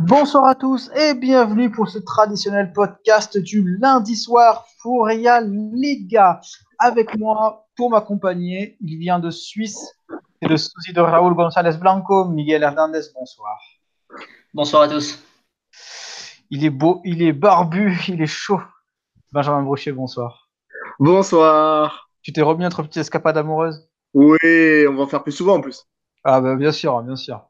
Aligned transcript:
Bonsoir 0.00 0.46
à 0.46 0.54
tous 0.54 0.90
et 0.94 1.14
bienvenue 1.14 1.70
pour 1.70 1.88
ce 1.88 1.98
traditionnel 1.98 2.72
podcast 2.72 3.38
du 3.38 3.78
lundi 3.78 4.16
soir 4.16 4.66
pour 4.82 5.06
Real 5.06 5.50
Liga. 5.72 6.40
Avec 6.78 7.16
moi, 7.18 7.66
pour 7.76 7.90
m'accompagner, 7.90 8.76
il 8.80 8.98
vient 8.98 9.18
de 9.18 9.30
Suisse 9.30 9.96
et 10.42 10.48
le 10.48 10.56
souci 10.56 10.92
de 10.92 11.00
Raúl 11.00 11.34
González 11.34 11.76
Blanco, 11.78 12.26
Miguel 12.26 12.62
Hernandez, 12.62 13.02
bonsoir. 13.14 13.58
Bonsoir 14.52 14.82
à 14.82 14.88
tous. 14.88 15.22
Il 16.50 16.64
est 16.64 16.70
beau, 16.70 17.00
il 17.04 17.22
est 17.22 17.32
barbu, 17.32 17.98
il 18.08 18.20
est 18.20 18.26
chaud. 18.26 18.60
Benjamin 19.32 19.62
Brochet, 19.62 19.92
bonsoir. 19.92 20.50
Bonsoir. 20.98 22.10
Tu 22.22 22.32
t'es 22.32 22.42
remis 22.42 22.64
notre 22.64 22.82
petite 22.82 22.98
escapade 22.98 23.38
amoureuse? 23.38 23.88
Oui, 24.12 24.86
on 24.88 24.94
va 24.94 25.02
en 25.02 25.06
faire 25.06 25.22
plus 25.22 25.32
souvent 25.32 25.56
en 25.56 25.60
plus. 25.60 25.86
Ah 26.24 26.40
bah, 26.40 26.56
bien 26.56 26.72
sûr, 26.72 27.02
bien 27.02 27.16
sûr. 27.16 27.48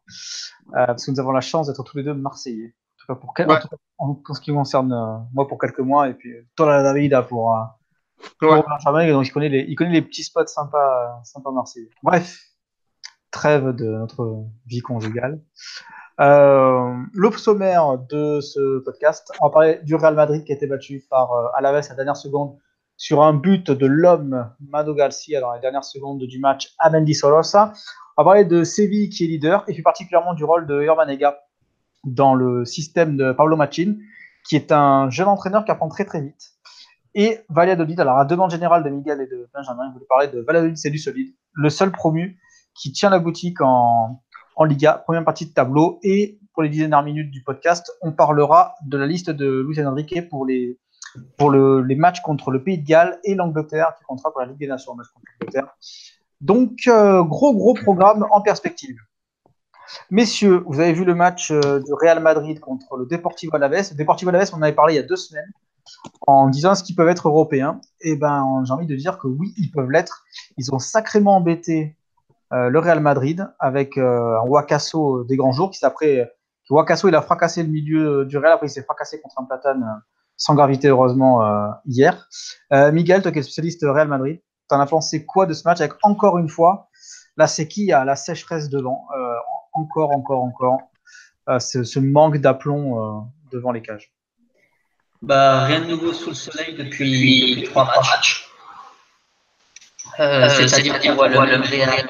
Euh, 0.74 0.86
parce 0.86 1.04
que 1.04 1.10
nous 1.10 1.20
avons 1.20 1.32
la 1.32 1.40
chance 1.40 1.66
d'être 1.66 1.82
tous 1.82 1.96
les 1.96 2.04
deux 2.04 2.14
marseillais. 2.14 2.66
En 2.68 2.96
tout 2.98 3.06
cas, 3.08 3.14
pour 3.14 3.34
quel... 3.34 3.48
Ouais. 3.48 3.56
en, 3.56 3.60
tout 3.60 3.68
cas, 3.68 3.76
en 3.98 4.34
ce 4.34 4.40
qui 4.40 4.52
concerne 4.52 4.92
euh, 4.92 5.18
moi 5.32 5.48
pour 5.48 5.58
quelques 5.58 5.80
mois 5.80 6.08
et 6.08 6.14
puis 6.14 6.32
toi 6.56 6.66
la 6.66 6.82
Davida 6.82 7.22
pour, 7.22 7.54
euh, 7.54 7.62
Ouais. 8.42 9.10
Donc 9.10 9.26
il 9.26 9.32
connaît 9.32 9.48
les, 9.48 9.64
il 9.66 9.74
connaît 9.76 9.92
les 9.92 10.02
petits 10.02 10.22
spots 10.22 10.46
sympas, 10.46 11.06
euh, 11.06 11.24
sympas 11.24 11.52
marseillais. 11.52 11.88
Bref, 12.02 12.38
trêve 13.30 13.74
de 13.74 13.86
notre 13.86 14.44
vie 14.66 14.80
conjugale. 14.80 15.40
Le 16.18 17.30
sommaire 17.38 17.96
de 17.96 18.40
ce 18.42 18.80
podcast, 18.80 19.32
on 19.40 19.46
va 19.46 19.52
parler 19.52 19.80
du 19.84 19.94
Real 19.94 20.14
Madrid 20.14 20.44
qui 20.44 20.52
a 20.52 20.54
été 20.54 20.66
battu 20.66 21.02
par 21.08 21.32
Alaves 21.54 21.76
à 21.76 21.88
la 21.88 21.94
dernière 21.94 22.16
seconde 22.16 22.58
sur 22.98 23.22
un 23.22 23.32
but 23.32 23.70
de 23.70 23.86
l'homme 23.86 24.50
Mado 24.60 24.94
Garcia 24.94 25.40
dans 25.40 25.54
les 25.54 25.60
dernières 25.60 25.84
secondes 25.84 26.22
du 26.22 26.38
match 26.38 26.74
à 26.78 26.90
Mendy 26.90 27.14
Solosa. 27.14 27.72
On 28.20 28.22
va 28.22 28.32
parler 28.32 28.44
de 28.44 28.64
Séville 28.64 29.08
qui 29.08 29.24
est 29.24 29.28
leader 29.28 29.64
et 29.66 29.72
puis 29.72 29.82
particulièrement 29.82 30.34
du 30.34 30.44
rôle 30.44 30.66
de 30.66 30.82
Urbanega 30.82 31.40
dans 32.04 32.34
le 32.34 32.66
système 32.66 33.16
de 33.16 33.32
Pablo 33.32 33.56
Machin, 33.56 33.96
qui 34.46 34.56
est 34.56 34.72
un 34.72 35.08
jeune 35.08 35.26
entraîneur 35.26 35.64
qui 35.64 35.70
apprend 35.70 35.88
très 35.88 36.04
très 36.04 36.20
vite. 36.20 36.50
Et 37.14 37.38
Valladolid, 37.48 37.98
alors 37.98 38.18
à 38.18 38.26
demande 38.26 38.50
générale 38.50 38.84
de 38.84 38.90
Miguel 38.90 39.22
et 39.22 39.26
de 39.26 39.48
Benjamin, 39.54 39.88
je 39.88 39.94
voulais 39.94 40.06
parler 40.06 40.28
de 40.28 40.40
Valladolid, 40.40 40.76
c'est 40.76 40.90
du 40.90 40.98
solide, 40.98 41.34
le 41.54 41.70
seul 41.70 41.92
promu 41.92 42.38
qui 42.74 42.92
tient 42.92 43.08
la 43.08 43.20
boutique 43.20 43.62
en, 43.62 44.20
Liga, 44.66 45.02
première 45.06 45.24
partie 45.24 45.46
de 45.46 45.54
tableau. 45.54 45.98
Et 46.02 46.38
pour 46.52 46.62
les 46.62 46.68
dix 46.68 46.80
dernières 46.80 47.02
minutes 47.02 47.30
du 47.30 47.42
podcast, 47.42 47.90
on 48.02 48.12
parlera 48.12 48.74
de 48.84 48.98
la 48.98 49.06
liste 49.06 49.30
de 49.30 49.64
Luis 49.66 49.82
Enrique 49.82 50.28
pour 50.28 50.44
les, 50.44 50.78
pour 51.38 51.48
le, 51.48 51.80
les 51.80 51.96
matchs 51.96 52.20
contre 52.20 52.50
le 52.50 52.62
Pays 52.62 52.76
de 52.76 52.86
Galles 52.86 53.18
et 53.24 53.34
l'Angleterre, 53.34 53.94
qui 53.96 54.04
comptera 54.04 54.30
pour 54.30 54.42
la 54.42 54.46
Ligue 54.48 54.58
des 54.58 54.66
Nations, 54.66 54.92
contre 54.92 55.08
l'Angleterre. 55.40 55.74
Donc, 56.40 56.86
euh, 56.88 57.22
gros, 57.22 57.54
gros 57.54 57.74
programme 57.74 58.26
en 58.30 58.40
perspective. 58.40 58.96
Messieurs, 60.10 60.62
vous 60.66 60.80
avez 60.80 60.92
vu 60.92 61.04
le 61.04 61.14
match 61.14 61.50
euh, 61.50 61.80
du 61.80 61.92
Real 61.92 62.20
Madrid 62.20 62.60
contre 62.60 62.96
le 62.96 63.06
Deportivo 63.06 63.54
Alaves. 63.56 63.90
Le 63.90 63.96
Deportivo 63.96 64.30
Alaves, 64.30 64.50
on 64.54 64.58
en 64.58 64.62
avait 64.62 64.72
parlé 64.72 64.94
il 64.94 64.96
y 64.96 65.00
a 65.00 65.06
deux 65.06 65.16
semaines 65.16 65.50
en 66.26 66.48
disant 66.48 66.72
est-ce 66.72 66.84
qu'ils 66.84 66.96
peuvent 66.96 67.08
être 67.08 67.28
européens. 67.28 67.80
Et 68.00 68.16
ben, 68.16 68.62
j'ai 68.64 68.72
envie 68.72 68.86
de 68.86 68.96
dire 68.96 69.18
que 69.18 69.26
oui, 69.26 69.52
ils 69.58 69.70
peuvent 69.70 69.90
l'être. 69.90 70.24
Ils 70.56 70.72
ont 70.72 70.78
sacrément 70.78 71.36
embêté 71.36 71.96
euh, 72.52 72.70
le 72.70 72.78
Real 72.78 73.00
Madrid 73.00 73.46
avec 73.58 73.98
un 73.98 74.40
Wakaso 74.46 75.24
des 75.24 75.36
grands 75.36 75.52
jours 75.52 75.70
qui 75.70 75.78
s'après 75.78 76.32
Wakaso 76.70 77.08
il 77.08 77.14
a 77.16 77.22
fracassé 77.22 77.62
le 77.64 77.68
milieu 77.68 78.24
du 78.24 78.38
Real 78.38 78.52
après 78.52 78.66
il 78.68 78.70
s'est 78.70 78.82
fracassé 78.82 79.20
contre 79.20 79.40
un 79.40 79.44
platane 79.44 80.02
sans 80.36 80.54
gravité 80.54 80.88
heureusement 80.88 81.42
hier. 81.84 82.28
Miguel, 82.70 83.22
toi 83.22 83.32
qui 83.32 83.40
es 83.40 83.42
spécialiste 83.42 83.82
Real 83.82 84.08
Madrid, 84.08 84.40
t'en 84.70 84.80
as 84.80 84.86
pensé 84.86 85.26
quoi 85.26 85.46
de 85.46 85.52
ce 85.52 85.64
match 85.64 85.80
avec 85.80 85.94
encore 86.02 86.38
une 86.38 86.48
fois 86.48 86.88
la 87.36 87.46
séquille 87.46 87.92
à 87.92 88.04
la 88.04 88.16
sécheresse 88.16 88.68
devant, 88.68 89.06
euh, 89.16 89.34
encore, 89.72 90.10
encore, 90.12 90.42
encore, 90.42 90.78
euh, 91.48 91.58
ce, 91.58 91.84
ce 91.84 91.98
manque 91.98 92.38
d'aplomb 92.38 92.84
euh, 92.98 93.20
devant 93.52 93.72
les 93.72 93.82
cages? 93.82 94.12
Bah, 95.22 95.64
rien 95.64 95.80
de 95.80 95.86
nouveau 95.86 96.12
sous 96.12 96.30
le 96.30 96.34
soleil 96.34 96.74
depuis, 96.76 97.56
depuis 97.56 97.68
trois 97.70 97.84
matchs. 97.84 98.48
Euh, 100.18 100.48
C'est-à-dire 100.48 101.00
qu'on 101.00 101.14
voit 101.14 101.28
le 101.28 101.38
même 101.46 101.62
Real 101.62 102.08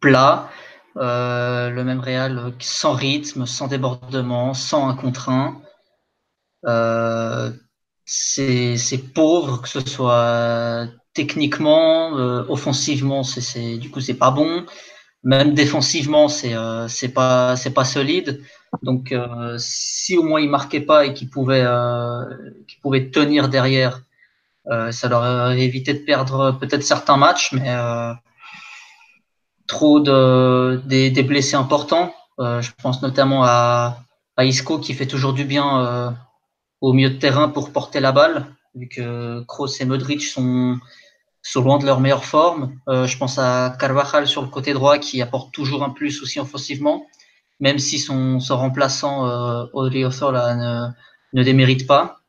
plat, 0.00 0.48
euh, 0.96 1.70
le 1.70 1.84
même 1.84 2.00
Real 2.00 2.52
sans 2.60 2.92
rythme, 2.92 3.46
sans 3.46 3.66
débordement, 3.66 4.54
sans 4.54 4.88
un 4.88 4.94
contre 4.94 5.28
un. 5.28 5.60
Euh, 6.66 7.52
c'est 8.04 9.12
pauvre, 9.14 9.62
que 9.62 9.68
ce 9.68 9.80
soit 9.80 10.86
techniquement, 11.20 12.16
euh, 12.16 12.44
offensivement, 12.48 13.22
c'est 13.24 13.76
du 13.82 13.88
coup 13.90 14.00
c'est 14.06 14.20
pas 14.26 14.32
bon. 14.40 14.52
Même 15.24 15.50
défensivement, 15.62 16.26
c'est 16.38 16.54
euh, 16.54 16.86
c'est 16.88 17.12
pas 17.18 17.56
c'est 17.60 17.74
pas 17.78 17.84
solide. 17.84 18.28
Donc, 18.88 19.04
euh, 19.10 19.56
si 19.58 20.12
au 20.16 20.22
moins 20.28 20.40
ils 20.40 20.50
marquaient 20.58 20.86
pas 20.92 21.00
et 21.06 21.10
qu'ils 21.16 21.30
pouvaient, 21.36 21.66
euh, 21.66 22.24
pouvaient 22.82 23.10
tenir 23.10 23.48
derrière, 23.48 23.94
ça 24.98 25.08
leur 25.08 25.22
aurait 25.22 25.64
évité 25.70 25.90
de 25.94 26.04
perdre 26.10 26.38
peut-être 26.60 26.84
certains 26.94 27.16
matchs, 27.16 27.48
mais 27.56 27.70
trop 29.66 29.98
de, 30.08 30.80
des, 30.84 31.10
des 31.10 31.24
blessés 31.30 31.56
importants. 31.56 32.12
Je 32.38 32.70
pense 32.82 33.00
notamment 33.00 33.42
à, 33.44 33.98
à 34.36 34.44
Isco 34.44 34.78
qui 34.78 34.92
fait 34.98 35.10
toujours 35.14 35.32
du 35.32 35.44
bien 35.44 35.66
au 36.80 36.92
milieu 36.92 37.10
de 37.16 37.18
terrain 37.18 37.48
pour 37.48 37.72
porter 37.72 38.00
la 38.00 38.12
balle, 38.12 38.36
vu 38.74 38.86
que 38.94 39.42
Kroos 39.50 39.80
et 39.80 39.86
Modric 39.86 40.22
sont, 40.22 40.78
sont 41.52 41.62
loin 41.62 41.78
de 41.78 41.86
leur 41.86 42.00
meilleure 42.00 42.24
forme. 42.24 42.78
Euh, 42.88 43.06
je 43.06 43.16
pense 43.18 43.38
à 43.38 43.76
Carvajal 43.78 44.26
sur 44.26 44.42
le 44.42 44.48
côté 44.48 44.72
droit 44.72 44.98
qui 44.98 45.22
apporte 45.22 45.52
toujours 45.52 45.82
un 45.82 45.90
plus 45.90 46.22
aussi 46.22 46.38
offensivement 46.40 47.06
même 47.60 47.78
si 47.78 47.98
son, 47.98 48.40
son 48.40 48.56
remplaçant 48.56 49.26
euh, 49.26 49.64
Odriozola 49.72 50.54
ne, 50.54 50.88
ne 51.32 51.42
démérite 51.42 51.86
pas. 51.86 52.20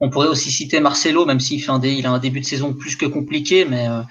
On 0.00 0.10
pourrait 0.10 0.28
aussi 0.28 0.50
citer 0.50 0.80
Marcelo, 0.80 1.24
même 1.26 1.40
s'il 1.40 1.62
fait 1.62 1.70
un 1.70 1.78
dé, 1.78 1.92
il 1.92 2.06
a 2.06 2.10
un 2.10 2.18
début 2.18 2.40
de 2.40 2.46
saison 2.46 2.72
plus 2.72 2.96
que 2.96 3.06
compliqué, 3.06 3.64
mais 3.64 3.88
euh, 3.88 4.02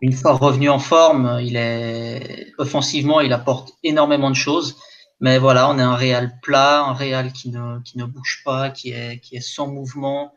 une 0.00 0.12
fois 0.12 0.32
revenu 0.32 0.68
en 0.68 0.78
forme, 0.78 1.40
il 1.42 1.56
est 1.56 2.52
offensivement, 2.58 3.20
il 3.20 3.32
apporte 3.32 3.72
énormément 3.82 4.30
de 4.30 4.36
choses. 4.36 4.76
Mais 5.20 5.38
voilà, 5.38 5.68
on 5.68 5.78
est 5.78 5.82
un 5.82 5.96
Real 5.96 6.38
plat, 6.40 6.84
un 6.84 6.94
Real 6.94 7.32
qui 7.32 7.50
ne, 7.50 7.80
qui 7.80 7.98
ne 7.98 8.04
bouge 8.04 8.42
pas, 8.44 8.70
qui 8.70 8.92
est, 8.92 9.20
qui 9.20 9.36
est 9.36 9.40
sans 9.42 9.66
mouvement. 9.66 10.32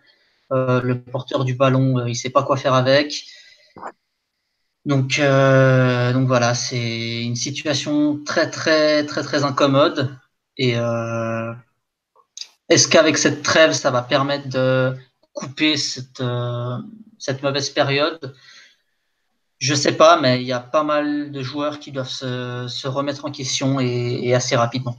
Euh, 0.54 0.82
le 0.82 1.02
porteur 1.02 1.46
du 1.46 1.56
ballon, 1.56 1.98
euh, 1.98 2.10
il 2.10 2.16
sait 2.16 2.30
pas 2.30 2.44
quoi 2.44 2.58
faire 2.58 2.76
avec. 2.76 3.26
Donc, 4.86 5.18
euh, 5.18 6.14
donc 6.14 6.28
voilà, 6.28 6.54
c'est 6.54 7.24
une 7.24 7.36
situation 7.36 8.22
très 8.24 8.50
très 8.52 9.06
très 9.06 9.24
très 9.24 9.44
incommode. 9.44 10.16
Et 10.58 10.76
est-ce 12.70 12.88
qu'avec 12.88 13.18
cette 13.18 13.42
trêve, 13.42 13.72
ça 13.72 13.90
va 13.90 14.04
permettre 14.04 14.50
de 14.50 14.96
couper 15.34 15.78
cette, 15.78 16.22
mauvaise 17.42 17.70
période? 17.72 18.36
Je 19.58 19.74
sais 19.74 19.94
pas, 19.94 20.20
mais 20.22 20.42
il 20.42 20.48
y 20.48 20.54
a 20.54 20.60
pas 20.60 20.84
mal 20.84 21.32
de 21.32 21.42
joueurs 21.42 21.80
qui 21.80 21.92
doivent 21.92 22.08
se, 22.08 22.88
remettre 22.88 23.26
en 23.26 23.32
question 23.32 23.80
et, 23.80 24.36
assez 24.36 24.56
rapidement. 24.56 24.96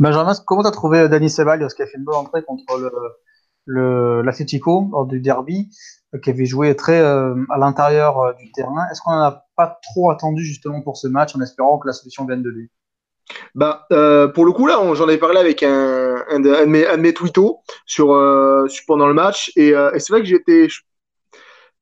Benjamin, 0.00 0.34
comment 0.44 0.64
tu 0.64 0.70
trouvé 0.72 1.08
Dani 1.08 1.30
Ceballos 1.30 1.68
qui 1.68 1.82
a 1.82 1.86
fait 1.86 1.98
une 1.98 2.04
bonne 2.04 2.16
entrée 2.16 2.42
contre 2.42 2.78
le, 2.78 2.90
le, 3.66 4.22
lors 4.22 5.06
du 5.06 5.20
derby, 5.20 5.68
euh, 6.14 6.18
qui 6.18 6.30
avait 6.30 6.46
joué 6.46 6.74
très 6.76 7.00
euh, 7.00 7.34
à 7.50 7.58
l'intérieur 7.58 8.20
euh, 8.20 8.32
du 8.34 8.50
terrain 8.52 8.86
Est-ce 8.90 9.00
qu'on 9.02 9.12
n'en 9.12 9.22
a 9.22 9.44
pas 9.56 9.78
trop 9.82 10.10
attendu 10.10 10.44
justement 10.44 10.80
pour 10.80 10.96
ce 10.96 11.08
match 11.08 11.34
en 11.34 11.40
espérant 11.40 11.78
que 11.78 11.88
la 11.88 11.92
solution 11.92 12.24
vienne 12.24 12.42
de 12.42 12.50
lui? 12.50 12.70
Bah, 13.56 13.86
pour 14.34 14.44
le 14.44 14.52
coup, 14.52 14.68
là, 14.68 14.78
j'en 14.94 15.08
ai 15.08 15.18
parlé 15.18 15.40
avec 15.40 15.64
un, 15.64 16.38
de, 16.38 16.64
mes, 16.64 16.86
un 16.86 17.02
sur, 17.84 18.06
pendant 18.86 19.08
le 19.08 19.14
match. 19.14 19.50
Et, 19.56 19.72
c'est 19.98 20.10
vrai 20.10 20.20
que 20.20 20.26
j'ai 20.26 20.36
été, 20.36 20.68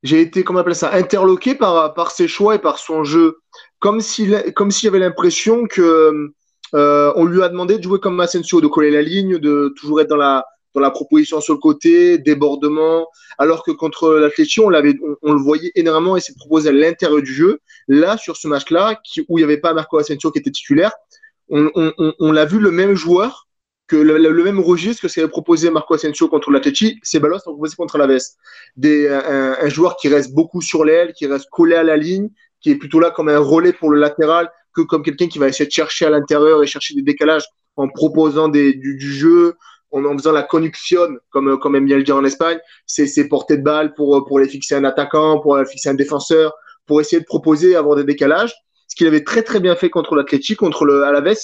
j'ai 0.02 0.22
été, 0.22 0.42
comment 0.42 0.60
on 0.60 0.62
appelle 0.62 0.74
ça, 0.74 0.94
interloqué 0.94 1.54
par, 1.54 1.92
par 1.92 2.12
ses 2.12 2.28
choix 2.28 2.54
et 2.54 2.58
par 2.58 2.78
son 2.78 3.04
jeu. 3.04 3.40
Comme 3.78 4.00
s'il, 4.00 4.54
comme 4.54 4.70
s'il 4.70 4.88
avait 4.88 4.98
l'impression 4.98 5.66
que 5.66 6.32
on 6.72 7.24
lui 7.26 7.42
a 7.42 7.50
demandé 7.50 7.76
de 7.76 7.82
jouer 7.82 8.00
comme 8.00 8.18
Asensio, 8.20 8.62
de 8.62 8.66
coller 8.66 8.90
la 8.90 9.02
ligne, 9.02 9.36
de 9.36 9.74
toujours 9.76 10.00
être 10.00 10.08
dans 10.08 10.16
la, 10.16 10.46
dans 10.74 10.80
la 10.80 10.90
proposition 10.90 11.40
sur 11.40 11.54
le 11.54 11.60
côté, 11.60 12.18
débordement. 12.18 13.06
Alors 13.38 13.64
que 13.64 13.70
contre 13.70 14.14
l'Atlético, 14.14 14.66
on, 14.66 14.70
l'avait, 14.70 14.94
on, 15.22 15.32
le 15.32 15.40
voyait 15.40 15.72
énormément 15.74 16.16
essayer 16.16 16.34
de 16.34 16.38
proposer 16.38 16.70
à 16.70 16.72
l'intérieur 16.72 17.22
du 17.22 17.32
jeu. 17.32 17.60
Là, 17.88 18.16
sur 18.16 18.36
ce 18.36 18.48
match-là, 18.48 19.00
où 19.28 19.38
il 19.38 19.42
n'y 19.42 19.44
avait 19.44 19.60
pas 19.60 19.72
Marco 19.74 19.98
Asensio 19.98 20.30
qui 20.30 20.38
était 20.38 20.50
titulaire, 20.50 20.92
on, 21.48 21.70
on, 22.18 22.32
l'a 22.32 22.44
vu 22.46 22.58
le 22.58 22.70
même 22.70 22.94
joueur 22.94 23.48
que 23.86 23.96
le, 23.96 24.44
même 24.44 24.60
registre 24.60 25.02
que 25.02 25.08
ce 25.08 25.16
qu'avait 25.16 25.28
proposé 25.28 25.70
Marco 25.70 25.94
Asensio 25.94 26.28
contre 26.28 26.50
l'Atleti, 26.50 26.98
Ceballos 27.02 27.36
a 27.36 27.40
proposé 27.40 27.76
contre 27.76 27.98
la 27.98 28.06
Veste. 28.06 28.38
Un, 28.82 29.68
joueur 29.68 29.96
qui 29.96 30.08
reste 30.08 30.32
beaucoup 30.32 30.62
sur 30.62 30.84
l'aile, 30.84 31.12
qui 31.12 31.26
reste 31.26 31.48
collé 31.50 31.76
à 31.76 31.82
la 31.82 31.96
ligne, 31.96 32.30
qui 32.60 32.70
est 32.70 32.76
plutôt 32.76 32.98
là 32.98 33.10
comme 33.10 33.28
un 33.28 33.38
relais 33.38 33.72
pour 33.72 33.90
le 33.90 34.00
latéral 34.00 34.50
que 34.74 34.80
comme 34.80 35.02
quelqu'un 35.02 35.28
qui 35.28 35.38
va 35.38 35.48
essayer 35.48 35.66
de 35.66 35.70
chercher 35.70 36.06
à 36.06 36.10
l'intérieur 36.10 36.62
et 36.62 36.66
chercher 36.66 36.94
des 36.94 37.02
décalages 37.02 37.44
en 37.76 37.88
proposant 37.88 38.48
du 38.48 39.12
jeu, 39.12 39.54
en, 39.94 40.04
en 40.04 40.16
faisant 40.18 40.32
la 40.32 40.42
connexion, 40.42 41.08
comme, 41.30 41.58
comme 41.58 41.76
aime 41.76 41.86
bien 41.86 41.96
le 41.96 42.02
dire 42.02 42.16
en 42.16 42.24
Espagne, 42.24 42.58
c'est, 42.86 43.06
c'est 43.06 43.28
porter 43.28 43.56
de 43.56 43.62
balle 43.62 43.94
pour, 43.94 44.24
pour 44.26 44.38
les 44.38 44.48
fixer 44.48 44.74
un 44.74 44.84
attaquant, 44.84 45.40
pour 45.40 45.58
fixer 45.66 45.88
un 45.88 45.94
défenseur, 45.94 46.52
pour 46.86 47.00
essayer 47.00 47.20
de 47.20 47.26
proposer, 47.26 47.76
avoir 47.76 47.96
des 47.96 48.04
décalages. 48.04 48.54
Ce 48.88 48.96
qu'il 48.96 49.06
avait 49.06 49.24
très 49.24 49.42
très 49.42 49.60
bien 49.60 49.74
fait 49.74 49.90
contre 49.90 50.14
l'Atleti, 50.14 50.56
contre 50.56 50.84
le 50.84 51.04
Alaves, 51.04 51.36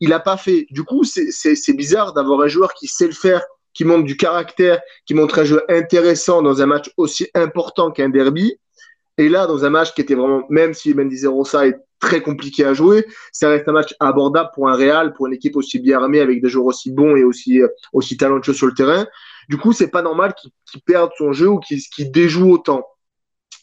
il 0.00 0.10
n'a 0.10 0.20
pas 0.20 0.36
fait. 0.36 0.66
Du 0.70 0.82
coup, 0.84 1.04
c'est 1.04 1.76
bizarre 1.76 2.12
d'avoir 2.14 2.40
un 2.40 2.48
joueur 2.48 2.74
qui 2.74 2.86
sait 2.86 3.06
le 3.06 3.12
faire, 3.12 3.42
qui 3.74 3.84
montre 3.84 4.04
du 4.04 4.16
caractère, 4.16 4.80
qui 5.06 5.14
montre 5.14 5.40
un 5.40 5.44
jeu 5.44 5.62
intéressant 5.68 6.42
dans 6.42 6.62
un 6.62 6.66
match 6.66 6.90
aussi 6.96 7.28
important 7.34 7.90
qu'un 7.90 8.08
derby. 8.08 8.58
Et 9.18 9.28
là, 9.28 9.46
dans 9.46 9.64
un 9.64 9.70
match 9.70 9.94
qui 9.94 10.00
était 10.00 10.14
vraiment, 10.14 10.44
même 10.48 10.74
si 10.74 10.94
Mendy 10.94 11.26
Rossa 11.26 11.66
est 11.66 11.78
très 12.00 12.20
compliqué 12.20 12.64
à 12.64 12.74
jouer, 12.74 13.06
ça 13.32 13.48
reste 13.48 13.68
un 13.68 13.72
match 13.72 13.94
abordable 14.00 14.50
pour 14.54 14.68
un 14.68 14.76
Real, 14.76 15.14
pour 15.14 15.26
une 15.26 15.34
équipe 15.34 15.56
aussi 15.56 15.78
bien 15.78 16.02
armée, 16.02 16.20
avec 16.20 16.42
des 16.42 16.48
joueurs 16.48 16.66
aussi 16.66 16.90
bons 16.90 17.16
et 17.16 17.24
aussi, 17.24 17.60
aussi 17.92 18.16
talentueux 18.16 18.52
sur 18.52 18.66
le 18.66 18.74
terrain. 18.74 19.06
Du 19.48 19.56
coup, 19.58 19.72
c'est 19.72 19.90
pas 19.90 20.02
normal 20.02 20.34
qu'il 20.34 20.82
perde 20.82 21.10
son 21.16 21.32
jeu 21.32 21.48
ou 21.48 21.60
qu'il 21.60 22.10
déjoue 22.10 22.52
autant. 22.52 22.86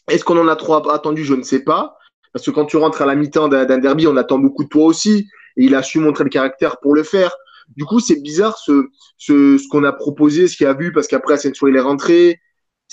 Est-ce 0.08 0.24
qu'on 0.24 0.38
en 0.38 0.48
a 0.48 0.56
trop 0.56 0.88
attendu? 0.90 1.24
Je 1.24 1.34
ne 1.34 1.42
sais 1.42 1.62
pas. 1.62 1.96
Parce 2.32 2.44
que 2.44 2.50
quand 2.50 2.66
tu 2.66 2.76
rentres 2.76 3.00
à 3.00 3.06
la 3.06 3.14
mi-temps 3.14 3.48
d'un 3.48 3.78
derby, 3.78 4.06
on 4.06 4.16
attend 4.16 4.38
beaucoup 4.38 4.64
de 4.64 4.68
toi 4.68 4.84
aussi. 4.84 5.28
Et 5.56 5.64
il 5.64 5.74
a 5.74 5.82
su 5.82 6.00
montrer 6.00 6.24
le 6.24 6.30
caractère 6.30 6.78
pour 6.80 6.94
le 6.94 7.04
faire. 7.04 7.32
Du 7.76 7.84
coup, 7.84 8.00
c'est 8.00 8.20
bizarre 8.20 8.58
ce, 8.58 8.88
ce, 9.16 9.56
ce 9.56 9.68
qu'on 9.68 9.84
a 9.84 9.92
proposé, 9.92 10.48
ce 10.48 10.56
qu'il 10.56 10.66
a 10.66 10.74
vu, 10.74 10.92
parce 10.92 11.06
qu'après, 11.06 11.34
Asensio, 11.34 11.68
il 11.68 11.76
est 11.76 11.80
rentré. 11.80 12.40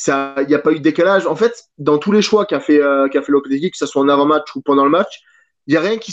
Il 0.07 0.45
n'y 0.47 0.55
a 0.55 0.59
pas 0.59 0.71
eu 0.71 0.77
de 0.77 0.83
décalage. 0.83 1.27
En 1.27 1.35
fait, 1.35 1.65
dans 1.77 1.97
tous 1.97 2.11
les 2.11 2.21
choix 2.21 2.45
qu'a 2.45 2.59
fait, 2.59 2.81
euh, 2.81 3.07
qu'a 3.07 3.21
fait 3.21 3.31
que 3.31 3.77
ce 3.77 3.85
soit 3.85 4.01
en 4.01 4.09
avant-match 4.09 4.55
ou 4.55 4.61
pendant 4.61 4.85
le 4.85 4.91
match, 4.91 5.21
il 5.67 5.71
n'y 5.71 5.77
a 5.77 5.81
rien 5.81 5.97
qui. 5.97 6.11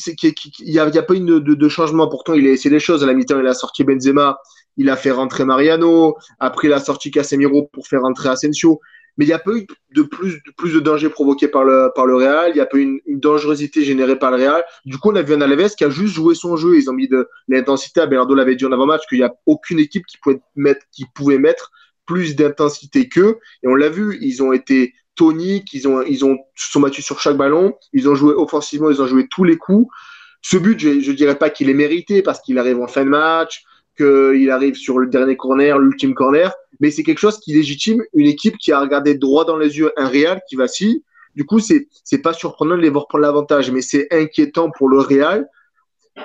Il 0.61 0.73
n'y 0.73 0.79
a, 0.79 1.03
pas 1.03 1.15
eu 1.15 1.21
de, 1.21 1.69
changement. 1.69 2.09
Pourtant, 2.09 2.35
il 2.35 2.47
a 2.47 2.51
essayé 2.51 2.71
des 2.71 2.81
choses. 2.81 3.03
À 3.03 3.07
la 3.07 3.15
mi-temps, 3.15 3.41
il 3.41 3.47
a 3.47 3.55
sorti 3.55 3.85
Benzema, 3.85 4.39
il 4.77 4.91
a 4.91 4.97
fait 4.97 5.11
rentrer 5.11 5.45
Mariano. 5.45 6.17
Après, 6.39 6.69
il 6.69 6.73
a 6.73 6.81
sorti 6.81 7.11
Casemiro 7.11 7.69
pour 7.73 7.87
faire 7.87 8.03
rentrer 8.03 8.29
Asensio 8.29 8.81
mais 9.19 9.25
il 9.25 9.29
n'y 9.29 9.35
a 9.35 9.41
pas 9.41 9.51
eu 9.51 9.67
de 9.95 10.03
plus, 10.03 10.35
de 10.35 10.53
plus 10.57 10.73
de 10.73 10.79
danger 10.79 11.11
provoqué 11.11 11.49
par 11.49 11.65
le, 11.65 11.91
Real, 11.97 12.51
il 12.51 12.55
n'y 12.55 12.61
a 12.61 12.67
pas 12.67 12.79
eu 12.79 12.83
une, 12.83 13.01
une, 13.05 13.19
dangerosité 13.19 13.83
générée 13.83 14.17
par 14.17 14.31
le 14.31 14.37
Real. 14.37 14.65
Du 14.85 14.97
coup, 14.97 15.11
on 15.11 15.17
a 15.17 15.23
vu 15.23 15.35
un 15.35 15.41
Alaves 15.41 15.75
qui 15.75 15.85
a 15.85 15.91
juste 15.91 16.15
joué 16.15 16.37
son 16.37 16.57
jeu, 16.57 16.77
ils 16.77 16.89
ont 16.89 16.93
mis 16.93 17.09
de 17.09 17.29
l'intensité. 17.49 18.01
Bernardo 18.07 18.37
l'avait 18.37 18.55
dit 18.55 18.65
en 18.65 18.71
avant-match 18.71 19.03
qu'il 19.09 19.19
n'y 19.19 19.25
a 19.25 19.35
aucune 19.45 19.81
équipe 19.81 20.07
qui 20.07 20.19
pouvait 20.19 20.41
mettre, 20.55 20.87
qui 20.93 21.05
pouvait 21.15 21.39
mettre 21.39 21.73
plus 22.07 22.37
d'intensité 22.37 23.09
qu'eux. 23.09 23.39
Et 23.65 23.67
on 23.67 23.75
l'a 23.75 23.89
vu, 23.89 24.19
ils 24.21 24.41
ont 24.41 24.53
été 24.53 24.95
toniques, 25.19 25.75
ils 25.75 25.87
ont, 25.89 26.03
ils 26.03 26.25
ont, 26.25 26.39
se 26.55 26.71
sont 26.71 26.81
battus 26.81 27.05
sur 27.05 27.21
chaque 27.21 27.37
ballon, 27.37 27.75
ils 27.93 28.09
ont 28.09 28.15
joué 28.15 28.33
offensivement, 28.35 28.91
ils 28.91 29.03
ont 29.03 29.07
joué 29.07 29.27
tous 29.29 29.45
les 29.45 29.59
coups. 29.59 29.93
Ce 30.41 30.57
but, 30.57 30.79
je 30.79 30.89
ne 31.11 31.17
dirais 31.17 31.37
pas 31.37 31.51
qu'il 31.51 31.69
est 31.69 31.75
mérité 31.75 32.23
parce 32.23 32.41
qu'il 32.41 32.59
arrive 32.59 32.81
en 32.81 32.87
fin 32.87 33.05
de 33.05 33.11
match, 33.11 33.65
qu'il 33.97 34.51
arrive 34.51 34.77
sur 34.77 35.01
le 35.01 35.09
dernier 35.09 35.37
corner, 35.37 35.77
l'ultime 35.79 36.15
corner, 36.15 36.55
mais 36.79 36.93
c'est 36.93 37.03
quelque 37.03 37.19
chose 37.19 37.41
qui 37.41 37.53
légitime 37.53 38.03
une 38.15 38.29
équipe 38.29 38.57
qui 38.57 38.71
a 38.71 38.81
regardé 38.81 39.15
droit 39.17 39.45
dans 39.45 39.57
les 39.57 39.77
yeux 39.77 39.93
un 39.97 40.09
Real 40.09 40.41
qui 40.49 40.55
vacille. 40.55 41.03
Du 41.35 41.45
coup, 41.45 41.59
c'est 41.59 41.89
c'est 42.05 42.23
pas 42.23 42.33
surprenant 42.33 42.77
de 42.77 42.83
les 42.83 42.91
voir 42.91 43.09
prendre 43.09 43.23
l'avantage, 43.23 43.71
mais 43.73 43.83
c'est 43.83 44.07
inquiétant 44.13 44.71
pour 44.71 44.89
le 44.89 45.01
Real 45.01 45.49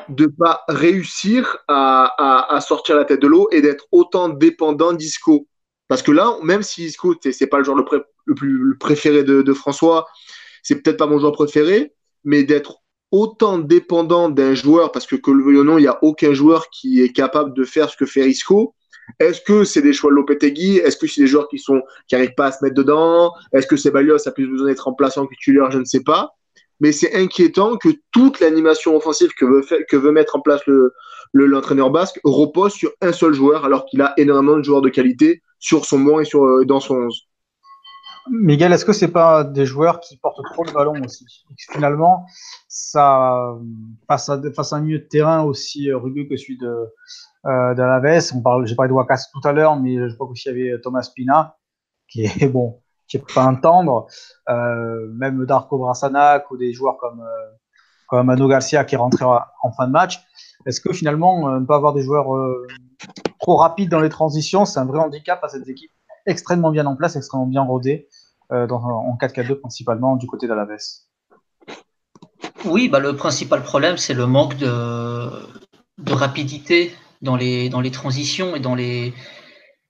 de 0.09 0.27
pas 0.27 0.61
réussir 0.67 1.57
à, 1.67 2.13
à, 2.17 2.55
à 2.55 2.61
sortir 2.61 2.95
la 2.95 3.05
tête 3.05 3.21
de 3.21 3.27
l'eau 3.27 3.47
et 3.51 3.61
d'être 3.61 3.85
autant 3.91 4.29
dépendant 4.29 4.93
d'Isco. 4.93 5.47
Parce 5.88 6.01
que 6.01 6.12
là, 6.12 6.38
même 6.44 6.63
si 6.63 6.85
Isco, 6.85 7.15
c'est 7.21 7.47
pas 7.47 7.57
le 7.57 7.63
joueur 7.63 7.77
le, 7.77 7.85
le 8.25 8.35
plus 8.35 8.57
le 8.57 8.77
préféré 8.77 9.24
de, 9.24 9.41
de 9.41 9.53
François, 9.53 10.07
c'est 10.63 10.81
peut-être 10.81 10.97
pas 10.97 11.07
mon 11.07 11.19
joueur 11.19 11.33
préféré, 11.33 11.94
mais 12.24 12.44
d'être 12.44 12.77
autant 13.12 13.59
dépendant 13.59 14.30
d'un 14.30 14.56
joueur, 14.56 14.91
parce 14.91 15.06
que 15.06 15.15
que 15.15 15.30
le 15.30 15.44
veuille 15.44 15.57
ou 15.57 15.63
non, 15.63 15.77
il 15.77 15.81
n'y 15.81 15.88
a 15.88 16.03
aucun 16.03 16.33
joueur 16.33 16.69
qui 16.69 17.01
est 17.01 17.12
capable 17.12 17.53
de 17.53 17.63
faire 17.63 17.89
ce 17.89 17.97
que 17.97 18.06
fait 18.06 18.27
Isco. 18.27 18.74
Est-ce 19.19 19.41
que 19.41 19.65
c'est 19.65 19.81
des 19.81 19.94
choix 19.94 20.09
de 20.09 20.15
Lopetegui? 20.15 20.77
Est-ce 20.77 20.97
que 20.97 21.06
c'est 21.06 21.21
des 21.21 21.27
joueurs 21.27 21.47
qui 21.50 21.59
sont 21.59 21.81
qui 22.07 22.15
n'arrivent 22.15 22.33
pas 22.36 22.47
à 22.47 22.51
se 22.53 22.63
mettre 22.63 22.75
dedans? 22.75 23.31
Est-ce 23.53 23.68
que 23.68 23.75
c'est 23.75 23.91
Balios 23.91 24.27
a 24.27 24.31
plus 24.31 24.47
besoin 24.47 24.68
d'être 24.68 24.86
remplaçant 24.86 25.27
que 25.27 25.36
titulaire? 25.36 25.69
Je 25.69 25.77
ne 25.79 25.86
sais 25.86 26.03
pas. 26.03 26.31
Mais 26.79 26.91
c'est 26.91 27.13
inquiétant 27.13 27.77
que 27.77 27.89
toute 28.12 28.39
l'animation 28.39 28.95
offensive 28.95 29.31
que 29.38 29.45
veut, 29.45 29.62
faire, 29.62 29.79
que 29.88 29.97
veut 29.97 30.12
mettre 30.12 30.36
en 30.38 30.41
place 30.41 30.62
le, 30.65 30.94
l'entraîneur 31.33 31.91
basque 31.91 32.19
repose 32.24 32.74
sur 32.74 32.91
un 33.01 33.12
seul 33.12 33.33
joueur, 33.33 33.65
alors 33.65 33.86
qu'il 33.86 34.01
a 34.01 34.13
énormément 34.18 34.57
de 34.57 34.63
joueurs 34.63 34.81
de 34.81 34.89
qualité 34.89 35.41
sur 35.63 35.86
son 35.86 36.01
banc 36.01 36.19
et 36.19 36.25
sur, 36.25 36.44
euh, 36.44 36.65
dans 36.65 36.81
son 36.81 36.95
11. 36.95 37.21
Miguel, 38.31 38.74
est-ce 38.74 38.83
que 38.83 38.92
c'est 38.92 39.12
pas 39.12 39.45
des 39.45 39.65
joueurs 39.65 40.01
qui 40.01 40.18
portent 40.18 40.44
trop 40.51 40.65
le 40.65 40.74
ballon 40.74 40.94
aussi? 41.04 41.25
Finalement, 41.71 42.25
ça 42.68 43.56
face 44.10 44.27
à, 44.30 44.42
face 44.54 44.74
à 44.74 44.77
un 44.77 44.81
milieu 44.81 45.00
de 45.00 45.06
terrain 45.06 45.44
aussi 45.44 45.92
rugueux 45.92 46.25
que 46.25 46.36
celui 46.36 46.57
de 46.57 46.89
euh, 47.45 47.74
d'Alaves, 47.75 48.31
on 48.36 48.42
parle, 48.42 48.65
j'ai 48.68 48.75
parlé 48.75 48.89
de 48.89 48.94
Wakas 48.94 49.30
tout 49.33 49.45
à 49.48 49.54
l'heure, 49.54 49.77
mais 49.77 50.10
je 50.10 50.15
crois 50.15 50.30
qu'il 50.33 50.51
y 50.51 50.69
avait 50.69 50.81
Thomas 50.81 51.10
Pina, 51.13 51.57
qui 52.10 52.25
est 52.25 52.48
bon, 52.51 52.81
qui 53.07 53.18
est 53.18 53.33
pas 53.33 53.44
un 53.44 53.56
tendre, 53.56 54.07
euh, 54.50 55.07
même 55.13 55.45
Darko 55.45 55.77
Brasanac 55.77 56.50
ou 56.51 56.57
des 56.57 56.74
joueurs 56.74 56.98
comme 56.98 57.21
euh, 57.21 57.51
comme 58.07 58.27
Mano 58.27 58.48
Garcia 58.48 58.83
qui 58.83 58.95
est 58.95 58.98
rentré 58.98 59.25
en 59.25 59.71
fin 59.71 59.88
de 59.88 59.92
match. 59.92 60.21
Est-ce 60.65 60.80
que 60.81 60.94
finalement, 60.94 61.50
euh, 61.50 61.60
ne 61.60 61.65
pas 61.65 61.75
avoir 61.75 61.94
des 61.94 62.04
joueurs 62.04 62.36
euh, 62.36 62.68
trop 63.39 63.57
rapides 63.57 63.89
dans 63.89 64.00
les 64.00 64.09
transitions, 64.09 64.65
c'est 64.65 64.80
un 64.80 64.85
vrai 64.85 65.00
handicap 65.00 65.44
à 65.44 65.50
cette 65.50 65.68
équipe 65.68 65.91
extrêmement 66.25 66.71
bien 66.71 66.85
en 66.85 66.95
place, 66.95 67.15
extrêmement 67.15 67.47
bien 67.47 67.62
rodée, 67.62 68.07
euh, 68.51 68.68
en 68.68 69.18
4-4-2 69.18 69.56
principalement 69.56 70.15
du 70.15 70.27
côté 70.27 70.47
d'Alaves. 70.47 70.77
Oui, 72.65 72.88
bah, 72.88 73.00
le 73.00 73.15
principal 73.15 73.62
problème, 73.62 73.97
c'est 73.97 74.13
le 74.13 74.25
manque 74.25 74.57
de, 74.57 75.30
rapidité 76.12 76.94
dans 77.21 77.35
les, 77.35 77.69
dans 77.69 77.81
les 77.81 77.91
transitions 77.91 78.56
et, 78.56 78.59
dans 78.59 78.75
les, 78.75 79.13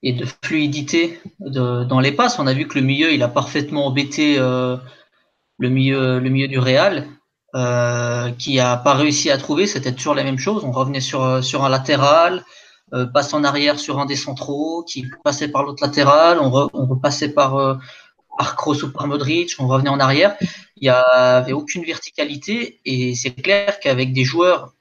et 0.01 0.13
de 0.13 0.25
fluidité 0.43 1.19
dans 1.39 1.99
les 1.99 2.11
passes. 2.11 2.39
On 2.39 2.47
a 2.47 2.53
vu 2.53 2.67
que 2.67 2.79
le 2.79 2.85
milieu, 2.85 3.13
il 3.13 3.21
a 3.23 3.27
parfaitement 3.27 3.87
embêté 3.87 4.37
euh, 4.39 4.77
le, 5.59 5.69
milieu, 5.69 6.19
le 6.19 6.29
milieu 6.29 6.47
du 6.47 6.59
Real, 6.59 7.07
euh, 7.55 8.31
qui 8.31 8.59
a 8.59 8.77
pas 8.77 8.93
réussi 8.95 9.29
à 9.29 9.37
trouver. 9.37 9.67
C'était 9.67 9.93
toujours 9.93 10.15
la 10.15 10.23
même 10.23 10.39
chose. 10.39 10.63
On 10.63 10.71
revenait 10.71 11.01
sur, 11.01 11.43
sur 11.43 11.63
un 11.63 11.69
latéral, 11.69 12.43
passe 13.13 13.33
en 13.33 13.43
arrière 13.43 13.79
sur 13.79 13.99
un 13.99 14.05
des 14.05 14.15
centraux, 14.15 14.83
qui 14.83 15.07
passait 15.23 15.47
par 15.47 15.63
l'autre 15.63 15.83
latéral, 15.83 16.39
on, 16.39 16.49
re, 16.49 16.69
on 16.73 16.85
repassait 16.85 17.29
par, 17.29 17.57
euh, 17.57 17.75
par 18.37 18.55
Kroos 18.55 18.83
ou 18.83 18.91
par 18.91 19.07
Modric, 19.07 19.55
on 19.59 19.67
revenait 19.67 19.89
en 19.89 19.99
arrière. 19.99 20.35
Il 20.77 20.83
n'y 20.83 20.89
avait 20.89 21.53
aucune 21.53 21.83
verticalité 21.83 22.79
et 22.85 23.15
c'est 23.15 23.31
clair 23.31 23.79
qu'avec 23.79 24.13
des 24.13 24.23
joueurs 24.23 24.73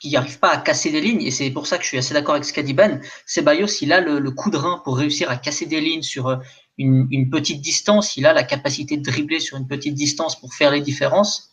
qui 0.00 0.10
n'arrivent 0.10 0.38
pas 0.38 0.50
à 0.50 0.56
casser 0.58 0.90
des 0.90 1.00
lignes, 1.00 1.20
et 1.20 1.30
c'est 1.30 1.50
pour 1.50 1.66
ça 1.66 1.76
que 1.76 1.82
je 1.82 1.88
suis 1.88 1.98
assez 1.98 2.14
d'accord 2.14 2.36
avec 2.36 2.74
Ben, 2.74 3.02
Ceballos, 3.26 3.66
il 3.82 3.92
a 3.92 4.00
le, 4.00 4.30
coup 4.30 4.50
de 4.50 4.56
rein 4.56 4.80
pour 4.84 4.96
réussir 4.96 5.30
à 5.30 5.36
casser 5.36 5.66
des 5.66 5.80
lignes 5.80 6.02
sur 6.02 6.28
euh, 6.28 6.36
une, 6.78 7.28
petite 7.28 7.60
distance, 7.60 8.16
il 8.16 8.24
a 8.24 8.32
la 8.32 8.44
capacité 8.44 8.96
de 8.96 9.02
dribbler 9.02 9.40
sur 9.40 9.58
une 9.58 9.66
petite 9.66 9.94
distance 9.94 10.40
pour 10.40 10.54
faire 10.54 10.70
les 10.70 10.80
différences, 10.80 11.50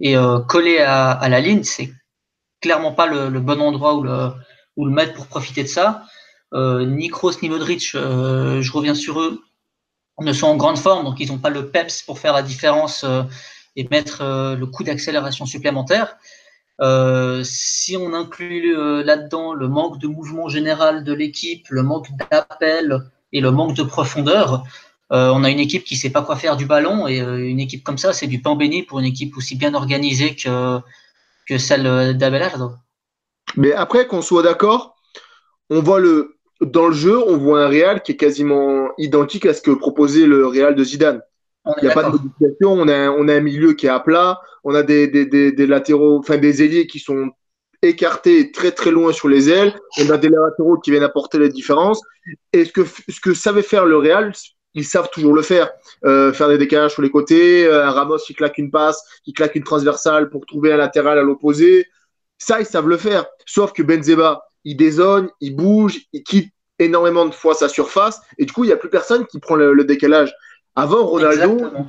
et 0.00 0.16
euh, 0.16 0.38
coller 0.40 0.78
à, 0.78 1.28
la 1.28 1.40
ligne, 1.40 1.64
c'est 1.64 1.92
clairement 2.60 2.92
pas 2.92 3.06
le, 3.06 3.28
le, 3.28 3.40
bon 3.40 3.60
endroit 3.60 3.96
où 3.96 4.02
le, 4.02 4.30
ou 4.76 4.84
le 4.86 4.90
mettre 4.90 5.14
pour 5.14 5.26
profiter 5.26 5.62
de 5.62 5.68
ça. 5.68 6.04
Euh, 6.54 6.84
ni 6.84 7.08
Kroos 7.08 7.40
ni 7.42 7.48
Modric, 7.48 7.92
euh, 7.94 8.60
je 8.60 8.72
reviens 8.72 8.94
sur 8.94 9.20
eux, 9.20 9.42
ne 10.20 10.32
sont 10.32 10.46
en 10.46 10.56
grande 10.56 10.78
forme, 10.78 11.04
donc 11.04 11.18
ils 11.18 11.28
n'ont 11.28 11.38
pas 11.38 11.50
le 11.50 11.68
peps 11.70 12.02
pour 12.02 12.18
faire 12.18 12.34
la 12.34 12.42
différence 12.42 13.04
euh, 13.04 13.22
et 13.76 13.88
mettre 13.88 14.20
euh, 14.20 14.54
le 14.54 14.66
coup 14.66 14.84
d'accélération 14.84 15.46
supplémentaire. 15.46 16.16
Si 17.44 17.96
on 17.96 18.12
inclut 18.12 18.74
là-dedans 19.04 19.54
le 19.54 19.68
manque 19.68 20.00
de 20.00 20.08
mouvement 20.08 20.48
général 20.48 21.04
de 21.04 21.12
l'équipe, 21.12 21.68
le 21.68 21.84
manque 21.84 22.08
d'appel 22.18 22.98
et 23.32 23.40
le 23.40 23.52
manque 23.52 23.76
de 23.76 23.84
profondeur, 23.84 24.64
on 25.10 25.44
a 25.44 25.50
une 25.50 25.60
équipe 25.60 25.84
qui 25.84 25.94
sait 25.94 26.10
pas 26.10 26.22
quoi 26.22 26.34
faire 26.34 26.56
du 26.56 26.66
ballon 26.66 27.06
et 27.06 27.18
une 27.18 27.60
équipe 27.60 27.84
comme 27.84 27.98
ça, 27.98 28.12
c'est 28.12 28.26
du 28.26 28.42
pain 28.42 28.56
béni 28.56 28.82
pour 28.82 28.98
une 28.98 29.06
équipe 29.06 29.36
aussi 29.36 29.54
bien 29.54 29.74
organisée 29.74 30.34
que, 30.34 30.80
que 31.46 31.56
celle 31.56 32.16
d'Abelardo. 32.18 32.72
Mais 33.56 33.72
après, 33.72 34.06
qu'on 34.06 34.22
soit 34.22 34.42
d'accord, 34.42 34.96
on 35.70 35.80
voit 35.80 36.00
le 36.00 36.36
dans 36.60 36.86
le 36.86 36.94
jeu, 36.94 37.18
on 37.18 37.36
voit 37.36 37.62
un 37.62 37.68
Real 37.68 38.02
qui 38.02 38.12
est 38.12 38.16
quasiment 38.16 38.90
identique 38.96 39.46
à 39.46 39.54
ce 39.54 39.60
que 39.60 39.72
proposait 39.72 40.26
le 40.26 40.46
Real 40.46 40.76
de 40.76 40.84
Zidane. 40.84 41.20
Il 41.80 41.84
n'y 41.84 41.90
a 41.90 41.94
pas 41.94 42.04
de 42.04 42.10
modification, 42.10 42.72
on 42.72 42.88
a, 42.88 43.10
on 43.10 43.28
a 43.28 43.34
un 43.34 43.40
milieu 43.40 43.72
qui 43.72 43.86
est 43.86 43.90
à 43.90 44.00
plat, 44.00 44.40
on 44.64 44.74
a 44.74 44.82
des, 44.82 45.08
des, 45.08 45.26
des, 45.26 45.52
des 45.52 45.66
latéraux, 45.66 46.18
enfin 46.18 46.38
des 46.38 46.62
ailiers 46.62 46.86
qui 46.86 46.98
sont 46.98 47.30
écartés 47.82 48.52
très 48.52 48.70
très 48.70 48.92
loin 48.92 49.12
sur 49.12 49.28
les 49.28 49.50
ailes, 49.50 49.74
on 49.98 50.10
a 50.10 50.18
des 50.18 50.28
latéraux 50.28 50.78
qui 50.78 50.92
viennent 50.92 51.02
apporter 51.02 51.38
les 51.38 51.48
différences. 51.48 52.00
Et 52.52 52.64
ce 52.64 52.72
que, 52.72 52.82
ce 52.84 53.20
que 53.20 53.34
savait 53.34 53.62
faire 53.62 53.84
le 53.84 53.96
Real, 53.96 54.32
ils 54.74 54.84
savent 54.84 55.10
toujours 55.10 55.34
le 55.34 55.42
faire. 55.42 55.70
Euh, 56.04 56.32
faire 56.32 56.48
des 56.48 56.58
décalages 56.58 56.92
sur 56.92 57.02
les 57.02 57.10
côtés, 57.10 57.68
un 57.68 57.90
Ramos 57.90 58.18
qui 58.18 58.34
claque 58.34 58.58
une 58.58 58.70
passe, 58.70 59.02
qui 59.24 59.32
claque 59.32 59.56
une 59.56 59.64
transversale 59.64 60.30
pour 60.30 60.46
trouver 60.46 60.72
un 60.72 60.76
latéral 60.76 61.18
à 61.18 61.22
l'opposé, 61.22 61.86
ça, 62.42 62.60
ils 62.60 62.66
savent 62.66 62.88
le 62.88 62.96
faire. 62.96 63.26
Sauf 63.46 63.72
que 63.72 63.82
Benzema, 63.82 64.42
il 64.64 64.76
dézone, 64.76 65.30
il 65.40 65.56
bouge, 65.56 66.00
il 66.12 66.22
quitte 66.22 66.52
énormément 66.78 67.26
de 67.26 67.34
fois 67.34 67.54
sa 67.54 67.68
surface. 67.68 68.20
Et 68.38 68.44
du 68.44 68.52
coup, 68.52 68.64
il 68.64 68.68
n'y 68.68 68.72
a 68.72 68.76
plus 68.76 68.90
personne 68.90 69.26
qui 69.26 69.38
prend 69.38 69.54
le, 69.54 69.72
le 69.72 69.84
décalage. 69.84 70.32
Avant, 70.74 71.04
Ronaldo, 71.06 71.52
Exactement. 71.52 71.88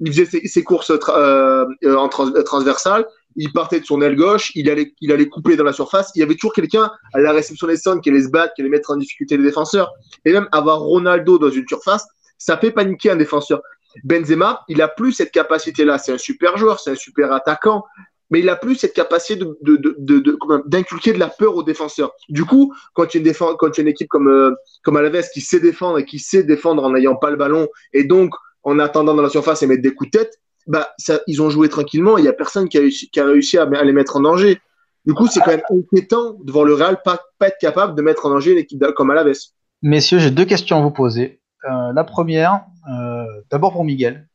il 0.00 0.12
faisait 0.12 0.24
ses, 0.26 0.46
ses 0.46 0.62
courses 0.62 0.90
euh, 0.90 1.64
en 1.84 2.08
trans, 2.08 2.30
transversales. 2.44 3.06
Il 3.36 3.52
partait 3.52 3.80
de 3.80 3.84
son 3.84 4.00
aile 4.02 4.16
gauche, 4.16 4.50
il 4.54 4.68
allait, 4.68 4.94
il 5.00 5.12
allait 5.12 5.28
couper 5.28 5.56
dans 5.56 5.64
la 5.64 5.72
surface. 5.72 6.10
Il 6.14 6.20
y 6.20 6.22
avait 6.22 6.34
toujours 6.34 6.52
quelqu'un 6.52 6.90
à 7.14 7.20
la 7.20 7.32
réception 7.32 7.66
des 7.66 7.76
centres 7.76 8.00
qui 8.00 8.10
allait 8.10 8.22
se 8.22 8.30
battre, 8.30 8.54
qui 8.54 8.62
allait 8.62 8.70
mettre 8.70 8.90
en 8.90 8.96
difficulté 8.96 9.36
les 9.36 9.44
défenseurs. 9.44 9.92
Et 10.24 10.32
même 10.32 10.48
avoir 10.52 10.80
Ronaldo 10.80 11.38
dans 11.38 11.50
une 11.50 11.66
surface, 11.66 12.06
ça 12.36 12.56
fait 12.58 12.70
paniquer 12.72 13.10
un 13.10 13.16
défenseur. 13.16 13.60
Benzema, 14.04 14.64
il 14.68 14.82
a 14.82 14.88
plus 14.88 15.12
cette 15.12 15.30
capacité-là. 15.30 15.98
C'est 15.98 16.12
un 16.12 16.18
super 16.18 16.56
joueur, 16.56 16.80
c'est 16.80 16.90
un 16.90 16.96
super 16.96 17.32
attaquant, 17.32 17.84
mais 18.30 18.40
il 18.40 18.48
a 18.48 18.56
plus 18.56 18.76
cette 18.76 18.92
capacité 18.92 19.36
de, 19.36 19.56
de, 19.62 19.96
de, 19.98 20.38
d'inculquer 20.66 21.12
de 21.12 21.18
la 21.18 21.28
peur 21.28 21.56
aux 21.56 21.62
défenseurs. 21.62 22.12
Du 22.28 22.44
coup, 22.44 22.74
quand 22.94 23.06
tu 23.06 23.18
as 23.18 23.20
une, 23.20 23.56
quand 23.58 23.70
tu 23.70 23.80
une 23.80 23.88
équipe 23.88 24.08
comme, 24.08 24.28
euh, 24.28 24.54
comme 24.82 24.96
Alaves 24.96 25.28
qui 25.32 25.40
sait 25.40 25.60
défendre 25.60 25.98
et 25.98 26.04
qui 26.04 26.18
sait 26.18 26.42
défendre 26.42 26.84
en 26.84 26.90
n'ayant 26.90 27.16
pas 27.16 27.30
le 27.30 27.36
ballon 27.36 27.68
et 27.92 28.04
donc 28.04 28.34
en 28.62 28.78
attendant 28.78 29.14
dans 29.14 29.22
la 29.22 29.30
surface 29.30 29.62
et 29.62 29.66
mettre 29.66 29.82
des 29.82 29.94
coups 29.94 30.10
de 30.10 30.18
tête, 30.18 30.40
bah, 30.66 30.90
ça, 30.98 31.20
ils 31.26 31.40
ont 31.40 31.48
joué 31.48 31.68
tranquillement. 31.68 32.18
Il 32.18 32.22
n'y 32.22 32.28
a 32.28 32.32
personne 32.34 32.68
qui 32.68 32.78
a, 32.78 32.82
qui 32.88 33.20
a 33.20 33.24
réussi 33.24 33.56
à, 33.56 33.64
les 33.64 33.92
mettre 33.92 34.16
en 34.16 34.20
danger. 34.20 34.60
Du 35.06 35.14
coup, 35.14 35.26
c'est 35.26 35.40
quand 35.40 35.52
même 35.52 35.62
inquiétant 35.70 36.34
de 36.34 36.52
voir 36.52 36.64
le 36.64 36.74
Real 36.74 37.00
pas, 37.02 37.18
pas 37.38 37.48
être 37.48 37.56
capable 37.58 37.94
de 37.94 38.02
mettre 38.02 38.26
en 38.26 38.30
danger 38.30 38.52
une 38.52 38.58
équipe 38.58 38.84
comme 38.94 39.10
Alaves. 39.10 39.32
Messieurs, 39.80 40.18
j'ai 40.18 40.30
deux 40.30 40.44
questions 40.44 40.78
à 40.78 40.82
vous 40.82 40.90
poser. 40.90 41.40
Euh, 41.64 41.92
la 41.94 42.04
première, 42.04 42.60
euh, 42.92 43.24
d'abord 43.50 43.72
pour 43.72 43.84
Miguel. 43.84 44.28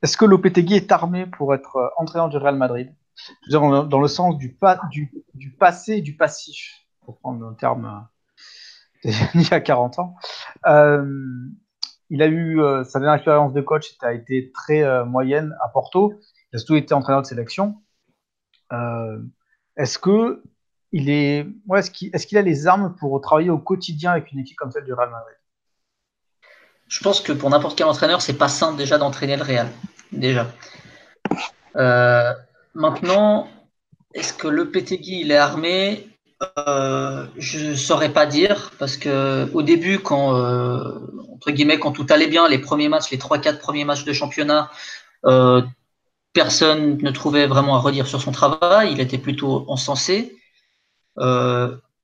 Euh, 0.00 0.04
est-ce 0.04 0.16
que 0.16 0.24
Lopetegui 0.24 0.74
est 0.74 0.92
armé 0.92 1.26
pour 1.26 1.54
être 1.54 1.76
euh, 1.76 1.88
entraîneur 1.96 2.28
du 2.28 2.36
Real 2.36 2.56
Madrid? 2.56 2.94
Dans 3.50 4.00
le 4.00 4.08
sens 4.08 4.38
du, 4.38 4.56
passé 5.58 5.92
et 5.94 6.00
du 6.00 6.16
passif, 6.16 6.86
pour 7.04 7.18
prendre 7.18 7.46
un 7.46 7.54
terme 7.54 8.08
euh, 9.04 9.10
il 9.34 9.48
y 9.48 9.54
a 9.54 9.60
40 9.60 9.98
ans. 9.98 10.16
il 12.10 12.22
a 12.22 12.28
eu 12.28 12.60
sa 12.84 12.98
dernière 12.98 13.14
expérience 13.14 13.52
de 13.52 13.60
coach, 13.60 13.94
a 14.00 14.12
été 14.12 14.50
très 14.52 15.04
moyenne 15.04 15.54
à 15.62 15.68
Porto. 15.68 16.14
Il 16.52 16.56
a 16.56 16.58
surtout 16.58 16.76
été 16.76 16.94
entraîneur 16.94 17.22
de 17.22 17.26
sélection. 17.26 17.82
est-ce 19.76 19.98
que 19.98 20.42
il 20.92 21.08
est, 21.08 21.46
est-ce 22.12 22.26
qu'il 22.26 22.38
a 22.38 22.42
les 22.42 22.66
armes 22.66 22.94
pour 22.98 23.18
travailler 23.20 23.50
au 23.50 23.58
quotidien 23.58 24.12
avec 24.12 24.32
une 24.32 24.40
équipe 24.40 24.56
comme 24.56 24.70
celle 24.70 24.84
du 24.84 24.92
Real 24.92 25.10
Madrid? 25.10 25.36
Je 26.90 27.00
pense 27.04 27.20
que 27.20 27.32
pour 27.32 27.48
n'importe 27.50 27.78
quel 27.78 27.86
entraîneur, 27.86 28.20
c'est 28.20 28.36
pas 28.36 28.48
simple 28.48 28.76
déjà 28.76 28.98
d'entraîner 28.98 29.36
le 29.36 29.44
Real. 29.44 29.68
Déjà. 30.12 30.52
Euh, 31.76 32.32
maintenant, 32.74 33.48
est-ce 34.14 34.32
que 34.32 34.48
le 34.48 34.70
PTG 34.70 35.20
il 35.20 35.30
est 35.30 35.36
armé? 35.36 36.08
Euh, 36.58 37.26
Je 37.36 37.70
ne 37.70 37.74
saurais 37.74 38.12
pas 38.12 38.26
dire 38.26 38.72
parce 38.78 38.96
que 38.96 39.48
au 39.52 39.62
début, 39.62 39.98
quand 39.98 40.36
euh, 40.36 40.82
entre 41.34 41.50
guillemets, 41.52 41.78
quand 41.78 41.92
tout 41.92 42.06
allait 42.10 42.26
bien, 42.26 42.48
les 42.48 42.58
premiers 42.58 42.88
matchs, 42.88 43.10
les 43.10 43.18
3-4 43.18 43.58
premiers 43.58 43.84
matchs 43.84 44.04
de 44.04 44.12
championnat, 44.12 44.70
personne 46.32 46.98
ne 46.98 47.10
trouvait 47.10 47.46
vraiment 47.46 47.76
à 47.76 47.80
redire 47.80 48.06
sur 48.06 48.20
son 48.20 48.32
travail. 48.32 48.92
Il 48.92 49.00
était 49.00 49.18
plutôt 49.18 49.64
encensé. 49.68 50.36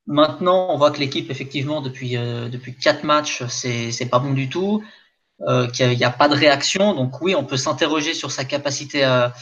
Maintenant, 0.08 0.68
on 0.70 0.76
voit 0.78 0.92
que 0.92 1.00
l'équipe, 1.00 1.30
effectivement, 1.30 1.80
depuis, 1.80 2.12
depuis 2.12 2.76
quatre 2.76 3.02
matchs, 3.02 3.42
c'est 3.48 4.08
pas 4.08 4.20
bon 4.20 4.32
du 4.32 4.48
tout, 4.48 4.84
euh, 5.42 5.68
qu'il 5.68 5.88
n'y 5.90 6.04
a, 6.04 6.10
pas 6.10 6.28
de 6.28 6.34
réaction. 6.34 6.94
Donc 6.94 7.20
oui, 7.20 7.34
on 7.34 7.44
peut 7.44 7.56
s'interroger 7.56 8.14
sur 8.14 8.30
sa 8.30 8.44
capacité 8.44 9.04
à, 9.04 9.32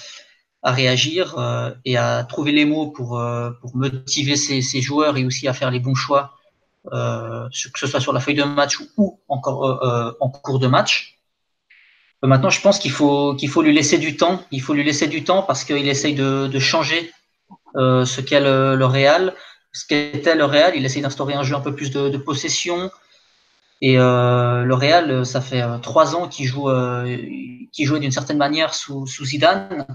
réagir 0.63 1.39
euh, 1.39 1.71
et 1.85 1.99
à 1.99 2.25
trouver 2.25 2.51
les 2.51 2.65
mots 2.65 2.87
pour, 2.87 3.19
euh, 3.19 3.51
motiver 3.75 4.35
ses, 4.35 4.81
joueurs 4.81 5.19
et 5.19 5.25
aussi 5.27 5.47
à 5.47 5.53
faire 5.53 5.71
les 5.71 5.79
bons 5.79 5.95
choix, 5.95 6.33
euh, 6.93 7.47
que 7.51 7.79
ce 7.79 7.87
soit 7.87 8.01
sur 8.01 8.15
la 8.15 8.21
feuille 8.21 8.35
de 8.35 8.45
match 8.45 8.79
ou 8.97 9.21
encore 9.29 10.17
en 10.21 10.31
cours 10.31 10.59
de 10.59 10.67
match. 10.67 11.21
Maintenant, 12.23 12.49
je 12.49 12.63
pense 12.63 12.79
qu'il 12.79 12.93
faut, 12.93 13.35
qu'il 13.35 13.51
faut 13.51 13.61
lui 13.61 13.75
laisser 13.75 13.99
du 13.99 14.17
temps. 14.17 14.43
Il 14.51 14.63
faut 14.63 14.73
lui 14.73 14.85
laisser 14.85 15.07
du 15.07 15.23
temps 15.23 15.43
parce 15.43 15.65
qu'il 15.65 15.87
essaye 15.87 16.15
de, 16.15 16.47
de 16.47 16.59
changer 16.59 17.13
ce 17.75 18.21
qu'est 18.23 18.41
le, 18.41 18.77
le 18.77 18.87
Real 18.87 19.35
ce 19.75 19.85
qu'était 19.87 20.37
le 20.37 20.47
Real. 20.47 20.73
Il 20.75 20.87
essaye 20.87 21.03
d'instaurer 21.03 21.35
un 21.35 21.43
jeu 21.43 21.55
un 21.55 21.61
peu 21.61 21.75
plus 21.75 21.91
de, 21.91 22.17
possession. 22.17 22.91
Et 23.81 23.99
euh, 23.99 24.65
le 24.65 24.75
Real, 24.75 25.27
ça 25.27 25.41
fait 25.41 25.63
euh, 25.63 25.79
trois 25.79 26.17
ans 26.17 26.29
qu'il 26.29 26.47
joue, 26.47 26.69
euh, 26.69 27.17
joue 27.79 27.99
d'une 27.99 28.13
certaine 28.13 28.39
manière 28.39 28.75
sous, 28.75 29.07
Zidane. 29.07 29.87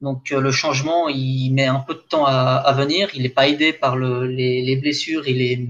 Donc 0.00 0.30
le 0.30 0.50
changement, 0.52 1.08
il 1.08 1.50
met 1.52 1.66
un 1.66 1.80
peu 1.80 1.94
de 1.94 2.00
temps 2.00 2.24
à, 2.24 2.72
venir. 2.72 3.08
Il 3.14 3.22
n'est 3.22 3.28
pas 3.28 3.48
aidé 3.48 3.72
par 3.72 3.96
les, 3.96 4.78
blessures 4.80 5.26
et 5.26 5.32
les, 5.32 5.68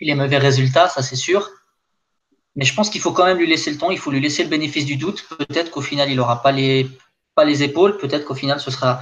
les 0.00 0.14
mauvais 0.14 0.38
résultats, 0.38 0.88
ça 0.88 1.02
c'est 1.02 1.16
sûr. 1.16 1.48
Mais 2.56 2.64
je 2.64 2.74
pense 2.74 2.90
qu'il 2.90 3.00
faut 3.00 3.12
quand 3.12 3.24
même 3.24 3.38
lui 3.38 3.46
laisser 3.46 3.70
le 3.70 3.78
temps. 3.78 3.90
Il 3.90 3.98
faut 3.98 4.10
lui 4.10 4.20
laisser 4.20 4.42
le 4.42 4.48
bénéfice 4.48 4.84
du 4.84 4.96
doute. 4.96 5.24
Peut-être 5.38 5.70
qu'au 5.70 5.80
final, 5.80 6.10
il 6.10 6.16
n'aura 6.16 6.42
pas 6.42 6.50
les, 6.50 6.88
pas 7.36 7.44
les 7.44 7.62
épaules. 7.62 7.96
Peut-être 7.96 8.24
qu'au 8.24 8.34
final, 8.34 8.58
ce 8.60 8.72
sera, 8.72 9.00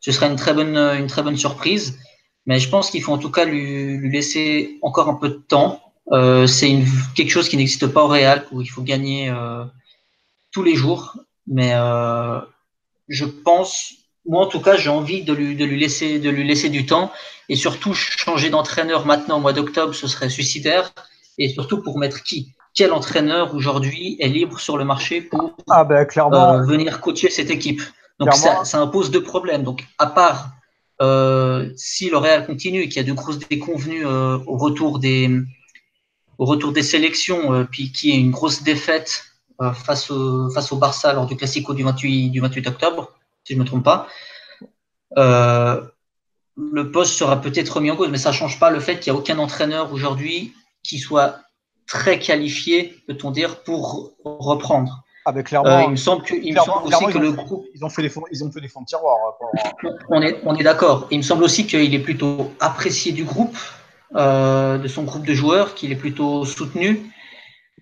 ce 0.00 0.10
sera 0.10 0.26
une, 0.26 0.36
très 0.36 0.52
bonne, 0.52 0.76
une 0.76 1.06
très 1.06 1.22
bonne 1.22 1.36
surprise. 1.36 1.98
Mais 2.46 2.58
je 2.58 2.68
pense 2.68 2.90
qu'il 2.90 3.02
faut 3.02 3.12
en 3.12 3.18
tout 3.18 3.30
cas 3.30 3.44
lui, 3.44 4.10
laisser 4.10 4.78
encore 4.82 5.08
un 5.08 5.14
peu 5.14 5.28
de 5.28 5.34
temps. 5.34 5.87
Euh, 6.12 6.46
c'est 6.46 6.78
quelque 7.14 7.30
chose 7.30 7.48
qui 7.48 7.56
n'existe 7.56 7.86
pas 7.86 8.04
au 8.04 8.08
Real, 8.08 8.46
où 8.50 8.62
il 8.62 8.66
faut 8.66 8.82
gagner 8.82 9.30
euh, 9.30 9.64
tous 10.52 10.62
les 10.62 10.74
jours. 10.74 11.16
Mais 11.46 11.72
euh, 11.74 12.40
je 13.08 13.24
pense, 13.24 13.94
moi 14.26 14.44
en 14.44 14.48
tout 14.48 14.60
cas, 14.60 14.76
j'ai 14.76 14.90
envie 14.90 15.22
de 15.22 15.32
lui, 15.32 15.56
de, 15.56 15.64
lui 15.64 15.78
laisser, 15.78 16.18
de 16.18 16.30
lui 16.30 16.46
laisser 16.46 16.70
du 16.70 16.86
temps. 16.86 17.12
Et 17.48 17.56
surtout, 17.56 17.94
changer 17.94 18.50
d'entraîneur 18.50 19.06
maintenant 19.06 19.38
au 19.38 19.40
mois 19.40 19.52
d'octobre, 19.52 19.94
ce 19.94 20.06
serait 20.06 20.28
suicidaire. 20.28 20.92
Et 21.38 21.48
surtout 21.48 21.82
pour 21.82 21.98
mettre 21.98 22.22
qui? 22.22 22.52
Quel 22.74 22.92
entraîneur 22.92 23.54
aujourd'hui 23.54 24.16
est 24.20 24.28
libre 24.28 24.60
sur 24.60 24.76
le 24.76 24.84
marché 24.84 25.20
pour 25.20 25.56
ah 25.68 25.84
ben, 25.84 26.04
clairement. 26.04 26.54
Euh, 26.54 26.62
venir 26.64 27.00
coacher 27.00 27.30
cette 27.30 27.50
équipe? 27.50 27.82
Donc 28.20 28.34
ça, 28.34 28.64
ça, 28.64 28.80
impose 28.80 29.10
deux 29.10 29.22
problèmes. 29.22 29.62
Donc 29.62 29.84
à 29.98 30.06
part 30.06 30.50
euh, 31.00 31.70
si 31.76 32.10
le 32.10 32.16
Real 32.16 32.46
continue 32.46 32.82
et 32.82 32.88
qu'il 32.88 32.96
y 32.96 33.04
a 33.04 33.08
de 33.08 33.12
grosses 33.12 33.38
déconvenues 33.38 34.04
euh, 34.04 34.38
au 34.46 34.56
retour 34.56 34.98
des 34.98 35.30
au 36.38 36.44
retour 36.44 36.72
des 36.72 36.82
sélections, 36.82 37.52
euh, 37.52 37.64
puis 37.64 37.92
qu'il 37.92 38.10
y 38.10 38.12
ait 38.16 38.20
une 38.20 38.30
grosse 38.30 38.62
défaite 38.62 39.24
face 39.74 40.08
au 40.12 40.48
face 40.50 40.70
au 40.70 40.76
Barça 40.76 41.12
lors 41.12 41.26
du 41.26 41.34
Classico 41.34 41.74
du 41.74 41.82
28 41.82 42.30
du 42.30 42.40
28 42.40 42.68
octobre, 42.68 43.10
si 43.44 43.54
je 43.54 43.58
me 43.58 43.64
trompe 43.64 43.84
pas. 43.84 44.06
le 45.16 46.82
poste 46.92 47.14
sera 47.14 47.40
peut-être 47.40 47.70
remis 47.70 47.90
en 47.90 47.96
cause, 47.96 48.08
mais 48.10 48.18
ça 48.18 48.30
change 48.30 48.60
pas 48.60 48.70
le 48.70 48.78
fait 48.78 49.00
qu'il 49.00 49.12
n'y 49.12 49.18
a 49.18 49.20
aucun 49.20 49.38
entraîneur 49.38 49.92
aujourd'hui 49.92 50.52
qui 50.84 50.98
soit 50.98 51.40
très 51.88 52.20
qualifié, 52.20 53.02
peut-on 53.08 53.32
dire, 53.32 53.62
pour 53.64 54.12
reprendre. 54.24 55.02
Ah 55.24 55.32
ben 55.32 55.42
clairement, 55.42 55.80
il 55.80 55.90
me 55.90 55.96
semble, 55.96 56.22
que, 56.22 56.34
il 56.34 56.54
me 56.54 56.58
semble 56.58 56.86
aussi 56.86 57.04
que 57.12 57.18
le 57.18 57.32
groupe. 57.32 57.66
Ils 57.74 57.84
ont 57.84 57.90
fait 57.90 58.00
des 58.00 58.08
fonds, 58.08 58.22
ils 58.30 58.42
ont 58.44 58.50
fait 58.50 58.62
des 58.62 58.68
fonds 58.68 58.80
de 58.80 58.86
tiroir. 58.86 59.16
On 60.08 60.22
est, 60.22 60.40
on 60.44 60.56
est 60.56 60.62
d'accord. 60.62 61.06
Il 61.10 61.18
me 61.18 61.22
semble 61.22 61.44
aussi 61.44 61.66
qu'il 61.66 61.94
est 61.94 61.98
plutôt 61.98 62.50
apprécié 62.60 63.12
du 63.12 63.24
groupe, 63.24 63.54
euh, 64.16 64.78
de 64.78 64.88
son 64.88 65.04
groupe 65.04 65.26
de 65.26 65.34
joueurs, 65.34 65.74
qu'il 65.74 65.92
est 65.92 65.96
plutôt 65.96 66.44
soutenu. 66.46 67.12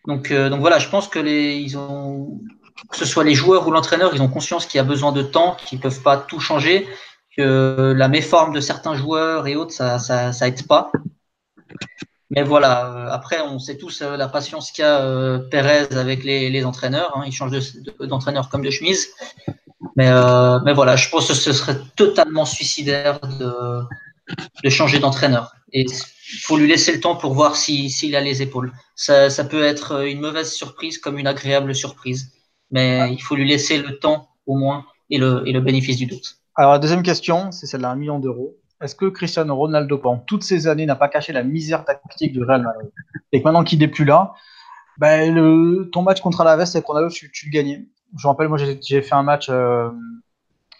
Donc, 0.07 0.31
euh, 0.31 0.49
donc 0.49 0.61
voilà, 0.61 0.79
je 0.79 0.89
pense 0.89 1.07
que 1.07 1.21
les, 1.21 1.57
ils 1.57 1.79
ont, 1.79 2.41
que 2.91 2.97
ce 2.97 3.05
soit 3.05 3.23
les 3.23 3.35
joueurs 3.35 3.67
ou 3.69 3.71
l'entraîneur, 3.71 4.13
ils 4.13 4.23
ont 4.23 4.29
conscience 4.29 4.67
qu'il 4.67 4.79
y 4.79 4.81
a 4.81 4.85
besoin 4.85 5.13
de 5.13 5.23
temps, 5.23 5.57
qu'ils 5.65 5.79
peuvent 5.79 6.03
pas 6.03 6.17
tout 6.17 6.41
changer, 6.41 6.87
que 7.37 7.95
la 7.97 8.09
méforme 8.09 8.53
de 8.53 8.61
certains 8.61 8.95
joueurs 8.95 9.47
et 9.47 9.55
autres, 9.55 9.73
ça, 9.73 9.99
ça, 9.99 10.49
aide 10.49 10.67
pas. 10.67 10.91
Mais 12.31 12.43
voilà, 12.43 12.87
euh, 12.87 13.09
après, 13.11 13.41
on 13.41 13.61
sait 13.61 13.77
tous 13.77 14.03
la 14.03 14.27
patience 14.27 14.73
qu'a 14.73 15.03
euh, 15.03 15.39
Pérez 15.39 15.87
avec 15.93 16.25
les, 16.25 16.51
les 16.51 16.65
entraîneurs. 16.65 17.17
Hein, 17.17 17.23
il 17.27 17.33
change 17.33 17.53
d'entraîneur 18.01 18.49
comme 18.49 18.63
de 18.63 18.71
chemise. 18.71 19.09
Mais, 19.95 20.11
mais 20.65 20.73
voilà, 20.73 20.97
je 20.97 21.09
pense 21.09 21.29
que 21.29 21.35
ce 21.35 21.53
serait 21.53 21.79
totalement 21.97 22.45
suicidaire 22.45 23.21
de, 23.21 23.81
de 24.63 24.69
changer 24.71 24.99
d'entraîneur. 24.99 25.53
Et 25.73 25.83
il 25.83 26.41
faut 26.41 26.57
lui 26.57 26.67
laisser 26.67 26.93
le 26.93 27.01
temps 27.01 27.17
pour 27.17 27.35
voir 27.35 27.57
s'il 27.57 27.91
si, 27.91 28.15
a 28.15 28.21
les 28.21 28.43
épaules. 28.43 28.73
Ça, 28.95 29.31
ça, 29.31 29.45
peut 29.45 29.63
être 29.63 30.05
une 30.07 30.21
mauvaise 30.21 30.53
surprise 30.53 30.99
comme 30.99 31.19
une 31.19 31.27
agréable 31.27 31.75
surprise. 31.75 32.33
Mais 32.71 33.13
il 33.13 33.21
faut 33.23 33.37
lui 33.37 33.49
laisser 33.49 33.79
le 33.79 33.99
temps 33.99 34.29
au 34.47 34.57
moins 34.57 34.85
et 35.11 35.19
le, 35.19 35.43
et 35.47 35.53
le 35.53 35.61
bénéfice 35.61 35.97
du 35.97 36.07
doute. 36.07 36.39
Alors 36.55 36.73
la 36.73 36.79
deuxième 36.79 37.03
question, 37.03 37.53
c'est 37.53 37.67
celle 37.67 37.83
d'un 37.83 37.95
million 37.95 38.19
d'euros 38.19 38.57
est-ce 38.83 38.95
que 38.95 39.07
Cristiano 39.07 39.57
Ronaldo, 39.57 39.99
pendant 39.99 40.19
toutes 40.19 40.43
ces 40.43 40.67
années, 40.67 40.85
n'a 40.85 40.97
pas 40.97 41.09
caché 41.09 41.33
la 41.33 41.43
misère 41.43 41.85
tactique 41.85 42.33
du 42.33 42.43
Real 42.43 42.63
Madrid? 42.63 42.91
Et 43.33 43.41
que 43.41 43.45
maintenant 43.45 43.65
qu'il 43.65 43.79
n'est 43.79 43.89
plus 43.89 44.05
là, 44.05 44.35
ben, 44.99 45.35
le, 45.35 45.89
ton 45.93 46.03
match 46.03 46.21
contre 46.21 46.43
Alaves 46.43 46.61
avec 46.61 46.85
Ronaldo, 46.85 47.11
tu, 47.11 47.31
tu 47.33 47.47
le 47.47 47.53
gagnais. 47.53 47.87
Je 48.19 48.27
me 48.27 48.31
rappelle, 48.31 48.49
moi, 48.49 48.59
j'ai 48.59 49.03
fait 49.03 49.15
un 49.15 49.23
match 49.23 49.49
euh, 49.49 49.91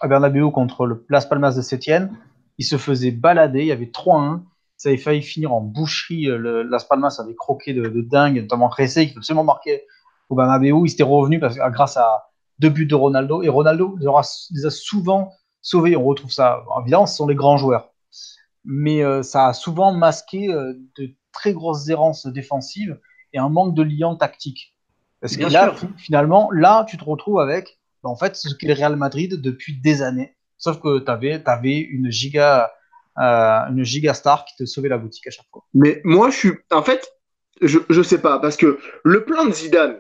à 0.01 0.09
Bernabeu 0.09 0.51
contre 0.51 0.87
le 0.87 1.05
Las 1.09 1.27
Palmas 1.27 1.55
de 1.57 1.63
Sétienne. 1.63 2.17
Il 2.59 2.65
se 2.65 2.77
faisait 2.79 3.11
balader, 3.11 3.61
il 3.61 3.67
y 3.67 3.73
avait 3.73 3.87
3-1. 3.87 4.43
Ça 4.77 4.91
avait 4.91 4.99
failli 4.99 5.23
finir 5.23 5.53
en 5.53 5.61
boucherie. 5.61 6.29
Euh, 6.29 6.37
le, 6.37 6.63
Las 6.63 6.85
Palmas 6.85 7.17
avait 7.19 7.35
croqué 7.35 7.73
de, 7.73 7.89
de 7.89 8.01
dingue, 8.03 8.41
notamment 8.41 8.69
Ressé, 8.69 9.09
qui 9.09 9.15
a 9.15 9.19
absolument 9.19 9.45
marqué 9.45 9.85
au 10.29 10.35
Bernabeu. 10.35 10.73
Il 10.85 10.91
s'était 10.91 11.03
revenu 11.03 11.41
parce, 11.41 11.57
grâce 11.57 11.97
à 11.97 12.31
deux 12.59 12.71
buts 12.71 12.87
de 12.87 12.95
Ronaldo. 12.95 13.43
Et 13.43 13.49
Ronaldo 13.49 13.97
les 13.99 14.67
a 14.67 14.71
souvent 14.71 15.33
sauvé. 15.63 15.97
On 15.97 16.05
retrouve 16.05 16.31
ça. 16.31 16.65
Évidemment, 16.81 17.07
ce 17.07 17.17
sont 17.17 17.27
les 17.27 17.35
grands 17.35 17.57
joueurs. 17.57 17.93
Mais 18.65 19.03
euh, 19.03 19.23
ça 19.23 19.49
a 19.49 19.53
souvent 19.53 19.93
masqué 19.93 20.53
euh, 20.53 20.75
de 20.99 21.15
très 21.33 21.53
grosses 21.53 21.89
errances 21.89 22.27
défensives 22.27 22.99
et 23.33 23.39
un 23.39 23.49
manque 23.49 23.75
de 23.75 23.83
lien 23.83 24.17
tactique. 24.17 24.75
Parce 25.21 25.37
que 25.37 25.47
là, 25.47 25.75
finalement, 25.97 26.51
là, 26.53 26.85
tu 26.89 26.97
te 26.97 27.05
retrouves 27.05 27.41
avec, 27.41 27.79
bah, 28.03 28.11
en 28.11 28.17
fait, 28.17 28.37
ce 28.37 28.55
qu'est 28.55 28.67
le 28.67 28.75
Real 28.75 28.97
Madrid 28.97 29.41
depuis 29.41 29.81
des 29.81 30.03
années. 30.03 30.36
Sauf 30.59 30.81
que 30.81 30.99
tu 30.99 31.11
avais, 31.47 31.81
une 31.81 32.11
giga, 32.11 32.73
euh, 33.19 33.61
une 33.71 33.85
giga 33.85 34.15
star 34.15 34.45
qui 34.45 34.57
te 34.57 34.65
sauvait 34.65 34.89
la 34.89 34.99
boutique 34.99 35.27
à 35.27 35.31
chaque 35.31 35.47
fois. 35.53 35.65
Mais 35.75 36.01
moi, 36.05 36.31
je 36.31 36.37
suis, 36.37 36.53
en 36.71 36.83
fait, 36.83 37.13
je, 37.61 37.79
je 37.89 38.03
sais 38.03 38.21
pas, 38.21 38.39
parce 38.39 38.57
que 38.57 38.79
le 39.05 39.25
plan 39.25 39.45
de 39.47 39.53
Zidane, 39.53 39.99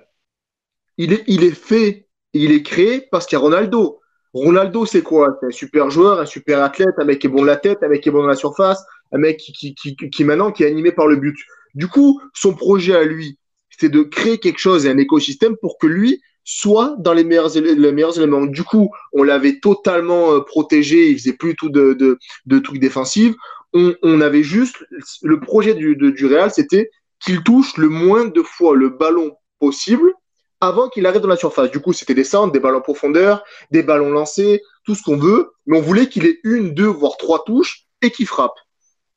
il 0.98 1.12
est, 1.12 1.25
il 1.26 1.44
est 1.44 1.54
fait, 1.54 2.08
il 2.32 2.52
est 2.52 2.62
créé 2.62 3.06
parce 3.10 3.26
qu'il 3.26 3.36
y 3.36 3.40
a 3.40 3.42
Ronaldo. 3.42 4.00
Ronaldo, 4.32 4.84
c'est 4.84 5.02
quoi? 5.02 5.38
C'est 5.40 5.46
un 5.46 5.50
super 5.50 5.90
joueur, 5.90 6.20
un 6.20 6.26
super 6.26 6.62
athlète, 6.62 6.94
un 6.98 7.04
mec 7.04 7.20
qui 7.20 7.26
est 7.26 7.30
bon 7.30 7.42
de 7.42 7.46
la 7.46 7.56
tête, 7.56 7.82
un 7.82 7.88
mec 7.88 8.02
qui 8.02 8.10
est 8.10 8.12
bon 8.12 8.22
dans 8.22 8.28
la 8.28 8.34
surface, 8.34 8.84
un 9.12 9.18
mec 9.18 9.38
qui, 9.38 9.52
qui, 9.52 9.75
qui, 9.75 9.96
qui 9.96 10.25
maintenant 10.25 10.52
qui 10.52 10.64
est 10.64 10.66
animé 10.66 10.92
par 10.92 11.06
le 11.06 11.16
but. 11.16 11.36
Du 11.75 11.88
coup, 11.88 12.20
son 12.34 12.54
projet 12.54 12.94
à 12.94 13.04
lui, 13.04 13.38
c'est 13.70 13.88
de 13.88 14.02
créer 14.02 14.38
quelque 14.38 14.58
chose 14.58 14.86
et 14.86 14.90
un 14.90 14.98
écosystème 14.98 15.56
pour 15.56 15.78
que 15.78 15.86
lui 15.86 16.20
soit 16.46 16.94
dans 16.98 17.12
les 17.12 17.24
meilleurs, 17.24 17.56
éléments. 17.58 18.46
Du 18.46 18.62
coup, 18.62 18.90
on 19.12 19.24
l'avait 19.24 19.58
totalement 19.58 20.32
euh, 20.32 20.40
protégé, 20.40 21.10
il 21.10 21.18
faisait 21.18 21.34
plus 21.34 21.56
tout 21.56 21.68
de, 21.68 21.92
de, 21.92 22.18
de 22.46 22.58
trucs 22.60 22.80
défensifs. 22.80 23.34
On, 23.74 24.22
avait 24.22 24.42
juste 24.42 24.86
le 25.20 25.38
projet 25.38 25.74
du, 25.74 25.96
du 25.96 26.26
Real, 26.26 26.50
c'était 26.50 26.88
qu'il 27.20 27.42
touche 27.42 27.76
le 27.76 27.90
moins 27.90 28.24
de 28.24 28.42
fois 28.42 28.74
le 28.74 28.88
ballon 28.88 29.36
possible 29.58 30.14
avant 30.62 30.88
qu'il 30.88 31.04
arrive 31.04 31.20
dans 31.20 31.28
la 31.28 31.36
surface. 31.36 31.70
Du 31.70 31.80
coup, 31.80 31.92
c'était 31.92 32.14
des 32.14 32.24
centres, 32.24 32.52
des 32.52 32.60
ballons 32.60 32.78
en 32.78 32.80
profondeur, 32.80 33.44
des 33.72 33.82
ballons 33.82 34.10
lancés, 34.10 34.62
tout 34.84 34.94
ce 34.94 35.02
qu'on 35.02 35.18
veut, 35.18 35.50
mais 35.66 35.76
on 35.76 35.82
voulait 35.82 36.08
qu'il 36.08 36.24
ait 36.24 36.38
une, 36.44 36.72
deux, 36.72 36.86
voire 36.86 37.18
trois 37.18 37.44
touches 37.44 37.86
et 38.00 38.10
qu'il 38.10 38.26
frappe. 38.26 38.54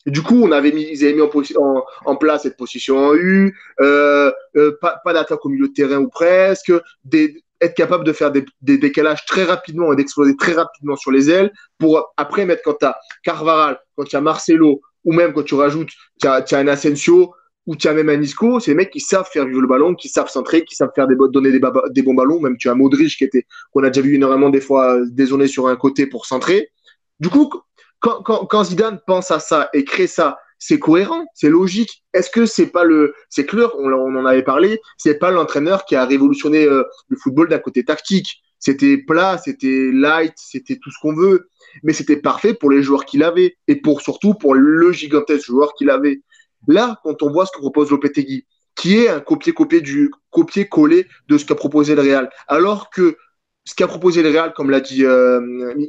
Du 0.06 0.22
coup, 0.22 0.42
on 0.42 0.52
avait 0.52 0.72
mis, 0.72 0.88
ils 0.90 1.04
avaient 1.04 1.14
mis 1.14 1.22
en, 1.22 1.84
en, 2.06 2.16
place 2.16 2.44
cette 2.44 2.58
position 2.58 2.98
en 2.98 3.16
U, 3.16 3.56
euh, 3.82 4.32
euh, 4.56 4.78
pas, 4.80 5.02
pas 5.04 5.14
d'attaque 5.14 5.46
au 5.46 5.50
milieu 5.50 5.68
de 5.68 5.74
terrain 5.74 5.98
ou 5.98 6.08
presque, 6.08 6.72
des, 7.04 7.44
être 7.62 7.76
capable 7.76 8.06
de 8.06 8.14
faire 8.14 8.32
des, 8.32 8.46
des 8.62 8.78
décalages 8.78 9.26
très 9.26 9.44
rapidement 9.44 9.92
et 9.92 9.96
d'exploser 9.96 10.36
très 10.38 10.54
rapidement 10.54 10.96
sur 10.96 11.12
les 11.12 11.30
ailes 11.30 11.52
pour 11.78 12.14
après 12.18 12.46
mettre 12.46 12.62
quand 12.64 12.76
tu 12.80 12.86
as 12.86 12.98
Carvaral, 13.24 13.80
quand 13.96 14.06
tu 14.06 14.16
as 14.16 14.22
Marcelo, 14.22 14.82
ou 15.04 15.14
même 15.14 15.34
quand 15.34 15.44
tu 15.44 15.56
rajoutes, 15.56 15.90
tu 16.22 16.28
as, 16.28 16.46
un 16.54 16.68
Asensio, 16.68 17.34
ou 17.66 17.76
tu 17.76 17.88
as 17.88 17.94
même 17.94 18.10
un 18.10 18.22
Isco, 18.22 18.60
c'est 18.60 18.72
des 18.72 18.76
mecs 18.76 18.92
qui 18.92 19.00
savent 19.00 19.30
faire 19.32 19.46
vivre 19.46 19.62
le 19.62 19.68
ballon, 19.68 19.94
qui 19.94 20.10
savent 20.10 20.30
centrer, 20.30 20.66
qui 20.66 20.76
savent 20.76 20.92
faire 20.96 21.08
des, 21.08 21.16
donner 21.32 21.52
des, 21.52 22.02
bons 22.02 22.14
ballons. 22.14 22.40
Même 22.40 22.58
tu 22.58 22.70
as 22.70 22.74
Modric 22.76 23.16
qui 23.16 23.24
était, 23.24 23.46
qu'on 23.72 23.84
a 23.84 23.90
déjà 23.90 24.02
vu 24.02 24.16
énormément 24.16 24.50
des 24.50 24.62
fois 24.62 24.98
dézoné 25.08 25.48
sur 25.48 25.68
un 25.68 25.76
côté 25.76 26.08
pour 26.08 26.26
centrer. 26.26 26.72
Du 27.20 27.30
coup, 27.30 27.52
quand, 28.00 28.64
Zidane 28.64 29.00
pense 29.06 29.32
à 29.32 29.40
ça 29.40 29.70
et 29.74 29.84
crée 29.84 30.08
ça, 30.08 30.40
c'est 30.58 30.80
cohérent, 30.80 31.26
c'est 31.34 31.50
logique. 31.50 32.04
Est-ce 32.14 32.30
que 32.30 32.46
c'est 32.46 32.68
pas 32.68 32.84
le, 32.84 33.14
c'est 33.30 33.46
clair, 33.46 33.70
on, 33.78 33.92
en 33.92 34.26
avait 34.26 34.44
parlé, 34.44 34.80
c'est 34.98 35.20
pas 35.20 35.32
l'entraîneur 35.32 35.86
qui 35.86 35.96
a 35.96 36.06
révolutionné 36.06 36.66
euh, 36.66 36.84
le 37.08 37.18
football 37.18 37.50
d'un 37.50 37.60
côté 37.60 37.84
tactique. 37.84 38.42
C'était 38.60 38.98
plat, 38.98 39.38
c'était 39.38 39.90
light, 39.94 40.34
c'était 40.36 40.78
tout 40.78 40.92
ce 40.92 40.98
qu'on 41.02 41.16
veut, 41.16 41.50
mais 41.84 41.94
c'était 41.94 42.18
parfait 42.18 42.54
pour 42.54 42.70
les 42.70 42.84
joueurs 42.84 43.06
qu'il 43.06 43.24
avait 43.24 43.56
et 43.68 43.78
pour 43.78 44.02
surtout 44.02 44.34
pour 44.34 44.54
le 44.54 44.92
gigantesque 44.92 45.46
joueur 45.46 45.74
qu'il 45.76 45.90
avait. 45.90 46.22
Là, 46.68 47.00
quand 47.04 47.24
on 47.24 47.32
voit 47.32 47.46
ce 47.46 47.52
que 47.54 47.60
propose 47.60 47.90
Lopetegui, 47.90 48.46
qui 48.76 48.98
est 48.98 49.08
un 49.08 49.22
copier-copier 49.22 49.82
du 49.82 50.12
copier-coller 50.30 51.08
de 51.30 51.38
ce 51.38 51.46
qu'a 51.46 51.56
proposé 51.56 51.96
le 51.96 52.02
Real, 52.02 52.30
alors 52.48 52.90
que 52.90 53.18
ce 53.66 53.76
qu'a 53.76 53.88
proposé 53.88 54.24
le 54.24 54.30
Real, 54.30 54.54
comme 54.54 54.70
l'a 54.70 54.80
dit 54.80 55.06
euh, 55.06 55.40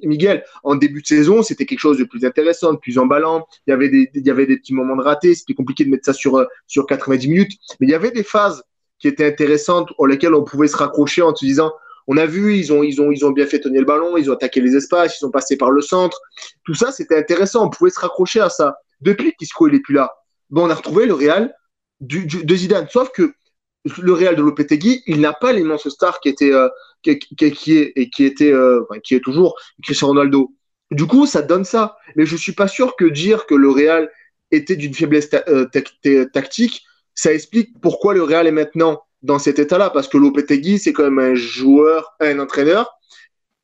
Miguel, 0.02 0.44
en 0.64 0.74
début 0.74 1.00
de 1.00 1.06
saison, 1.06 1.42
c'était 1.42 1.66
quelque 1.66 1.78
chose 1.78 1.98
de 1.98 2.04
plus 2.04 2.24
intéressant, 2.24 2.74
de 2.74 2.78
plus 2.78 2.98
emballant. 2.98 3.46
Il 3.66 3.70
y 3.70 3.72
avait 3.72 3.88
des, 3.88 4.10
il 4.14 4.26
y 4.26 4.30
avait 4.30 4.46
des 4.46 4.58
petits 4.58 4.74
moments 4.74 4.96
de 4.96 5.02
raté. 5.02 5.34
C'était 5.34 5.54
compliqué 5.54 5.84
de 5.84 5.90
mettre 5.90 6.04
ça 6.04 6.12
sur, 6.12 6.36
euh, 6.36 6.44
sur 6.66 6.86
90 6.86 7.28
minutes. 7.28 7.52
Mais 7.80 7.86
il 7.86 7.90
y 7.90 7.94
avait 7.94 8.10
des 8.10 8.22
phases 8.22 8.62
qui 8.98 9.08
étaient 9.08 9.26
intéressantes, 9.26 9.90
aux 9.96 10.06
lesquelles 10.06 10.34
on 10.34 10.44
pouvait 10.44 10.68
se 10.68 10.76
raccrocher 10.76 11.22
en 11.22 11.34
se 11.34 11.44
disant, 11.44 11.72
on 12.06 12.16
a 12.16 12.26
vu, 12.26 12.56
ils 12.56 12.72
ont, 12.72 12.82
ils 12.82 13.00
ont, 13.00 13.12
ils 13.12 13.24
ont 13.24 13.30
bien 13.30 13.46
fait 13.46 13.60
tenir 13.60 13.80
le 13.80 13.86
ballon, 13.86 14.16
ils 14.16 14.30
ont 14.30 14.34
attaqué 14.34 14.60
les 14.60 14.76
espaces, 14.76 15.16
ils 15.16 15.20
sont 15.20 15.30
passés 15.30 15.56
par 15.56 15.70
le 15.70 15.80
centre. 15.80 16.20
Tout 16.64 16.74
ça, 16.74 16.92
c'était 16.92 17.16
intéressant. 17.16 17.64
On 17.64 17.70
pouvait 17.70 17.90
se 17.90 18.00
raccrocher 18.00 18.40
à 18.40 18.50
ça. 18.50 18.76
Depuis 19.00 19.32
qu'Isco, 19.38 19.68
il 19.68 19.74
est 19.76 19.80
plus 19.80 19.94
là, 19.94 20.12
bon, 20.50 20.66
on 20.66 20.70
a 20.70 20.74
retrouvé 20.74 21.06
le 21.06 21.14
Real 21.14 21.54
de 22.00 22.56
Zidane. 22.56 22.88
Sauf 22.90 23.10
que 23.10 23.32
le 23.84 24.12
Real 24.12 24.36
de 24.36 24.42
Lopetegui, 24.42 25.02
il 25.06 25.20
n'a 25.20 25.32
pas 25.32 25.52
l'immense 25.52 25.88
star 25.88 26.20
qui 26.20 26.28
était, 26.28 26.52
euh, 26.52 26.68
qui, 27.02 27.18
qui, 27.18 27.50
qui, 27.50 27.78
est 27.78 27.92
et 27.96 28.10
qui 28.10 28.24
était, 28.24 28.52
euh, 28.52 28.82
qui 29.02 29.14
est 29.14 29.20
toujours 29.20 29.58
Cristiano 29.82 30.12
Ronaldo. 30.12 30.52
Du 30.90 31.06
coup, 31.06 31.26
ça 31.26 31.42
donne 31.42 31.64
ça. 31.64 31.96
Mais 32.16 32.26
je 32.26 32.36
suis 32.36 32.52
pas 32.52 32.68
sûr 32.68 32.96
que 32.96 33.04
dire 33.04 33.46
que 33.46 33.54
le 33.54 33.70
Real 33.70 34.10
était 34.50 34.76
d'une 34.76 34.94
faiblesse 34.94 35.30
euh, 35.48 35.66
tactique, 36.32 36.82
ça 37.14 37.32
explique 37.32 37.80
pourquoi 37.80 38.14
le 38.14 38.22
Real 38.22 38.46
est 38.46 38.52
maintenant 38.52 39.02
dans 39.22 39.38
cet 39.38 39.58
état-là. 39.58 39.90
Parce 39.90 40.08
que 40.08 40.18
Lopetegui, 40.18 40.78
c'est 40.78 40.92
quand 40.92 41.04
même 41.04 41.18
un 41.18 41.34
joueur, 41.34 42.14
un 42.20 42.38
entraîneur 42.38 42.90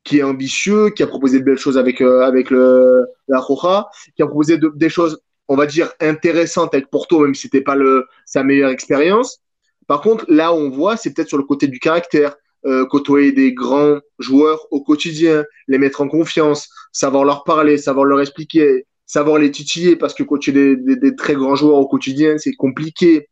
qui 0.04 0.18
est 0.18 0.22
ambitieux, 0.22 0.90
qui 0.90 1.02
a 1.02 1.06
proposé 1.06 1.40
de 1.40 1.44
belles 1.44 1.58
choses 1.58 1.76
avec 1.76 2.00
euh, 2.00 2.20
avec 2.20 2.50
le 2.50 3.06
la 3.28 3.40
Roja, 3.40 3.88
qui 4.14 4.22
a 4.22 4.26
proposé 4.26 4.56
de, 4.56 4.70
des 4.74 4.88
choses, 4.88 5.20
on 5.48 5.56
va 5.56 5.66
dire 5.66 5.92
intéressantes 6.00 6.74
avec 6.74 6.90
Porto, 6.90 7.20
même 7.20 7.34
si 7.34 7.42
c'était 7.42 7.60
pas 7.60 7.74
le 7.74 8.06
sa 8.24 8.44
meilleure 8.44 8.70
expérience. 8.70 9.40
Par 9.86 10.00
contre, 10.00 10.24
là 10.28 10.52
on 10.52 10.70
voit, 10.70 10.96
c'est 10.96 11.14
peut-être 11.14 11.28
sur 11.28 11.38
le 11.38 11.44
côté 11.44 11.68
du 11.68 11.78
caractère, 11.78 12.36
euh, 12.64 12.84
côtoyer 12.86 13.32
des 13.32 13.52
grands 13.52 13.98
joueurs 14.18 14.66
au 14.72 14.82
quotidien, 14.82 15.44
les 15.68 15.78
mettre 15.78 16.00
en 16.00 16.08
confiance, 16.08 16.68
savoir 16.92 17.24
leur 17.24 17.44
parler, 17.44 17.78
savoir 17.78 18.06
leur 18.06 18.20
expliquer, 18.20 18.86
savoir 19.06 19.38
les 19.38 19.50
titiller, 19.50 19.94
parce 19.94 20.14
que 20.14 20.24
coacher 20.24 20.52
des, 20.52 20.76
des, 20.76 20.96
des 20.96 21.14
très 21.14 21.34
grands 21.34 21.54
joueurs 21.54 21.78
au 21.78 21.86
quotidien, 21.86 22.38
c'est 22.38 22.54
compliqué. 22.54 23.28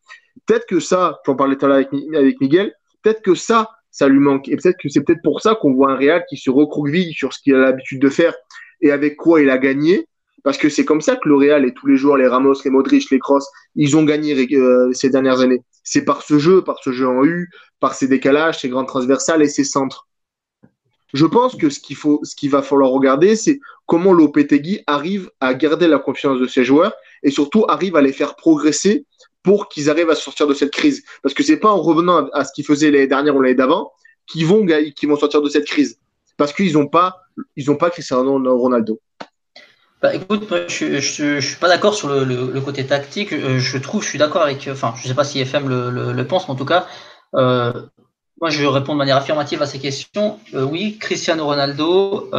Peut-être 0.47 0.67
que 0.67 0.79
ça, 0.79 1.19
j'en 1.27 1.35
parlais 1.35 1.57
tout 1.57 1.65
à 1.67 1.69
l'heure 1.69 1.77
avec, 1.79 1.89
avec 2.15 2.41
Miguel, 2.41 2.75
peut-être 3.03 3.23
que 3.23 3.35
ça, 3.35 3.71
ça 3.91 4.09
lui 4.09 4.19
manque. 4.19 4.49
Et 4.49 4.57
peut-être 4.57 4.79
que 4.81 4.89
c'est 4.89 5.03
peut-être 5.03 5.23
pour 5.23 5.41
ça 5.41 5.55
qu'on 5.55 5.73
voit 5.73 5.93
un 5.93 5.97
Real 5.97 6.25
qui 6.29 6.37
se 6.37 6.51
recroqueville 6.51 7.13
sur 7.13 7.33
ce 7.33 7.41
qu'il 7.41 7.55
a 7.55 7.59
l'habitude 7.59 8.01
de 8.01 8.09
faire 8.09 8.35
et 8.81 8.91
avec 8.93 9.17
quoi 9.17 9.41
il 9.41 9.51
a 9.51 9.59
gagné. 9.59 10.07
Parce 10.45 10.59
que 10.59 10.69
c'est 10.69 10.85
comme 10.85 11.01
ça 11.01 11.17
que 11.17 11.27
le 11.27 11.37
Real 11.37 11.65
et 11.65 11.73
tous 11.73 11.87
les 11.87 11.97
joueurs, 11.97 12.19
les 12.19 12.29
Ramos, 12.29 12.55
les 12.65 12.71
Modric, 12.71 13.11
les 13.11 13.19
Cross, 13.19 13.49
ils 13.75 13.97
ont 13.97 14.05
gagné 14.05 14.47
euh, 14.55 14.93
ces 14.93 15.09
dernières 15.09 15.41
années. 15.41 15.63
C'est 15.83 16.05
par 16.05 16.23
ce 16.23 16.39
jeu, 16.39 16.63
par 16.63 16.79
ce 16.85 16.93
jeu 16.93 17.09
en 17.09 17.25
U, 17.25 17.51
par 17.81 17.95
ces 17.95 18.07
décalages, 18.07 18.61
ces 18.61 18.69
grandes 18.69 18.87
transversales 18.87 19.43
et 19.43 19.49
ces 19.49 19.65
centres. 19.65 20.07
Je 21.15 21.25
pense 21.25 21.57
que 21.57 21.71
ce 21.71 21.81
qu'il 21.81 21.97
faut, 21.97 22.21
ce 22.25 22.37
qu'il 22.37 22.51
va 22.51 22.61
falloir 22.61 22.91
regarder, 22.91 23.37
c'est 23.37 23.59
comment 23.87 24.13
Lopetegui 24.13 24.81
arrive 24.87 25.31
à 25.41 25.55
garder 25.55 25.89
la 25.89 25.99
confiance 25.99 26.39
de 26.39 26.47
ses 26.47 26.65
joueurs 26.65 26.93
et 27.23 27.31
surtout 27.31 27.65
arrive 27.69 27.97
à 27.97 28.03
les 28.03 28.13
faire 28.13 28.37
progresser 28.37 29.07
pour 29.43 29.69
qu'ils 29.69 29.89
arrivent 29.89 30.11
à 30.11 30.15
sortir 30.15 30.47
de 30.47 30.55
cette 30.55 30.73
crise. 30.73 31.05
Parce 31.23 31.35
que 31.35 31.43
c'est 31.43 31.59
pas 31.59 31.71
en 31.71 31.81
revenant 31.81 32.29
à 32.33 32.45
ce 32.45 32.53
qu'ils 32.53 32.67
faisaient 32.67 32.91
l'année 32.91 33.07
dernière 33.07 33.35
ou 33.35 33.41
l'année 33.41 33.55
d'avant 33.55 33.93
qu'ils 34.27 34.47
vont, 34.47 34.67
vont 34.67 35.17
sortir 35.17 35.41
de 35.41 35.49
cette 35.49 35.67
crise. 35.67 35.99
Parce 36.37 36.53
qu'ils 36.53 36.73
n'ont 36.75 36.89
pas, 36.89 37.17
ils 37.57 37.71
ont 37.71 37.77
pas 37.77 37.91
Cristiano 37.91 38.39
Ronaldo. 38.59 39.01
Bah, 40.05 40.15
écoute, 40.15 40.53
je, 40.69 41.01
je, 41.01 41.41
je 41.41 41.49
suis 41.49 41.57
pas 41.57 41.67
d'accord 41.67 41.95
sur 41.95 42.11
le, 42.11 42.61
côté 42.61 42.85
tactique. 42.85 43.33
Euh, 43.33 43.59
je 43.59 43.79
trouve, 43.79 44.03
je 44.03 44.09
suis 44.11 44.19
d'accord 44.19 44.43
avec, 44.43 44.69
enfin, 44.71 44.93
je 44.99 45.09
sais 45.09 45.15
pas 45.15 45.25
si 45.25 45.41
FM 45.41 45.67
le, 45.67 46.27
pense, 46.27 46.47
mais 46.47 46.53
en 46.53 46.57
tout 46.57 46.67
cas, 46.67 46.87
euh, 47.35 47.73
moi, 48.39 48.51
je 48.51 48.67
réponds 48.67 48.93
de 48.93 48.99
manière 48.99 49.17
affirmative 49.17 49.63
à 49.63 49.67
ces 49.67 49.79
questions. 49.79 50.39
Euh, 50.53 50.63
oui, 50.63 50.99
Cristiano 50.99 51.47
Ronaldo 51.47 52.31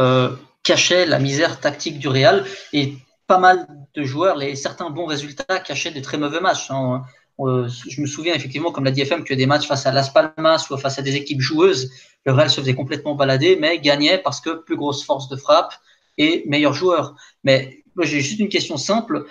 cachait 0.62 1.06
la 1.06 1.18
misère 1.18 1.58
tactique 1.58 1.98
du 1.98 2.06
Real 2.06 2.44
et 2.72 2.94
pas 3.26 3.38
mal 3.38 3.66
de 3.96 4.04
joueurs, 4.04 4.36
les 4.36 4.54
certains 4.54 4.90
bons 4.90 5.06
résultats 5.06 5.58
cachaient 5.58 5.90
de 5.90 5.98
très 5.98 6.18
mauvais 6.18 6.38
matchs. 6.38 6.70
Hein. 6.70 7.02
Je 7.40 8.00
me 8.00 8.06
souviens 8.06 8.34
effectivement, 8.34 8.70
comme 8.70 8.84
l'a 8.84 8.92
dit 8.92 9.00
FM, 9.00 9.24
que 9.24 9.34
des 9.34 9.46
matchs 9.46 9.66
face 9.66 9.86
à 9.86 9.92
Las 9.92 10.10
Palmas 10.10 10.68
ou 10.70 10.76
face 10.76 11.00
à 11.00 11.02
des 11.02 11.16
équipes 11.16 11.40
joueuses, 11.40 11.90
le 12.26 12.32
Real 12.32 12.48
se 12.48 12.60
faisait 12.60 12.76
complètement 12.76 13.16
balader, 13.16 13.56
mais 13.60 13.80
gagnait 13.80 14.18
parce 14.18 14.40
que 14.40 14.50
plus 14.50 14.76
grosse 14.76 15.04
force 15.04 15.28
de 15.28 15.34
frappe 15.34 15.74
et 16.18 16.44
meilleur 16.46 16.72
joueur. 16.72 17.14
Mais 17.44 17.84
moi, 17.94 18.04
j'ai 18.04 18.20
juste 18.20 18.40
une 18.40 18.48
question 18.48 18.76
simple. 18.76 19.26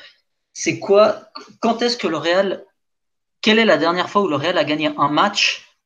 C'est 0.53 0.79
quoi, 0.79 1.29
quand 1.59 1.81
est-ce 1.81 1.97
que 1.97 2.07
le 2.07 2.17
Real, 2.17 2.65
quelle 3.41 3.59
est 3.59 3.65
la 3.65 3.77
dernière 3.77 4.09
fois 4.09 4.23
où 4.23 4.27
le 4.27 4.35
Real 4.35 4.57
a 4.57 4.63
gagné 4.63 4.91
un 4.97 5.09
match 5.09 5.77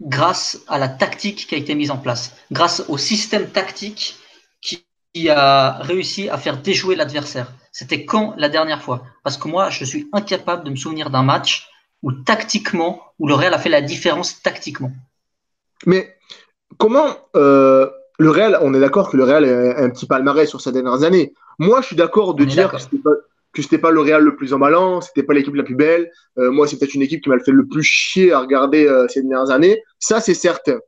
grâce 0.00 0.60
à 0.66 0.78
la 0.78 0.88
tactique 0.88 1.46
qui 1.46 1.54
a 1.54 1.58
été 1.58 1.74
mise 1.74 1.90
en 1.90 1.98
place, 1.98 2.34
grâce 2.50 2.84
au 2.88 2.98
système 2.98 3.48
tactique 3.50 4.16
qui, 4.60 4.84
a 5.28 5.78
réussi 5.82 6.30
à 6.30 6.38
faire 6.38 6.56
déjouer 6.56 6.96
l'adversaire? 6.96 7.52
C'était 7.70 8.06
quand 8.06 8.34
la 8.38 8.48
dernière 8.48 8.82
fois? 8.82 9.04
Parce 9.22 9.36
que 9.36 9.46
moi, 9.46 9.68
je 9.68 9.84
suis 9.84 10.08
incapable 10.12 10.64
de 10.64 10.70
me 10.70 10.76
souvenir 10.76 11.10
d'un 11.10 11.22
match 11.22 11.68
où 12.02 12.12
tactiquement, 12.12 13.02
où 13.18 13.28
le 13.28 13.34
Real 13.34 13.52
a 13.52 13.58
fait 13.58 13.68
la 13.68 13.82
différence 13.82 14.40
tactiquement. 14.42 14.90
Mais 15.84 16.16
comment 16.78 17.14
euh, 17.36 17.90
le 18.22 18.30
Real, 18.30 18.58
on 18.62 18.72
est 18.72 18.80
d'accord 18.80 19.10
que 19.10 19.16
le 19.16 19.24
Real 19.24 19.44
est 19.44 19.76
un 19.76 19.90
petit 19.90 20.06
palmarès 20.06 20.48
sur 20.48 20.60
ces 20.60 20.72
dernières 20.72 21.02
années. 21.02 21.34
Moi, 21.58 21.80
je 21.80 21.88
suis 21.88 21.96
d'accord 21.96 22.34
de 22.34 22.44
dire 22.44 22.70
que 22.70 22.78
c'était 22.78 22.98
pas, 22.98 23.10
que 23.52 23.62
c'était 23.62 23.78
pas 23.78 23.90
le 23.90 24.00
Real 24.00 24.22
le 24.22 24.36
plus 24.36 24.54
emballant, 24.54 25.00
c'était 25.00 25.22
pas 25.22 25.34
l'équipe 25.34 25.54
la 25.54 25.64
plus 25.64 25.74
belle. 25.74 26.10
Euh, 26.38 26.50
moi, 26.50 26.66
c'est 26.66 26.78
peut-être 26.78 26.94
une 26.94 27.02
équipe 27.02 27.22
qui 27.22 27.28
m'a 27.28 27.38
fait 27.38 27.52
le 27.52 27.66
plus 27.66 27.82
chier 27.82 28.32
à 28.32 28.40
regarder 28.40 28.86
euh, 28.86 29.06
ces 29.08 29.22
dernières 29.22 29.50
années. 29.50 29.82
Ça, 29.98 30.20
c'est 30.20 30.34
certain. 30.34 30.78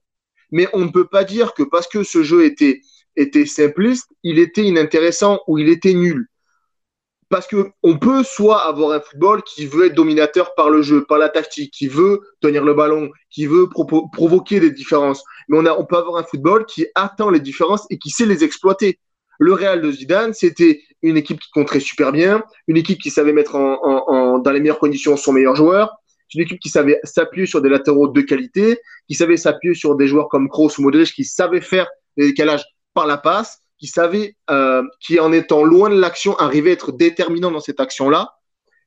Mais 0.50 0.68
on 0.72 0.84
ne 0.84 0.90
peut 0.90 1.06
pas 1.06 1.24
dire 1.24 1.54
que 1.54 1.62
parce 1.62 1.88
que 1.88 2.02
ce 2.04 2.22
jeu 2.22 2.44
était 2.44 2.80
était 3.16 3.46
simpliste, 3.46 4.08
il 4.22 4.38
était 4.38 4.64
inintéressant 4.64 5.40
ou 5.46 5.58
il 5.58 5.68
était 5.68 5.94
nul. 5.94 6.26
Parce 7.34 7.48
que 7.48 7.72
on 7.82 7.98
peut 7.98 8.22
soit 8.22 8.64
avoir 8.64 8.92
un 8.92 9.00
football 9.00 9.42
qui 9.42 9.66
veut 9.66 9.86
être 9.86 9.94
dominateur 9.96 10.54
par 10.54 10.70
le 10.70 10.82
jeu, 10.82 11.04
par 11.04 11.18
la 11.18 11.28
tactique, 11.28 11.72
qui 11.72 11.88
veut 11.88 12.20
tenir 12.40 12.62
le 12.62 12.74
ballon, 12.74 13.10
qui 13.28 13.46
veut 13.46 13.68
provo 13.68 14.06
provoquer 14.06 14.60
des 14.60 14.70
différences. 14.70 15.24
Mais 15.48 15.58
on, 15.58 15.84
peut 15.84 15.96
avoir 15.96 16.14
un 16.14 16.22
football 16.22 16.64
qui 16.64 16.86
attend 16.94 17.30
les 17.30 17.40
différences 17.40 17.88
et 17.90 17.98
qui 17.98 18.10
sait 18.10 18.24
les 18.24 18.44
exploiter. 18.44 19.00
Le 19.40 19.52
Real 19.52 19.80
de 19.80 19.90
Zidane, 19.90 20.32
c'était 20.32 20.82
une 21.02 21.16
équipe 21.16 21.40
qui 21.40 21.50
compterait 21.50 21.80
super 21.80 22.12
bien, 22.12 22.44
une 22.68 22.76
équipe 22.76 23.00
qui 23.00 23.10
savait 23.10 23.32
mettre 23.32 23.56
en, 23.56 24.38
dans 24.38 24.50
les 24.52 24.60
meilleures 24.60 24.78
conditions 24.78 25.16
son 25.16 25.32
meilleur 25.32 25.56
joueur, 25.56 25.90
une 26.36 26.42
équipe 26.42 26.60
qui 26.60 26.68
savait 26.68 27.00
s'appuyer 27.02 27.48
sur 27.48 27.60
des 27.60 27.68
latéraux 27.68 28.06
de 28.06 28.20
qualité, 28.20 28.78
qui 29.08 29.16
savait 29.16 29.38
s'appuyer 29.38 29.74
sur 29.74 29.96
des 29.96 30.06
joueurs 30.06 30.28
comme 30.28 30.48
Kroos 30.48 30.78
ou 30.78 30.82
Modric, 30.82 31.12
qui 31.12 31.24
savaient 31.24 31.60
faire 31.60 31.88
les 32.16 32.28
décalages 32.28 32.64
par 32.94 33.08
la 33.08 33.18
passe, 33.18 33.63
qui 33.84 33.90
savait, 33.90 34.34
euh, 34.50 34.82
qui 34.98 35.20
en 35.20 35.30
étant 35.30 35.62
loin 35.62 35.90
de 35.90 36.00
l'action, 36.00 36.34
arrivait 36.38 36.70
à 36.70 36.72
être 36.72 36.90
déterminant 36.90 37.50
dans 37.50 37.60
cette 37.60 37.80
action-là. 37.80 38.30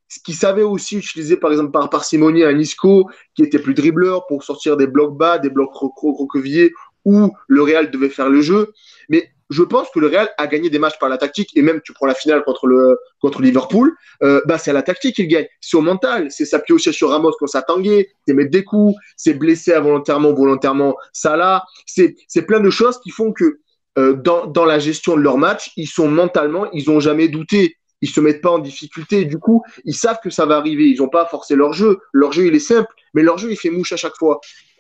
Ce 0.08 0.18
qui 0.26 0.34
savait 0.34 0.64
aussi 0.64 0.98
utiliser, 0.98 1.38
par 1.38 1.52
exemple, 1.52 1.70
par 1.70 1.88
parcimonie 1.92 2.44
un 2.44 2.58
Isco 2.58 3.08
qui 3.36 3.44
était 3.44 3.60
plus 3.60 3.76
dribbleur 3.76 4.26
pour 4.26 4.44
sortir 4.44 4.76
des 4.76 4.88
blocs 4.88 5.16
bas, 5.16 5.38
des 5.38 5.52
blocs 5.52 5.72
recroquevillés 5.72 6.72
où 7.06 7.32
le 7.48 7.62
Real 7.62 7.92
devait 7.92 8.10
faire 8.10 8.28
le 8.28 8.42
jeu. 8.42 8.74
Mais 9.08 9.30
je 9.52 9.62
pense 9.62 9.88
que 9.92 10.00
le 10.00 10.08
Real 10.08 10.32
a 10.40 10.48
gagné 10.48 10.72
des 10.72 10.80
matchs 10.80 10.98
par 11.00 11.10
la 11.10 11.20
tactique 11.20 11.56
et 11.56 11.62
même 11.62 11.80
tu 11.84 11.94
prends 11.94 12.08
la 12.08 12.16
finale 12.16 12.44
contre 12.44 12.66
le 12.66 12.98
contre 13.22 13.44
Liverpool, 13.44 13.96
euh, 14.24 14.42
bah 14.48 14.58
c'est 14.58 14.72
à 14.72 14.74
la 14.74 14.82
tactique 14.82 15.18
qu'il 15.18 15.28
gagne, 15.28 15.46
c'est 15.62 15.78
au 15.78 15.82
mental, 15.82 16.32
c'est 16.32 16.46
s'appuyer 16.46 16.76
aussi 16.76 16.92
sur 16.92 17.12
Ramos 17.12 17.34
quand 17.40 17.46
ça 17.46 17.62
tanguait, 17.62 18.10
c'est 18.28 18.34
mettre 18.34 18.50
des 18.50 18.64
coups, 18.64 18.96
c'est 19.16 19.36
blesser 19.36 19.76
involontairement 19.76 20.34
volontairement 20.34 20.96
Salah, 21.14 21.66
c'est 21.86 22.42
plein 22.48 22.60
de 22.60 22.72
choses 22.72 23.00
qui 23.00 23.12
font 23.12 23.32
que 23.32 23.60
euh, 23.98 24.14
dans, 24.14 24.46
dans 24.46 24.66
la 24.66 24.80
gestion 24.80 25.16
de 25.16 25.22
leur 25.22 25.38
match, 25.38 25.72
ils 25.76 25.88
sont 25.88 26.08
mentalement, 26.08 26.70
ils 26.72 26.90
ont 26.90 27.00
jamais 27.00 27.28
douté, 27.28 27.78
ils 28.02 28.10
se 28.10 28.22
mettent 28.22 28.42
pas 28.42 28.52
en 28.52 28.60
difficulté. 28.60 29.26
Du 29.26 29.40
coup, 29.40 29.64
ils 29.86 29.96
savent 29.96 30.20
que 30.24 30.30
ça 30.30 30.46
va 30.46 30.58
arriver. 30.58 30.86
Ils 30.86 30.98
n'ont 30.98 31.10
pas 31.10 31.26
forcé 31.26 31.56
leur 31.56 31.74
jeu. 31.74 32.00
Leur 32.14 32.32
jeu, 32.32 32.46
il 32.46 32.56
est 32.56 32.60
simple, 32.60 32.94
mais 33.14 33.24
leur 33.24 33.38
jeu, 33.38 33.52
il 33.52 33.58
fait 33.58 33.70
mouche 33.70 33.92
à 33.92 33.98
chaque 33.98 34.16
fois. 34.18 34.40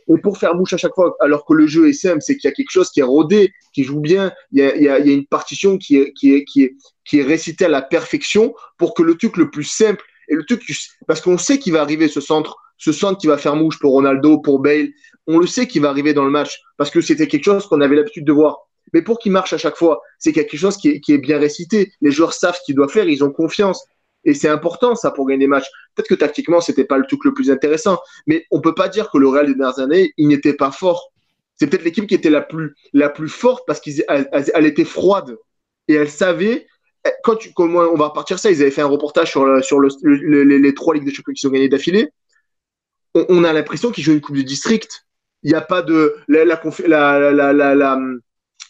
Et 0.10 0.22
pour 0.22 0.38
faire 0.38 0.56
mouche 0.56 0.74
à 0.74 0.78
chaque 0.78 0.94
fois, 0.94 1.18
alors 1.20 1.46
que 1.46 1.54
le 1.54 1.68
jeu 1.68 1.90
est 1.90 1.94
simple, 1.94 2.22
c'est 2.22 2.38
qu'il 2.38 2.48
y 2.48 2.52
a 2.52 2.56
quelque 2.56 2.72
chose 2.72 2.90
qui 2.92 3.02
est 3.02 3.04
rodé, 3.04 3.52
qui 3.74 3.84
joue 3.84 4.00
bien. 4.00 4.32
Il 4.52 4.60
y 4.60 4.64
a, 4.64 4.76
il 4.76 4.84
y 4.84 4.90
a, 4.90 5.00
il 5.00 5.08
y 5.08 5.10
a 5.10 5.14
une 5.14 5.26
partition 5.26 5.78
qui 5.78 5.98
est, 5.98 6.14
qui, 6.14 6.34
est, 6.34 6.46
qui, 6.46 6.64
est, 6.64 6.76
qui 7.06 7.20
est 7.20 7.24
récitée 7.24 7.66
à 7.66 7.70
la 7.70 7.82
perfection 7.82 8.54
pour 8.78 8.94
que 8.94 9.04
le 9.04 9.16
truc 9.16 9.36
le 9.36 9.50
plus 9.50 9.66
simple 9.66 10.04
et 10.30 10.36
le 10.36 10.46
truc, 10.46 10.64
parce 11.08 11.22
qu'on 11.22 11.38
sait 11.38 11.60
qu'il 11.60 11.74
va 11.74 11.82
arriver 11.82 12.08
ce 12.08 12.22
centre, 12.22 12.56
ce 12.78 12.92
centre 12.92 13.20
qui 13.20 13.28
va 13.28 13.38
faire 13.38 13.56
mouche 13.56 13.80
pour 13.80 13.92
Ronaldo, 13.94 14.40
pour 14.40 14.60
Bale. 14.60 14.90
On 15.26 15.40
le 15.40 15.48
sait 15.48 15.68
qu'il 15.68 15.82
va 15.82 15.90
arriver 15.90 16.14
dans 16.14 16.24
le 16.24 16.32
match 16.32 16.62
parce 16.78 16.90
que 16.90 17.02
c'était 17.02 17.28
quelque 17.28 17.46
chose 17.46 17.66
qu'on 17.68 17.82
avait 17.82 17.96
l'habitude 17.96 18.26
de 18.26 18.32
voir. 18.32 18.67
Mais 18.94 19.02
pour 19.02 19.20
qu'il 19.20 19.32
marche 19.32 19.54
à 19.54 19.58
chaque 19.58 19.76
fois, 19.76 20.02
c'est 20.20 20.34
quelque 20.34 20.58
chose 20.58 20.78
qui 20.78 21.02
est, 21.08 21.18
bien 21.18 21.40
récité. 21.40 21.92
Les 22.02 22.12
joueurs 22.12 22.34
savent 22.34 22.56
ce 22.56 22.62
qu'ils 22.66 22.76
doivent 22.76 22.92
faire, 22.92 23.08
ils 23.08 23.24
ont 23.24 23.32
confiance. 23.32 23.86
Et 24.24 24.34
c'est 24.34 24.50
important, 24.50 24.96
ça, 24.96 25.12
pour 25.12 25.28
gagner 25.28 25.46
des 25.46 25.48
matchs. 25.48 25.68
Peut-être 25.96 26.10
que 26.10 26.16
tactiquement, 26.16 26.60
c'était 26.60 26.84
pas 26.84 26.98
le 26.98 27.06
truc 27.06 27.24
le 27.24 27.34
plus 27.34 27.50
intéressant. 27.50 28.00
Mais 28.26 28.46
on 28.52 28.60
peut 28.60 28.76
pas 28.76 28.90
dire 28.90 29.10
que 29.10 29.18
le 29.18 29.28
Real 29.28 29.48
des 29.48 29.56
dernières 29.56 29.80
années, 29.80 30.14
il 30.18 30.28
n'était 30.28 30.54
pas 30.54 30.72
fort. 30.72 31.12
C'est 31.56 31.68
peut-être 31.68 31.84
l'équipe 31.84 32.08
qui 32.08 32.16
était 32.16 32.30
la 32.30 32.42
plus, 32.42 32.76
la 32.94 33.10
plus 33.10 33.30
forte 33.30 33.64
parce 33.66 33.80
qu'elle 33.80 34.06
elle, 34.08 34.66
était 34.66 34.86
froide. 34.86 35.38
Et 35.88 35.96
elle 35.96 36.10
savait, 36.10 36.68
quand 37.24 37.36
tu, 37.36 37.52
on 37.58 37.96
va 37.96 38.08
repartir 38.08 38.38
ça, 38.38 38.52
ils 38.52 38.62
avaient 38.62 38.72
fait 38.72 38.82
un 38.82 38.88
reportage 38.88 39.32
sur, 39.32 39.64
sur 39.64 39.80
le, 39.80 39.90
le, 40.04 40.44
les, 40.44 40.74
trois 40.74 40.94
Ligues 40.94 41.06
de 41.06 41.12
Champions 41.12 41.34
qui 41.34 41.42
sont 41.42 41.50
gagnées 41.50 41.70
d'affilée. 41.70 42.10
On, 43.16 43.44
a 43.44 43.54
l'impression 43.54 43.92
qu'ils 43.92 44.04
jouent 44.04 44.14
une 44.14 44.22
Coupe 44.22 44.38
de 44.38 44.42
District. 44.42 45.08
Il 45.44 45.50
n'y 45.50 45.56
a 45.56 45.62
pas 45.62 45.82
de, 45.82 46.16
la, 46.28 46.46
la, 46.46 47.54
la, 47.54 48.00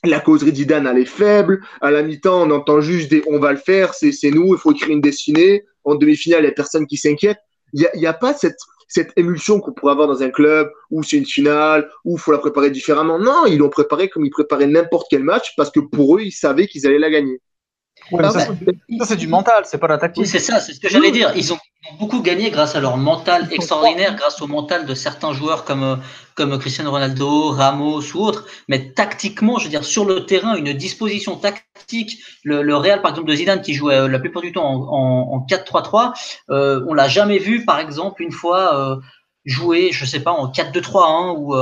la, 0.03 0.19
causerie 0.19 0.51
d'Idan, 0.51 0.85
elle 0.85 0.99
est 0.99 1.05
faible. 1.05 1.61
À 1.81 1.91
la 1.91 2.03
mi-temps, 2.03 2.43
on 2.43 2.51
entend 2.51 2.81
juste 2.81 3.09
des 3.09 3.23
on 3.27 3.39
va 3.39 3.51
le 3.51 3.57
faire, 3.57 3.93
c'est 3.93 4.11
nous, 4.31 4.55
il 4.55 4.57
faut 4.57 4.71
écrire 4.71 4.89
une 4.89 5.01
destinée. 5.01 5.65
En 5.83 5.95
demi-finale, 5.95 6.41
il 6.41 6.43
n'y 6.43 6.49
a 6.49 6.53
personne 6.53 6.85
qui 6.85 6.97
s'inquiète. 6.97 7.39
Il 7.73 7.81
n'y 7.81 7.85
a, 7.87 7.95
y 7.97 8.05
a, 8.05 8.13
pas 8.13 8.33
cette, 8.33 8.57
cette 8.87 9.11
émulsion 9.17 9.59
qu'on 9.59 9.73
pourrait 9.73 9.91
avoir 9.91 10.07
dans 10.07 10.21
un 10.23 10.29
club 10.29 10.69
où 10.91 11.03
c'est 11.03 11.17
une 11.17 11.25
finale, 11.25 11.89
où 12.05 12.17
il 12.17 12.19
faut 12.19 12.31
la 12.31 12.37
préparer 12.37 12.71
différemment. 12.71 13.19
Non, 13.19 13.45
ils 13.45 13.57
l'ont 13.57 13.69
préparé 13.69 14.09
comme 14.09 14.25
ils 14.25 14.29
préparaient 14.29 14.67
n'importe 14.67 15.07
quel 15.09 15.23
match 15.23 15.53
parce 15.55 15.71
que 15.71 15.79
pour 15.79 16.17
eux, 16.17 16.21
ils 16.21 16.31
savaient 16.31 16.67
qu'ils 16.67 16.85
allaient 16.87 16.99
la 16.99 17.09
gagner. 17.09 17.41
Ouais, 18.11 18.21
ah, 18.23 18.31
ça, 18.31 18.47
c'est 19.05 19.15
du 19.15 19.27
mental, 19.27 19.63
c'est 19.65 19.77
pas 19.77 19.87
la 19.87 19.97
tactique. 19.97 20.23
Oui, 20.23 20.29
c'est 20.29 20.39
ça, 20.39 20.59
c'est 20.59 20.73
ce 20.73 20.79
que 20.79 20.87
j'allais 20.87 21.11
dire. 21.11 21.33
Ils 21.35 21.51
ont 21.51 21.57
beaucoup 21.99 22.21
gagné 22.21 22.49
grâce 22.49 22.75
à 22.75 22.79
leur 22.79 22.97
mental 22.97 23.47
extraordinaire, 23.51 24.15
grâce 24.15 24.41
au 24.41 24.47
mental 24.47 24.85
de 24.85 24.93
certains 24.93 25.33
joueurs 25.33 25.65
comme, 25.65 26.01
comme 26.35 26.57
Cristiano 26.59 26.91
Ronaldo, 26.91 27.49
Ramos 27.51 28.01
ou 28.15 28.19
autres. 28.19 28.45
Mais 28.67 28.91
tactiquement, 28.93 29.57
je 29.57 29.65
veux 29.65 29.69
dire, 29.69 29.83
sur 29.83 30.05
le 30.05 30.25
terrain, 30.25 30.55
une 30.55 30.73
disposition 30.73 31.35
tactique. 31.35 32.23
Le, 32.43 32.61
le 32.61 32.75
Real, 32.75 33.01
par 33.01 33.11
exemple, 33.11 33.29
de 33.29 33.35
Zidane, 33.35 33.61
qui 33.61 33.73
jouait 33.73 33.95
euh, 33.95 34.07
la 34.07 34.19
plupart 34.19 34.41
du 34.41 34.51
temps 34.51 34.65
en, 34.65 35.33
en, 35.33 35.35
en 35.35 35.45
4-3-3, 35.45 36.13
euh, 36.49 36.85
on 36.87 36.93
l'a 36.93 37.07
jamais 37.07 37.39
vu, 37.39 37.65
par 37.65 37.79
exemple, 37.79 38.21
une 38.21 38.31
fois 38.31 38.75
euh, 38.75 38.95
jouer, 39.45 39.91
je 39.91 40.05
sais 40.05 40.19
pas, 40.19 40.31
en 40.31 40.51
4-2-3, 40.51 41.03
hein, 41.03 41.35
ou 41.37 41.55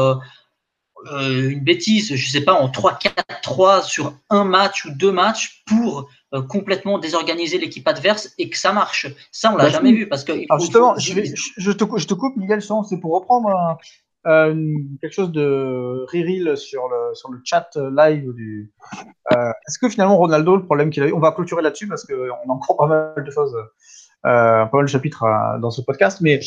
euh, 1.12 1.50
une 1.52 1.64
bêtise, 1.64 2.16
je 2.16 2.30
sais 2.30 2.42
pas, 2.42 2.54
en 2.54 2.68
3-4-3 2.68 3.84
sur 3.84 4.14
un 4.30 4.44
match 4.44 4.86
ou 4.86 4.90
deux 4.92 5.12
matchs 5.12 5.64
pour 5.68 6.10
euh, 6.36 6.42
complètement 6.42 7.00
désorganiser 7.00 7.58
l'équipe 7.58 7.88
adverse 7.88 8.34
et 8.38 8.50
que 8.50 8.58
ça 8.58 8.74
marche. 8.74 9.08
Ça, 9.32 9.52
on 9.54 9.58
l'a 9.58 9.66
bah, 9.66 9.70
jamais 9.70 9.94
vu 9.94 10.08
parce 10.08 10.24
que. 10.24 10.34
Alors 10.50 10.60
justement, 10.60 10.98
je, 10.98 11.14
vais, 11.14 11.26
je, 11.26 11.72
te, 11.72 11.86
je, 11.98 12.08
te, 12.08 12.14
coupe, 12.14 12.36
Miguel, 12.36 12.62
c'est 12.62 13.00
pour 13.00 13.14
reprendre 13.14 13.78
euh, 14.28 14.74
quelque 15.02 15.14
chose 15.14 15.32
de 15.32 16.06
Riril 16.10 16.58
sur 16.58 16.90
le, 16.90 17.16
sur 17.16 17.32
le 17.32 17.40
chat 17.44 17.70
live 17.76 18.34
du. 18.34 18.74
Euh, 19.34 19.50
Est-ce 19.68 19.80
que 19.80 19.90
finalement 19.90 20.18
Ronaldo, 20.18 20.58
le 20.58 20.66
problème 20.66 20.90
qu'il 20.90 21.04
a 21.04 21.08
eu, 21.08 21.14
on 21.14 21.20
va 21.20 21.32
clôturer 21.32 21.62
là-dessus 21.62 21.88
parce 21.88 22.06
qu'on 22.06 22.14
a 22.14 22.54
encore 22.54 22.78
pas 22.78 22.88
mal 22.88 23.24
de 23.24 23.32
choses, 23.32 23.56
pas 24.24 24.70
mal 24.74 24.86
de 24.86 24.90
chapitres 24.90 25.26
dans 25.62 25.72
ce 25.72 25.82
podcast, 25.82 26.20
mais 26.22 26.40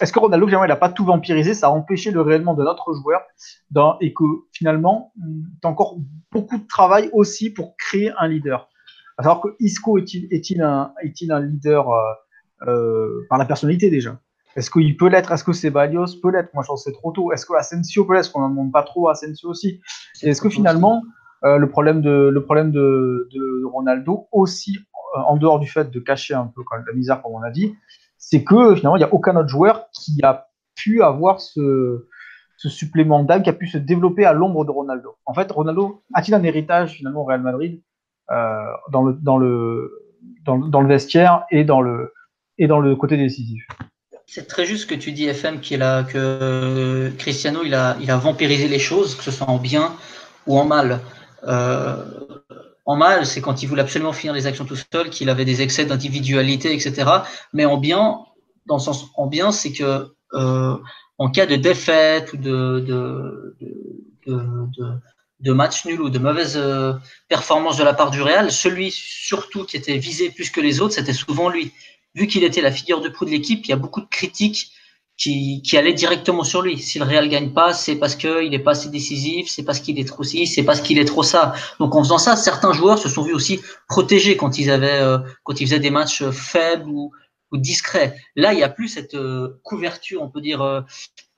est-ce 0.00 0.12
que 0.12 0.18
Ronaldo, 0.18 0.46
finalement, 0.46 0.64
il 0.64 0.68
n'a 0.68 0.76
pas 0.76 0.90
tout 0.90 1.04
vampirisé? 1.04 1.54
Ça 1.54 1.68
a 1.68 1.70
empêché 1.70 2.10
le 2.10 2.20
réellement 2.20 2.54
de 2.54 2.62
notre 2.62 2.92
joueur 2.94 3.22
et 4.00 4.12
que 4.12 4.24
finalement, 4.52 5.12
tu 5.16 5.66
as 5.66 5.68
encore 5.68 5.96
beaucoup 6.32 6.58
de 6.58 6.66
travail 6.66 7.10
aussi 7.12 7.50
pour 7.50 7.76
créer 7.76 8.12
un 8.18 8.28
leader. 8.28 8.68
À 9.16 9.24
savoir 9.24 9.40
que 9.40 9.48
Isco 9.58 9.98
est-il 9.98 10.28
est 10.30 10.60
un, 10.60 11.40
leader 11.40 11.90
euh, 11.90 12.68
euh, 12.68 13.26
par 13.28 13.38
la 13.38 13.44
personnalité 13.44 13.90
déjà? 13.90 14.20
Est-ce 14.54 14.70
qu'il 14.70 14.96
peut 14.96 15.08
l'être? 15.08 15.32
Est-ce 15.32 15.44
que 15.44 15.52
Ceballos 15.52 16.20
peut 16.22 16.30
l'être? 16.30 16.50
Moi, 16.54 16.62
je 16.62 16.68
pense 16.68 16.84
que 16.84 16.90
c'est 16.90 16.96
trop 16.96 17.12
tôt. 17.12 17.32
Est-ce 17.32 17.44
que 17.44 17.54
Asensio 17.54 18.04
peut 18.04 18.14
l'être? 18.14 18.26
Est-ce 18.26 18.32
qu'on 18.32 18.40
n'en 18.40 18.50
demande 18.50 18.72
pas 18.72 18.82
trop 18.82 19.08
à 19.08 19.12
Asensio 19.12 19.50
aussi. 19.50 19.80
Est-ce 20.22 20.40
que 20.40 20.48
finalement, 20.48 21.02
euh, 21.44 21.58
le 21.58 21.68
problème, 21.68 22.00
de, 22.00 23.64
Ronaldo, 23.66 24.28
aussi 24.32 24.78
en 25.14 25.36
dehors 25.36 25.58
du 25.58 25.68
fait 25.68 25.90
de 25.90 26.00
cacher 26.00 26.34
un 26.34 26.46
peu 26.46 26.62
la 26.86 26.92
misère, 26.92 27.22
comme 27.22 27.32
on 27.32 27.42
a 27.42 27.50
dit, 27.50 27.74
c'est 28.18 28.44
que 28.44 28.74
finalement, 28.74 28.96
il 28.96 29.00
n'y 29.00 29.04
a 29.04 29.14
aucun 29.14 29.36
autre 29.36 29.48
joueur 29.48 29.86
qui 29.92 30.20
a 30.22 30.48
pu 30.74 31.02
avoir 31.02 31.40
ce, 31.40 32.04
supplément 32.56 33.22
d'âme, 33.22 33.42
qui 33.42 33.50
a 33.50 33.54
pu 33.54 33.68
se 33.68 33.78
développer 33.78 34.24
à 34.24 34.32
l'ombre 34.32 34.64
de 34.64 34.70
Ronaldo. 34.70 35.16
En 35.24 35.32
fait, 35.32 35.50
Ronaldo 35.50 36.02
a-t-il 36.12 36.34
un 36.34 36.42
héritage 36.42 36.94
finalement 36.94 37.22
au 37.22 37.24
Real 37.24 37.40
Madrid 37.40 37.80
euh, 38.30 38.64
dans, 38.90 39.02
le, 39.38 40.86
vestiaire 40.86 41.44
et 41.50 41.64
dans 41.64 41.80
le, 41.80 42.12
côté 42.96 43.16
décisif? 43.16 43.66
C'est 44.26 44.46
très 44.46 44.66
juste 44.66 44.90
que 44.90 44.94
tu 44.94 45.12
dis, 45.12 45.24
FM, 45.24 45.60
qu'il 45.60 45.82
a, 45.82 46.02
que 46.02 47.10
Cristiano, 47.16 47.60
il 47.64 47.74
a, 47.74 47.96
il 48.00 48.10
a 48.10 48.18
vampirisé 48.18 48.68
les 48.68 48.78
choses, 48.78 49.14
que 49.14 49.24
ce 49.24 49.30
soit 49.30 49.48
en 49.48 49.58
bien 49.58 49.92
ou 50.46 50.58
en 50.58 50.64
mal. 50.64 51.00
Euh, 51.44 52.04
en 52.88 52.96
mal, 52.96 53.26
c'est 53.26 53.42
quand 53.42 53.62
il 53.62 53.66
voulait 53.68 53.82
absolument 53.82 54.14
finir 54.14 54.32
les 54.32 54.46
actions 54.46 54.64
tout 54.64 54.74
seul, 54.74 55.10
qu'il 55.10 55.28
avait 55.28 55.44
des 55.44 55.60
excès 55.60 55.84
d'individualité, 55.84 56.72
etc. 56.72 57.10
Mais 57.52 57.66
en 57.66 57.76
bien, 57.76 58.20
dans 58.64 58.76
le 58.76 58.80
sens 58.80 59.08
en 59.14 59.26
bien, 59.26 59.52
c'est 59.52 59.72
que 59.72 60.06
euh, 60.32 60.74
en 61.18 61.30
cas 61.30 61.44
de 61.44 61.56
défaite 61.56 62.32
ou 62.32 62.38
de, 62.38 63.54
de, 64.26 65.52
match 65.52 65.84
nul 65.84 66.00
ou 66.00 66.08
de 66.08 66.18
mauvaise 66.18 66.54
euh, 66.56 66.94
performance 67.28 67.76
de 67.76 67.84
la 67.84 67.92
part 67.92 68.10
du 68.10 68.22
Real, 68.22 68.50
celui 68.50 68.90
surtout 68.90 69.66
qui 69.66 69.76
était 69.76 69.98
visé 69.98 70.30
plus 70.30 70.48
que 70.48 70.62
les 70.62 70.80
autres, 70.80 70.94
c'était 70.94 71.12
souvent 71.12 71.50
lui. 71.50 71.72
Vu 72.14 72.26
qu'il 72.26 72.42
était 72.42 72.62
la 72.62 72.72
figure 72.72 73.02
de 73.02 73.10
proue 73.10 73.26
de 73.26 73.30
l'équipe, 73.30 73.66
il 73.66 73.68
y 73.68 73.74
a 73.74 73.76
beaucoup 73.76 74.00
de 74.00 74.08
critiques 74.08 74.72
qui, 75.18 75.60
qui 75.62 75.76
allait 75.76 75.92
directement 75.92 76.44
sur 76.44 76.62
lui. 76.62 76.78
Si 76.78 76.98
le 76.98 77.04
Real 77.04 77.28
gagne 77.28 77.50
pas, 77.50 77.74
c'est 77.74 77.96
parce 77.96 78.14
qu'il 78.14 78.54
est 78.54 78.58
pas 78.60 78.70
assez 78.70 78.88
décisif, 78.88 79.48
c'est 79.50 79.64
parce 79.64 79.80
qu'il 79.80 79.98
est 79.98 80.06
trop 80.06 80.22
ci, 80.22 80.46
c'est 80.46 80.62
parce 80.62 80.80
qu'il 80.80 80.98
est 80.98 81.04
trop 81.04 81.24
ça. 81.24 81.52
Donc 81.80 81.94
en 81.96 82.02
faisant 82.04 82.18
ça, 82.18 82.36
certains 82.36 82.72
joueurs 82.72 82.98
se 82.98 83.08
sont 83.08 83.22
vus 83.22 83.34
aussi 83.34 83.60
protégés 83.88 84.36
quand 84.36 84.58
ils 84.58 84.70
avaient, 84.70 85.00
euh, 85.02 85.18
quand 85.42 85.60
ils 85.60 85.66
faisaient 85.66 85.80
des 85.80 85.90
matchs 85.90 86.22
faibles 86.30 86.88
ou, 86.88 87.10
ou 87.50 87.56
discrets. 87.56 88.16
Là, 88.36 88.52
il 88.52 88.56
n'y 88.56 88.62
a 88.62 88.68
plus 88.68 88.88
cette 88.88 89.14
euh, 89.14 89.60
couverture, 89.64 90.22
on 90.22 90.30
peut 90.30 90.40
dire 90.40 90.62
euh, 90.62 90.82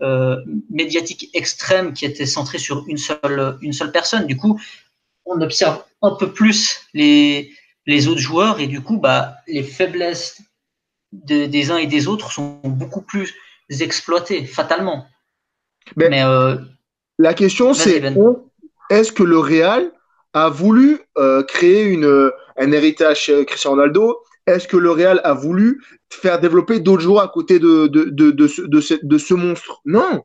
euh, 0.02 0.36
médiatique 0.68 1.30
extrême 1.32 1.94
qui 1.94 2.04
était 2.04 2.26
centrée 2.26 2.58
sur 2.58 2.84
une 2.86 2.98
seule, 2.98 3.56
une 3.62 3.72
seule 3.72 3.92
personne. 3.92 4.26
Du 4.26 4.36
coup, 4.36 4.60
on 5.24 5.40
observe 5.40 5.82
un 6.02 6.10
peu 6.12 6.32
plus 6.32 6.82
les, 6.92 7.50
les 7.86 8.08
autres 8.08 8.20
joueurs 8.20 8.60
et 8.60 8.66
du 8.66 8.82
coup, 8.82 8.98
bah, 8.98 9.36
les 9.46 9.62
faiblesses 9.62 10.42
de, 11.12 11.46
des 11.46 11.70
uns 11.70 11.78
et 11.78 11.86
des 11.86 12.08
autres 12.08 12.30
sont 12.30 12.60
beaucoup 12.64 13.02
plus 13.02 13.34
exploiter 13.70 14.44
fatalement. 14.44 15.06
Mais, 15.96 16.08
Mais 16.08 16.22
euh, 16.24 16.56
la 17.18 17.34
question 17.34 17.74
c'est 17.74 18.00
ben. 18.00 18.16
est-ce 18.90 19.12
que 19.12 19.22
le 19.22 19.38
Real 19.38 19.90
a 20.32 20.48
voulu 20.48 21.00
euh, 21.18 21.42
créer 21.42 21.84
une, 21.84 22.30
un 22.56 22.72
héritage 22.72 23.20
chez 23.20 23.44
Cristiano 23.46 23.76
Ronaldo? 23.76 24.20
Est-ce 24.46 24.66
que 24.66 24.76
le 24.76 24.90
Real 24.90 25.20
a 25.24 25.32
voulu 25.34 25.82
faire 26.10 26.40
développer 26.40 26.80
d'autres 26.80 27.02
joueurs 27.02 27.22
à 27.24 27.28
côté 27.28 27.58
de, 27.58 27.86
de, 27.86 28.04
de, 28.04 28.30
de, 28.30 28.46
ce, 28.48 28.62
de, 28.62 28.80
ce, 28.80 28.94
de 29.02 29.18
ce 29.18 29.34
monstre? 29.34 29.80
Non. 29.84 30.22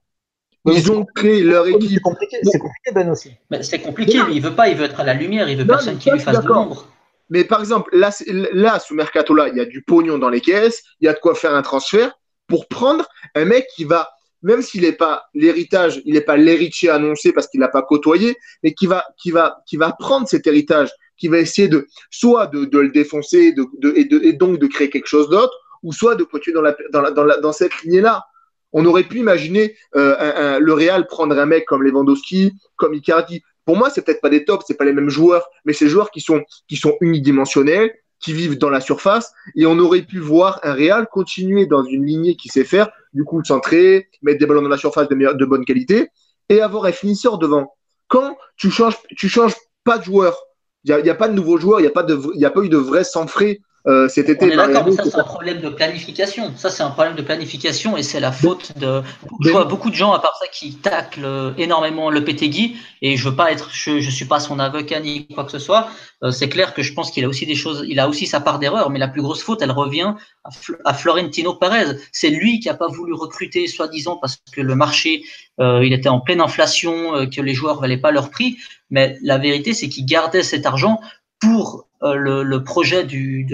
Ils 0.68 0.92
ont 0.92 1.06
créé 1.06 1.44
leur 1.44 1.68
équipe. 1.68 1.92
C'est 1.92 2.00
compliqué, 2.00 2.38
c'est 2.44 2.60
compliqué, 2.60 2.92
Ben 2.92 3.10
aussi. 3.12 3.32
c'est 3.62 3.80
compliqué, 3.80 4.20
il 4.32 4.42
veut 4.42 4.56
pas, 4.56 4.68
il 4.68 4.76
veut 4.76 4.86
être 4.86 5.00
à 5.00 5.04
la 5.04 5.14
lumière, 5.14 5.48
il 5.48 5.58
veut 5.58 5.64
non, 5.64 5.76
personne 5.76 5.98
qui 5.98 6.10
lui 6.10 6.20
fasse 6.20 6.42
de 6.42 6.48
l'ombre. 6.48 6.88
Mais 7.30 7.44
par 7.44 7.60
exemple, 7.60 7.96
là, 7.96 8.10
là, 8.54 8.80
sous 8.80 8.96
Mercato, 8.96 9.34
là, 9.36 9.48
il 9.50 9.58
y 9.58 9.60
a 9.60 9.66
du 9.66 9.84
pognon 9.84 10.18
dans 10.18 10.30
les 10.30 10.42
caisses, 10.42 10.84
il 11.02 11.06
y 11.06 11.08
a 11.08 11.14
de 11.14 11.20
quoi 11.20 11.36
faire 11.36 11.54
un 11.54 11.62
transfert 11.62 12.18
pour 12.48 12.68
prendre 12.68 13.08
un 13.36 13.46
mec 13.46 13.68
qui 13.76 13.84
va 13.86 14.10
même 14.46 14.62
s'il 14.62 14.82
n'est 14.82 14.92
pas 14.92 15.26
l'héritage, 15.34 16.04
il 16.06 16.14
n'est 16.14 16.22
pas 16.22 16.38
l'héritier 16.38 16.90
annoncé 16.92 17.34
parce 17.34 17.48
qu'il 17.48 17.60
l'a 17.60 17.68
pas 17.68 17.82
côtoyé, 17.82 18.38
mais 18.62 18.76
qui 18.76 18.86
va, 18.86 19.04
qui 19.18 19.32
va, 19.32 19.64
qui 19.66 19.76
va 19.76 19.92
prendre 19.98 20.28
cet 20.28 20.46
héritage, 20.46 20.92
qui 21.18 21.28
va 21.30 21.40
essayer 21.40 21.68
de, 21.68 21.88
soit 22.12 22.46
de, 22.46 22.66
de 22.66 22.78
le 22.78 22.90
défoncer 22.90 23.54
de, 23.54 23.66
de, 23.80 23.92
et, 23.96 24.08
et 24.28 24.34
donc 24.34 24.60
de 24.60 24.68
créer 24.68 24.92
quelque 24.92 25.08
chose 25.08 25.30
d'autre, 25.30 25.58
ou 25.82 25.92
soit 25.94 26.14
de 26.14 26.24
continuer 26.24 26.54
dans, 26.54 26.62
la, 26.62 26.76
dans, 26.92 27.24
la, 27.24 27.38
dans, 27.38 27.52
cette 27.52 27.82
lignée-là. 27.82 28.24
On 28.72 28.86
aurait 28.86 29.06
pu 29.06 29.18
imaginer 29.18 29.76
euh, 29.96 30.60
le 30.60 30.74
Real 30.74 31.08
prendre 31.08 31.38
un 31.40 31.46
mec 31.48 31.66
comme 31.66 31.82
Lewandowski, 31.82 32.54
comme 32.76 32.94
Icardi. 32.94 33.42
Pour 33.66 33.78
moi, 33.78 33.90
c'est 33.90 34.04
peut-être 34.06 34.22
pas 34.22 34.30
des 34.30 34.46
tops, 34.46 34.64
c'est 34.68 34.78
pas 34.78 34.86
les 34.86 34.94
mêmes 34.94 35.10
joueurs, 35.10 35.48
mais 35.64 35.74
c'est 35.74 35.88
joueurs 35.88 36.12
qui 36.12 36.22
sont, 36.22 36.44
qui 36.68 36.76
sont 36.76 36.96
unidimensionnels, 37.02 37.92
qui 38.20 38.34
vivent 38.34 38.58
dans 38.58 38.70
la 38.70 38.82
surface, 38.82 39.34
et 39.56 39.66
on 39.66 39.78
aurait 39.80 40.02
pu 40.02 40.20
voir 40.20 40.60
un 40.64 40.74
Real 40.74 41.08
continuer 41.08 41.66
dans 41.66 41.84
une 41.84 42.06
lignée 42.06 42.36
qui 42.36 42.50
sait 42.50 42.64
faire, 42.64 42.90
du 43.14 43.24
coup 43.24 43.44
centrer, 43.44 44.10
mettre 44.22 44.40
des 44.40 44.46
ballons 44.46 44.62
dans 44.62 44.70
la 44.70 44.78
surface 44.78 45.08
de, 45.10 45.46
bonne 45.46 45.66
qualité, 45.66 46.10
et 46.50 46.62
avoir 46.62 46.86
un 46.86 46.92
finisseur 46.92 47.38
devant. 47.38 47.74
Quand 48.08 48.38
tu 48.58 48.70
changes, 48.72 48.96
tu 49.18 49.30
changes 49.30 49.56
pas 49.84 49.98
de 49.98 50.04
joueur, 50.04 50.38
il 50.84 50.96
n'y 50.96 51.10
a, 51.10 51.16
pas 51.16 51.28
de 51.28 51.34
nouveaux 51.34 51.58
joueurs, 51.58 51.80
il 51.80 51.84
n'y 51.84 51.88
a, 51.88 51.92
pas 51.92 52.04
a 52.04 52.64
eu 52.64 52.70
de 52.70 52.78
vrai 52.78 53.04
sang 53.04 53.28
frais 53.28 53.60
euh, 53.88 54.08
cet 54.08 54.30
été. 54.30 54.46
On 54.46 54.50
est 54.50 54.56
d'accord, 54.56 54.86
mais 54.86 54.92
ça 54.92 55.04
c'est 55.04 55.18
un 55.18 55.24
problème 55.24 55.62
de 55.62 55.70
planification. 55.70 56.54
Ça 56.58 56.70
c'est 56.70 56.84
un 56.84 56.90
problème 56.90 57.16
de 57.16 57.22
planification 57.22 57.98
et 57.98 58.04
c'est 58.04 58.20
la 58.20 58.32
faute 58.32 58.78
de. 58.78 59.02
Je 59.42 59.50
vois 59.50 59.66
beaucoup 59.66 59.90
de 59.90 59.96
gens 59.96 60.12
à 60.14 60.20
part 60.20 60.36
ça 60.40 60.48
qui 60.52 60.76
taclent 60.76 61.54
énormément 61.58 62.10
le 62.10 62.24
Petegui 62.24 62.78
et 63.02 63.18
je 63.18 63.30
veux 63.30 63.36
pas 63.36 63.52
être, 63.52 63.70
je, 63.72 64.00
je 64.00 64.10
suis 64.10 64.26
pas 64.26 64.40
son 64.40 64.60
avocat 64.60 65.00
ni 65.00 65.28
quoi 65.28 65.44
que 65.44 65.52
ce 65.52 65.60
soit. 65.60 65.88
Euh, 66.24 66.32
c'est 66.32 66.50
clair 66.50 66.74
que 66.74 66.82
je 66.82 66.94
pense 66.94 67.12
qu'il 67.12 67.24
a 67.26 67.28
aussi 67.28 67.46
des 67.46 67.56
choses, 67.56 67.86
il 67.88 68.00
a 68.00 68.10
aussi 68.10 68.26
sa 68.26 68.40
part 68.40 68.60
d'erreur, 68.60 68.90
mais 68.90 69.00
la 69.00 69.08
plus 69.08 69.22
grosse 69.22 69.44
faute 69.44 69.62
elle 69.62 69.72
revient 69.72 70.16
à, 70.44 70.50
à 70.86 70.94
Florentino 70.94 71.54
Perez. 71.54 71.98
C'est 72.12 72.30
lui 72.30 72.60
qui 72.60 72.70
a 72.70 72.74
pas 72.74 72.88
voulu 72.88 73.14
recruter 73.14 73.68
soi-disant 73.68 74.18
parce 74.18 74.38
que 74.52 74.62
le 74.62 74.76
marché 74.76 75.24
euh, 75.60 75.86
il 75.86 75.94
était 75.94 76.10
en 76.10 76.20
pleine 76.20 76.42
inflation, 76.42 77.16
euh, 77.16 77.26
que 77.28 77.42
les 77.42 77.54
joueurs 77.54 77.80
valaient 77.80 77.98
pas 77.98 78.12
leur 78.12 78.30
prix. 78.30 78.58
Mais 78.90 79.18
la 79.22 79.38
vérité 79.38 79.74
c'est 79.74 79.90
qu'il 79.90 80.06
gardait 80.06 80.44
cet 80.44 80.66
argent 80.66 81.00
pour 81.40 81.76
euh, 81.78 81.85
le, 82.02 82.44
le, 82.44 82.64
projet 82.64 83.04
de 83.04 83.46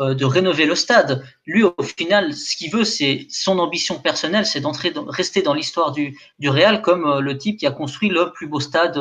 euh, 0.00 0.14
de 0.14 0.24
rénover 0.24 0.64
le 0.64 0.74
stade. 0.74 1.24
Lui, 1.44 1.64
au 1.64 1.82
final, 1.82 2.32
ce 2.32 2.56
qu'il 2.56 2.70
veut, 2.70 2.84
c'est 2.84 3.26
son 3.30 3.58
ambition 3.58 3.98
personnelle, 3.98 4.46
c'est 4.46 4.60
d'entrer, 4.60 4.90
dans, 4.90 5.04
rester 5.04 5.42
dans 5.42 5.54
l'histoire 5.54 5.90
du, 5.90 6.16
du 6.38 6.48
Real 6.48 6.82
comme 6.82 7.04
euh, 7.04 7.20
le 7.20 7.36
type 7.36 7.58
qui 7.58 7.66
a 7.66 7.72
construit 7.72 8.08
le 8.08 8.30
plus 8.32 8.46
beau 8.46 8.60
stade 8.60 9.00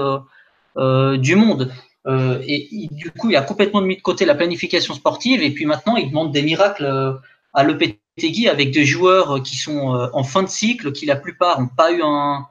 euh, 0.78 1.18
du 1.18 1.36
monde. 1.36 1.72
Euh, 2.08 2.42
et 2.48 2.88
du 2.92 3.12
coup, 3.12 3.30
il 3.30 3.36
a 3.36 3.42
complètement 3.42 3.82
mis 3.82 3.98
de 3.98 4.02
côté 4.02 4.26
la 4.26 4.34
planification 4.34 4.94
sportive 4.94 5.44
et 5.44 5.52
puis 5.52 5.66
maintenant, 5.66 5.98
il 5.98 6.10
demande 6.10 6.32
des 6.32 6.42
miracles 6.42 7.20
à 7.54 7.64
Lopetegui 7.64 8.48
avec 8.48 8.72
des 8.72 8.86
joueurs 8.86 9.44
qui 9.44 9.56
sont 9.56 10.10
en 10.14 10.24
fin 10.24 10.42
de 10.42 10.50
cycle, 10.50 10.94
qui 10.94 11.06
la 11.06 11.16
plupart 11.16 11.60
n'ont 11.60 11.68
pas 11.68 11.92
eu 11.92 12.02
un, 12.04 12.48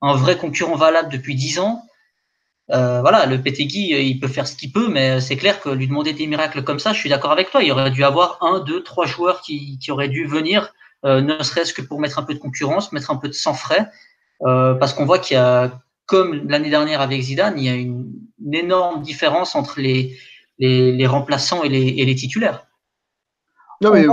un 0.00 0.14
vrai 0.14 0.38
concurrent 0.38 0.76
valable 0.76 1.12
depuis 1.12 1.34
dix 1.34 1.58
ans. 1.58 1.82
Euh, 2.72 3.00
voilà, 3.00 3.26
le 3.26 3.40
Petegui, 3.42 3.90
il 3.90 4.20
peut 4.20 4.28
faire 4.28 4.46
ce 4.46 4.54
qu'il 4.54 4.70
peut, 4.70 4.88
mais 4.88 5.20
c'est 5.20 5.36
clair 5.36 5.60
que 5.60 5.70
lui 5.70 5.88
demander 5.88 6.12
des 6.12 6.26
miracles 6.26 6.62
comme 6.62 6.78
ça, 6.78 6.92
je 6.92 6.98
suis 6.98 7.10
d'accord 7.10 7.32
avec 7.32 7.50
toi. 7.50 7.62
Il 7.62 7.72
aurait 7.72 7.90
dû 7.90 8.04
avoir 8.04 8.38
un, 8.42 8.60
deux, 8.60 8.82
trois 8.82 9.06
joueurs 9.06 9.40
qui, 9.40 9.78
qui 9.78 9.90
auraient 9.90 10.08
dû 10.08 10.26
venir, 10.26 10.72
euh, 11.04 11.20
ne 11.20 11.42
serait-ce 11.42 11.72
que 11.74 11.82
pour 11.82 12.00
mettre 12.00 12.18
un 12.18 12.22
peu 12.22 12.34
de 12.34 12.38
concurrence, 12.38 12.92
mettre 12.92 13.10
un 13.10 13.16
peu 13.16 13.28
de 13.28 13.32
sang 13.32 13.54
frais, 13.54 13.88
euh, 14.46 14.74
parce 14.74 14.92
qu'on 14.92 15.04
voit 15.04 15.18
qu'il 15.18 15.34
y 15.34 15.38
a, 15.38 15.80
comme 16.06 16.48
l'année 16.48 16.70
dernière 16.70 17.00
avec 17.00 17.20
Zidane, 17.22 17.58
il 17.58 17.64
y 17.64 17.68
a 17.68 17.74
une, 17.74 18.12
une 18.44 18.54
énorme 18.54 19.02
différence 19.02 19.56
entre 19.56 19.80
les, 19.80 20.16
les, 20.58 20.92
les 20.92 21.06
remplaçants 21.06 21.64
et 21.64 21.68
les, 21.68 21.88
et 21.88 22.04
les, 22.04 22.14
titulaires. 22.14 22.66
Non 23.80 23.92
mais 23.92 24.06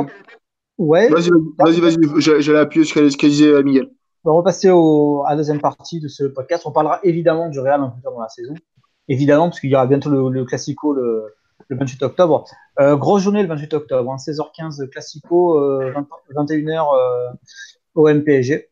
ouais. 0.78 1.10
Vas-y, 1.10 1.30
vas-y, 1.60 1.80
vas-y. 1.82 2.42
J'allais 2.42 2.60
appuyer 2.60 2.86
sur 2.86 3.12
ce 3.12 3.18
que 3.18 3.28
disait 3.28 3.62
Miguel. 3.64 3.90
On 4.28 4.32
va 4.32 4.38
repasser 4.40 4.70
au, 4.70 5.24
à 5.26 5.30
la 5.32 5.38
deuxième 5.38 5.62
partie 5.62 6.02
de 6.02 6.10
ce 6.10 6.26
podcast. 6.26 6.66
On 6.66 6.74
parlera 6.74 7.00
évidemment 7.04 7.48
du 7.48 7.62
Real 7.62 7.82
un 7.82 7.88
peu 7.88 8.02
dans 8.04 8.20
la 8.20 8.28
saison. 8.28 8.56
Évidemment, 9.08 9.48
parce 9.48 9.62
qu'il 9.62 9.70
y 9.70 9.76
aura 9.76 9.88
bientôt 9.88 10.10
le, 10.10 10.44
Classico 10.44 10.92
le, 10.92 11.34
le, 11.70 11.78
28 11.78 12.04
octobre. 12.04 12.44
Euh, 12.82 12.98
grosse 12.98 13.24
journée 13.24 13.42
le 13.42 13.48
28 13.48 13.74
octobre, 13.76 14.12
hein, 14.12 14.18
16h15 14.18 14.90
Classico, 14.90 15.58
euh, 15.58 15.94
21h 16.36 16.88
euh, 16.94 17.30
au 17.96 18.10
MPSG. 18.10 18.68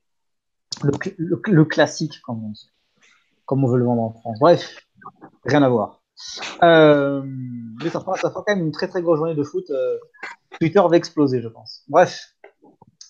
Le, 0.84 0.92
le, 1.48 1.64
classique, 1.64 2.22
comme 2.22 2.44
on, 3.64 3.68
veut 3.68 3.78
le 3.78 3.86
vendre 3.86 4.02
en 4.02 4.12
France. 4.12 4.38
Bref, 4.42 4.76
rien 5.46 5.64
à 5.64 5.70
voir. 5.70 6.02
Euh, 6.64 7.22
mais 7.82 7.90
ça 7.90 8.02
fera, 8.02 8.18
ça 8.18 8.30
fera 8.30 8.44
quand 8.46 8.54
même 8.54 8.66
une 8.66 8.74
très 8.74 8.90
très 8.90 9.02
grosse 9.02 9.20
journée 9.20 9.36
de 9.36 9.44
foot. 9.44 9.70
Euh, 9.70 9.98
Twitter 10.60 10.82
va 10.90 10.98
exploser, 10.98 11.42
je 11.42 11.48
pense. 11.48 11.86
Bref, 11.88 12.36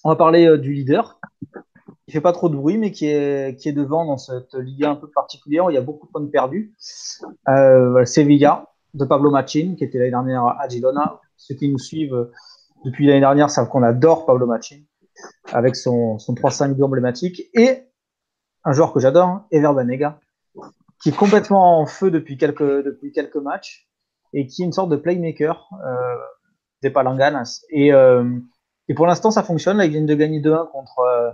on 0.05 0.09
va 0.09 0.15
parler 0.15 0.45
euh, 0.45 0.59
du 0.59 0.71
leader, 0.71 1.19
qui 2.05 2.11
fait 2.11 2.21
pas 2.21 2.33
trop 2.33 2.49
de 2.49 2.55
bruit, 2.55 2.77
mais 2.77 2.91
qui 2.91 3.07
est, 3.07 3.59
qui 3.59 3.69
est 3.69 3.73
devant 3.73 4.05
dans 4.05 4.17
cette 4.17 4.53
Liga 4.53 4.91
un 4.91 4.95
peu 4.95 5.09
particulière 5.09 5.65
où 5.65 5.69
il 5.71 5.73
y 5.73 5.77
a 5.77 5.81
beaucoup 5.81 6.05
de 6.07 6.11
points 6.11 6.25
perdus. 6.27 6.73
Euh, 7.49 8.05
Sevilla, 8.05 8.67
de 8.93 9.05
Pablo 9.05 9.31
Machin, 9.31 9.75
qui 9.77 9.83
était 9.83 9.97
l'année 9.97 10.11
dernière 10.11 10.45
à 10.45 10.67
Girona. 10.67 11.19
Ceux 11.35 11.55
qui 11.55 11.67
nous 11.67 11.79
suivent 11.79 12.29
depuis 12.85 13.07
l'année 13.07 13.21
dernière 13.21 13.49
savent 13.49 13.69
qu'on 13.69 13.83
adore 13.83 14.25
Pablo 14.25 14.45
Machin, 14.45 14.81
avec 15.51 15.75
son, 15.75 16.19
son 16.19 16.33
3-5 16.33 16.81
emblématique. 16.81 17.41
Et 17.55 17.85
un 18.63 18.73
joueur 18.73 18.93
que 18.93 18.99
j'adore, 18.99 19.41
Ever 19.51 19.73
Banega, 19.73 20.19
qui 21.01 21.09
est 21.09 21.15
complètement 21.15 21.79
en 21.79 21.85
feu 21.85 22.11
depuis 22.11 22.37
quelques, 22.37 22.83
depuis 22.83 23.11
quelques 23.11 23.35
matchs 23.35 23.87
et 24.33 24.47
qui 24.47 24.63
est 24.63 24.65
une 24.65 24.73
sorte 24.73 24.89
de 24.89 24.95
playmaker 24.95 25.69
euh, 25.85 26.15
des 26.81 26.89
Palanganas. 26.89 27.63
Et, 27.69 27.93
euh, 27.93 28.37
et 28.87 28.93
pour 28.93 29.07
l'instant, 29.07 29.31
ça 29.31 29.43
fonctionne. 29.43 29.77
Là, 29.77 29.85
ils 29.85 30.05
de 30.05 30.15
gagner 30.15 30.41
2-1 30.41 30.71
contre, 30.71 30.99
euh, 30.99 31.31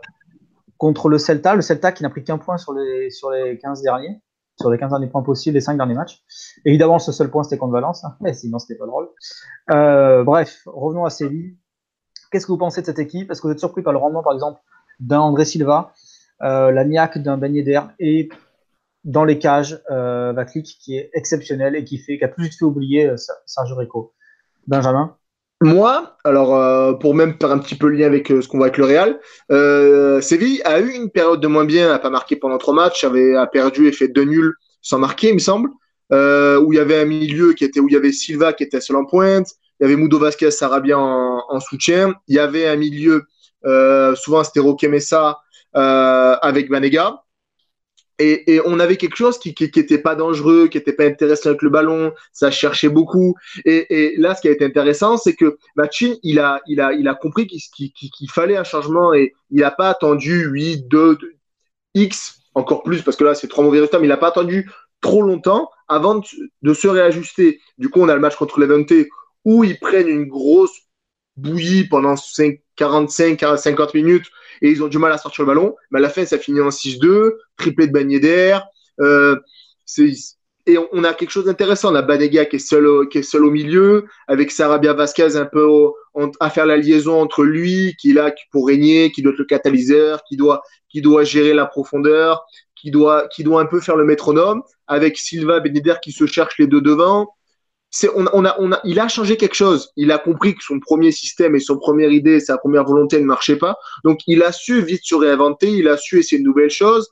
contre 0.81 1.09
le 1.09 1.19
Celta. 1.19 1.53
Le 1.53 1.61
Celta 1.61 1.91
qui 1.91 2.01
n'a 2.01 2.09
pris 2.09 2.23
qu'un 2.23 2.39
point 2.39 2.57
sur 2.57 2.73
les, 2.73 3.11
sur 3.11 3.29
les 3.29 3.59
15 3.59 3.83
derniers, 3.83 4.19
sur 4.59 4.71
les 4.71 4.79
15 4.79 4.89
derniers 4.89 5.05
points 5.05 5.21
possibles, 5.21 5.53
les 5.53 5.61
5 5.61 5.77
derniers 5.77 5.93
matchs. 5.93 6.23
Évidemment, 6.65 6.97
ce 6.97 7.11
seul 7.11 7.29
point, 7.29 7.43
c'était 7.43 7.59
contre 7.59 7.73
Valence, 7.73 8.03
hein, 8.03 8.17
mais 8.21 8.33
sinon, 8.33 8.57
c'était 8.57 8.79
pas 8.79 8.87
drôle. 8.87 9.07
Euh, 9.69 10.23
bref, 10.23 10.63
revenons 10.65 11.05
à 11.05 11.11
Séville. 11.11 11.55
Qu'est-ce 12.31 12.47
que 12.47 12.51
vous 12.51 12.57
pensez 12.57 12.81
de 12.81 12.87
cette 12.87 12.97
équipe? 12.97 13.29
Est-ce 13.29 13.41
que 13.41 13.47
vous 13.47 13.53
êtes 13.53 13.59
surpris 13.59 13.83
par 13.83 13.93
le 13.93 13.99
rendement, 13.99 14.23
par 14.23 14.33
exemple, 14.33 14.59
d'un 14.99 15.19
André 15.19 15.45
Silva, 15.45 15.93
euh, 16.41 16.71
la 16.71 16.83
niaque 16.83 17.19
d'un 17.19 17.37
Bagné 17.37 17.61
d'air 17.61 17.93
et 17.99 18.29
dans 19.03 19.23
les 19.23 19.37
cages, 19.37 19.79
euh, 19.91 20.33
qui 20.45 20.97
est 20.97 21.11
exceptionnel 21.13 21.75
et 21.75 21.83
qui 21.83 21.99
fait, 21.99 22.17
qui 22.17 22.23
a 22.23 22.27
plus 22.27 22.45
vite 22.45 22.57
fait 22.57 22.65
oublier 22.65 23.07
euh, 23.07 23.17
Sergio 23.45 23.75
Rico. 23.75 24.15
Benjamin? 24.65 25.15
Moi, 25.61 26.17
alors 26.23 26.55
euh, 26.55 26.93
pour 26.93 27.13
même 27.13 27.35
faire 27.39 27.51
un 27.51 27.59
petit 27.59 27.75
peu 27.75 27.87
le 27.87 27.97
lien 27.97 28.07
avec 28.07 28.31
euh, 28.31 28.41
ce 28.41 28.47
qu'on 28.47 28.57
voit 28.57 28.67
avec 28.67 28.77
le 28.77 28.85
Real, 28.85 29.19
euh, 29.51 30.19
Séville 30.19 30.59
a 30.65 30.79
eu 30.79 30.89
une 30.89 31.11
période 31.11 31.39
de 31.39 31.47
moins 31.47 31.65
bien, 31.65 31.93
a 31.93 31.99
pas 31.99 32.09
marqué 32.09 32.35
pendant 32.35 32.57
trois 32.57 32.73
matchs, 32.73 33.03
avait 33.03 33.35
a 33.35 33.45
perdu 33.45 33.87
et 33.87 33.91
fait 33.91 34.07
deux 34.07 34.23
nuls 34.23 34.55
sans 34.81 34.97
marquer, 34.97 35.29
il 35.29 35.35
me 35.35 35.39
semble, 35.39 35.69
euh, 36.11 36.59
où 36.59 36.73
il 36.73 36.77
y 36.77 36.79
avait 36.79 36.99
un 36.99 37.05
milieu 37.05 37.53
qui 37.53 37.63
était 37.63 37.79
où 37.79 37.87
il 37.87 37.93
y 37.93 37.97
avait 37.97 38.11
Silva 38.11 38.53
qui 38.53 38.63
était 38.63 38.81
seul 38.81 38.97
en 38.97 39.05
pointe, 39.05 39.49
il 39.79 39.83
y 39.83 39.85
avait 39.85 39.95
Mudo 39.95 40.17
Vasquez 40.17 40.49
Sarabia 40.49 40.97
en, 40.97 41.43
en 41.47 41.59
soutien, 41.59 42.15
il 42.27 42.35
y 42.35 42.39
avait 42.39 42.67
un 42.67 42.75
milieu 42.75 43.23
euh, 43.65 44.15
souvent 44.15 44.43
c'était 44.43 44.59
Roque 44.59 44.83
Messa 44.83 45.37
avec 45.73 46.71
Vanega, 46.71 47.21
et, 48.21 48.61
on 48.65 48.79
avait 48.79 48.97
quelque 48.97 49.15
chose 49.15 49.39
qui 49.39 49.53
qui, 49.53 49.71
qui 49.71 49.79
était 49.79 49.97
pas 49.97 50.15
dangereux, 50.15 50.67
qui 50.67 50.77
était 50.77 50.93
pas 50.93 51.05
intéressant 51.05 51.49
avec 51.49 51.61
le 51.61 51.69
ballon, 51.69 52.13
ça 52.31 52.51
cherchait 52.51 52.89
beaucoup. 52.89 53.35
Et, 53.65 54.15
là, 54.17 54.35
ce 54.35 54.41
qui 54.41 54.47
a 54.47 54.51
été 54.51 54.65
intéressant, 54.65 55.17
c'est 55.17 55.35
que 55.35 55.57
Machin, 55.75 56.15
il 56.23 56.39
a, 56.39 56.59
compris 57.21 57.47
qu'il 57.47 57.61
qu 57.91 58.09
qu 58.09 58.27
fallait 58.27 58.57
un 58.57 58.63
changement 58.63 59.13
et 59.13 59.33
il 59.49 59.61
n'a 59.61 59.71
pas 59.71 59.89
attendu 59.89 60.45
8, 60.45 60.87
2, 60.87 61.15
2, 61.15 61.33
X, 61.95 62.39
encore 62.53 62.83
plus, 62.83 63.01
parce 63.01 63.17
que 63.17 63.23
là, 63.23 63.35
c'est 63.35 63.47
trois 63.47 63.63
mauvais 63.63 63.79
résultats, 63.79 63.99
mais 63.99 64.05
il 64.05 64.09
n'a 64.09 64.17
pas 64.17 64.29
attendu 64.29 64.69
trop 65.01 65.23
longtemps 65.23 65.69
avant 65.87 66.15
de, 66.15 66.25
de, 66.61 66.73
se 66.73 66.87
réajuster. 66.87 67.59
Du 67.77 67.89
coup, 67.89 68.01
on 68.01 68.09
a 68.09 68.15
le 68.15 68.21
match 68.21 68.35
contre 68.35 68.59
Levante 68.59 68.93
où 69.43 69.63
ils 69.63 69.79
prennent 69.79 70.07
une 70.07 70.25
grosse 70.25 70.77
bouillie 71.37 71.87
pendant 71.87 72.15
5, 72.15 72.59
45, 72.75 73.57
50 73.57 73.93
minutes 73.93 74.25
et 74.61 74.69
ils 74.69 74.83
ont 74.83 74.87
du 74.87 74.97
mal 74.97 75.11
à 75.11 75.17
sortir 75.17 75.43
le 75.43 75.47
ballon. 75.47 75.75
Mais 75.91 75.99
à 75.99 76.01
la 76.01 76.09
fin, 76.09 76.25
ça 76.25 76.37
finit 76.37 76.61
en 76.61 76.69
6-2, 76.69 77.33
triplé 77.57 77.87
de 77.87 77.91
Bagné. 77.91 78.57
Euh, 78.99 79.35
et 80.67 80.77
on, 80.77 81.03
a 81.03 81.13
quelque 81.13 81.31
chose 81.31 81.45
d'intéressant. 81.45 81.91
On 81.91 81.95
a 81.95 82.01
Banega 82.01 82.45
qui 82.45 82.57
est 82.57 82.59
seul 82.59 82.85
au, 82.85 83.07
qui 83.07 83.17
est 83.17 83.23
seul 83.23 83.43
au 83.43 83.51
milieu, 83.51 84.05
avec 84.27 84.51
Sarabia 84.51 84.93
Vasquez 84.93 85.35
un 85.35 85.45
peu 85.45 85.67
à 86.39 86.49
faire 86.49 86.65
la 86.65 86.77
liaison 86.77 87.19
entre 87.19 87.43
lui, 87.43 87.95
qui 87.99 88.11
est 88.11 88.13
là 88.13 88.33
pour 88.51 88.67
régner, 88.67 89.11
qui 89.11 89.21
doit 89.21 89.33
être 89.33 89.39
le 89.39 89.45
catalyseur, 89.45 90.23
qui 90.23 90.37
doit, 90.37 90.61
qui 90.89 91.01
doit 91.01 91.23
gérer 91.23 91.53
la 91.53 91.65
profondeur, 91.65 92.45
qui 92.75 92.91
doit, 92.91 93.27
qui 93.29 93.43
doit 93.43 93.61
un 93.61 93.65
peu 93.65 93.79
faire 93.79 93.95
le 93.95 94.05
métronome, 94.05 94.61
avec 94.87 95.17
Silva 95.17 95.59
Beneder 95.59 95.95
qui 96.01 96.11
se 96.11 96.25
cherche 96.27 96.57
les 96.59 96.67
deux 96.67 96.81
devant 96.81 97.27
on, 98.15 98.25
a, 98.45 98.55
on 98.59 98.71
a, 98.71 98.79
il 98.83 98.99
a 98.99 99.07
changé 99.07 99.37
quelque 99.37 99.55
chose. 99.55 99.91
Il 99.95 100.11
a 100.11 100.17
compris 100.17 100.55
que 100.55 100.63
son 100.63 100.79
premier 100.79 101.11
système 101.11 101.55
et 101.55 101.59
son 101.59 101.77
première 101.77 102.11
idée, 102.11 102.39
sa 102.39 102.57
première 102.57 102.85
volonté 102.85 103.19
ne 103.19 103.25
marchaient 103.25 103.57
pas. 103.57 103.77
Donc, 104.03 104.19
il 104.27 104.43
a 104.43 104.51
su 104.51 104.81
vite 104.81 105.01
se 105.03 105.15
réinventer, 105.15 105.69
il 105.69 105.87
a 105.87 105.97
su 105.97 106.19
essayer 106.19 106.41
de 106.41 106.47
nouvelles 106.47 106.69
choses. 106.69 107.09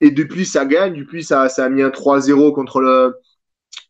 Et 0.00 0.10
depuis, 0.10 0.46
ça 0.46 0.64
gagne. 0.64 0.98
Depuis, 0.98 1.24
ça, 1.24 1.48
ça 1.48 1.64
a 1.64 1.68
mis 1.68 1.82
un 1.82 1.90
3-0 1.90 2.52
contre 2.52 2.80
le, 2.80 3.14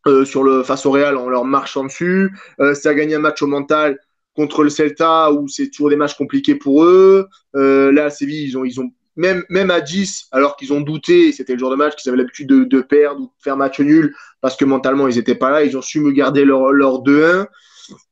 euh, 0.06 0.24
sur 0.24 0.42
le, 0.42 0.62
face 0.62 0.86
au 0.86 0.90
Real 0.90 1.16
en 1.16 1.28
leur 1.28 1.44
marchant 1.44 1.84
dessus. 1.84 2.30
Euh, 2.60 2.74
ça 2.74 2.90
a 2.90 2.94
gagné 2.94 3.14
un 3.14 3.20
match 3.20 3.42
au 3.42 3.46
mental 3.46 3.98
contre 4.34 4.62
le 4.62 4.70
Celta 4.70 5.32
où 5.32 5.48
c'est 5.48 5.68
toujours 5.68 5.90
des 5.90 5.96
matchs 5.96 6.14
compliqués 6.14 6.54
pour 6.54 6.84
eux. 6.84 7.28
Euh, 7.56 7.90
là, 7.92 8.08
Séville, 8.08 8.48
ils 8.64 8.80
ont 8.80 8.90
même, 9.18 9.44
même 9.48 9.70
à 9.72 9.80
10, 9.80 10.28
alors 10.30 10.56
qu'ils 10.56 10.72
ont 10.72 10.80
douté, 10.80 11.32
c'était 11.32 11.54
le 11.54 11.58
genre 11.58 11.72
de 11.72 11.76
match 11.76 11.96
qu'ils 11.96 12.08
avaient 12.08 12.18
l'habitude 12.18 12.46
de, 12.46 12.80
perdre 12.80 13.22
ou 13.22 13.24
de 13.26 13.42
faire 13.42 13.56
match 13.56 13.80
nul 13.80 14.14
parce 14.40 14.56
que 14.56 14.64
mentalement 14.64 15.08
ils 15.08 15.16
n'étaient 15.16 15.34
pas 15.34 15.50
là, 15.50 15.64
ils 15.64 15.76
ont 15.76 15.82
su 15.82 16.00
me 16.00 16.12
garder 16.12 16.44
leur, 16.44 16.70
leur 16.70 17.02
2-1. 17.02 17.48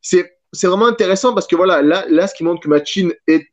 C'est 0.02 0.26
vraiment 0.64 0.86
intéressant 0.86 1.32
parce 1.32 1.46
que 1.46 1.54
voilà, 1.54 1.80
là, 1.80 2.04
là 2.08 2.26
ce 2.26 2.34
qui 2.34 2.42
montre 2.42 2.60
que 2.60 2.68
Machin 2.68 3.10
est, 3.28 3.46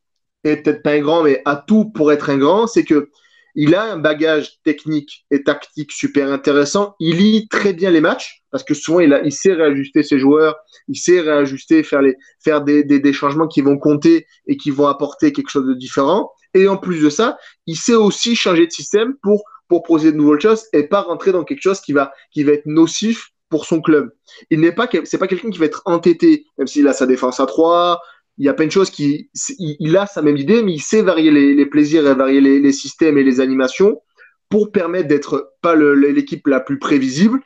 est 0.44 0.64
peut-être 0.64 0.82
pas 0.82 0.94
un 0.94 1.02
grand, 1.02 1.22
mais 1.22 1.44
a 1.46 1.56
tout 1.56 1.86
pour 1.92 2.12
être 2.12 2.32
un 2.32 2.40
grand, 2.40 2.66
c'est 2.66 2.84
que 2.84 3.12
il 3.56 3.76
a 3.76 3.84
un 3.94 3.98
bagage 3.98 4.60
technique 4.64 5.28
et 5.30 5.44
tactique 5.44 5.92
super 5.92 6.32
intéressant. 6.32 6.96
Il 7.00 7.18
lit 7.18 7.48
très 7.50 7.74
bien 7.74 7.92
les 7.92 8.02
matchs 8.02 8.42
parce 8.50 8.64
que 8.64 8.74
souvent 8.74 9.00
il, 9.00 9.14
a, 9.14 9.24
il 9.24 9.32
sait 9.32 9.54
réajuster 9.54 10.02
ses 10.02 10.18
joueurs, 10.18 10.56
il 10.88 10.98
sait 10.98 11.20
réajuster, 11.20 11.84
faire, 11.84 12.02
les, 12.02 12.16
faire 12.44 12.64
des, 12.64 12.84
des, 12.84 13.00
des, 13.00 13.14
changements 13.14 13.48
qui 13.48 13.62
vont 13.62 13.78
compter 13.78 14.26
et 14.48 14.58
qui 14.58 14.72
vont 14.72 14.88
apporter 14.88 15.32
quelque 15.34 15.50
chose 15.50 15.68
de 15.68 15.76
différent. 15.76 16.32
Et 16.54 16.68
en 16.68 16.78
plus 16.78 17.02
de 17.02 17.10
ça, 17.10 17.38
il 17.66 17.76
sait 17.76 17.96
aussi 17.96 18.36
changer 18.36 18.68
de 18.68 18.72
système 18.72 19.16
pour 19.22 19.44
proposer 19.68 20.12
de 20.12 20.18
nouvelles 20.18 20.42
choses 20.42 20.66
et 20.74 20.84
pas 20.84 21.02
rentrer 21.02 21.32
dans 21.32 21.44
quelque 21.44 21.62
chose 21.62 21.82
qui 21.82 21.94
va, 21.94 22.14
qui 22.32 22.44
va 22.44 22.52
être 22.52 22.66
nocif 22.66 23.32
pour 23.50 23.66
son 23.66 23.82
club. 23.82 24.12
Il 24.50 24.60
n'est 24.60 24.72
pas, 24.72 24.90
c'est 25.04 25.18
pas 25.18 25.28
quelqu'un 25.28 25.50
qui 25.50 25.60
va 25.60 25.66
être 25.66 25.82
entêté, 25.86 26.46
même 26.58 26.68
s'il 26.68 26.88
a 26.88 26.94
sa 26.94 27.06
défense 27.06 27.40
à 27.40 27.46
3, 27.46 28.02
il 28.38 28.46
y 28.46 28.50
a 28.50 28.54
plein 28.54 28.66
de 28.66 28.72
choses 28.72 28.90
qui, 28.90 29.30
il, 29.60 29.98
a 29.98 30.08
sa 30.08 30.22
même 30.22 30.38
idée, 30.38 30.64
mais 30.64 30.74
il 30.74 30.82
sait 30.82 31.02
varier 31.02 31.30
les, 31.30 31.54
les 31.54 31.66
plaisirs 31.66 32.08
et 32.08 32.16
varier 32.16 32.42
les, 32.42 32.60
les, 32.60 32.72
systèmes 32.72 33.18
et 33.18 33.24
les 33.24 33.40
animations 33.40 34.02
pour 34.50 34.72
permettre 34.72 35.08
d'être 35.08 35.54
pas 35.62 35.76
l'équipe 35.76 36.48
la 36.48 36.60
plus 36.60 36.80
prévisible, 36.80 37.40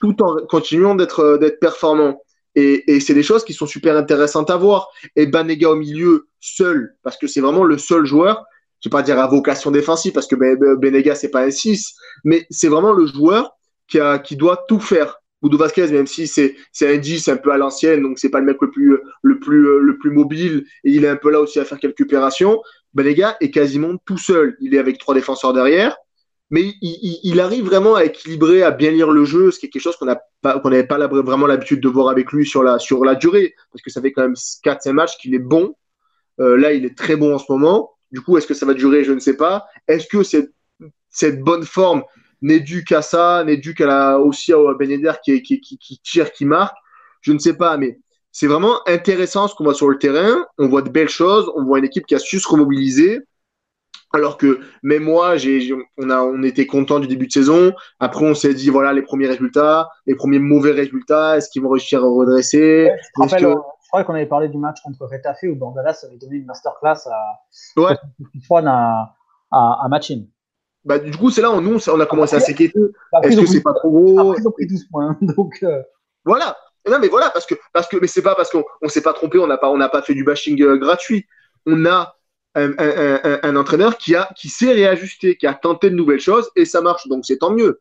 tout 0.00 0.22
en 0.22 0.36
continuant 0.46 0.94
d'être 0.94 1.38
d'être 1.38 1.58
performant. 1.58 2.22
Et, 2.58 3.00
c'est 3.00 3.14
des 3.14 3.22
choses 3.22 3.44
qui 3.44 3.54
sont 3.54 3.66
super 3.66 3.96
intéressantes 3.96 4.50
à 4.50 4.56
voir. 4.56 4.88
Et 5.14 5.26
Banega 5.26 5.70
au 5.70 5.76
milieu, 5.76 6.28
seul, 6.40 6.96
parce 7.02 7.16
que 7.16 7.26
c'est 7.26 7.40
vraiment 7.40 7.64
le 7.64 7.78
seul 7.78 8.04
joueur, 8.04 8.44
je 8.80 8.88
vais 8.88 8.92
pas 8.92 9.02
dire 9.02 9.18
à 9.18 9.26
vocation 9.26 9.70
défensive, 9.70 10.12
parce 10.12 10.26
que 10.26 10.36
Benega, 10.76 11.14
c'est 11.14 11.30
pas 11.30 11.42
un 11.42 11.50
6, 11.50 11.94
mais 12.24 12.46
c'est 12.50 12.68
vraiment 12.68 12.92
le 12.92 13.06
joueur 13.06 13.56
qui, 13.88 14.36
doit 14.36 14.64
tout 14.68 14.80
faire. 14.80 15.20
Boudou 15.40 15.56
Vasquez, 15.56 15.86
même 15.88 16.08
si 16.08 16.26
c'est 16.26 16.56
un 16.82 16.96
10 16.96 17.28
un 17.28 17.36
peu 17.36 17.52
à 17.52 17.58
l'ancienne, 17.58 18.02
donc 18.02 18.18
c'est 18.18 18.28
pas 18.28 18.40
le 18.40 18.46
mec 18.46 18.56
le 18.60 18.70
plus, 18.70 18.98
le, 19.22 19.38
plus, 19.38 19.80
le 19.80 19.98
plus 19.98 20.10
mobile, 20.10 20.64
et 20.84 20.90
il 20.90 21.04
est 21.04 21.08
un 21.08 21.16
peu 21.16 21.30
là 21.30 21.40
aussi 21.40 21.60
à 21.60 21.64
faire 21.64 21.78
quelques 21.78 22.00
opérations, 22.00 22.60
Benega 22.94 23.36
est 23.40 23.50
quasiment 23.50 23.96
tout 24.04 24.18
seul. 24.18 24.56
Il 24.60 24.74
est 24.74 24.78
avec 24.78 24.98
trois 24.98 25.14
défenseurs 25.14 25.52
derrière, 25.52 25.96
mais 26.50 26.62
il, 26.62 26.76
il, 26.80 27.20
il, 27.24 27.40
arrive 27.40 27.66
vraiment 27.66 27.94
à 27.94 28.04
équilibrer, 28.04 28.62
à 28.62 28.70
bien 28.70 28.90
lire 28.90 29.10
le 29.10 29.24
jeu, 29.24 29.50
ce 29.50 29.58
qui 29.58 29.66
est 29.66 29.68
quelque 29.68 29.82
chose 29.82 29.96
qu'on 29.96 30.06
n'avait 30.06 30.86
pas, 30.86 31.06
vraiment 31.06 31.46
l'habitude 31.46 31.80
de 31.80 31.88
voir 31.88 32.08
avec 32.08 32.32
lui 32.32 32.46
sur 32.46 32.62
la, 32.62 32.78
sur 32.78 33.04
la 33.04 33.14
durée, 33.14 33.54
parce 33.72 33.82
que 33.82 33.90
ça 33.90 34.00
fait 34.00 34.12
quand 34.12 34.22
même 34.22 34.36
4-5 34.64 34.92
matchs 34.92 35.18
qu'il 35.18 35.34
est 35.34 35.40
bon. 35.40 35.74
Euh, 36.40 36.56
là, 36.56 36.72
il 36.72 36.84
est 36.84 36.96
très 36.96 37.16
bon 37.16 37.34
en 37.34 37.38
ce 37.38 37.50
moment. 37.50 37.90
Du 38.12 38.22
coup, 38.22 38.38
est-ce 38.38 38.46
que 38.46 38.54
ça 38.54 38.64
va 38.64 38.72
durer? 38.72 39.04
Je 39.04 39.12
ne 39.12 39.18
sais 39.18 39.36
pas. 39.36 39.66
Est-ce 39.86 40.06
que 40.06 40.22
cette, 40.22 40.50
cette 41.10 41.40
bonne 41.40 41.64
forme 41.64 42.02
n'est 42.40 42.60
due 42.60 42.84
qu'à 42.84 43.02
ça, 43.02 43.44
n'est 43.44 43.56
due 43.56 43.74
qu'à 43.74 43.86
la, 43.86 44.18
aussi 44.18 44.52
à 44.52 44.58
Ben 44.78 44.88
qui, 45.22 45.42
qui, 45.42 45.60
qui, 45.60 46.00
tire, 46.02 46.32
qui 46.32 46.46
marque? 46.46 46.76
Je 47.20 47.32
ne 47.32 47.38
sais 47.38 47.54
pas, 47.54 47.76
mais 47.76 47.98
c'est 48.32 48.46
vraiment 48.46 48.80
intéressant 48.88 49.48
ce 49.48 49.54
qu'on 49.54 49.64
voit 49.64 49.74
sur 49.74 49.88
le 49.88 49.98
terrain. 49.98 50.46
On 50.56 50.68
voit 50.68 50.82
de 50.82 50.90
belles 50.90 51.08
choses. 51.08 51.50
On 51.56 51.64
voit 51.64 51.78
une 51.78 51.84
équipe 51.84 52.06
qui 52.06 52.14
a 52.14 52.18
su 52.18 52.38
se 52.38 52.48
remobiliser. 52.48 53.20
Alors 54.12 54.38
que 54.38 54.60
même 54.82 55.02
moi, 55.02 55.36
j'ai, 55.36 55.74
on, 55.98 56.10
a, 56.10 56.22
on 56.22 56.42
était 56.42 56.66
content 56.66 56.98
du 56.98 57.06
début 57.06 57.26
de 57.26 57.32
saison. 57.32 57.74
Après, 58.00 58.24
on 58.24 58.34
s'est 58.34 58.54
dit, 58.54 58.70
voilà, 58.70 58.92
les 58.92 59.02
premiers 59.02 59.26
résultats, 59.26 59.90
les 60.06 60.14
premiers 60.14 60.38
mauvais 60.38 60.72
résultats, 60.72 61.36
est-ce 61.36 61.50
qu'ils 61.50 61.62
vont 61.62 61.68
réussir 61.68 62.02
à 62.02 62.08
redresser? 62.08 62.90
Ouais, 63.18 63.28
je, 63.28 63.36
que... 63.36 63.40
je, 63.40 63.88
crois 63.88 64.04
qu'on 64.04 64.14
avait 64.14 64.26
parlé 64.26 64.48
du 64.48 64.56
match 64.56 64.78
contre 64.82 65.04
Retafe 65.04 65.42
où 65.42 65.54
Bandalas 65.54 66.04
avait 66.06 66.16
donné 66.16 66.36
une 66.36 66.46
masterclass 66.46 67.06
à, 67.06 67.80
ouais. 67.80 67.96
à, 68.64 69.14
à, 69.50 69.78
à 69.84 69.88
Machin. 69.88 70.24
Bah, 70.84 70.98
du 70.98 71.14
coup, 71.16 71.30
c'est 71.30 71.42
là 71.42 71.50
où 71.50 71.60
nous, 71.60 71.78
on 71.90 72.00
a 72.00 72.06
commencé 72.06 72.36
à 72.36 72.40
s'inquiéter. 72.40 72.80
Est-ce 73.22 73.38
que 73.38 73.46
c'est 73.46 73.62
pas 73.62 73.74
trop 73.74 73.90
gros? 73.90 74.20
Après, 74.20 74.40
ils 74.40 74.48
ont 74.48 74.52
pris 74.52 74.66
12 74.66 74.84
points. 74.90 75.18
Donc, 75.20 75.58
euh... 75.62 75.82
Voilà. 76.24 76.56
Non, 76.88 76.98
mais 76.98 77.08
voilà, 77.08 77.28
parce 77.28 77.44
que, 77.44 77.54
parce 77.74 77.86
que 77.88 77.98
mais 78.00 78.06
c'est 78.06 78.22
pas 78.22 78.34
parce 78.34 78.50
qu'on 78.50 78.64
on 78.80 78.88
s'est 78.88 79.02
pas 79.02 79.12
trompé, 79.12 79.38
on 79.38 79.46
n'a 79.46 79.58
pas, 79.58 79.68
on 79.68 79.76
n'a 79.76 79.90
pas 79.90 80.00
fait 80.00 80.14
du 80.14 80.24
bashing 80.24 80.62
euh, 80.62 80.78
gratuit. 80.78 81.26
On 81.66 81.84
a 81.84 82.16
un, 82.54 82.72
un, 83.42 83.56
entraîneur 83.56 83.98
qui, 83.98 84.16
a, 84.16 84.28
qui 84.36 84.48
sait 84.48 84.72
réajuster, 84.72 85.36
qui 85.36 85.46
a 85.46 85.54
tenté 85.54 85.90
de 85.90 85.94
nouvelles 85.94 86.20
choses 86.20 86.50
et 86.56 86.64
ça 86.64 86.80
marche. 86.80 87.06
Donc 87.08 87.24
c'est 87.24 87.38
tant 87.38 87.50
mieux. 87.50 87.80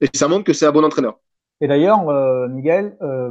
Et 0.00 0.08
ça 0.14 0.28
montre 0.28 0.44
que 0.44 0.52
c'est 0.52 0.66
un 0.66 0.72
bon 0.72 0.84
entraîneur. 0.84 1.18
Et 1.60 1.68
d'ailleurs, 1.68 2.08
euh, 2.08 2.48
Miguel, 2.48 2.96
euh, 3.02 3.30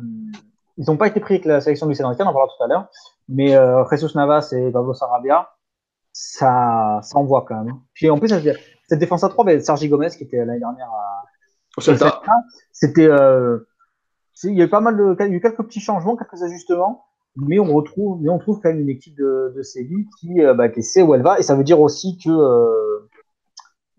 ils 0.77 0.85
n'ont 0.87 0.97
pas 0.97 1.07
été 1.07 1.19
pris 1.19 1.35
avec 1.35 1.45
la 1.45 1.61
sélection 1.61 1.87
du 1.87 1.95
Sénégal, 1.95 2.15
on 2.19 2.29
en 2.29 2.33
parlera 2.33 2.47
tout 2.57 2.63
à 2.63 2.67
l'heure. 2.67 2.87
Mais 3.29 3.55
euh, 3.55 3.83
Jesus 3.89 4.15
Navas 4.15 4.49
et 4.51 4.71
Pablo 4.71 4.93
Sarabia, 4.93 5.49
ça, 6.13 6.99
ça 7.03 7.17
envoie 7.17 7.45
quand 7.47 7.63
même. 7.63 7.79
Puis 7.93 8.09
en 8.09 8.17
plus, 8.17 8.29
cette 8.87 8.99
défense 8.99 9.23
à 9.23 9.29
3, 9.29 9.45
ben, 9.45 9.61
Sergi 9.61 9.89
Gomez 9.89 10.09
qui 10.09 10.23
était 10.23 10.37
l'année 10.37 10.59
dernière 10.59 10.89
à. 10.89 11.23
C'était. 12.71 13.05
Euh, 13.05 13.59
il 14.43 14.53
y 14.53 14.61
a 14.61 14.65
eu 14.65 14.69
pas 14.69 14.81
mal 14.81 14.97
de. 14.97 15.15
Il 15.19 15.31
y 15.31 15.33
a 15.33 15.35
eu 15.35 15.41
quelques 15.41 15.63
petits 15.63 15.79
changements, 15.79 16.15
quelques 16.15 16.41
ajustements 16.43 17.06
mais 17.37 17.59
on 17.59 17.73
retrouve, 17.73 18.21
mais 18.21 18.29
on 18.29 18.39
trouve 18.39 18.59
quand 18.61 18.69
même 18.69 18.81
une 18.81 18.89
équipe 18.89 19.15
de, 19.15 19.53
de 19.55 19.61
qui, 20.19 20.41
euh, 20.41 20.53
bah, 20.53 20.69
sait 20.81 21.01
où 21.01 21.13
elle 21.13 21.21
va, 21.21 21.39
et 21.39 21.43
ça 21.43 21.55
veut 21.55 21.63
dire 21.63 21.79
aussi 21.79 22.17
que 22.17 22.29
euh, 22.29 23.07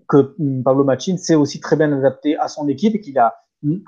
que 0.08 0.34
Pablo 0.64 0.84
Machin 0.84 1.16
s'est 1.18 1.34
aussi 1.34 1.60
très 1.60 1.76
bien 1.76 1.92
adapté 1.92 2.36
à 2.36 2.48
son 2.48 2.66
équipe 2.68 2.94
et 2.94 3.00
qu'il 3.00 3.18
a 3.18 3.34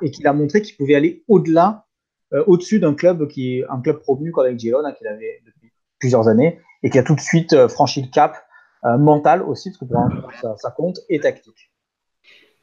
et 0.02 0.10
qu'il 0.10 0.26
a 0.26 0.32
montré 0.32 0.60
qu'il 0.62 0.76
pouvait 0.76 0.94
aller 0.94 1.24
au-delà, 1.28 1.86
euh, 2.32 2.44
au-dessus 2.46 2.78
d'un 2.78 2.94
club 2.94 3.26
qui 3.28 3.58
est 3.58 3.64
un 3.68 3.80
club 3.80 4.00
promu 4.00 4.30
comme 4.30 4.44
avec 4.44 4.58
Girona 4.58 4.92
qu'il 4.92 5.06
avait 5.06 5.40
depuis 5.46 5.72
plusieurs 5.98 6.28
années 6.28 6.60
et 6.82 6.90
qui 6.90 6.98
a 6.98 7.02
tout 7.02 7.14
de 7.14 7.20
suite 7.20 7.66
franchi 7.68 8.02
le 8.02 8.08
cap 8.08 8.36
mental 8.82 9.42
aussi 9.42 9.70
parce 9.70 9.78
que 9.78 9.84
pour 9.84 10.58
ça, 10.58 10.70
compte 10.70 11.00
et 11.08 11.20
tactique. 11.20 11.70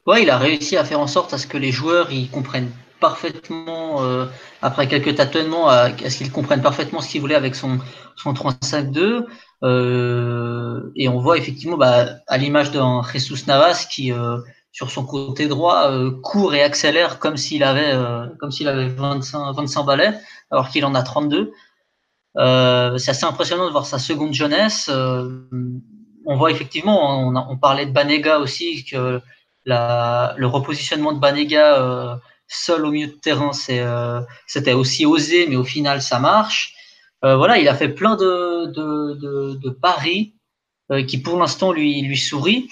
Ouais, 0.08 0.24
il 0.24 0.30
a 0.30 0.38
réussi 0.38 0.76
à 0.78 0.84
faire 0.84 1.00
en 1.00 1.08
sorte 1.08 1.34
à 1.34 1.38
ce 1.38 1.48
que 1.48 1.58
les 1.58 1.72
joueurs 1.72 2.12
ils 2.12 2.30
comprennent 2.30 2.72
parfaitement, 3.00 4.04
euh, 4.04 4.26
après 4.62 4.88
quelques 4.88 5.16
tâtonnements, 5.16 5.70
à, 5.70 5.90
ce 5.90 6.18
qu'ils 6.18 6.32
comprennent 6.32 6.62
parfaitement 6.62 7.02
ce 7.02 7.10
qu'il 7.10 7.22
voulait 7.22 7.36
avec 7.36 7.56
son, 7.56 7.80
son 8.16 8.34
3-5-2. 8.34 9.26
Euh, 9.64 10.92
et 10.96 11.10
on 11.10 11.20
voit 11.20 11.38
effectivement, 11.38 11.78
bah, 11.78 12.06
à 12.28 12.38
l'image 12.38 12.72
d'un 12.72 13.02
Jesus 13.12 13.46
Navas 13.48 13.88
qui, 13.90 14.12
euh, 14.12 14.38
sur 14.72 14.92
son 14.92 15.06
côté 15.06 15.48
droit, 15.48 15.92
court 16.22 16.54
et 16.54 16.62
accélère 16.62 17.20
comme 17.20 17.38
s'il 17.38 17.64
avait, 17.64 17.94
comme 18.40 18.52
s'il 18.52 18.68
avait 18.68 18.88
25, 18.88 19.54
25 19.54 19.84
balais, 19.84 20.14
alors 20.52 20.70
qu'il 20.70 20.86
en 20.86 20.94
a 20.94 21.02
32. 21.02 21.52
Euh, 22.38 22.98
c'est 23.00 23.12
assez 23.12 23.26
impressionnant 23.26 23.66
de 23.66 23.72
voir 23.72 23.88
sa 23.88 23.98
seconde 23.98 24.34
jeunesse. 24.34 24.92
on 24.92 26.38
voit 26.38 26.52
effectivement, 26.52 27.28
on, 27.28 27.36
on, 27.36 27.58
parlait 27.58 27.88
de 27.88 27.92
Banega 27.92 28.38
aussi, 28.38 28.86
que 28.86 29.20
la, 29.66 30.36
le 30.38 30.46
repositionnement 30.46 31.14
de 31.14 31.20
Banega 31.20 32.20
seul 32.48 32.86
au 32.86 32.92
milieu 32.92 33.08
de 33.08 33.12
terrain, 33.12 33.52
c'était 33.54 33.82
euh, 33.82 34.78
aussi 34.78 35.06
osé, 35.06 35.48
mais 35.48 35.56
au 35.56 35.64
final, 35.64 36.02
ça 36.02 36.20
marche. 36.20 36.74
Euh, 37.26 37.36
voilà, 37.36 37.58
il 37.58 37.68
a 37.68 37.76
fait 37.76 37.90
plein 37.90 38.16
de, 38.16 39.70
paris 39.82 40.34
euh, 40.92 41.04
qui, 41.04 41.18
pour 41.20 41.38
l'instant, 41.40 41.72
lui, 41.72 42.02
lui 42.02 42.18
sourit. 42.18 42.70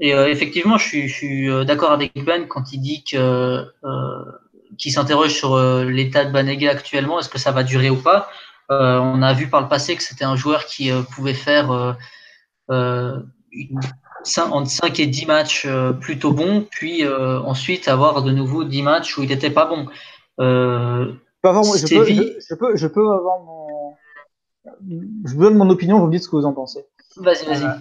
Et 0.00 0.10
effectivement, 0.10 0.78
je 0.78 1.08
suis, 1.08 1.66
d'accord 1.66 1.90
avec 1.90 2.12
Ben 2.24 2.46
quand 2.46 2.72
il 2.72 2.80
dit 2.80 3.02
que 3.02 3.64
qui 4.78 4.92
s'interroge 4.92 5.34
sur 5.34 5.58
l'état 5.82 6.24
de 6.24 6.30
Banega 6.30 6.70
actuellement, 6.70 7.18
est-ce 7.18 7.28
que 7.28 7.38
ça 7.38 7.50
va 7.50 7.64
durer 7.64 7.90
ou 7.90 7.96
pas 7.96 8.30
On 8.68 9.22
a 9.22 9.32
vu 9.32 9.48
par 9.48 9.60
le 9.60 9.66
passé 9.66 9.96
que 9.96 10.02
c'était 10.04 10.24
un 10.24 10.36
joueur 10.36 10.66
qui 10.66 10.92
pouvait 11.16 11.34
faire 11.34 11.96
une 12.70 13.80
entre 14.50 14.70
5 14.70 15.00
et 15.00 15.06
10 15.06 15.26
matchs 15.26 15.66
euh, 15.66 15.92
plutôt 15.92 16.32
bons, 16.32 16.66
puis 16.70 17.04
euh, 17.04 17.40
ensuite 17.40 17.88
avoir 17.88 18.22
de 18.22 18.30
nouveau 18.30 18.64
10 18.64 18.82
matchs 18.82 19.16
où 19.16 19.22
il 19.22 19.28
n'était 19.28 19.50
pas 19.50 19.66
bon. 19.66 19.86
Euh, 20.40 21.12
je, 21.44 21.96
peux, 21.96 22.04
je, 22.04 22.22
je, 22.48 22.54
peux, 22.54 22.76
je 22.76 22.86
peux 22.86 23.10
avoir 23.10 23.40
mon. 23.40 23.94
Je 25.24 25.34
vous 25.34 25.42
donne 25.42 25.56
mon 25.56 25.70
opinion, 25.70 25.98
vous 25.98 26.06
me 26.06 26.12
dites 26.12 26.22
ce 26.22 26.28
que 26.28 26.36
vous 26.36 26.44
en 26.44 26.52
pensez. 26.52 26.84
Vas-y, 27.16 27.46
vas-y. 27.46 27.64
Euh, 27.64 27.74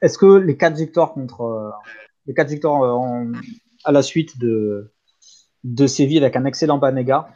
Est-ce 0.00 0.18
que 0.18 0.26
les 0.26 0.56
4 0.56 0.76
victoires 0.76 1.12
contre. 1.12 1.72
Les 2.26 2.34
4 2.34 2.48
victoires 2.48 2.74
en, 2.74 3.32
à 3.84 3.92
la 3.92 4.02
suite 4.02 4.38
de, 4.38 4.92
de 5.64 5.86
Séville 5.86 6.18
avec 6.18 6.36
un 6.36 6.44
excellent 6.44 6.78
Banega, 6.78 7.28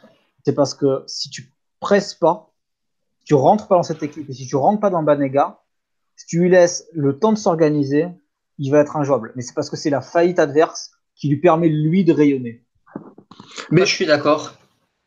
c'est 0.45 0.53
parce 0.53 0.73
que 0.73 1.03
si 1.07 1.29
tu 1.29 1.51
presses 1.79 2.13
pas, 2.13 2.51
tu 3.25 3.33
rentres 3.33 3.67
pas 3.67 3.75
dans 3.75 3.83
cette 3.83 4.03
équipe, 4.03 4.29
et 4.29 4.33
si 4.33 4.47
tu 4.47 4.55
rentres 4.55 4.79
pas 4.79 4.89
dans 4.89 5.03
Banega, 5.03 5.61
si 6.15 6.25
tu 6.25 6.39
lui 6.39 6.49
laisses 6.49 6.87
le 6.93 7.19
temps 7.19 7.33
de 7.33 7.37
s'organiser, 7.37 8.07
il 8.57 8.71
va 8.71 8.79
être 8.79 8.95
injouable. 8.95 9.33
Mais 9.35 9.41
c'est 9.41 9.53
parce 9.53 9.69
que 9.69 9.75
c'est 9.75 9.89
la 9.89 10.01
faillite 10.01 10.39
adverse 10.39 10.91
qui 11.15 11.29
lui 11.29 11.37
permet, 11.37 11.69
lui, 11.69 12.03
de 12.03 12.13
rayonner. 12.13 12.63
Mais 13.71 13.81
je 13.81 13.93
suis 13.93 14.05
d'accord. 14.05 14.53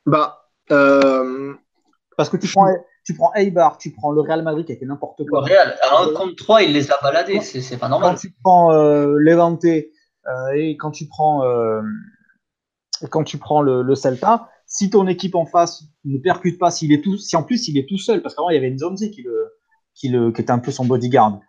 Bah, 0.06 0.48
euh... 0.70 1.54
Parce 2.16 2.28
que 2.28 2.36
tu 2.36 2.48
prends, 2.48 2.66
tu 3.04 3.14
prends 3.14 3.32
Eibar, 3.34 3.78
tu 3.78 3.92
prends 3.92 4.12
le 4.12 4.20
Real 4.20 4.42
Madrid 4.42 4.66
qui 4.66 4.72
a 4.72 4.76
fait 4.76 4.84
n'importe 4.84 5.24
quoi. 5.26 5.40
Le 5.40 5.54
Real, 5.54 5.76
à 5.82 6.02
1 6.02 6.14
contre 6.14 6.36
3, 6.36 6.62
il 6.62 6.72
les 6.72 6.90
a 6.90 6.98
baladés, 7.02 7.40
c'est 7.40 7.78
pas 7.78 7.88
normal. 7.88 8.10
Quand 8.10 8.18
tu 8.18 8.34
prends 8.42 8.72
euh, 8.72 9.14
Levante 9.16 9.64
euh, 9.64 9.80
et 10.54 10.76
quand 10.76 10.90
tu 10.90 11.06
prends, 11.06 11.44
euh, 11.44 11.80
quand 13.08 13.24
tu 13.24 13.38
prends 13.38 13.62
le, 13.62 13.82
le 13.82 13.94
Celta, 13.94 14.50
si 14.66 14.90
ton 14.90 15.06
équipe 15.06 15.34
en 15.34 15.46
face 15.46 15.84
ne 16.04 16.18
percute 16.18 16.58
pas, 16.58 16.70
s'il 16.70 16.92
est 16.92 17.02
tout, 17.02 17.16
si 17.16 17.36
en 17.36 17.42
plus 17.42 17.68
il 17.68 17.78
est 17.78 17.88
tout 17.88 17.98
seul, 17.98 18.22
parce 18.22 18.34
qu'avant 18.34 18.50
il 18.50 18.54
y 18.54 18.58
avait 18.58 18.70
Nzonzi 18.70 19.10
qui, 19.10 19.22
le, 19.22 19.52
qui, 19.94 20.08
le, 20.08 20.30
qui 20.30 20.42
était 20.42 20.52
un 20.52 20.58
peu 20.58 20.70
son 20.70 20.84
bodyguard. 20.84 21.40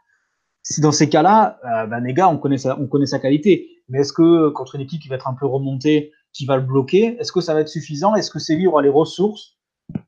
Si 0.64 0.80
dans 0.82 0.92
ces 0.92 1.10
cas-là, 1.10 1.60
euh, 1.66 1.88
ben, 1.88 2.04
on 2.28 2.38
connaît, 2.38 2.58
sa, 2.58 2.80
on 2.80 2.88
connaît 2.88 3.06
sa 3.06 3.20
qualité. 3.20 3.70
Mais 3.90 4.00
est-ce 4.00 4.14
que 4.14 4.50
contre 4.50 4.76
une 4.76 4.82
équipe 4.82 5.02
qui 5.02 5.10
va 5.10 5.16
être 5.16 5.28
un 5.28 5.34
peu 5.34 5.46
remontée, 5.46 6.12
qui 6.34 6.46
va 6.46 6.56
le 6.56 6.62
bloquer, 6.62 7.18
est-ce 7.20 7.32
que 7.32 7.42
ça 7.42 7.54
va 7.54 7.62
être 7.62 7.70
suffisant? 7.70 8.16
Est-ce 8.16 8.32
que 8.32 8.54
lui 8.54 8.68
aura 8.68 8.82
les 8.82 8.90
ressources 8.90 9.58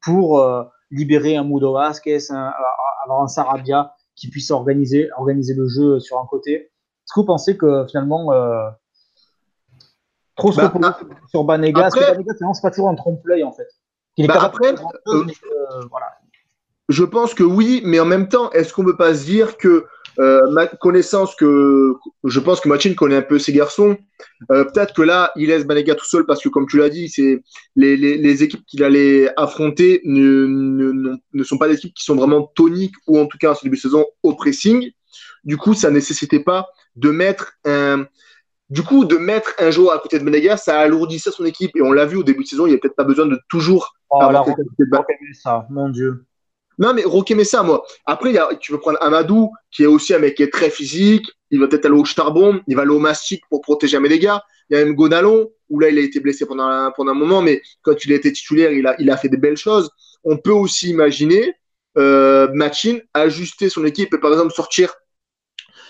pour 0.02 0.40
euh, 0.40 0.64
libérer 0.92 1.36
un 1.36 1.44
Mudo 1.44 1.74
Vasquez, 1.74 2.32
un, 2.32 2.52
avoir 3.04 3.22
un 3.22 3.28
Sarabia 3.28 3.94
qui 4.16 4.30
puisse 4.30 4.52
organiser, 4.52 5.10
organiser 5.18 5.54
le 5.54 5.68
jeu 5.68 6.00
sur 6.00 6.20
un 6.20 6.26
côté? 6.26 6.54
Est-ce 6.54 7.14
que 7.14 7.20
vous 7.20 7.26
pensez 7.26 7.58
que 7.58 7.86
finalement, 7.88 8.32
euh, 8.32 8.70
trop 10.36 10.52
se 10.52 10.62
bah, 10.62 10.98
sur 11.30 11.44
Banega, 11.44 11.88
est-ce 11.88 11.96
que 11.96 12.12
Banega, 12.12 12.34
c'est 12.54 12.62
pas 12.62 12.72
toujours 12.72 12.90
un 12.90 12.96
trompe-l'œil 12.96 13.44
en 13.44 13.52
fait 13.52 13.68
Il 14.16 14.26
est 14.26 14.28
bah, 14.28 14.42
après, 14.42 14.74
euh, 14.74 15.26
voilà. 15.90 16.08
Je 16.90 17.04
pense 17.04 17.34
que 17.34 17.44
oui, 17.44 17.82
mais 17.86 18.00
en 18.00 18.06
même 18.06 18.30
temps, 18.30 18.52
est-ce 18.52 18.74
qu'on 18.74 18.84
ne 18.84 18.92
peut 18.92 18.98
pas 18.98 19.14
se 19.14 19.26
dire 19.26 19.58
que 19.58 19.88
euh, 20.20 20.50
ma 20.52 20.68
connaissance 20.68 21.36
que 21.36 21.96
je 22.24 22.40
pense 22.40 22.60
que 22.60 22.70
Machin 22.70 22.94
connaît 22.94 23.16
un 23.16 23.22
peu 23.22 23.40
ces 23.40 23.54
garçons. 23.54 23.98
Euh, 24.52 24.64
peut-être 24.66 24.94
que 24.94 25.02
là, 25.02 25.32
il 25.36 25.48
laisse 25.48 25.66
Banega 25.66 25.96
tout 25.96 26.06
seul 26.06 26.26
parce 26.26 26.42
que, 26.42 26.50
comme 26.50 26.68
tu 26.68 26.78
l'as 26.78 26.90
dit, 26.90 27.10
c'est 27.10 27.42
les, 27.76 27.98
les, 27.98 28.18
les, 28.18 28.44
équipes 28.44 28.66
qu'il 28.66 28.84
allait 28.84 29.32
affronter 29.38 30.02
ne, 30.06 30.46
ne, 30.46 31.16
ne, 31.34 31.44
sont 31.44 31.58
pas 31.58 31.68
des 31.68 31.76
équipes 31.76 31.94
qui 31.94 32.04
sont 32.04 32.16
vraiment 32.16 32.44
toniques 32.56 32.96
ou 33.08 33.20
en 33.20 33.26
tout 33.26 33.38
cas 33.38 33.52
en 33.52 33.56
ce 33.56 33.64
début 33.64 33.78
de 33.78 33.82
saison 33.82 34.06
au 34.22 34.34
pressing. 34.36 34.92
Du 35.44 35.58
coup, 35.58 35.74
ça 35.74 35.90
nécessitait 35.90 36.40
pas 36.40 36.68
de 36.96 37.10
mettre 37.10 37.54
un, 37.66 38.06
du 38.70 38.82
coup, 38.84 39.06
de 39.06 39.18
mettre 39.18 39.54
un 39.60 39.72
joueur 39.72 39.94
à 39.94 40.00
côté 40.00 40.20
de 40.20 40.24
Banega, 40.24 40.58
ça 40.58 40.80
alourdissait 40.80 41.32
son 41.32 41.46
équipe 41.46 41.76
et 41.76 41.82
on 41.82 41.92
l'a 41.92 42.06
vu 42.06 42.18
au 42.18 42.24
début 42.24 42.44
de 42.44 42.48
saison. 42.48 42.66
Il 42.66 42.70
n'y 42.70 42.76
a 42.76 42.80
peut-être 42.80 42.96
pas 42.96 43.04
besoin 43.04 43.26
de 43.26 43.40
toujours. 43.50 43.96
Oh, 44.10 44.22
avoir 44.22 44.46
ça, 45.34 45.66
mon 45.70 45.90
Dieu. 45.90 46.26
Non, 46.80 46.94
mais 46.94 47.04
Roque 47.04 47.32
Messa, 47.32 47.64
moi. 47.64 47.86
Après, 48.06 48.34
tu 48.60 48.72
veux 48.72 48.80
prendre 48.80 48.98
Amadou, 49.02 49.52
qui 49.72 49.84
est 49.84 49.88
aussi 49.88 50.14
un 50.14 50.20
mec 50.20 50.36
qui 50.36 50.44
est 50.44 50.52
très 50.52 50.70
physique. 50.70 51.26
Il 51.52 51.60
va 51.60 51.68
peut-être 51.68 51.86
aller 51.86 51.96
au 51.96 52.06
charbon, 52.06 52.62
il 52.68 52.76
va 52.76 52.82
aller 52.82 52.92
au 52.92 53.00
mastic 53.00 53.44
pour 53.50 53.62
protéger 53.62 54.00
mes 54.00 54.10
dégâts. 54.10 54.38
Il 54.70 54.78
y 54.78 54.82
a 54.82 54.84
même 54.86 54.96
Gonalon, 54.96 55.52
où 55.70 55.80
là, 55.80 55.90
il 55.90 55.98
a 55.98 56.02
été 56.02 56.20
blessé 56.20 56.46
pendant 56.46 56.66
un, 56.66 56.92
pendant 56.92 57.12
un 57.12 57.16
moment, 57.16 57.42
mais 57.42 57.62
quand 57.84 58.06
il 58.06 58.12
a 58.14 58.16
été 58.16 58.32
titulaire, 58.32 58.72
il 58.72 58.88
a, 58.88 58.96
il 59.00 59.10
a 59.12 59.18
fait 59.18 59.30
des 59.30 59.38
belles 59.38 59.58
choses. 59.58 59.90
On 60.24 60.38
peut 60.38 60.52
aussi 60.52 60.90
imaginer 60.90 61.54
euh, 61.98 62.48
Machin 62.54 63.00
ajuster 63.14 63.70
son 63.70 63.86
équipe 63.86 64.14
et 64.14 64.18
par 64.18 64.32
exemple 64.32 64.52
sortir, 64.52 64.96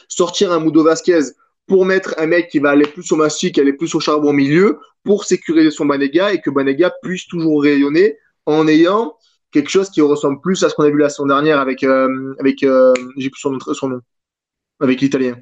sortir 0.10 0.52
un 0.52 0.60
Mudo 0.60 0.84
Vasquez 0.84 1.22
pour 1.66 1.86
mettre 1.86 2.14
un 2.18 2.28
mec 2.28 2.50
qui 2.50 2.60
va 2.60 2.72
aller 2.72 2.86
plus 2.86 3.10
au 3.14 3.16
mastic, 3.16 3.58
aller 3.58 3.74
plus 3.74 3.96
au 3.96 4.00
charbon 4.02 4.30
au 4.30 4.34
milieu, 4.34 4.80
pour 5.04 5.24
sécuriser 5.24 5.72
son 5.72 5.86
Banega 5.86 6.34
et 6.34 6.42
que 6.42 6.50
Banega 6.50 6.92
puisse 7.02 7.28
toujours 7.28 7.62
rayonner 7.62 8.18
en 8.46 8.68
ayant 8.68 9.16
quelque 9.54 9.70
chose 9.70 9.89
qui 9.89 10.01
ressemble 10.01 10.41
plus 10.41 10.64
à 10.64 10.70
ce 10.70 10.76
qu'on 10.76 10.84
a 10.84 10.89
vu 10.89 10.97
la 10.97 11.10
semaine 11.10 11.30
dernière 11.30 11.60
avec, 11.60 11.84
euh, 11.84 12.36
avec 12.39 12.64
euh, 12.64 12.93
j'ai 13.18 13.30
plus 13.30 13.39
son, 13.39 13.58
son 13.60 13.89
nom, 13.89 14.01
avec 14.80 14.99
l'italien. 15.01 15.38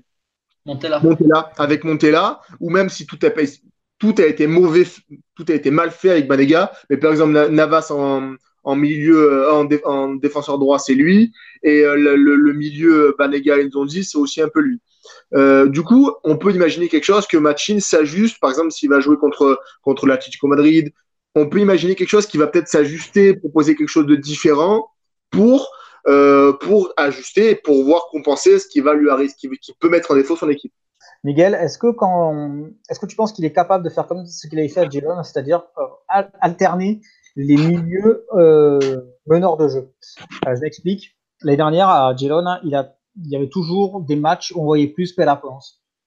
Montella. 0.66 1.00
Montella. 1.00 1.52
Avec 1.58 1.84
Montella, 1.84 2.42
ou 2.60 2.70
même 2.70 2.90
si 2.90 3.08
tout 3.08 3.18
a, 3.24 3.30
tout 3.98 4.16
a 4.20 4.26
été 4.26 4.46
mauvais, 4.46 4.86
tout 5.36 5.46
a 5.48 5.54
été 5.54 5.72
mal 5.72 5.92
fait 5.92 6.12
avec 6.12 6.28
Banega, 6.28 6.72
mais 6.90 6.98
par 6.98 7.12
exemple 7.12 7.32
Navas 7.50 7.88
en, 7.90 8.36
en 8.64 8.76
milieu, 8.76 9.32
euh, 9.32 9.54
en, 9.54 9.68
en, 9.86 10.16
défenseur 10.16 10.60
droit, 10.60 10.78
c'est 10.78 10.94
lui, 10.94 11.32
et 11.64 11.82
le, 11.82 12.16
le, 12.16 12.54
milieu 12.54 13.16
Banega 13.18 13.58
et 13.58 13.66
Nzonzi, 13.66 14.04
c'est 14.04 14.18
aussi 14.18 14.42
un 14.42 14.50
peu 14.50 14.60
lui. 14.60 14.80
Euh, 15.34 15.68
du 15.68 15.82
coup, 15.84 16.12
on 16.24 16.38
peut 16.38 16.52
imaginer 16.52 16.90
quelque 16.90 17.06
chose 17.06 17.28
que 17.28 17.38
Machin 17.38 17.80
s'ajuste, 17.80 18.40
par 18.40 18.50
exemple, 18.50 18.72
s'il 18.72 18.90
va 18.90 19.00
jouer 19.00 19.18
contre, 19.18 19.60
contre 19.82 20.06
l'Atlético 20.06 20.48
Madrid, 20.48 20.92
on 21.36 21.48
peut 21.48 21.60
imaginer 21.60 21.96
quelque 21.96 22.10
chose 22.10 22.28
qui 22.28 22.38
va 22.38 22.48
peut-être 22.48 22.68
s'ajuster, 22.68 23.36
proposer 23.36 23.76
quelque 23.76 23.88
chose 23.88 24.06
de 24.06 24.16
différent 24.16 24.88
pour, 25.30 25.72
euh, 26.08 26.54
pour 26.54 26.92
ajuster 26.98 27.52
et 27.52 27.56
pour 27.56 27.84
voir 27.84 28.08
compenser 28.12 28.60
ce 28.60 28.68
qui 28.68 28.82
va 28.82 28.94
lui 28.94 29.10
arriver, 29.10 29.30
ce 29.30 29.36
qui, 29.36 29.74
peut 29.80 29.90
mettre 29.90 30.12
en 30.12 30.16
défaut 30.16 30.36
son 30.36 30.50
équipe. 30.50 30.74
Miguel, 31.24 31.54
est-ce 31.54 31.78
que 31.78 31.88
est-ce 32.90 33.00
que 33.00 33.06
tu 33.06 33.16
penses 33.16 33.32
qu'il 33.32 33.46
est 33.46 33.54
capable 33.54 33.84
de 33.84 33.90
faire 33.90 34.08
comme 34.08 34.26
ce 34.26 34.48
qu'il 34.48 34.58
avait 34.60 34.68
fait 34.68 34.82
à 34.82 34.90
Girona, 34.90 35.24
c'est-à-dire 35.24 35.64
euh, 35.78 36.24
alterner 36.40 37.02
les 37.36 37.56
milieux 37.56 38.26
euh, 38.34 39.02
meneurs 39.28 39.58
de 39.58 39.68
jeu? 39.68 39.94
Je 40.46 40.62
m'explique. 40.62 41.16
L'année 41.44 41.58
dernière 41.58 41.90
à 41.90 42.10
a, 42.10 42.16
il 42.18 43.30
y 43.30 43.36
avait 43.36 43.50
toujours 43.50 44.02
des 44.02 44.16
matchs 44.16 44.52
où 44.56 44.62
on 44.62 44.66
voyait 44.66 44.88
plus 44.88 45.14
Pelapons. 45.14 45.60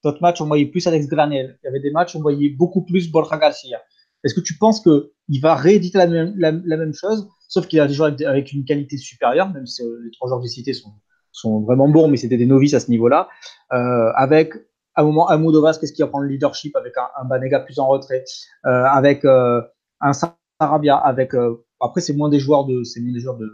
D'autres 0.03 0.21
matchs, 0.21 0.41
on 0.41 0.47
voyait 0.47 0.65
plus 0.65 0.85
Alex 0.85 1.07
Granel. 1.07 1.57
Il 1.63 1.65
y 1.65 1.69
avait 1.69 1.79
des 1.79 1.91
matchs 1.91 2.15
où 2.15 2.19
on 2.19 2.21
voyait 2.21 2.49
beaucoup 2.49 2.83
plus 2.83 3.09
Borja 3.09 3.37
Garcia. 3.37 3.81
Est-ce 4.25 4.33
que 4.33 4.41
tu 4.41 4.57
penses 4.57 4.81
qu'il 4.81 5.41
va 5.41 5.55
rééditer 5.55 5.99
la 5.99 6.07
même, 6.07 6.93
chose, 6.93 7.29
sauf 7.47 7.67
qu'il 7.67 7.79
a 7.79 7.87
des 7.87 7.93
joueurs 7.93 8.15
avec, 8.25 8.51
une 8.51 8.65
qualité 8.65 8.97
supérieure, 8.97 9.49
même 9.51 9.67
si 9.67 9.83
euh, 9.83 10.01
les 10.03 10.09
trois 10.09 10.27
joueurs 10.27 10.41
que 10.41 10.47
j'ai 10.47 10.53
cités 10.53 10.73
sont, 10.73 11.61
vraiment 11.61 11.87
bons, 11.87 12.07
mais 12.07 12.17
c'était 12.17 12.37
des 12.37 12.47
novices 12.47 12.73
à 12.73 12.79
ce 12.79 12.89
niveau-là, 12.89 13.29
euh, 13.71 14.11
avec 14.15 14.53
à 14.95 15.01
un 15.01 15.03
moment 15.03 15.29
un 15.29 15.37
Moudovas, 15.37 15.77
qu'est-ce 15.79 15.93
qui 15.93 16.01
va 16.01 16.07
prendre 16.07 16.23
le 16.23 16.31
leadership 16.31 16.75
avec 16.75 16.93
un, 16.97 17.25
Banega 17.25 17.59
plus 17.59 17.77
en 17.77 17.87
retrait, 17.87 18.23
euh, 18.65 18.85
avec 18.85 19.25
un 19.25 20.13
Sarabia, 20.13 20.95
avec 20.95 21.33
après 21.79 22.01
c'est 22.01 22.13
moins 22.13 22.29
des 22.29 22.39
joueurs 22.39 22.65
de 22.65 22.83
c'est 22.83 23.01
moins 23.01 23.13
des 23.13 23.19
joueurs 23.19 23.37
de 23.37 23.47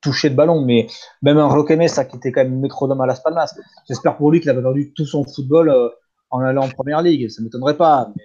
toucher 0.00 0.30
de 0.30 0.36
ballon, 0.36 0.64
mais 0.64 0.86
même 1.20 1.36
un 1.36 1.48
Roque 1.48 1.74
ça 1.88 2.04
qui 2.04 2.16
était 2.16 2.32
quand 2.32 2.44
même 2.44 2.60
métronome 2.60 3.00
à 3.02 3.06
Las 3.06 3.20
Palmas. 3.20 3.54
J'espère 3.86 4.16
pour 4.16 4.30
lui 4.30 4.40
qu'il 4.40 4.48
avait 4.48 4.62
perdu 4.62 4.94
tout 4.94 5.04
son 5.04 5.24
football 5.24 5.74
en 6.30 6.40
allant 6.40 6.64
en 6.64 6.68
première 6.68 7.02
ligue. 7.02 7.28
Ça 7.28 7.42
m'étonnerait 7.42 7.76
pas, 7.76 8.12
mais 8.16 8.22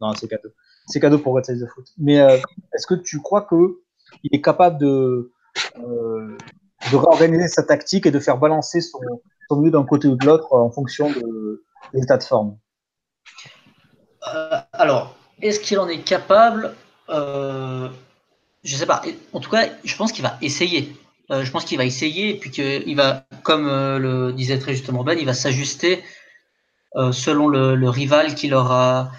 non, 0.00 0.14
c'est 0.14 0.28
cadeau 0.28 0.50
c'est 0.88 1.00
cadeau 1.00 1.18
pour 1.18 1.34
Red 1.34 1.44
Size 1.44 1.60
de 1.60 1.66
Foot. 1.66 1.86
Mais 1.98 2.18
euh, 2.18 2.36
est-ce 2.74 2.86
que 2.86 2.94
tu 2.94 3.20
crois 3.20 3.46
qu'il 3.46 4.30
est 4.32 4.40
capable 4.40 4.78
de, 4.78 5.32
euh, 5.78 6.36
de 6.90 6.96
réorganiser 6.96 7.48
sa 7.48 7.62
tactique 7.62 8.06
et 8.06 8.10
de 8.10 8.18
faire 8.18 8.38
balancer 8.38 8.80
son, 8.80 8.98
son 9.48 9.56
mieux 9.60 9.70
d'un 9.70 9.84
côté 9.84 10.08
ou 10.08 10.16
de 10.16 10.26
l'autre 10.26 10.52
en 10.52 10.70
fonction 10.70 11.10
de, 11.10 11.64
l'état 11.92 12.16
de 12.16 12.22
forme? 12.22 12.56
Euh, 14.34 14.56
Alors, 14.72 15.14
est-ce 15.42 15.60
qu'il 15.60 15.78
en 15.78 15.88
est 15.88 16.02
capable? 16.02 16.74
Je 17.08 17.90
ne 18.64 18.78
sais 18.78 18.86
pas. 18.86 19.02
En 19.32 19.40
tout 19.40 19.50
cas, 19.50 19.66
je 19.84 19.96
pense 19.96 20.12
qu'il 20.12 20.22
va 20.22 20.36
essayer. 20.42 20.92
je 21.30 21.50
pense 21.50 21.64
qu'il 21.64 21.78
va 21.78 21.84
essayer 21.84 22.30
et 22.30 22.38
puis 22.38 22.50
qu'il 22.50 22.96
va, 22.96 23.24
comme 23.42 23.66
le 23.66 24.32
disait 24.32 24.58
très 24.58 24.72
justement 24.72 25.04
Ben, 25.04 25.16
il 25.18 25.26
va 25.26 25.34
s'ajuster 25.34 26.02
selon 27.12 27.48
le, 27.48 27.76
le, 27.76 27.88
rival 27.88 28.34
qu'il 28.34 28.52
aura 28.52 29.10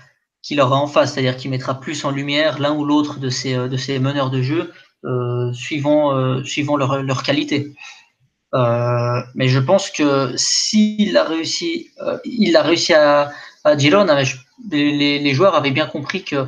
qu'il 0.49 0.59
aura 0.61 0.77
en 0.77 0.87
face, 0.87 1.13
c'est-à-dire 1.13 1.37
qu'il 1.37 1.51
mettra 1.51 1.79
plus 1.79 2.03
en 2.05 2.09
lumière 2.09 2.57
l'un 2.57 2.73
ou 2.73 2.83
l'autre 2.83 3.19
de 3.19 3.29
ces, 3.29 3.53
de 3.55 3.77
ces 3.77 3.99
meneurs 3.99 4.31
de 4.31 4.41
jeu 4.41 4.73
euh, 5.05 5.53
suivant, 5.53 6.17
euh, 6.17 6.43
suivant 6.43 6.75
leur, 6.75 7.03
leur 7.03 7.21
qualité. 7.21 7.75
Euh, 8.55 9.21
mais 9.35 9.47
je 9.47 9.59
pense 9.59 9.91
que 9.91 10.33
s'il 10.37 11.15
a 11.17 11.23
réussi, 11.23 11.91
euh, 12.01 12.17
il 12.25 12.57
a 12.57 12.63
réussi 12.63 12.95
à, 12.95 13.31
à 13.63 13.77
Girona, 13.77 14.23
les, 14.71 15.19
les, 15.19 15.33
joueurs 15.35 15.53
avaient 15.53 15.69
bien 15.69 15.85
compris 15.85 16.23
que 16.23 16.47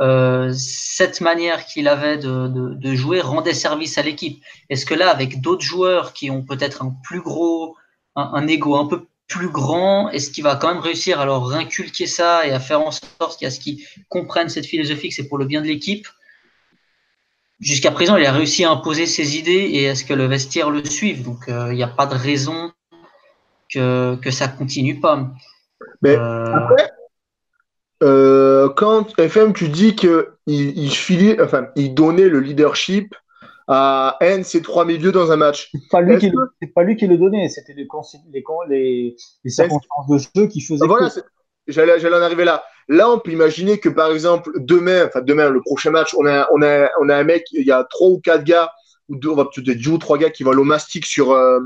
euh, 0.00 0.52
cette 0.54 1.22
manière 1.22 1.64
qu'il 1.64 1.88
avait 1.88 2.18
de, 2.18 2.46
de, 2.48 2.74
de, 2.74 2.94
jouer 2.94 3.22
rendait 3.22 3.54
service 3.54 3.96
à 3.96 4.02
l'équipe. 4.02 4.42
Est-ce 4.68 4.84
que 4.84 4.92
là, 4.92 5.08
avec 5.08 5.40
d'autres 5.40 5.64
joueurs 5.64 6.12
qui 6.12 6.30
ont 6.30 6.42
peut-être 6.42 6.82
un 6.82 6.94
plus 7.02 7.22
gros, 7.22 7.74
un, 8.16 8.32
un 8.34 8.46
ego 8.46 8.76
un 8.76 8.84
peu 8.84 9.06
plus 9.30 9.48
grand 9.48 10.10
Est-ce 10.10 10.30
qu'il 10.30 10.44
va 10.44 10.56
quand 10.56 10.68
même 10.68 10.82
réussir 10.82 11.20
à 11.20 11.24
leur 11.24 11.52
inculquer 11.52 12.06
ça 12.06 12.46
et 12.46 12.50
à 12.50 12.60
faire 12.60 12.82
en 12.82 12.90
sorte 12.90 13.38
qu'à 13.38 13.50
ce 13.50 13.60
qu'ils 13.60 13.78
comprennent 14.08 14.50
cette 14.50 14.66
philosophie, 14.66 15.08
que 15.08 15.14
c'est 15.14 15.28
pour 15.28 15.38
le 15.38 15.46
bien 15.46 15.62
de 15.62 15.66
l'équipe 15.66 16.06
Jusqu'à 17.60 17.90
présent, 17.90 18.16
il 18.16 18.24
a 18.24 18.32
réussi 18.32 18.64
à 18.64 18.70
imposer 18.70 19.06
ses 19.06 19.36
idées 19.36 19.52
et 19.52 19.84
est-ce 19.84 20.04
que 20.04 20.14
le 20.14 20.24
vestiaire 20.26 20.70
le 20.70 20.84
suive 20.84 21.22
Donc, 21.22 21.48
euh, 21.48 21.68
il 21.70 21.76
n'y 21.76 21.82
a 21.82 21.88
pas 21.88 22.06
de 22.06 22.14
raison 22.14 22.72
que, 23.72 24.16
que 24.16 24.30
ça 24.30 24.48
continue 24.48 24.98
pas. 24.98 25.30
Mais 26.02 26.16
euh, 26.16 26.54
après, 26.54 26.90
euh, 28.02 28.70
quand 28.70 29.18
FM, 29.18 29.52
tu 29.52 29.68
dis 29.68 29.94
qu'il 29.94 30.24
il 30.46 30.90
filait, 30.90 31.40
enfin, 31.40 31.68
il 31.76 31.94
donnait 31.94 32.28
le 32.28 32.40
leadership 32.40 33.14
à 33.72 34.16
N, 34.20 34.42
c'est 34.42 34.62
trois 34.62 34.84
milieux 34.84 35.12
dans 35.12 35.30
un 35.30 35.36
match. 35.36 35.70
C'est 35.72 35.88
pas 35.92 36.00
lui, 36.00 36.18
qui, 36.18 36.28
le, 36.28 36.72
pas 36.74 36.82
lui 36.82 36.96
qui 36.96 37.06
le 37.06 37.16
donnait, 37.16 37.48
c'était 37.48 37.72
les, 37.72 37.86
les, 38.68 39.16
les, 39.44 39.50
circonstances 39.50 40.08
de 40.08 40.18
jeu 40.18 40.48
qui 40.48 40.60
faisaient. 40.60 40.84
voilà, 40.84 41.08
j'allais, 41.68 42.16
en 42.16 42.20
arriver 42.20 42.44
là. 42.44 42.64
Là, 42.88 43.08
on 43.08 43.20
peut 43.20 43.30
imaginer 43.30 43.78
que 43.78 43.88
par 43.88 44.10
exemple, 44.10 44.50
demain, 44.56 45.06
enfin 45.06 45.20
demain, 45.20 45.50
le 45.50 45.60
prochain 45.60 45.92
match, 45.92 46.16
on 46.18 46.26
a, 46.26 46.48
on 46.52 46.62
a, 46.62 46.90
on 47.00 47.08
a 47.08 47.16
un 47.16 47.22
mec, 47.22 47.44
il 47.52 47.64
y 47.64 47.70
a 47.70 47.84
trois 47.84 48.08
ou 48.08 48.18
quatre 48.18 48.42
gars, 48.42 48.72
ou 49.08 49.14
deux, 49.14 49.28
on 49.28 49.36
va 49.36 49.44
peut-être 49.44 49.80
deux 49.80 49.90
ou 49.90 49.98
trois 49.98 50.18
gars 50.18 50.30
qui 50.30 50.42
vont 50.42 50.50
au 50.50 50.64
mastic 50.64 51.06
sur, 51.06 51.30
euh, 51.30 51.60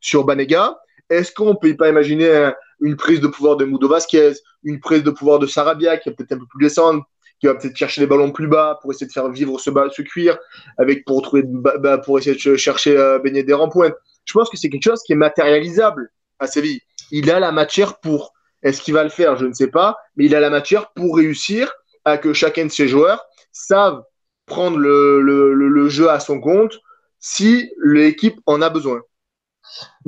sur 0.00 0.24
Banega. 0.24 0.76
Est-ce 1.08 1.32
qu'on 1.32 1.54
peut 1.54 1.76
pas 1.76 1.88
imaginer 1.88 2.50
une 2.80 2.96
prise 2.96 3.20
de 3.20 3.28
pouvoir 3.28 3.56
de 3.56 3.64
Mudo 3.64 3.86
Vasquez, 3.86 4.32
une 4.64 4.80
prise 4.80 5.04
de 5.04 5.10
pouvoir 5.10 5.38
de 5.38 5.46
Sarabia 5.46 5.98
qui 5.98 6.08
va 6.08 6.16
peut-être 6.16 6.32
un 6.32 6.38
peu 6.38 6.46
plus 6.46 6.64
descendre, 6.64 7.04
qui 7.40 7.46
va 7.46 7.54
peut-être 7.54 7.76
chercher 7.76 8.00
les 8.00 8.06
ballons 8.06 8.32
plus 8.32 8.46
bas 8.46 8.78
pour 8.80 8.92
essayer 8.92 9.06
de 9.06 9.12
faire 9.12 9.28
vivre 9.28 9.58
ce, 9.58 9.70
ce 9.70 10.02
cuir, 10.02 10.38
avec 10.78 11.04
pour 11.04 11.22
trouver, 11.22 11.42
bah, 11.46 11.98
pour 11.98 12.18
essayer 12.18 12.36
de 12.36 12.56
chercher 12.56 12.96
euh, 12.96 13.18
baigner 13.18 13.42
des 13.42 13.56
pointe 13.70 13.94
Je 14.24 14.32
pense 14.32 14.48
que 14.48 14.56
c'est 14.56 14.70
quelque 14.70 14.84
chose 14.84 15.02
qui 15.04 15.12
est 15.12 15.16
matérialisable 15.16 16.10
à 16.38 16.46
Séville. 16.46 16.80
Il 17.10 17.30
a 17.30 17.40
la 17.40 17.52
matière 17.52 17.98
pour. 18.00 18.32
Est-ce 18.62 18.80
qu'il 18.80 18.94
va 18.94 19.04
le 19.04 19.10
faire? 19.10 19.36
Je 19.36 19.46
ne 19.46 19.52
sais 19.52 19.68
pas, 19.68 19.98
mais 20.16 20.24
il 20.24 20.34
a 20.34 20.40
la 20.40 20.48
matière 20.48 20.90
pour 20.92 21.16
réussir 21.16 21.70
à 22.04 22.16
que 22.16 22.32
chacun 22.32 22.64
de 22.64 22.70
ses 22.70 22.88
joueurs 22.88 23.24
savent 23.52 24.02
prendre 24.46 24.78
le, 24.78 25.20
le, 25.20 25.54
le, 25.54 25.88
jeu 25.88 26.10
à 26.10 26.20
son 26.20 26.40
compte 26.40 26.80
si 27.18 27.70
l'équipe 27.82 28.40
en 28.46 28.60
a 28.62 28.70
besoin. 28.70 29.00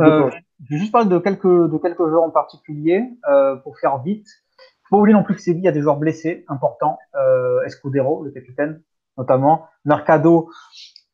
Euh, 0.01 0.31
je 0.65 0.75
vais 0.75 0.81
juste 0.81 0.93
parler 0.93 1.09
de 1.09 1.19
quelques, 1.19 1.47
de 1.47 1.79
quelques 1.79 2.07
joueurs 2.09 2.23
en 2.23 2.31
particulier 2.31 3.03
euh, 3.31 3.57
pour 3.57 3.79
faire 3.79 3.99
vite. 4.03 4.27
Faut 4.89 4.97
pas 4.97 5.01
oublier 5.01 5.15
non 5.15 5.25
plus 5.25 5.35
que 5.35 5.41
Séville 5.41 5.67
a 5.67 5.73
des 5.73 5.81
joueurs 5.81 5.97
blessés 5.97 6.45
importants. 6.49 6.99
Euh, 7.17 7.63
Escudero, 7.65 8.23
le 8.23 8.31
capitaine, 8.31 8.83
notamment. 9.19 9.67
Mercado, 9.85 10.49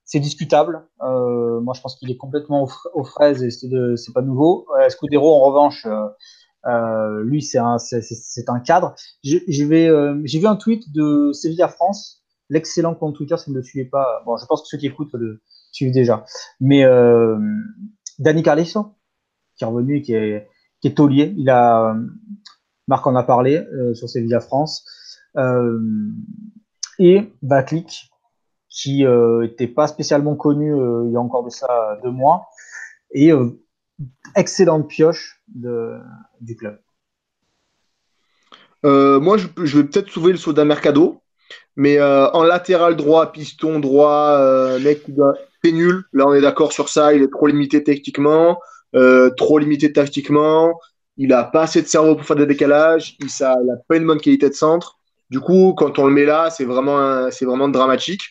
c'est 0.04 0.20
discutable. 0.20 0.86
Euh, 1.02 1.60
moi, 1.60 1.72
je 1.74 1.80
pense 1.80 1.96
qu'il 1.96 2.10
est 2.10 2.18
complètement 2.18 2.68
aux, 2.92 3.04
fraises 3.04 3.42
et 3.42 3.50
c'est 3.50 4.12
pas 4.12 4.20
nouveau. 4.20 4.66
Euh, 4.76 4.86
Escudero, 4.86 5.34
en 5.34 5.40
revanche, 5.40 5.86
lui, 7.24 7.40
c'est 7.40 7.58
un, 7.58 8.60
cadre. 8.62 8.94
J'ai 9.22 9.64
vu 9.64 10.46
un 10.46 10.56
tweet 10.56 10.92
de 10.92 11.32
Séville 11.32 11.62
à 11.62 11.68
France, 11.68 12.22
l'excellent 12.50 12.94
compte 12.94 13.16
Twitter, 13.16 13.38
si 13.38 13.46
vous 13.46 13.52
ne 13.52 13.58
le 13.58 13.64
suivez 13.64 13.86
pas. 13.86 14.22
Bon, 14.26 14.36
je 14.36 14.44
pense 14.44 14.62
que 14.62 14.68
ceux 14.68 14.76
qui 14.76 14.86
écoutent 14.86 15.14
le 15.14 15.40
suivent 15.70 15.94
déjà. 15.94 16.26
Mais 16.60 16.84
Danny 18.18 18.42
Carlisson, 18.42 18.92
qui 19.56 19.64
est 19.64 19.66
revenu, 19.66 20.02
qui 20.02 20.12
est, 20.12 20.46
qui 20.82 20.88
est 20.88 20.94
taulier. 20.94 21.32
Il 21.38 21.48
a, 21.48 21.96
Marc 22.88 23.06
en 23.06 23.16
a 23.16 23.22
parlé 23.22 23.56
euh, 23.56 23.94
sur 23.94 24.08
Séville 24.08 24.34
à 24.34 24.40
France. 24.40 24.84
Euh, 25.36 25.78
et 26.98 27.32
Batlik, 27.42 28.10
qui 28.68 29.04
n'était 29.04 29.66
pas 29.66 29.86
spécialement 29.86 30.34
connu 30.34 30.74
il 31.06 31.12
y 31.12 31.16
a 31.16 31.20
encore 31.20 31.44
de 31.44 31.50
ça 31.50 31.98
deux 32.02 32.10
mois. 32.10 32.46
Et 33.12 33.30
excellente 34.34 34.88
pioche 34.88 35.42
du 35.48 36.56
club. 36.56 36.78
moi, 38.82 39.36
je, 39.36 39.76
vais 39.78 39.84
peut-être 39.84 40.10
soulever 40.10 40.32
le 40.32 40.38
saut 40.38 40.52
d'un 40.52 40.64
Mercado, 40.64 41.22
mais 41.76 42.00
en 42.00 42.42
latéral 42.44 42.96
droit, 42.96 43.32
piston 43.32 43.78
droit, 43.78 44.78
mec 44.78 45.04
qui 45.04 45.12
doit 45.12 45.34
nul. 45.70 46.04
Là, 46.12 46.26
on 46.26 46.34
est 46.34 46.40
d'accord 46.40 46.72
sur 46.72 46.88
ça. 46.88 47.14
Il 47.14 47.22
est 47.22 47.30
trop 47.30 47.46
limité 47.46 47.84
techniquement, 47.84 48.58
euh, 48.96 49.30
trop 49.36 49.58
limité 49.58 49.92
tactiquement. 49.92 50.80
Il 51.16 51.32
a 51.32 51.44
pas 51.44 51.62
assez 51.62 51.82
de 51.82 51.86
cerveau 51.86 52.16
pour 52.16 52.24
faire 52.24 52.36
des 52.36 52.46
décalages. 52.46 53.16
Il 53.20 53.26
n'a 53.40 53.76
pas 53.88 53.96
une 53.96 54.06
bonne 54.06 54.20
qualité 54.20 54.48
de 54.48 54.54
centre. 54.54 54.98
Du 55.30 55.40
coup, 55.40 55.74
quand 55.76 55.98
on 55.98 56.06
le 56.06 56.12
met 56.12 56.24
là, 56.24 56.50
c'est 56.50 56.64
vraiment, 56.64 57.30
c'est 57.30 57.44
vraiment 57.44 57.68
dramatique. 57.68 58.22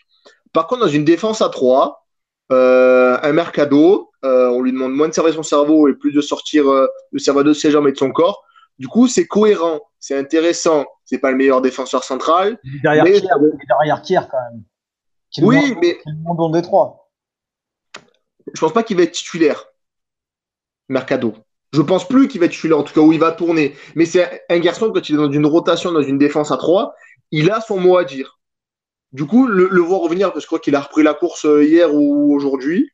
Par 0.54 0.68
contre, 0.68 0.82
dans 0.82 0.88
une 0.88 1.06
défense 1.06 1.42
à 1.42 1.50
3, 1.50 2.06
euh, 2.52 3.18
un 3.22 3.32
mercado, 3.34 4.12
euh, 4.26 4.50
on 4.50 4.62
lui 4.62 4.72
demande 4.72 4.94
moins 4.94 5.08
de 5.08 5.14
servir 5.14 5.34
son 5.34 5.44
cerveau 5.44 5.88
et 5.88 5.94
plus 5.94 6.12
de 6.12 6.22
sortir 6.22 6.66
le 6.66 7.20
cerveau 7.20 7.44
de 7.44 7.54
ses 7.54 7.72
jambes 7.72 7.88
et 7.88 7.92
de 7.92 7.98
son 7.98 8.12
corps. 8.12 8.44
Du 8.82 8.88
coup, 8.88 9.08
c'est 9.08 9.28
cohérent, 9.28 9.80
c'est 10.00 10.18
intéressant. 10.18 10.86
C'est 11.06 11.20
pas 11.20 11.30
le 11.30 11.38
meilleur 11.38 11.62
défenseur 11.62 12.04
central. 12.04 12.58
Derrière 12.82 13.04
mais... 13.04 13.22
derrière 13.22 14.02
Kier 14.02 14.22
quand 14.30 14.38
même. 14.52 14.64
oui, 15.46 15.76
mais. 15.82 16.00
Des 16.52 16.62
trois. 16.62 17.12
Je 18.54 18.60
pense 18.60 18.74
pas 18.74 18.82
qu'il 18.82 18.98
va 18.98 19.04
être 19.04 19.12
titulaire, 19.12 19.66
Mercado. 20.90 21.36
Je 21.74 21.82
pense 21.82 22.08
plus 22.08 22.28
qu'il 22.28 22.40
va 22.40 22.48
être 22.48 22.52
titulaire, 22.52 22.80
en 22.80 22.84
tout 22.84 22.94
cas 22.94 23.02
où 23.02 23.14
il 23.14 23.20
va 23.20 23.32
tourner. 23.32 23.76
Mais 23.96 24.06
c'est 24.06 24.44
un 24.50 24.60
garçon, 24.60 24.92
quand 24.92 25.08
il 25.08 25.16
est 25.16 25.18
dans 25.18 25.32
une 25.32 25.46
rotation, 25.46 25.92
dans 25.92 26.02
une 26.02 26.18
défense 26.18 26.52
à 26.52 26.58
3, 26.58 26.94
il 27.32 27.50
a 27.50 27.62
son 27.62 27.80
mot 27.80 27.98
à 27.98 28.04
dire. 28.04 28.40
Du 29.14 29.26
coup, 29.26 29.48
le, 29.48 29.68
voir 29.80 30.02
revenir, 30.02 30.32
parce 30.32 30.40
que 30.40 30.42
je 30.42 30.48
crois 30.48 30.60
qu'il 30.60 30.76
a 30.76 30.82
repris 30.82 31.04
la 31.04 31.14
course 31.14 31.46
euh, 31.46 31.64
hier 31.64 31.94
ou 31.94 32.34
aujourd'hui, 32.36 32.90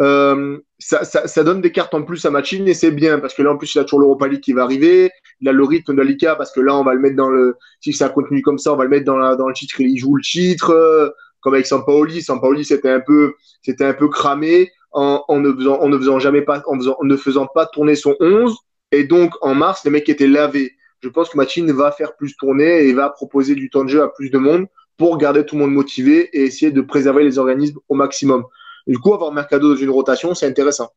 euh, 0.00 0.58
ça, 0.78 1.04
ça, 1.04 1.44
donne 1.44 1.60
des 1.60 1.72
cartes 1.72 1.94
en 1.94 2.02
plus 2.02 2.24
à 2.24 2.30
Machine 2.30 2.66
et 2.68 2.74
c'est 2.74 2.90
bien 2.90 3.18
parce 3.18 3.34
que 3.34 3.42
là 3.42 3.52
en 3.52 3.56
plus 3.56 3.74
il 3.74 3.78
a 3.78 3.84
toujours 3.84 4.00
l'Europa 4.00 4.28
League 4.28 4.40
qui 4.40 4.52
va 4.52 4.62
arriver, 4.62 5.10
il 5.40 5.48
a 5.48 5.52
le 5.52 5.64
rythme 5.64 5.94
de 5.94 6.02
l'ICA 6.02 6.36
parce 6.36 6.52
que 6.52 6.60
là 6.60 6.76
on 6.76 6.84
va 6.84 6.94
le 6.94 7.00
mettre 7.00 7.16
dans 7.16 7.28
le 7.28 7.56
si 7.80 7.92
ça 7.92 8.08
continue 8.08 8.42
comme 8.42 8.58
ça 8.58 8.72
on 8.72 8.76
va 8.76 8.84
le 8.84 8.90
mettre 8.90 9.04
dans, 9.04 9.16
la, 9.16 9.36
dans 9.36 9.48
le 9.48 9.54
titre 9.54 9.80
il 9.80 9.98
joue 9.98 10.16
le 10.16 10.22
titre 10.22 10.70
euh, 10.70 11.08
comme 11.40 11.54
avec 11.54 11.66
Sampaoli 11.66 12.22
Sampaoli 12.22 12.64
c'était 12.64 12.90
un 12.90 13.00
peu 13.00 13.34
c'était 13.62 13.84
un 13.84 13.94
peu 13.94 14.08
cramé 14.08 14.70
en, 14.92 15.24
ne 15.38 15.52
faisant, 15.98 16.18
jamais 16.18 16.42
pas, 16.42 16.62
en, 16.66 17.04
ne 17.04 17.16
faisant 17.16 17.46
pas 17.46 17.66
tourner 17.66 17.94
son 17.94 18.14
11. 18.20 18.56
Et 18.92 19.04
donc, 19.04 19.32
en 19.40 19.54
mars, 19.54 19.84
les 19.84 19.90
mecs 19.90 20.08
étaient 20.08 20.26
lavés. 20.26 20.72
Je 21.00 21.08
pense 21.08 21.30
que 21.30 21.36
Machine 21.36 21.70
va 21.72 21.92
faire 21.92 22.16
plus 22.16 22.36
tourner 22.36 22.86
et 22.86 22.92
va 22.92 23.08
proposer 23.08 23.54
du 23.54 23.70
temps 23.70 23.84
de 23.84 23.88
jeu 23.88 24.02
à 24.02 24.08
plus 24.08 24.30
de 24.30 24.38
monde 24.38 24.66
pour 24.96 25.16
garder 25.16 25.46
tout 25.46 25.54
le 25.54 25.62
monde 25.62 25.72
motivé 25.72 26.28
et 26.36 26.44
essayer 26.44 26.72
de 26.72 26.80
préserver 26.82 27.24
les 27.24 27.38
organismes 27.38 27.78
au 27.88 27.94
maximum. 27.94 28.44
du 28.86 28.98
coup, 28.98 29.14
avoir 29.14 29.32
Mercado 29.32 29.74
dans 29.74 29.80
une 29.80 29.90
rotation, 29.90 30.34
c'est 30.34 30.46
intéressant. 30.46 30.90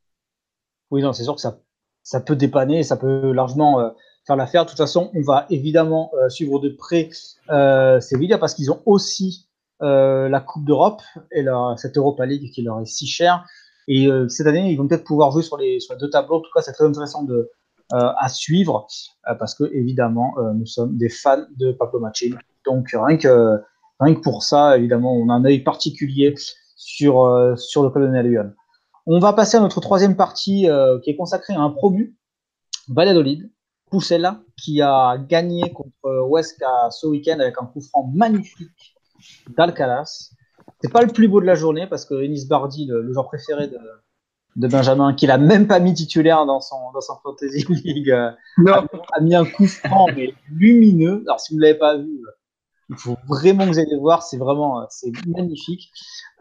Oui, 0.92 1.02
non, 1.02 1.14
c'est 1.14 1.24
sûr 1.24 1.36
que 1.36 1.42
ça, 1.42 1.60
ça 2.04 2.20
peut 2.20 2.36
dépanner, 2.36 2.84
ça 2.84 2.98
peut 2.98 3.32
largement 3.32 3.80
euh, 3.80 3.90
faire 4.26 4.36
l'affaire. 4.36 4.66
De 4.66 4.70
toute 4.70 4.78
façon, 4.78 5.12
on 5.14 5.22
va 5.22 5.46
évidemment 5.50 6.12
euh, 6.16 6.30
suivre 6.30 6.60
de 6.60 6.70
près 6.70 7.10
euh, 7.50 8.00
Sevilla 8.00 8.38
parce 8.38 8.54
qu'ils 8.54 8.72
ont 8.72 8.82
aussi 8.86 9.48
euh, 9.82 10.30
la 10.30 10.40
Coupe 10.40 10.66
d'Europe 10.66 11.02
et 11.32 11.46
cette 11.78 11.98
Europa 11.98 12.26
League 12.26 12.52
qui 12.52 12.62
leur 12.62 12.80
est 12.82 12.86
si 12.86 13.08
chère. 13.08 13.46
Et 13.88 14.08
euh, 14.08 14.28
cette 14.30 14.48
année, 14.48 14.72
ils 14.72 14.78
vont 14.78 14.88
peut-être 14.88 15.04
pouvoir 15.04 15.32
jouer 15.32 15.44
sur 15.44 15.58
les, 15.58 15.80
sur 15.80 15.98
deux 15.98 16.10
tableaux. 16.10 16.38
En 16.38 16.42
tout 16.42 16.50
cas, 16.54 16.62
c'est 16.62 16.74
très 16.74 16.86
intéressant 16.86 17.24
de, 17.24 17.50
euh, 17.94 18.12
à 18.18 18.30
suivre 18.30 18.88
euh, 19.30 19.36
parce 19.36 19.56
que 19.56 19.66
évidemment, 19.74 20.34
nous 20.56 20.66
sommes 20.66 20.98
des 20.98 21.10
fans 21.10 21.46
de 21.58 21.72
Pablo 21.72 22.00
Machin. 22.00 22.36
Donc 22.66 22.90
rien 22.94 23.18
que, 23.18 23.60
rien 24.00 24.16
que 24.16 24.22
pour 24.22 24.44
ça, 24.44 24.78
évidemment, 24.78 25.14
on 25.14 25.30
a 25.30 25.34
un 25.34 25.46
œil 25.46 25.60
particulier 25.60 26.34
sur, 26.76 27.54
sur 27.58 27.84
le 27.84 27.90
Colonel 27.90 28.28
Lyon. 28.28 28.54
On 29.06 29.20
va 29.20 29.34
passer 29.34 29.58
à 29.58 29.60
notre 29.60 29.82
troisième 29.82 30.16
partie 30.16 30.68
qui 31.04 31.10
est 31.10 31.16
consacrée 31.18 31.54
à 31.54 31.60
un 31.60 31.70
promu, 31.70 32.16
Valladolid, 32.88 33.52
Poussella, 33.92 34.42
qui 34.58 34.82
a 34.82 35.18
gagné 35.18 35.72
contre 35.72 36.26
Huesca 36.30 36.90
ce 36.90 37.08
week-end 37.08 37.40
avec 37.40 37.56
un 37.62 37.66
coup 37.66 37.82
franc 37.82 38.10
magnifique 38.14 38.96
d'Alcalas. 39.58 40.32
C'est 40.82 40.92
pas 40.92 41.02
le 41.02 41.12
plus 41.12 41.28
beau 41.28 41.40
de 41.40 41.46
la 41.46 41.56
journée 41.56 41.88
parce 41.88 42.06
que 42.06 42.24
Ennis 42.24 42.46
Bardi, 42.46 42.86
le, 42.86 43.12
joueur 43.14 43.28
préféré 43.28 43.68
de, 43.68 43.78
de 44.56 44.68
Benjamin, 44.68 45.14
qu'il 45.14 45.32
a 45.32 45.38
même 45.38 45.68
pas 45.68 45.80
mis 45.80 45.94
titulaire 45.94 46.46
dans 46.46 46.60
son, 46.60 46.92
dans 46.94 47.02
son 47.02 47.16
Fantasy 47.24 47.66
League, 47.84 48.12
euh, 48.12 48.32
a, 48.68 49.22
mis 49.22 49.36
un 49.36 49.46
coup 49.46 49.68
franc 49.68 50.08
mais 50.16 50.34
lumineux. 50.52 51.24
Alors 51.26 51.40
si 51.40 51.54
vous 51.54 51.60
l'avez 51.60 51.78
pas 51.78 51.98
vu, 51.98 52.22
il 52.90 52.98
faut 52.98 53.18
vraiment 53.28 53.64
que 53.64 53.70
vous 53.70 53.80
allez 53.80 53.98
voir, 53.98 54.24
c'est 54.24 54.38
vraiment 54.38 54.82
euh, 54.82 54.86
c'est 54.90 55.12
magnifique. 55.26 55.92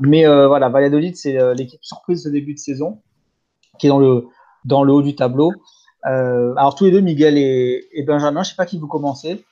Mais 0.01 0.27
euh, 0.27 0.49
voilà, 0.49 0.69
Valladolid, 0.69 1.17
c'est 1.17 1.39
l'équipe 1.55 1.83
surprise 1.83 2.25
de 2.25 2.31
début 2.31 2.55
de 2.55 2.59
saison 2.59 3.01
qui 3.79 3.87
est 3.87 3.91
dans 3.91 3.99
le, 3.99 4.27
dans 4.65 4.85
le 4.85 4.93
haut 4.93 5.03
du 5.03 5.15
tableau. 5.15 5.53
alors 6.03 6.75
tous 6.75 6.85
les 6.85 6.91
deux, 6.91 7.01
Miguel 7.01 7.39
et, 7.39 8.05
Benjamin, 8.07 8.43
je 8.43 8.51
sais 8.51 8.57
pas 8.57 8.67
qui 8.67 8.79
vous 8.79 8.87
commencez, 8.87 9.45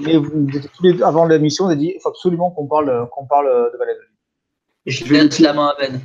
mais 0.00 0.16
vous, 0.16 0.46
tous 0.74 0.82
les 0.82 0.94
deux, 0.94 1.04
avant 1.04 1.26
l'émission, 1.26 1.66
vous 1.66 1.70
avez 1.70 1.80
dit 1.80 1.92
il 1.94 2.00
faut 2.00 2.08
absolument 2.08 2.50
qu'on 2.50 2.66
parle, 2.66 3.08
qu'on 3.12 3.26
parle 3.26 3.46
de 3.46 3.78
Valladolid. 3.78 4.07
Je 4.88 5.04
vais 5.04 5.28
la 5.40 5.52
main 5.52 5.68
à 5.68 5.76
Ben. 5.78 6.00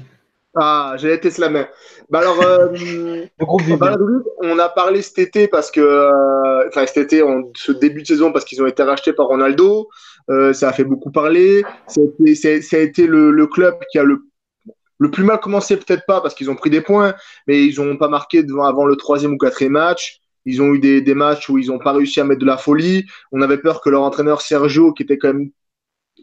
Ah, 0.56 0.96
j'ai 0.98 1.14
été 1.14 1.30
la 1.40 1.50
main. 1.50 1.68
Bah 2.10 2.20
alors, 2.20 2.40
euh, 2.44 3.26
on 4.42 4.60
a 4.60 4.70
parlé 4.70 5.02
cet 5.02 5.18
été 5.18 5.48
parce 5.48 5.72
que, 5.72 5.80
euh, 5.80 6.68
enfin 6.68 6.86
cet 6.86 6.98
été, 6.98 7.24
ce 7.56 7.72
début 7.72 8.04
de 8.04 8.08
saison 8.08 8.32
parce 8.32 8.46
qu'ils 8.46 8.62
ont 8.62 8.68
été 8.68 8.84
rachetés 8.84 9.14
par 9.14 9.28
Ronaldo. 9.28 9.90
Euh, 10.30 10.54
ça 10.54 10.70
a 10.70 10.74
fait 10.74 10.84
beaucoup 10.84 11.12
parler. 11.12 11.64
Ça 11.88 12.02
a 12.02 12.80
été, 12.80 13.08
le, 13.08 13.48
club 13.48 13.80
qui 13.92 13.98
a 13.98 14.04
le, 14.04 14.28
le 15.00 15.10
plus 15.10 15.24
mal 15.24 15.40
commencé, 15.40 15.76
peut-être 15.78 16.06
pas 16.06 16.22
parce 16.22 16.36
qu'ils 16.36 16.52
ont 16.52 16.56
pris 16.56 16.70
des 16.70 16.82
points, 16.82 17.16
mais 17.48 17.66
ils 17.66 17.80
n'ont 17.82 17.98
pas 17.98 18.10
marqué 18.10 18.44
devant, 18.44 18.66
avant 18.66 18.86
le 18.86 18.96
troisième 18.96 19.34
ou 19.34 19.38
quatrième 19.38 19.74
match. 19.74 20.20
Ils 20.46 20.62
ont 20.62 20.74
eu 20.74 20.80
des, 20.80 21.02
des 21.02 21.16
matchs 21.16 21.50
où 21.50 21.58
ils 21.58 21.70
n'ont 21.70 21.80
pas 21.80 21.94
réussi 21.94 22.20
à 22.20 22.26
mettre 22.26 22.42
de 22.42 22.46
la 22.46 22.58
folie. 22.58 23.06
On 23.32 23.42
avait 23.42 23.58
peur 23.58 23.82
que 23.82 23.90
leur 23.90 24.04
entraîneur 24.04 24.42
Sergio, 24.42 24.92
qui 24.92 25.04
était 25.04 25.18
quand 25.18 25.34
même 25.34 25.50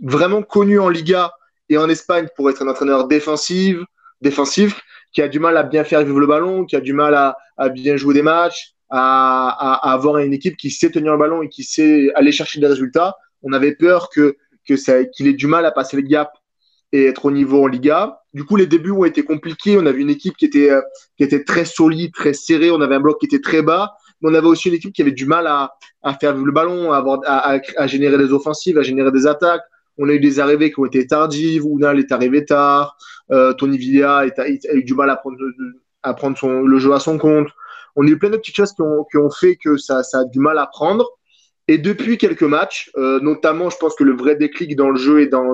vraiment 0.03 0.43
connu 0.43 0.79
en 0.79 0.89
Liga, 0.89 1.33
et 1.71 1.79
en 1.79 1.89
Espagne 1.89 2.27
pour 2.37 2.51
être 2.51 2.63
un 2.63 2.69
entraîneur 2.69 3.09
défensif, 3.09 3.79
défensif 4.21 4.79
qui 5.13 5.23
a 5.23 5.29
du 5.29 5.39
mal 5.39 5.57
à 5.57 5.63
bien 5.63 5.85
faire 5.85 6.05
vivre 6.05 6.21
le 6.21 6.27
ballon, 6.27 6.67
qui 6.67 6.77
a 6.77 6.81
du 6.81 6.93
mal 6.93 7.15
à, 7.15 7.69
bien 7.71 7.97
jouer 7.97 8.15
des 8.15 8.23
matchs, 8.23 8.75
à, 8.91 9.93
avoir 9.93 10.19
une 10.19 10.35
équipe 10.35 10.57
qui 10.57 10.71
sait 10.71 10.91
tenir 10.91 11.13
le 11.13 11.19
ballon 11.19 11.43
et 11.43 11.49
qui 11.49 11.65
sait 11.65 12.13
aller 12.15 12.33
chercher 12.33 12.61
des 12.61 12.67
résultats. 12.67 13.17
On 13.43 13.53
avait 13.53 13.75
peur 13.75 14.11
que, 14.11 14.37
qu'il 14.67 15.27
ait 15.27 15.33
du 15.33 15.47
mal 15.47 15.65
à 15.65 15.71
passer 15.71 15.97
le 15.97 16.03
gap 16.03 16.33
et 16.93 17.07
être 17.07 17.25
au 17.25 17.31
niveau 17.31 17.65
en 17.65 17.67
Liga. 17.67 18.21
Du 18.35 18.45
coup, 18.45 18.57
les 18.57 18.67
débuts 18.67 18.91
ont 18.91 19.05
été 19.05 19.23
compliqués. 19.23 19.77
On 19.79 19.87
avait 19.87 20.01
une 20.01 20.11
équipe 20.11 20.37
qui 20.37 20.45
était, 20.45 20.71
euh, 20.71 20.83
qui 21.17 21.25
était 21.25 21.45
très 21.45 21.65
solide, 21.65 22.13
très 22.13 22.33
serrée. 22.33 22.71
On 22.71 22.81
avait 22.81 22.97
un 22.97 23.01
bloc 23.01 23.19
qui 23.21 23.27
était 23.27 23.41
très 23.41 23.63
bas. 23.63 23.95
Mais 24.21 24.31
on 24.31 24.35
avait 24.35 24.47
aussi 24.47 24.69
une 24.69 24.75
équipe 24.75 24.93
qui 24.93 25.03
avait 25.03 25.13
du 25.13 25.27
mal 25.27 25.47
à, 25.47 25.73
à 26.03 26.15
faire 26.15 26.33
vivre 26.35 26.47
le 26.47 26.53
ballon, 26.53 26.93
à, 26.93 26.99
avoir, 26.99 27.21
à 27.25 27.87
générer 27.87 28.19
des 28.19 28.33
offensives, 28.33 28.77
à 28.77 28.83
générer 28.83 29.13
des 29.13 29.27
attaques. 29.27 29.63
On 30.03 30.09
a 30.09 30.13
eu 30.15 30.19
des 30.19 30.41
arrivées 30.41 30.73
qui 30.73 30.81
ont 30.81 30.87
été 30.87 31.07
tardives. 31.07 31.65
Ounal 31.67 31.99
est 31.99 32.11
arrivé 32.11 32.47
tard. 32.47 32.97
Euh, 33.31 33.53
Tony 33.53 33.77
Villa 33.77 34.25
a, 34.37 34.49
eu 34.49 34.83
du 34.83 34.95
mal 34.95 35.11
à 35.11 35.17
prendre, 35.17 35.37
le 36.65 36.79
jeu 36.79 36.93
à 36.95 36.99
son 36.99 37.19
compte. 37.19 37.49
On 37.97 38.07
a 38.07 38.09
eu 38.09 38.19
plein 38.19 38.31
de 38.31 38.39
petites 38.39 38.57
choses 38.57 38.73
qui 38.73 39.19
ont, 39.19 39.31
fait 39.31 39.57
que 39.57 39.77
ça, 39.77 40.01
a 40.15 40.25
du 40.25 40.39
mal 40.41 40.59
à 40.59 40.67
prendre. 40.67 41.07
Et 41.69 41.77
depuis 41.77 42.17
quelques 42.17 42.43
matchs, 42.43 42.91
euh, 42.97 43.21
notamment, 43.21 43.69
je 43.69 43.77
pense 43.77 43.95
que 43.95 44.03
le 44.03 44.17
vrai 44.17 44.37
déclic 44.37 44.75
dans 44.75 44.89
le 44.89 44.99
jeu 44.99 45.21
et 45.21 45.27
dans, 45.27 45.53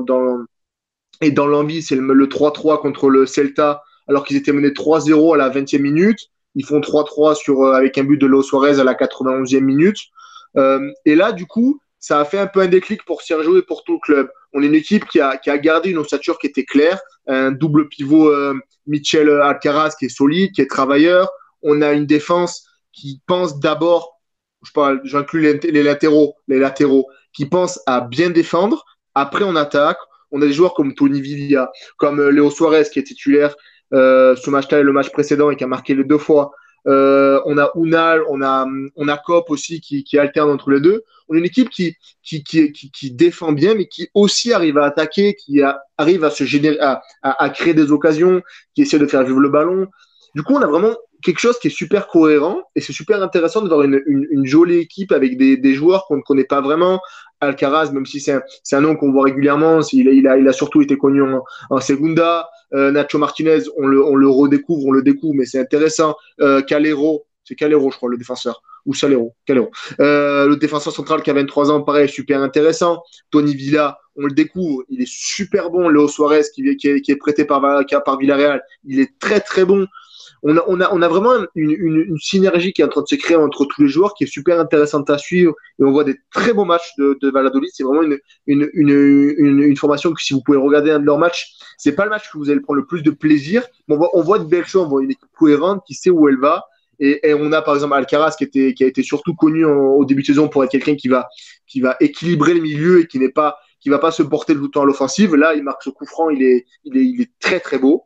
l'envie, 1.47 1.82
c'est 1.82 1.97
le 1.97 2.26
3-3 2.26 2.80
contre 2.80 3.11
le 3.11 3.26
Celta, 3.26 3.82
alors 4.07 4.24
qu'ils 4.24 4.36
étaient 4.36 4.53
menés 4.53 4.70
3-0 4.70 5.34
à 5.34 5.36
la 5.36 5.51
20e 5.51 5.80
minute. 5.80 6.20
Ils 6.55 6.64
font 6.64 6.78
3-3 6.78 7.34
sur, 7.34 7.62
euh, 7.62 7.72
avec 7.72 7.99
un 7.99 8.05
but 8.05 8.16
de 8.16 8.26
Lo 8.26 8.42
Suarez 8.42 8.78
à 8.78 8.84
la 8.84 8.94
91e 8.94 9.61
minute. 9.61 9.99
Euh, 10.57 10.88
et 11.05 11.16
là, 11.16 11.32
du 11.32 11.47
coup, 11.47 11.80
ça 11.99 12.20
a 12.20 12.24
fait 12.24 12.38
un 12.38 12.47
peu 12.47 12.61
un 12.61 12.68
déclic 12.68 13.05
pour 13.05 13.22
Sergio 13.22 13.59
et 13.59 13.62
pour 13.62 13.84
tout 13.84 13.94
le 13.94 13.99
club. 14.01 14.30
On 14.53 14.62
est 14.62 14.66
une 14.66 14.74
équipe 14.74 15.07
qui 15.07 15.20
a, 15.20 15.38
gardé 15.59 15.90
une 15.90 15.99
ossature 15.99 16.38
qui 16.38 16.47
était 16.47 16.64
claire, 16.64 17.01
un 17.26 17.51
double 17.51 17.88
pivot 17.88 18.28
euh, 18.28 18.55
Michel 18.86 19.28
Alcaraz 19.30 19.94
qui 19.99 20.07
est 20.07 20.16
solide, 20.16 20.53
qui 20.53 20.61
est 20.61 20.70
travailleur. 20.70 21.28
On 21.62 21.82
a 21.82 21.92
une 21.92 22.07
défense 22.07 22.66
qui 22.92 23.20
pense 23.26 23.61
d'abord, 23.61 24.20
je 24.64 24.72
parle, 24.72 25.01
j'inclus 25.05 25.61
les, 25.62 25.82
latéraux, 25.82 26.34
les 26.49 26.59
latéraux, 26.59 27.07
qui 27.32 27.47
pensent 27.47 27.80
à 27.86 28.01
bien 28.01 28.30
défendre. 28.30 28.84
Après, 29.14 29.44
on 29.44 29.57
attaque. 29.57 29.99
On 30.32 30.42
a 30.42 30.47
des 30.47 30.53
joueurs 30.53 30.74
comme 30.74 30.94
Tony 30.94 31.20
Villa, 31.20 31.70
comme 31.99 32.18
euh, 32.18 32.30
Léo 32.30 32.51
Suarez 32.51 32.84
qui 32.92 32.99
est 32.99 33.05
titulaire 33.05 33.55
euh, 33.94 34.34
ce 34.34 34.51
match-là 34.51 34.80
et 34.80 34.82
le 34.82 34.92
match 34.92 35.11
précédent 35.11 35.51
et 35.51 35.57
qui 35.57 35.62
a 35.62 35.68
marqué 35.68 35.94
les 35.94 36.03
deux 36.03 36.18
fois. 36.18 36.51
Euh, 36.88 37.40
on 37.47 37.59
a 37.59 37.70
Unal, 37.76 38.22
on 38.28 38.42
a, 38.42 38.66
on 38.97 39.09
a 39.09 39.18
Cop 39.18 39.51
aussi 39.51 39.80
qui 39.80 40.18
alterne 40.18 40.51
entre 40.51 40.70
les 40.70 40.80
deux. 40.80 41.05
On 41.29 41.35
a 41.35 41.39
une 41.39 41.45
équipe 41.45 41.70
qui, 41.70 41.95
qui, 42.22 42.43
qui, 42.45 42.72
qui, 42.72 43.11
défend 43.11 43.53
bien, 43.53 43.74
mais 43.74 43.87
qui 43.87 44.09
aussi 44.14 44.53
arrive 44.53 44.79
à 44.79 44.85
attaquer, 44.85 45.35
qui 45.35 45.61
arrive 45.99 46.24
à 46.24 46.31
se 46.31 46.45
générer, 46.45 46.79
à, 46.81 47.03
à, 47.22 47.51
créer 47.51 47.74
des 47.74 47.91
occasions, 47.91 48.43
qui 48.74 48.83
essaie 48.83 48.99
de 48.99 49.07
faire 49.07 49.24
vivre 49.24 49.41
le 49.41 49.49
ballon. 49.49 49.87
Du 50.35 50.43
coup, 50.43 50.55
on 50.55 50.62
a 50.62 50.66
vraiment 50.66 50.95
quelque 51.22 51.39
chose 51.39 51.59
qui 51.59 51.68
est 51.68 51.70
super 51.70 52.09
cohérent 52.09 52.62
et 52.74 52.81
c'est 52.81 52.93
super 52.93 53.22
intéressant 53.22 53.62
de 53.62 53.68
voir 53.68 53.83
une, 53.83 54.03
une, 54.07 54.27
une, 54.31 54.47
jolie 54.47 54.79
équipe 54.79 55.12
avec 55.12 55.37
des, 55.37 55.57
des 55.57 55.74
joueurs 55.74 56.05
qu'on 56.07 56.18
ne 56.18 56.22
connaît 56.22 56.45
pas 56.45 56.61
vraiment. 56.61 57.01
Alcaraz, 57.41 57.91
même 57.91 58.07
si 58.07 58.20
c'est 58.20 58.33
un, 58.33 58.43
un, 58.72 58.81
nom 58.81 58.97
qu'on 58.97 59.12
voit 59.12 59.24
régulièrement, 59.24 59.81
il 59.93 60.09
a, 60.09 60.12
il, 60.12 60.29
a, 60.29 60.39
il 60.39 60.49
a 60.49 60.53
surtout 60.53 60.83
été 60.83 60.97
connu 60.97 61.22
en, 61.22 61.43
en 61.70 61.81
Segunda. 61.81 62.49
Euh, 62.74 62.91
Nacho 62.91 63.18
Martinez, 63.18 63.61
on 63.77 63.87
le, 63.87 64.05
on 64.05 64.16
le 64.16 64.29
redécouvre, 64.29 64.87
on 64.87 64.93
le 64.93 65.03
découvre, 65.03 65.35
mais 65.35 65.47
c'est 65.47 65.61
intéressant. 65.61 66.16
Euh, 66.41 66.62
Calero, 66.62 67.27
c'est 67.47 67.55
Calero, 67.55 67.90
je 67.90 67.97
crois, 67.97 68.11
le 68.11 68.18
défenseur. 68.18 68.62
Ou 68.84 68.94
Salero, 68.94 69.34
Calero. 69.47 69.70
Euh, 70.01 70.47
le 70.47 70.57
défenseur 70.57 70.92
central 70.92 71.22
qui 71.22 71.30
a 71.30 71.32
23 71.32 71.70
ans, 71.70 71.82
pareil, 71.82 72.09
super 72.09 72.42
intéressant. 72.42 73.03
Tony 73.30 73.55
Villa, 73.55 73.99
on 74.16 74.26
le 74.26 74.32
découvre, 74.32 74.84
il 74.88 75.03
est 75.03 75.09
super 75.09 75.70
bon. 75.70 75.88
Léo 75.88 76.09
Suarez, 76.09 76.42
qui, 76.55 76.76
qui, 76.76 76.88
est, 76.88 77.01
qui 77.01 77.11
est 77.11 77.16
prêté 77.16 77.44
par, 77.44 77.61
par 78.05 78.18
Villarreal, 78.18 78.62
il 78.84 79.01
est 79.01 79.18
très 79.18 79.40
très 79.40 79.64
bon 79.64 79.86
on 80.42 80.57
a, 80.57 80.64
on 80.66 80.80
a, 80.80 80.92
on 80.92 81.03
a 81.03 81.09
vraiment 81.09 81.34
une, 81.55 81.70
une, 81.70 81.97
une, 81.97 82.18
synergie 82.18 82.72
qui 82.72 82.82
est 82.82 82.84
en 82.84 82.88
train 82.88 83.03
de 83.03 83.07
se 83.09 83.14
créer 83.14 83.36
entre 83.36 83.64
tous 83.64 83.82
les 83.82 83.88
joueurs 83.88 84.14
qui 84.14 84.24
est 84.24 84.28
super 84.28 84.61
intéressante 84.61 85.09
à 85.11 85.18
suivre 85.18 85.55
et 85.78 85.84
on 85.84 85.90
voit 85.90 86.05
des 86.05 86.16
très 86.32 86.53
bons 86.53 86.64
matchs 86.64 86.92
de, 86.99 87.18
de 87.20 87.30
Valladolid. 87.30 87.70
C'est 87.72 87.82
vraiment 87.82 88.03
une, 88.03 88.18
une, 88.47 89.76
formation 89.76 90.12
que 90.12 90.22
si 90.22 90.34
vous 90.34 90.42
pouvez 90.42 90.59
regarder 90.59 90.90
un 90.90 91.01
de 91.01 91.05
leurs 91.05 91.18
matchs, 91.18 91.57
c'est 91.78 91.92
pas 91.92 92.05
le 92.05 92.11
match 92.11 92.30
que 92.30 92.38
vous 92.38 92.51
allez 92.51 92.61
prendre 92.61 92.80
le 92.80 92.86
plus 92.86 93.03
de 93.03 93.11
plaisir. 93.11 93.64
On 93.88 93.97
voit, 93.97 94.11
on 94.14 94.22
voit 94.22 94.38
de 94.38 94.44
belles 94.44 94.66
choses, 94.66 94.86
on 94.86 94.88
voit 94.88 95.03
une 95.03 95.11
équipe 95.11 95.28
cohérente 95.36 95.82
qui 95.86 95.94
sait 95.94 96.11
où 96.11 96.28
elle 96.28 96.38
va. 96.38 96.64
Et, 96.99 97.34
on 97.34 97.53
a 97.53 97.62
par 97.62 97.74
exemple 97.74 97.94
Alcaraz 97.94 98.36
qui 98.36 98.44
a 98.44 98.86
été 98.86 99.03
surtout 99.03 99.34
connu 99.34 99.64
au 99.64 100.05
début 100.05 100.22
de 100.22 100.26
saison 100.26 100.49
pour 100.49 100.64
être 100.64 100.70
quelqu'un 100.70 100.94
qui 100.94 101.09
va, 101.09 101.28
qui 101.66 101.80
va 101.80 101.97
équilibrer 102.01 102.55
le 102.55 102.61
milieu 102.61 103.01
et 103.01 103.07
qui 103.07 103.18
n'est 103.18 103.32
pas 103.32 103.57
qui 103.80 103.90
va 103.90 103.99
pas 103.99 104.11
se 104.11 104.22
porter 104.22 104.55
tout 104.55 104.62
le 104.62 104.68
temps 104.68 104.82
à 104.82 104.84
l'offensive. 104.84 105.36
Là, 105.36 105.55
il 105.55 105.62
marque 105.62 105.82
ce 105.82 105.90
coup 105.90 106.07
franc, 106.07 106.30
il 106.30 106.42
est, 106.42 106.66
il 106.84 106.97
est, 106.97 107.05
il 107.05 107.20
est 107.20 107.30
très 107.38 107.61
très 107.61 107.78
beau. 107.78 108.05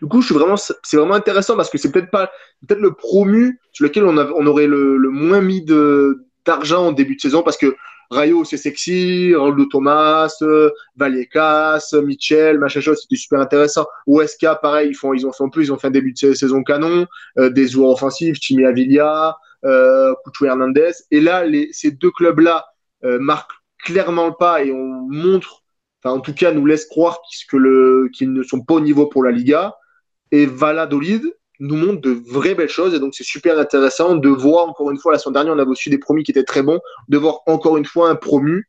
Du 0.00 0.08
coup, 0.08 0.20
je 0.22 0.26
suis 0.26 0.34
vraiment, 0.34 0.56
c'est 0.56 0.96
vraiment 0.96 1.14
intéressant 1.14 1.56
parce 1.56 1.68
que 1.68 1.76
c'est 1.76 1.92
peut-être 1.92 2.10
pas, 2.10 2.30
peut-être 2.66 2.80
le 2.80 2.94
promu 2.94 3.60
sur 3.72 3.84
lequel 3.84 4.04
on, 4.04 4.16
on 4.16 4.46
aurait 4.46 4.66
le, 4.66 4.96
le 4.96 5.10
moins 5.10 5.40
mis 5.40 5.62
de, 5.62 6.26
d'argent 6.44 6.86
en 6.86 6.92
début 6.92 7.16
de 7.16 7.20
saison 7.20 7.42
parce 7.42 7.56
que 7.56 7.76
Rayo, 8.12 8.44
c'est 8.44 8.58
sexy, 8.58 9.34
Roldo 9.34 9.64
Thomas, 9.66 10.36
Vallecas, 10.96 11.94
Michel, 12.04 12.58
machin 12.58 12.80
c'était 12.80 13.16
super 13.16 13.40
intéressant. 13.40 13.86
OSK, 14.06 14.46
pareil, 14.60 14.90
ils 14.90 14.94
font, 14.94 15.14
ils 15.14 15.26
ont 15.26 15.32
fait 15.32 15.44
plus, 15.50 15.64
ils 15.64 15.72
ont 15.72 15.78
fait 15.78 15.88
un 15.88 15.92
début 15.92 16.12
de 16.12 16.34
saison 16.34 16.62
canon, 16.62 17.06
euh, 17.38 17.50
des 17.50 17.68
joueurs 17.68 17.90
offensifs, 17.90 18.36
Chimi 18.40 18.66
Avilla, 18.66 19.36
euh, 19.64 20.14
Hernandez. 20.42 20.92
Et 21.10 21.20
là, 21.20 21.44
ces 21.72 21.90
deux 21.90 22.10
clubs-là 22.10 22.66
euh, 23.04 23.18
marquent 23.18 23.52
clairement 23.84 24.26
le 24.26 24.34
pas 24.38 24.62
et 24.62 24.72
on 24.72 25.08
montre, 25.08 25.62
en 26.04 26.20
tout 26.20 26.34
cas, 26.34 26.52
nous 26.52 26.66
laisse 26.66 26.86
croire 26.86 27.20
qu'ils 27.50 28.32
ne 28.32 28.42
sont 28.42 28.60
pas 28.60 28.74
au 28.74 28.80
niveau 28.80 29.06
pour 29.06 29.24
la 29.24 29.30
Liga. 29.30 29.74
Et 30.30 30.46
Valladolid 30.46 31.24
nous 31.60 31.76
montre 31.76 32.00
de 32.00 32.10
vraies 32.10 32.54
belles 32.54 32.68
choses. 32.68 32.94
Et 32.94 33.00
donc, 33.00 33.14
c'est 33.14 33.24
super 33.24 33.58
intéressant 33.58 34.16
de 34.16 34.28
voir, 34.28 34.68
encore 34.68 34.90
une 34.90 34.98
fois, 34.98 35.12
la 35.12 35.18
semaine 35.18 35.34
dernière, 35.34 35.54
on 35.54 35.58
avait 35.58 35.70
reçu 35.70 35.90
des 35.90 35.98
promis 35.98 36.24
qui 36.24 36.30
étaient 36.30 36.44
très 36.44 36.62
bons, 36.62 36.80
de 37.08 37.18
voir 37.18 37.40
encore 37.46 37.76
une 37.76 37.84
fois 37.84 38.10
un 38.10 38.16
promu 38.16 38.68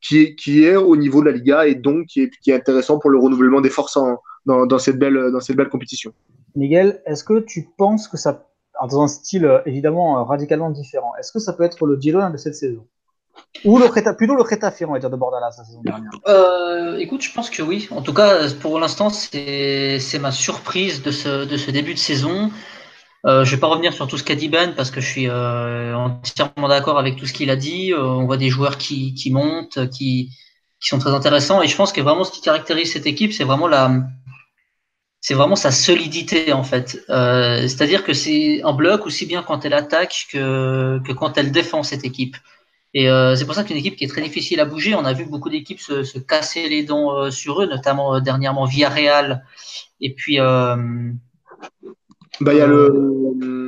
qui 0.00 0.64
est, 0.64 0.76
au 0.76 0.96
niveau 0.96 1.20
de 1.20 1.26
la 1.26 1.32
Liga 1.32 1.66
et 1.66 1.74
donc 1.74 2.06
qui 2.06 2.20
est, 2.20 2.54
intéressant 2.54 2.98
pour 2.98 3.10
le 3.10 3.18
renouvellement 3.18 3.62
des 3.62 3.70
forces 3.70 3.98
dans, 4.44 4.66
dans, 4.66 4.78
cette 4.78 4.98
belle, 4.98 5.32
dans 5.32 5.68
compétition. 5.70 6.12
Miguel, 6.54 7.02
est-ce 7.06 7.24
que 7.24 7.40
tu 7.40 7.68
penses 7.76 8.06
que 8.06 8.16
ça, 8.16 8.46
dans 8.80 9.02
un 9.02 9.08
style 9.08 9.44
euh, 9.44 9.60
évidemment 9.66 10.18
euh, 10.18 10.22
radicalement 10.22 10.70
différent, 10.70 11.12
est-ce 11.18 11.32
que 11.32 11.38
ça 11.38 11.52
peut 11.52 11.64
être 11.64 11.86
le 11.86 11.98
Girona 12.00 12.30
de 12.30 12.36
cette 12.36 12.54
saison? 12.54 12.86
Ou 13.64 13.78
le 13.78 14.14
plutôt 14.16 14.34
le 14.34 14.42
Retafe, 14.42 14.82
on 14.86 14.92
va 14.92 14.98
dire, 14.98 15.10
de 15.10 15.16
Bordalas 15.16 15.54
la 15.58 15.64
saison 15.64 15.80
dernière. 15.82 16.10
Euh, 16.28 16.98
écoute, 16.98 17.22
je 17.22 17.32
pense 17.32 17.48
que 17.50 17.62
oui. 17.62 17.88
En 17.90 18.02
tout 18.02 18.12
cas, 18.12 18.50
pour 18.60 18.78
l'instant, 18.78 19.10
c'est 19.10 20.18
ma 20.20 20.32
surprise 20.32 21.02
de 21.02 21.10
ce, 21.10 21.44
de 21.44 21.56
ce 21.56 21.70
début 21.70 21.94
de 21.94 21.98
saison. 21.98 22.50
Euh, 23.26 23.44
je 23.44 23.50
ne 23.50 23.56
vais 23.56 23.60
pas 23.60 23.68
revenir 23.68 23.94
sur 23.94 24.06
tout 24.06 24.18
ce 24.18 24.24
qu'a 24.24 24.34
dit 24.34 24.48
Ben 24.48 24.74
parce 24.74 24.90
que 24.90 25.00
je 25.00 25.06
suis 25.06 25.28
euh, 25.28 25.96
entièrement 25.96 26.68
d'accord 26.68 26.98
avec 26.98 27.16
tout 27.16 27.24
ce 27.26 27.32
qu'il 27.32 27.48
a 27.48 27.56
dit. 27.56 27.94
On 27.96 28.26
voit 28.26 28.36
des 28.36 28.50
joueurs 28.50 28.76
qui, 28.76 29.14
qui 29.14 29.30
montent, 29.30 29.88
qui, 29.90 30.30
qui 30.80 30.88
sont 30.88 30.98
très 30.98 31.12
intéressants. 31.12 31.62
Et 31.62 31.66
je 31.66 31.76
pense 31.76 31.92
que 31.92 32.02
vraiment 32.02 32.24
ce 32.24 32.32
qui 32.32 32.42
caractérise 32.42 32.92
cette 32.92 33.06
équipe, 33.06 33.32
c'est 33.32 33.44
vraiment 33.44 33.66
la, 33.66 33.90
c'est 35.22 35.32
vraiment 35.32 35.56
sa 35.56 35.70
solidité 35.70 36.52
en 36.52 36.64
fait. 36.64 37.02
C'est-à-dire 37.08 38.04
que 38.04 38.12
c'est 38.12 38.60
un 38.62 38.74
bloc 38.74 39.06
aussi 39.06 39.24
bien 39.24 39.42
quand 39.42 39.64
elle 39.64 39.72
attaque 39.72 40.26
que, 40.30 41.00
que 41.06 41.12
quand 41.12 41.38
elle 41.38 41.50
défend 41.50 41.82
cette 41.82 42.04
équipe. 42.04 42.36
Et 42.94 43.08
euh, 43.08 43.34
c'est 43.34 43.44
pour 43.44 43.54
ça 43.54 43.64
qu'une 43.64 43.76
équipe 43.76 43.96
qui 43.96 44.04
est 44.04 44.08
très 44.08 44.22
difficile 44.22 44.60
à 44.60 44.64
bouger. 44.64 44.94
On 44.94 45.04
a 45.04 45.12
vu 45.12 45.26
beaucoup 45.26 45.50
d'équipes 45.50 45.80
se, 45.80 46.04
se, 46.04 46.18
casser 46.18 46.68
les 46.68 46.84
dents 46.84 47.18
euh, 47.18 47.30
sur 47.30 47.60
eux, 47.60 47.66
notamment 47.66 48.14
euh, 48.14 48.20
dernièrement 48.20 48.64
Villarreal. 48.64 49.44
Et 50.00 50.14
puis. 50.14 50.38
Euh, 50.38 50.76
bah, 52.40 52.54
il 52.54 52.58
y 52.58 52.60
a 52.60 52.66
le. 52.66 53.12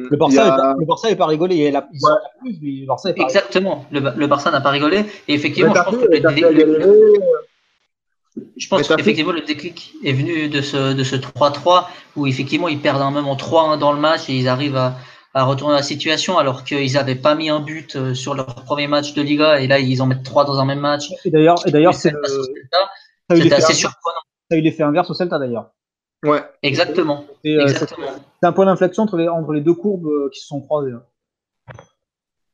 Le 0.09 0.17
Barça 0.17 0.77
n'est 0.79 0.87
pas, 0.87 1.09
le 1.11 1.17
pas 1.17 1.27
rigolé. 1.27 1.57
Il 1.57 1.63
y 1.63 1.67
a 1.67 1.73
la, 1.73 1.81
ouais. 1.81 2.53
le 2.63 2.87
Barça 2.87 3.13
pas 3.13 3.25
Exactement. 3.25 3.85
Le, 3.91 3.99
le 4.17 4.27
Barça 4.29 4.53
n'a 4.53 4.61
pas 4.61 4.71
rigolé. 4.71 5.05
Et 5.27 5.35
effectivement, 5.35 5.75
je 5.75 5.83
pense 5.83 5.97
que 5.97 6.07
le 6.07 6.21
déclic, 6.21 6.47
je 8.57 8.69
pense 8.69 8.89
qu'effectivement, 8.89 9.33
le 9.33 9.41
déclic 9.41 9.95
est 10.05 10.13
venu 10.13 10.49
de 10.49 10.61
ce, 10.61 10.93
de 10.93 11.03
ce 11.03 11.17
3-3 11.17 11.87
où 12.15 12.29
effectivement, 12.29 12.69
ils 12.69 12.81
perdent 12.81 13.03
un 13.03 13.11
même 13.11 13.27
en 13.27 13.35
3-1 13.35 13.79
dans 13.79 13.93
le 13.93 13.99
match 13.99 14.29
et 14.29 14.35
ils 14.35 14.47
arrivent 14.47 14.77
à, 14.77 14.97
à 15.37 15.45
retourner 15.45 15.75
la 15.75 15.83
situation 15.83 16.39
alors 16.39 16.65
qu'ils 16.65 16.95
n'avaient 16.95 17.15
pas 17.15 17.35
mis 17.35 17.51
un 17.51 17.61
but 17.61 17.95
euh, 17.95 18.15
sur 18.15 18.35
leur 18.35 18.47
premier 18.47 18.89
match 18.89 19.13
de 19.13 19.21
Liga 19.21 19.61
et 19.61 19.67
là 19.67 19.79
ils 19.79 20.01
en 20.01 20.07
mettent 20.07 20.23
trois 20.23 20.45
dans 20.47 20.59
un 20.59 20.65
même 20.65 20.81
match. 20.81 21.11
Et 21.25 21.31
d'ailleurs, 21.31 21.57
et 21.67 21.71
d'ailleurs 21.71 21.95
c'est 21.95 22.15
assez 23.29 23.75
surprenant. 23.75 24.21
Ça 24.51 24.57
a 24.57 24.59
eu 24.59 24.63
l'effet 24.63 24.83
inverse 24.83 25.11
au 25.11 25.15
Celta 25.15 25.39
d'ailleurs. 25.39 25.71
Ouais. 26.25 26.43
Exactement. 26.63 27.27
Euh, 27.45 27.61
Exactement. 27.61 28.07
C'est 28.41 28.49
un 28.49 28.53
point 28.53 28.65
d'inflexion 28.65 29.03
entre 29.03 29.19
les, 29.19 29.29
entre 29.29 29.53
les 29.53 29.61
deux 29.61 29.75
courbes 29.75 30.07
euh, 30.07 30.31
qui 30.33 30.41
se 30.41 30.47
sont 30.47 30.61
croisées. 30.63 30.93
Hein. 30.93 31.03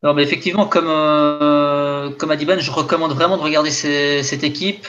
Non, 0.03 0.15
mais 0.15 0.25
effectivement, 0.25 0.67
comme, 0.67 0.89
euh, 0.89 2.11
comme 2.11 2.33
a 2.33 2.37
dit 2.37 2.45
Ben, 2.45 2.59
je 2.59 2.71
recommande 2.73 3.13
vraiment 3.13 3.37
de 3.37 3.43
regarder 3.43 3.71
ces, 3.71 4.25
cette 4.25 4.43
équipe. 4.43 4.87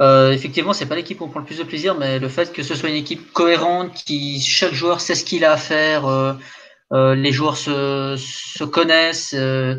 Euh, 0.00 0.32
effectivement, 0.32 0.72
c'est 0.72 0.86
pas 0.86 0.94
l'équipe 0.94 1.20
où 1.20 1.24
on 1.24 1.28
prend 1.28 1.40
le 1.40 1.46
plus 1.46 1.58
de 1.58 1.64
plaisir, 1.64 1.96
mais 1.96 2.20
le 2.20 2.28
fait 2.28 2.52
que 2.52 2.62
ce 2.62 2.74
soit 2.74 2.88
une 2.88 2.96
équipe 2.96 3.32
cohérente, 3.32 3.92
qui 3.94 4.40
chaque 4.40 4.72
joueur 4.72 5.00
sait 5.00 5.14
ce 5.14 5.24
qu'il 5.24 5.44
a 5.44 5.52
à 5.52 5.56
faire, 5.56 6.06
euh, 6.06 6.32
les 6.94 7.32
joueurs 7.32 7.56
se, 7.56 8.16
se 8.18 8.64
connaissent. 8.64 9.34
Euh, 9.36 9.76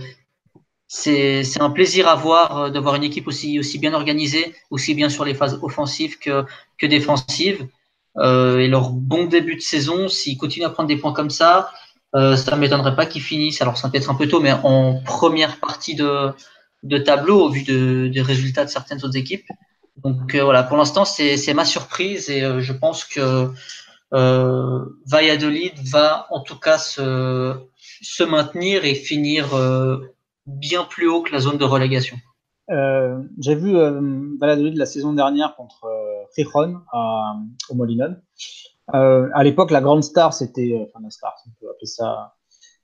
c'est 0.88 1.62
un 1.62 1.70
plaisir 1.70 2.08
à 2.08 2.16
voir 2.16 2.58
euh, 2.58 2.70
de 2.70 2.80
voir 2.80 2.96
une 2.96 3.04
équipe 3.04 3.28
aussi, 3.28 3.60
bien 3.80 3.94
organisée, 3.94 4.56
aussi 4.70 4.94
bien 4.94 5.10
sur 5.10 5.26
les 5.26 5.34
phases 5.34 5.60
offensives 5.62 6.18
que, 6.20 6.46
défensives. 6.86 7.68
et 8.22 8.68
leur 8.68 8.90
bon 8.92 9.26
début 9.26 9.56
de 9.56 9.62
saison, 9.62 10.08
s'ils 10.08 10.38
continuent 10.38 10.66
à 10.66 10.70
prendre 10.70 10.88
des 10.88 10.98
points 10.98 11.14
comme 11.14 11.30
ça, 11.30 11.72
ça 12.14 12.56
ne 12.56 12.56
m'étonnerait 12.56 12.96
pas 12.96 13.06
qu'ils 13.06 13.22
finissent, 13.22 13.62
alors 13.62 13.78
ça 13.78 13.90
peut 13.90 13.98
être 13.98 14.10
un 14.10 14.16
peu 14.16 14.28
tôt, 14.28 14.40
mais 14.40 14.54
en 14.54 15.02
première 15.04 15.60
partie 15.60 15.96
de, 15.96 16.98
tableau 17.00 17.42
au 17.46 17.50
vu 17.50 17.64
de, 17.64 18.08
des 18.14 18.22
résultats 18.22 18.64
de 18.64 18.70
certaines 18.70 19.04
autres 19.04 19.18
équipes. 19.18 19.48
Donc 20.04 20.36
voilà, 20.36 20.64
pour 20.64 20.78
l'instant, 20.78 21.04
c'est 21.04 21.54
ma 21.54 21.66
surprise 21.66 22.30
et 22.30 22.42
je 22.60 22.74
pense 22.74 23.04
que 23.04 23.52
euh, 24.16 24.86
Valladolid 25.06 25.74
va 25.92 26.28
en 26.30 26.42
tout 26.42 26.58
cas 26.58 26.78
se, 26.78 28.24
maintenir 28.24 28.86
et 28.86 28.96
finir 28.96 29.54
euh, 29.56 29.98
bien 30.46 30.86
plus 30.86 31.08
haut 31.08 31.22
que 31.22 31.32
la 31.32 31.40
zone 31.40 31.58
de 31.58 31.66
relégation. 31.66 32.18
Euh, 32.72 33.22
J'ai 33.40 33.56
vu 33.56 33.76
euh, 33.76 34.00
Valladolid 34.40 34.78
la 34.78 34.86
saison 34.86 35.14
dernière 35.14 35.56
contre 35.56 35.86
euh, 35.86 36.24
Gijón 36.36 36.82
au 37.70 37.76
Molinón. 37.76 38.22
À 38.88 39.44
l'époque, 39.44 39.72
la 39.72 39.82
grande 39.82 40.04
star, 40.04 40.34
c'était, 40.34 40.88
enfin 40.88 41.04
la 41.04 41.10
star, 41.10 41.34
on 41.48 41.50
peut 41.60 41.70
appeler 41.70 41.88
ça 41.88 42.36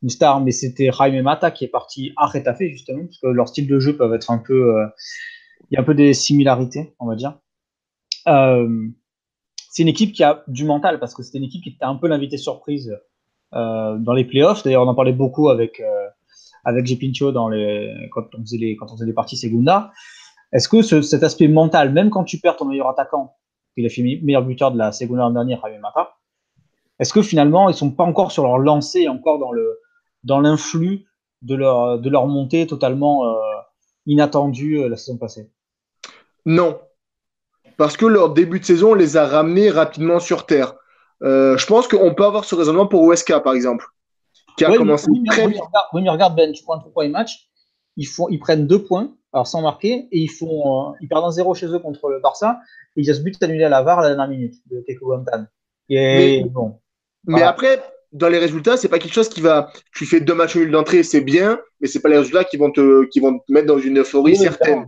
une 0.04 0.10
star, 0.10 0.42
mais 0.42 0.52
c'était 0.52 0.90
Jaime 0.92 1.22
Mata 1.22 1.52
qui 1.52 1.64
est 1.64 1.70
parti 1.70 2.12
à 2.18 2.26
Retafe 2.26 2.64
justement, 2.72 3.06
parce 3.06 3.20
que 3.20 3.28
leur 3.28 3.48
style 3.48 3.68
de 3.68 3.80
jeu 3.80 3.96
peuvent 3.96 4.14
être 4.16 4.32
un 4.32 4.40
peu, 4.40 4.74
il 5.70 5.76
y 5.76 5.78
a 5.78 5.82
un 5.82 5.84
peu 5.84 5.94
des 5.94 6.16
similarités, 6.16 6.96
on 7.00 7.06
va 7.06 7.16
dire. 7.16 7.38
C'est 9.72 9.84
une 9.84 9.88
équipe 9.88 10.12
qui 10.12 10.22
a 10.22 10.44
du 10.48 10.66
mental 10.66 11.00
parce 11.00 11.16
que 11.16 11.24
c'était 11.24 11.38
une 11.38 11.46
équipe 11.46 11.64
qui 11.64 11.70
était 11.70 11.86
un 11.86 11.96
peu 11.96 12.10
l'invité 12.10 12.36
surprise 12.36 12.94
euh, 13.54 13.98
dans 13.98 14.12
les 14.12 14.26
playoffs. 14.26 14.64
D'ailleurs, 14.64 14.84
on 14.84 14.88
en 14.88 14.96
parlait 14.96 15.14
beaucoup 15.14 15.48
avec, 15.48 15.80
euh, 15.80 16.08
avec 16.66 16.86
Pincho 17.00 17.32
dans 17.32 17.48
les, 17.48 18.10
quand 18.12 18.26
on 18.38 18.42
faisait 18.42 18.58
les, 18.58 18.76
quand 18.76 18.88
on 18.92 18.96
faisait 18.96 19.06
les 19.06 19.14
parties 19.14 19.38
Segunda. 19.38 19.94
Est-ce 20.52 20.68
que 20.68 20.82
cet 20.82 21.24
aspect 21.24 21.48
mental, 21.48 21.94
même 21.94 22.10
quand 22.10 22.26
tu 22.26 22.38
perds 22.38 22.58
ton 22.58 22.66
meilleur 22.66 22.90
attaquant, 22.90 23.38
il 23.78 23.86
a 23.86 23.90
fait 23.90 24.02
meilleur 24.02 24.44
buteur 24.44 24.74
de 24.74 24.78
la 24.78 24.92
Segunda 24.92 25.24
l'an 25.24 25.32
dernier, 25.32 25.58
Javier 25.62 25.80
Mata, 25.80 26.18
est-ce 27.00 27.14
que 27.14 27.22
finalement 27.22 27.70
ils 27.70 27.74
sont 27.74 27.92
pas 27.92 28.04
encore 28.04 28.34
sur 28.34 28.44
leur 28.44 28.58
lancée, 28.58 29.08
encore 29.08 29.40
dans 29.40 29.54
le 29.54 29.80
dans 30.26 30.42
l'influx 30.42 31.06
de 31.44 31.56
leur 31.56 31.98
de 31.98 32.10
leur 32.10 32.28
montée 32.28 32.68
totalement 32.68 33.26
euh, 33.26 33.40
inattendue 34.06 34.82
euh, 34.82 34.90
la 34.90 34.98
saison 34.98 35.18
passée? 35.18 35.50
Non, 36.46 36.78
parce 37.78 37.98
que 37.98 38.06
leur 38.06 38.34
début 38.34 38.60
de 38.60 38.66
saison 38.66 38.94
les 38.94 39.18
a 39.18 39.26
ramenés 39.26 39.70
rapidement 39.70 40.20
sur 40.20 40.46
terre. 40.46 40.76
Euh, 41.24 41.58
je 41.58 41.66
pense 41.66 41.88
qu'on 41.88 42.14
peut 42.14 42.26
avoir 42.26 42.46
ce 42.46 42.56
raisonnement 42.56 42.88
pour 42.88 43.04
OSK, 43.04 43.42
par 43.44 43.54
exemple, 43.54 43.86
qui 44.58 44.66
a 44.66 44.76
commencé 44.76 45.08
très 45.28 45.48
bien. 45.48 45.62
Oui, 45.94 46.02
mais 46.02 46.10
regarde, 46.10 46.36
Ben, 46.36 46.52
tu 46.52 46.64
prends 46.64 46.82
le 46.84 46.92
premier 46.92 47.10
match, 47.10 47.48
ils, 47.98 48.08
font, 48.08 48.28
ils 48.30 48.40
prennent 48.40 48.66
deux 48.66 48.84
points, 48.84 49.14
alors 49.34 49.48
sans 49.48 49.62
marquer, 49.62 50.08
et 50.12 50.20
ils, 50.20 50.32
font, 50.32 50.90
euh, 50.90 50.94
ils 51.02 51.08
perdent 51.08 51.26
un 51.26 51.32
zéro 51.32 51.54
chez 51.54 51.68
eux 51.68 51.80
contre 51.80 52.10
le 52.10 52.20
Barça, 52.20 52.60
et 52.96 53.02
ils 53.02 53.12
ont 53.12 53.14
ce 53.14 53.22
but 53.22 53.42
annulé 53.44 53.64
à 53.64 53.70
la 53.70 53.84
VAR 53.84 54.00
à 54.00 54.04
la 54.04 54.10
dernière 54.10 54.28
minute 54.28 54.56
de 54.70 54.84
Kekou 54.88 55.06
Guantan. 55.06 55.46
Et 55.90 56.42
mais, 56.44 56.50
bon. 56.50 56.80
Mais 57.28 57.44
après, 57.44 57.80
dans 58.12 58.28
les 58.28 58.40
résultats, 58.40 58.78
c'est 58.78 58.90
pas 58.90 59.00
quelque 59.00 59.14
chose 59.14 59.30
qui 59.30 59.42
va. 59.42 59.72
Tu 59.94 60.06
fais 60.06 60.20
deux 60.20 60.34
matchs 60.34 60.56
nuls 60.56 60.72
d'entrée, 60.72 61.04
c'est 61.04 61.22
bien, 61.22 61.60
mais 61.80 61.88
c'est 61.88 62.02
pas 62.02 62.10
les 62.10 62.18
résultats 62.18 62.44
qui 62.44 62.58
vont 62.58 62.72
te, 62.72 63.06
qui 63.06 63.20
vont 63.20 63.40
te 63.40 63.52
mettre 63.52 63.68
dans 63.68 63.78
une 63.78 64.00
euphorie 64.00 64.36
certaine. 64.36 64.86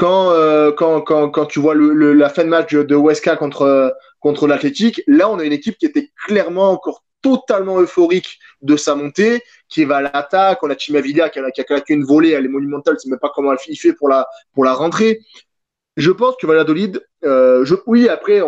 Quand, 0.00 0.30
euh, 0.30 0.72
quand, 0.72 1.02
quand, 1.02 1.28
quand, 1.28 1.44
tu 1.44 1.60
vois 1.60 1.74
la 1.74 2.30
fin 2.30 2.44
de 2.44 2.48
match 2.48 2.72
de 2.74 2.94
Weska 2.94 3.36
contre, 3.36 3.94
contre 4.18 4.46
l'Athletic, 4.46 5.02
là, 5.06 5.28
on 5.28 5.38
a 5.38 5.44
une 5.44 5.52
équipe 5.52 5.76
qui 5.76 5.84
était 5.84 6.10
clairement 6.24 6.70
encore 6.70 7.04
totalement 7.20 7.78
euphorique 7.78 8.38
de 8.62 8.78
sa 8.78 8.94
montée, 8.94 9.42
qui 9.68 9.84
va 9.84 9.98
à 9.98 10.00
l'attaque. 10.00 10.62
On 10.62 10.70
a 10.70 10.78
Chimavilla 10.78 11.28
qui 11.28 11.38
a, 11.38 11.50
qui 11.50 11.60
a 11.60 11.64
claqué 11.64 11.92
une 11.92 12.04
volée, 12.04 12.30
elle 12.30 12.46
est 12.46 12.48
monumentale, 12.48 12.94
je 12.94 12.96
ne 12.96 13.00
sais 13.00 13.10
même 13.10 13.18
pas 13.18 13.30
comment 13.34 13.52
elle 13.52 13.76
fait 13.76 13.92
pour 13.92 14.08
la, 14.08 14.26
pour 14.54 14.64
la 14.64 14.72
rentrée. 14.72 15.20
Je 15.98 16.10
pense 16.10 16.34
que 16.40 16.46
Valladolid, 16.46 17.06
euh, 17.24 17.66
oui, 17.86 18.08
après, 18.08 18.40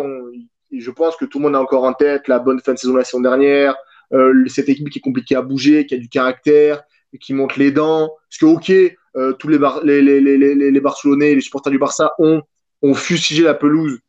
je 0.71 0.89
pense 0.89 1.15
que 1.17 1.25
tout 1.25 1.37
le 1.37 1.43
monde 1.43 1.55
a 1.55 1.61
encore 1.61 1.83
en 1.83 1.93
tête 1.93 2.27
la 2.27 2.39
bonne 2.39 2.61
fin 2.61 2.73
de 2.73 2.79
saison 2.79 2.93
de 2.93 2.97
la 2.97 3.03
saison 3.03 3.21
dernière, 3.21 3.75
euh, 4.11 4.43
cette 4.47 4.69
équipe 4.69 4.89
qui 4.89 4.97
est 4.97 5.03
compliquée 5.03 5.35
à 5.35 5.43
bouger, 5.43 5.85
qui 5.85 5.93
a 5.93 5.99
du 5.99 6.09
caractère, 6.09 6.81
qui 7.21 7.35
monte 7.35 7.57
les 7.57 7.71
dents. 7.71 8.09
Parce 8.27 8.39
que, 8.39 8.45
ok, 8.47 8.97
euh, 9.15 9.33
tous 9.33 9.47
les, 9.47 9.59
les, 9.83 10.01
les, 10.01 10.37
les, 10.37 10.71
les, 10.71 10.79
Barcelonais, 10.81 11.35
les 11.35 11.41
supporters 11.41 11.71
du 11.71 11.77
Barça 11.77 12.13
ont, 12.19 12.41
ont 12.81 12.93
fustigé 12.93 13.43
la 13.43 13.53
pelouse 13.53 13.99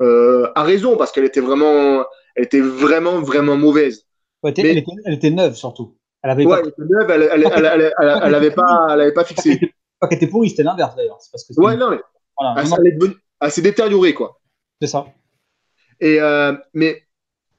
euh, 0.00 0.50
à 0.54 0.62
raison 0.62 0.96
parce 0.96 1.12
qu'elle 1.12 1.24
était 1.24 1.40
vraiment, 1.40 2.04
elle 2.34 2.44
était 2.44 2.60
vraiment, 2.60 3.20
vraiment 3.20 3.56
mauvaise. 3.56 4.06
elle, 4.42 4.50
était, 4.50 4.84
elle, 5.04 5.14
était, 5.14 5.30
neuve 5.30 5.54
surtout. 5.54 5.96
Elle 6.22 6.30
avait 6.30 6.46
ouais, 6.46 6.56
pas... 6.56 6.62
elle 6.62 6.68
était 6.68 6.82
neuve, 6.82 7.10
elle, 7.10 7.22
elle, 7.32 7.92
elle, 7.98 8.20
elle 8.24 8.34
avait 8.34 8.50
pas, 8.50 8.88
elle 8.90 9.00
avait 9.00 9.12
pas 9.12 9.24
fixé. 9.24 9.60
Pas 10.00 10.08
qu'elle 10.08 10.16
était 10.16 10.26
pourrie, 10.26 10.50
c'était 10.50 10.64
l'inverse 10.64 10.96
d'ailleurs. 10.96 11.18
Parce 11.30 11.44
que 11.44 11.60
ouais, 11.60 11.76
non, 11.76 11.90
mais 11.90 12.00
voilà, 12.36 12.62
elle, 12.78 12.86
est 12.88 12.92
devenue, 12.92 13.14
elle 13.40 13.50
s'est 13.52 13.62
détériorée 13.62 14.12
quoi. 14.12 14.40
C'est 14.82 14.88
ça. 14.88 15.06
Et 16.00 16.20
euh, 16.20 16.52
mais 16.74 17.04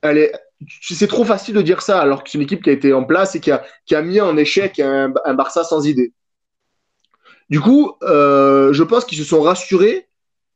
elle 0.01 0.17
est, 0.17 0.33
c'est 0.81 1.07
trop 1.07 1.23
facile 1.23 1.55
de 1.55 1.61
dire 1.61 1.81
ça 1.81 1.99
alors 2.01 2.23
que 2.23 2.29
c'est 2.29 2.37
une 2.37 2.43
équipe 2.43 2.61
qui 2.61 2.69
a 2.69 2.73
été 2.73 2.91
en 2.91 3.05
place 3.05 3.35
et 3.35 3.39
qui 3.39 3.51
a, 3.51 3.63
qui 3.85 3.95
a 3.95 4.01
mis 4.01 4.19
en 4.19 4.35
échec 4.35 4.79
un, 4.79 5.13
un 5.23 5.33
Barça 5.33 5.63
sans 5.63 5.87
idée. 5.87 6.13
Du 7.49 7.59
coup, 7.61 7.93
euh, 8.03 8.73
je 8.73 8.83
pense 8.83 9.05
qu'ils 9.05 9.17
se 9.17 9.23
sont 9.23 9.41
rassurés, 9.41 10.07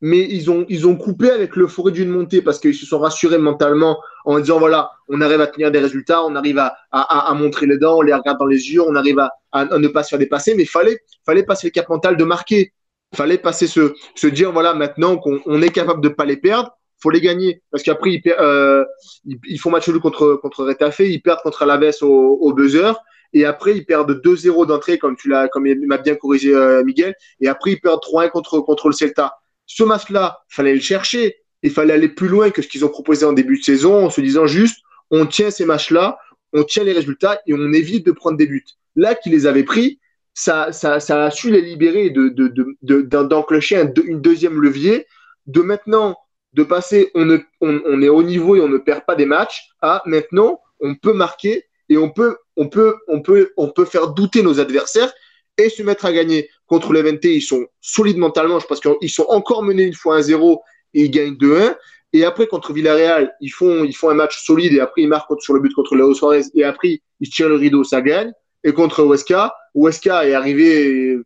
mais 0.02 0.22
ils 0.22 0.50
ont, 0.50 0.66
ils 0.70 0.88
ont 0.88 0.96
coupé 0.96 1.30
avec 1.30 1.56
l'euphorie 1.56 1.92
d'une 1.92 2.10
montée 2.10 2.42
parce 2.42 2.60
qu'ils 2.60 2.74
se 2.76 2.86
sont 2.86 3.00
rassurés 3.00 3.38
mentalement 3.38 4.00
en 4.26 4.40
disant 4.40 4.60
voilà, 4.60 4.92
on 5.10 5.22
arrive 5.22 5.42
à 5.42 5.48
tenir 5.48 5.72
des 5.72 5.80
résultats, 5.80 6.24
on 6.24 6.36
arrive 6.36 6.58
à, 6.58 6.78
à, 6.92 7.30
à 7.30 7.34
montrer 7.34 7.66
les 7.66 7.78
dents, 7.78 7.98
on 7.98 8.02
les 8.02 8.14
regarde 8.14 8.40
dans 8.40 8.46
les 8.46 8.72
yeux, 8.72 8.82
on 8.82 8.96
arrive 8.96 9.20
à, 9.20 9.32
à 9.52 9.66
ne 9.78 9.88
pas 9.88 10.04
se 10.04 10.10
faire 10.10 10.20
dépasser, 10.20 10.56
mais 10.56 10.66
fallait, 10.66 11.00
fallait 11.26 11.44
passer 11.44 11.68
le 11.68 11.72
cap 11.72 11.90
mental 11.90 12.18
de 12.18 12.24
marquer. 12.24 12.74
Fallait 13.16 13.40
passer 13.40 13.66
se, 13.66 13.94
se 14.16 14.28
dire 14.28 14.52
voilà, 14.52 14.74
maintenant 14.76 15.18
qu'on 15.18 15.42
on 15.46 15.62
est 15.64 15.72
capable 15.72 16.02
de 16.02 16.10
pas 16.10 16.26
les 16.26 16.38
perdre, 16.38 16.78
faut 17.02 17.10
les 17.10 17.22
gagner 17.22 17.62
parce 17.72 17.84
qu'après 17.84 18.12
ils, 18.12 18.22
euh, 18.40 18.86
ils, 19.26 19.58
font 19.58 19.72
match 19.72 19.88
nul 19.90 20.00
contre 20.00 20.36
contre 20.36 20.64
Retafe, 20.64 21.00
ils 21.00 21.22
perdent 21.22 21.42
contre 21.42 21.64
Alaves 21.64 21.96
au, 22.02 22.38
au 22.40 22.54
buzzer 22.54 22.94
et 23.34 23.46
après 23.46 23.76
ils 23.78 23.86
perdent 23.86 24.22
2-0 24.24 24.66
d'entrée 24.68 24.98
comme 24.98 25.16
tu 25.16 25.30
l'as 25.30 25.48
comme 25.48 25.68
il 25.68 25.86
m'a 25.88 25.98
bien 25.98 26.16
corrigé 26.16 26.54
euh, 26.54 26.84
Miguel 26.84 27.16
et 27.40 27.48
après 27.48 27.72
ils 27.72 27.80
perdent 27.80 28.02
3-1 28.02 28.30
contre 28.32 28.60
contre 28.60 28.88
le 28.88 28.94
Celta. 28.94 29.36
Ce 29.66 29.84
match-là, 29.84 30.40
fallait 30.48 30.74
le 30.74 30.80
chercher, 30.80 31.38
il 31.62 31.72
fallait 31.72 31.94
aller 31.94 32.10
plus 32.10 32.28
loin 32.28 32.50
que 32.50 32.62
ce 32.62 32.68
qu'ils 32.68 32.86
ont 32.86 32.90
proposé 32.90 33.26
en 33.26 33.34
début 33.34 33.60
de 33.60 33.64
saison 33.64 34.06
en 34.06 34.10
se 34.10 34.22
disant 34.22 34.48
juste 34.48 34.82
on 35.12 35.26
tient 35.26 35.52
ces 35.52 35.66
matchs-là, 35.66 36.18
on 36.54 36.64
tient 36.64 36.84
les 36.84 36.94
résultats 36.94 37.40
et 37.46 37.54
on 37.54 37.72
évite 37.72 38.06
de 38.06 38.12
prendre 38.12 38.38
des 38.38 38.48
buts. 38.48 38.66
Là 38.96 39.16
qu'ils 39.16 39.32
les 39.32 39.46
avaient 39.46 39.64
pris, 39.64 40.00
ça, 40.34 40.70
a 40.72 41.32
su 41.32 41.52
les 41.52 41.62
libérer 41.62 42.10
de, 42.10 42.30
de, 42.30 42.54
de, 42.82 43.02
d'enclencher 43.02 43.78
un, 43.78 43.92
une 44.06 44.22
deuxième 44.22 44.62
levier 44.62 45.06
de 45.48 45.62
maintenant 45.62 46.18
de 46.54 46.64
passer 46.64 47.12
on, 47.14 47.30
est 47.30 48.10
au 48.10 48.24
niveau 48.24 48.56
et 48.56 48.62
on 48.62 48.68
ne 48.68 48.78
perd 48.78 49.06
pas 49.06 49.16
des 49.16 49.26
matchs 49.26 49.70
à 49.82 50.02
maintenant 50.06 50.62
on 50.80 50.96
peut 50.96 51.14
marquer 51.14 51.66
et 51.90 51.98
on 51.98 52.10
peut, 52.10 52.38
on 52.60 52.68
peut, 52.68 52.98
on 53.08 53.22
peut, 53.22 53.54
on 53.56 53.70
peut 53.70 53.86
faire 53.86 54.10
douter 54.10 54.44
nos 54.44 54.60
adversaires 54.60 55.12
et 55.58 55.70
se 55.70 55.82
mettre 55.82 56.06
à 56.06 56.12
gagner. 56.12 56.50
Contre 56.68 56.92
l'Evente, 56.92 57.24
ils 57.24 57.42
sont 57.42 57.66
solides 57.80 58.18
mentalement, 58.18 58.60
je 58.60 58.68
pense 58.68 58.82
qu'ils 58.82 59.10
sont 59.10 59.26
encore 59.30 59.64
menés 59.64 59.84
une 59.84 59.94
fois 59.94 60.20
1-0 60.20 60.60
et 60.94 61.06
ils 61.06 61.10
gagnent 61.10 61.36
2-1. 61.36 61.76
Et 62.12 62.26
après, 62.26 62.48
contre 62.48 62.74
Villarreal, 62.74 63.34
ils 63.40 63.50
font, 63.50 63.86
ils 63.86 63.96
font 63.96 64.10
un 64.10 64.14
match 64.14 64.44
solide 64.44 64.74
et 64.74 64.82
après, 64.82 65.04
ils 65.04 65.08
marquent 65.08 65.40
sur 65.40 65.54
le 65.54 65.62
but 65.62 65.74
contre 65.74 65.96
Léo 65.96 66.14
Suarez 66.14 66.44
et 66.54 66.66
après, 66.66 67.02
ils 67.22 67.30
tirent 67.30 67.50
le 67.50 67.56
rideau, 67.56 67.86
ça 67.86 68.02
gagne. 68.02 68.34
Et 68.66 68.74
contre 68.74 69.06
Huesca, 69.06 69.56
Huesca 69.74 70.28
est 70.28 70.34
arrivé 70.34 71.18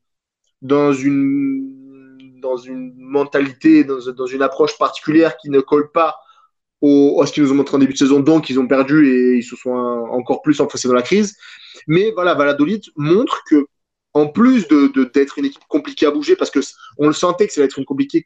dans 0.61 0.93
une, 0.93 2.39
dans 2.41 2.57
une 2.57 2.93
mentalité, 2.95 3.83
dans 3.83 4.27
une 4.27 4.41
approche 4.43 4.77
particulière 4.77 5.35
qui 5.37 5.49
ne 5.49 5.61
colle 5.61 5.91
pas 5.91 6.15
à 6.83 7.25
ce 7.25 7.31
qu'ils 7.31 7.43
nous 7.43 7.51
ont 7.51 7.55
montré 7.55 7.75
en 7.75 7.79
début 7.79 7.93
de 7.93 7.97
saison. 7.97 8.19
Donc, 8.19 8.49
ils 8.49 8.59
ont 8.59 8.67
perdu 8.67 9.07
et 9.07 9.37
ils 9.37 9.43
se 9.43 9.55
sont 9.55 9.71
encore 9.71 10.41
plus 10.41 10.59
enfoncés 10.59 10.87
dans 10.87 10.93
la 10.93 11.01
crise. 11.01 11.35
Mais 11.87 12.11
voilà, 12.11 12.33
Valladolid 12.33 12.83
montre 12.95 13.43
que 13.49 13.67
en 14.13 14.27
plus 14.27 14.67
de 14.67 14.91
d'être 15.13 15.39
une 15.39 15.45
équipe 15.45 15.63
compliquée 15.67 16.05
à 16.05 16.11
bouger, 16.11 16.35
parce 16.35 16.51
que 16.51 16.59
on 16.97 17.07
le 17.07 17.13
sentait 17.13 17.47
que 17.47 17.53
ça 17.53 17.61
allait 17.61 17.65
être 17.65 17.79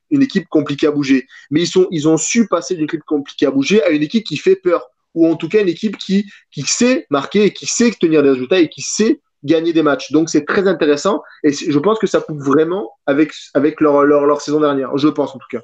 une, 0.10 0.22
équipe 0.22 0.48
compliquée 0.50 0.88
à 0.88 0.92
bouger, 0.92 1.28
mais 1.50 1.62
ils 1.62 1.68
sont 1.68 1.88
ils 1.92 2.08
ont 2.08 2.18
su 2.18 2.48
passer 2.48 2.76
d'une 2.76 2.86
équipe 2.86 3.04
compliquée 3.06 3.46
à 3.46 3.52
bouger 3.52 3.82
à 3.84 3.90
une 3.90 4.04
équipe 4.04 4.26
qui 4.26 4.38
fait 4.38 4.56
peur, 4.58 4.90
ou 5.14 5.28
en 5.28 5.36
tout 5.36 5.48
cas 5.48 5.62
une 5.62 5.70
équipe 5.70 5.98
qui 5.98 6.30
qui 6.52 6.64
sait 6.64 7.08
marquer 7.10 7.46
et 7.46 7.54
qui 7.54 7.66
sait 7.66 7.92
tenir 7.92 8.22
des 8.22 8.32
résultats 8.32 8.60
et 8.60 8.70
qui 8.70 8.82
sait 8.82 9.22
gagner 9.44 9.72
des 9.72 9.84
matchs. 9.84 10.12
Donc 10.12 10.30
c'est 10.30 10.46
très 10.46 10.68
intéressant 10.68 11.22
et 11.44 11.54
je 11.54 11.80
pense 11.80 12.00
que 12.00 12.08
ça 12.08 12.20
pousse 12.20 12.44
vraiment 12.44 12.92
avec 13.06 13.32
avec 13.54 13.80
leur 13.80 14.04
leur 14.04 14.42
saison 14.42 14.60
dernière. 14.60 14.98
Je 14.98 15.08
pense 15.08 15.34
en 15.36 15.40
tout 15.40 15.48
cas. 15.50 15.62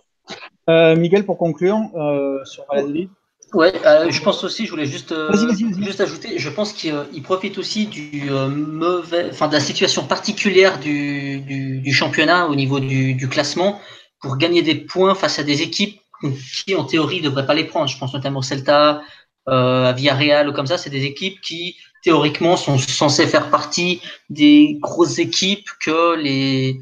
Euh, 0.69 0.95
Miguel, 0.95 1.25
pour 1.25 1.37
conclure 1.37 1.77
euh, 1.95 2.43
sur 2.45 2.65
Valladolid. 2.69 3.09
Ouais, 3.53 3.73
euh, 3.85 4.09
je 4.09 4.21
pense 4.21 4.43
aussi, 4.43 4.65
je 4.65 4.71
voulais 4.71 4.87
juste, 4.87 5.11
euh, 5.11 5.31
juste 5.79 6.01
ajouter, 6.01 6.39
je 6.39 6.49
pense 6.49 6.73
qu'il 6.73 6.91
euh, 6.91 7.21
profite 7.23 7.59
aussi 7.59 7.85
du 7.85 8.31
mauvais, 8.31 9.27
enfin 9.29 9.47
de 9.47 9.53
la 9.53 9.59
situation 9.59 10.05
particulière 10.07 10.79
du, 10.79 11.39
du, 11.41 11.79
du 11.79 11.93
championnat 11.93 12.47
au 12.47 12.55
niveau 12.55 12.79
du, 12.79 13.13
du, 13.13 13.29
classement 13.29 13.79
pour 14.21 14.37
gagner 14.37 14.63
des 14.63 14.73
points 14.73 15.13
face 15.13 15.37
à 15.37 15.43
des 15.43 15.61
équipes 15.61 16.01
qui 16.65 16.73
en 16.73 16.83
théorie 16.83 17.19
ne 17.19 17.25
devraient 17.25 17.45
pas 17.45 17.53
les 17.53 17.65
prendre. 17.65 17.87
Je 17.87 17.97
pense 17.97 18.13
notamment 18.13 18.39
au 18.39 18.43
Celta, 18.43 19.03
à 19.45 19.93
Villarreal 19.93 20.49
ou 20.49 20.53
comme 20.53 20.67
ça, 20.67 20.79
c'est 20.79 20.89
des 20.89 21.03
équipes 21.03 21.39
qui 21.41 21.75
théoriquement 22.01 22.57
sont 22.57 22.77
censées 22.79 23.27
faire 23.27 23.49
partie 23.49 24.01
des 24.29 24.77
grosses 24.81 25.19
équipes 25.19 25.67
que 25.79 26.15
les 26.15 26.79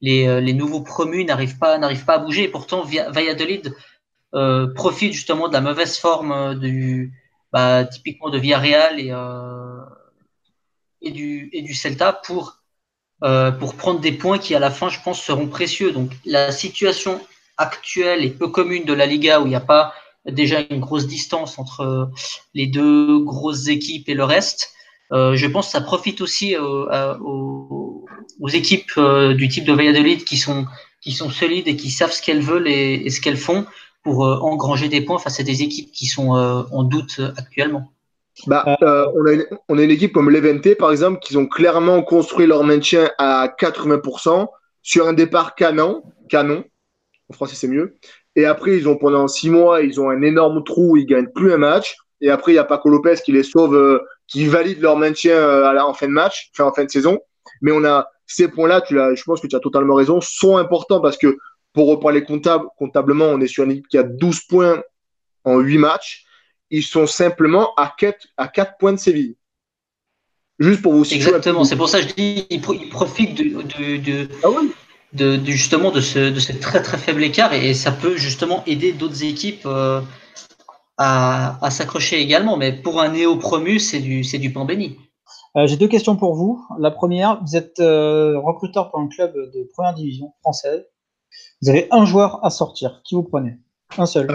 les, 0.00 0.40
les 0.40 0.52
nouveaux 0.52 0.82
promus 0.82 1.24
n'arrivent 1.24 1.58
pas 1.58 1.78
n'arrivent 1.78 2.04
pas 2.04 2.14
à 2.14 2.18
bouger. 2.18 2.44
Et 2.44 2.48
pourtant, 2.48 2.84
Valladolid 2.84 3.74
euh, 4.34 4.66
profite 4.74 5.12
justement 5.12 5.48
de 5.48 5.52
la 5.52 5.60
mauvaise 5.60 5.98
forme 5.98 6.32
euh, 6.32 6.54
du, 6.54 7.12
bah, 7.52 7.84
typiquement 7.84 8.28
de 8.28 8.38
Villarreal 8.38 9.00
et, 9.00 9.10
euh, 9.10 9.80
et, 11.00 11.10
du, 11.10 11.48
et 11.52 11.74
Celta 11.74 12.12
pour, 12.12 12.58
euh, 13.24 13.50
prendre 13.50 14.00
des 14.00 14.12
points 14.12 14.38
qui 14.38 14.54
à 14.54 14.58
la 14.58 14.70
fin, 14.70 14.88
je 14.88 15.00
pense, 15.00 15.22
seront 15.22 15.46
précieux. 15.46 15.92
Donc 15.92 16.10
la 16.26 16.52
situation 16.52 17.20
actuelle 17.56 18.24
est 18.24 18.30
peu 18.30 18.48
commune 18.48 18.84
de 18.84 18.92
la 18.92 19.06
Liga 19.06 19.40
où 19.40 19.46
il 19.46 19.50
n'y 19.50 19.54
a 19.54 19.60
pas 19.60 19.94
déjà 20.26 20.60
une 20.70 20.80
grosse 20.80 21.06
distance 21.06 21.58
entre 21.58 22.10
les 22.52 22.66
deux 22.66 23.20
grosses 23.20 23.68
équipes 23.68 24.08
et 24.08 24.14
le 24.14 24.24
reste. 24.24 24.72
Euh, 25.12 25.36
je 25.36 25.46
pense 25.46 25.66
que 25.66 25.72
ça 25.72 25.80
profite 25.80 26.20
aussi 26.20 26.56
aux, 26.58 26.90
aux, 27.20 27.85
équipes 28.52 28.92
du 29.36 29.48
type 29.48 29.64
de 29.64 29.72
Valladolid 29.72 30.24
qui 30.24 30.36
sont, 30.36 30.66
qui 31.06 31.12
sont 31.12 31.30
solides 31.30 31.68
et 31.68 31.76
qui 31.76 31.90
savent 31.90 32.10
ce 32.10 32.20
qu'elles 32.20 32.40
veulent 32.40 32.66
et, 32.66 33.08
ce 33.10 33.20
qu'elles 33.20 33.36
font 33.36 33.64
pour 34.02 34.26
euh, 34.26 34.38
engranger 34.40 34.88
des 34.88 35.00
points 35.00 35.18
face 35.18 35.38
à 35.38 35.44
des 35.44 35.62
équipes 35.62 35.92
qui 35.92 36.06
sont 36.06 36.36
euh, 36.36 36.62
en 36.72 36.82
doute 36.82 37.16
euh, 37.20 37.32
actuellement 37.36 37.92
bah, 38.46 38.76
on, 38.82 39.26
a 39.26 39.32
une, 39.32 39.46
on, 39.68 39.78
a 39.78 39.82
une, 39.82 39.90
équipe 39.90 40.12
comme 40.12 40.28
l'Eventé, 40.28 40.74
par 40.74 40.90
exemple, 40.90 41.20
qui 41.20 41.38
ont 41.38 41.46
clairement 41.46 42.02
construit 42.02 42.46
leur 42.46 42.64
maintien 42.64 43.08
à 43.16 43.48
80% 43.48 44.48
sur 44.82 45.08
un 45.08 45.14
départ 45.14 45.54
canon, 45.54 46.02
canon. 46.28 46.62
En 47.30 47.32
français, 47.32 47.56
c'est 47.56 47.66
mieux. 47.66 47.94
Et 48.34 48.44
après, 48.44 48.76
ils 48.76 48.88
ont 48.88 48.96
pendant 48.96 49.26
six 49.26 49.48
mois, 49.48 49.80
ils 49.80 49.98
ont 50.02 50.10
un 50.10 50.20
énorme 50.20 50.64
trou, 50.64 50.98
ils 50.98 51.06
gagnent 51.06 51.30
plus 51.34 51.50
un 51.50 51.56
match. 51.56 51.96
Et 52.20 52.28
après, 52.28 52.52
il 52.52 52.56
y 52.56 52.58
a 52.58 52.64
Paco 52.64 52.90
Lopez 52.90 53.14
qui 53.24 53.32
les 53.32 53.42
sauve, 53.42 54.02
qui 54.26 54.44
valident 54.46 54.82
leur 54.82 54.98
maintien 54.98 55.36
euh, 55.36 55.80
en 55.80 55.94
fin 55.94 56.06
de 56.06 56.12
match, 56.12 56.50
enfin 56.52 56.68
en 56.68 56.74
fin 56.74 56.84
de 56.84 56.90
saison. 56.90 57.18
Mais 57.62 57.72
on 57.72 57.84
a 57.84 58.06
ces 58.26 58.48
points-là, 58.48 58.80
tu 58.80 58.94
je 58.94 59.22
pense 59.24 59.40
que 59.40 59.46
tu 59.46 59.56
as 59.56 59.60
totalement 59.60 59.94
raison, 59.94 60.20
sont 60.20 60.56
importants 60.56 61.00
parce 61.00 61.16
que 61.16 61.36
pour 61.72 61.88
reparler 61.88 62.24
comptable, 62.24 62.66
comptablement, 62.78 63.26
on 63.26 63.40
est 63.40 63.46
sur 63.46 63.64
une 63.64 63.72
équipe 63.72 63.88
qui 63.88 63.98
a 63.98 64.02
12 64.02 64.40
points 64.48 64.82
en 65.44 65.58
8 65.58 65.78
matchs. 65.78 66.24
Ils 66.70 66.82
sont 66.82 67.06
simplement 67.06 67.74
à 67.76 67.94
4, 67.96 68.26
à 68.36 68.48
4 68.48 68.78
points 68.78 68.92
de 68.92 68.98
Séville. 68.98 69.36
Juste 70.58 70.82
pour 70.82 70.94
vous 70.94 71.04
situer. 71.04 71.26
Exactement, 71.28 71.64
c'est 71.64 71.76
pour 71.76 71.88
ça 71.88 72.00
que 72.00 72.08
je 72.08 72.14
dis 72.14 72.46
ils, 72.48 72.60
profitent 72.60 73.36
de, 73.36 74.28
ah 74.42 74.48
de, 75.12 75.38
justement 75.44 75.90
de 75.90 76.00
ce, 76.00 76.30
de 76.30 76.40
ce 76.40 76.52
très 76.52 76.82
très 76.82 76.96
faible 76.96 77.22
écart 77.22 77.52
et, 77.52 77.74
ça 77.74 77.92
peut 77.92 78.16
justement 78.16 78.64
aider 78.66 78.92
d'autres 78.92 79.22
équipes 79.22 79.66
euh, 79.66 80.00
à, 80.96 81.62
à 81.64 81.70
s'accrocher 81.70 82.18
également. 82.20 82.56
Mais 82.56 82.72
pour 82.72 83.02
un 83.02 83.10
néo-promu, 83.10 83.78
c'est 83.78 84.00
du, 84.00 84.22
du 84.22 84.50
pain 84.50 84.64
béni. 84.64 84.98
Euh, 85.56 85.66
j'ai 85.66 85.76
deux 85.76 85.88
questions 85.88 86.16
pour 86.16 86.34
vous. 86.34 86.62
La 86.78 86.90
première, 86.90 87.42
vous 87.42 87.56
êtes 87.56 87.80
euh, 87.80 88.38
recruteur 88.38 88.90
pour 88.90 89.00
un 89.00 89.08
club 89.08 89.32
de 89.34 89.64
première 89.72 89.94
division 89.94 90.34
française. 90.40 90.84
Vous 91.62 91.70
avez 91.70 91.88
un 91.90 92.04
joueur 92.04 92.44
à 92.44 92.50
sortir. 92.50 93.00
Qui 93.04 93.14
vous 93.14 93.22
prenez? 93.22 93.56
Un 93.96 94.04
seul. 94.04 94.30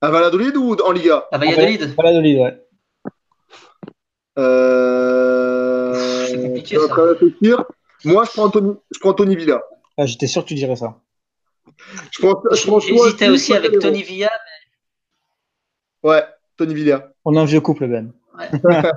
À, 0.00 0.10
Valladolid 0.10 0.56
ou 0.56 0.74
en 0.74 0.90
Liga? 0.90 1.26
À 1.30 1.38
Valladolid. 1.38 1.82
À 1.96 2.02
Valladolid, 2.02 2.38
ouais. 2.38 2.66
Euh... 4.38 6.26
C'est 6.26 6.42
compliqué, 6.42 6.78
ça. 6.78 7.66
Moi, 8.04 8.24
je 8.24 8.30
prends 8.30 8.44
Anthony, 8.44 8.74
je 8.90 8.98
prends 8.98 9.12
Tony 9.12 9.36
Villa. 9.36 9.62
Ah, 9.98 10.06
J'étais 10.06 10.26
sûr 10.26 10.42
que 10.42 10.48
tu 10.48 10.54
dirais 10.54 10.76
ça. 10.76 10.98
J'hésitais 12.18 13.28
aussi 13.28 13.52
avec 13.52 13.78
Tony 13.78 14.02
Villa. 14.02 14.30
Ouais, 16.02 16.24
Tony 16.56 16.74
Villa. 16.74 17.12
On 17.24 17.36
a 17.36 17.42
un 17.42 17.44
vieux 17.44 17.60
couple, 17.60 17.86
Ben. 17.86 18.12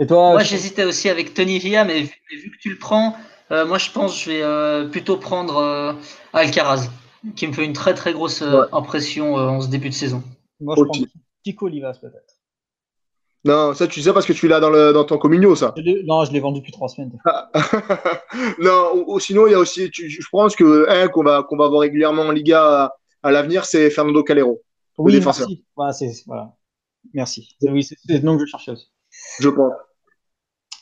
Et 0.00 0.06
toi 0.06 0.32
Moi, 0.32 0.42
j'hésitais 0.42 0.84
aussi 0.84 1.10
avec 1.10 1.34
Tony 1.34 1.58
Villa, 1.58 1.84
mais 1.84 2.02
vu, 2.02 2.50
que 2.50 2.58
tu 2.58 2.70
le 2.70 2.78
prends, 2.78 3.14
euh, 3.52 3.66
moi, 3.66 3.76
je 3.78 3.90
pense 3.90 4.14
que 4.14 4.24
je 4.24 4.30
vais 4.30 4.42
euh, 4.42 4.88
plutôt 4.88 5.18
prendre 5.18 5.58
euh, 5.58 5.92
Alcaraz, 6.32 6.88
qui 7.36 7.46
me 7.46 7.52
fait 7.52 7.66
une 7.66 7.74
très 7.74 7.92
très 7.94 8.14
grosse 8.14 8.42
impression 8.72 9.34
en 9.34 9.60
ce 9.60 9.68
début 9.68 9.90
de 9.90 9.94
saison. 9.94 10.22
Moi, 10.58 10.74
je 10.76 10.84
prends 10.84 11.06
Tico 11.44 11.66
Olivas, 11.66 11.98
peut-être. 12.00 12.36
Non, 13.42 13.72
ça 13.72 13.86
tu 13.86 14.02
sais 14.02 14.12
parce 14.12 14.26
que 14.26 14.34
tu 14.34 14.48
l'as 14.48 14.60
dans, 14.60 14.68
le, 14.68 14.92
dans 14.92 15.04
ton 15.04 15.16
communio, 15.16 15.56
ça. 15.56 15.74
non, 16.04 16.24
je 16.26 16.32
l'ai 16.32 16.40
vendu 16.40 16.60
depuis 16.60 16.72
trois 16.72 16.88
semaines. 16.88 17.18
non, 18.58 19.04
ou, 19.06 19.18
sinon 19.18 19.46
il 19.46 19.52
y 19.52 19.54
a 19.54 19.58
aussi, 19.58 19.90
je 19.90 20.26
pense 20.30 20.54
que 20.54 20.86
un 20.90 21.08
qu'on 21.08 21.22
va 21.22 21.42
qu'on 21.42 21.56
va 21.56 21.68
voir 21.68 21.80
régulièrement 21.80 22.24
en 22.24 22.32
Liga 22.32 22.92
à, 23.22 23.30
l'avenir, 23.30 23.64
c'est 23.64 23.88
Fernando 23.88 24.22
Calero, 24.22 24.60
oui, 24.98 25.12
défenseur. 25.12 25.48
Merci. 25.48 25.64
Voilà, 25.74 25.92
voilà. 26.26 26.56
merci. 27.14 27.56
Oui, 27.62 27.82
c'est 27.82 27.96
le 28.08 28.18
nom 28.18 28.36
que 28.36 28.44
je 28.44 28.50
cherchais 28.50 28.72
aussi. 28.72 28.90
Je 29.40 29.48
pense. 29.48 29.72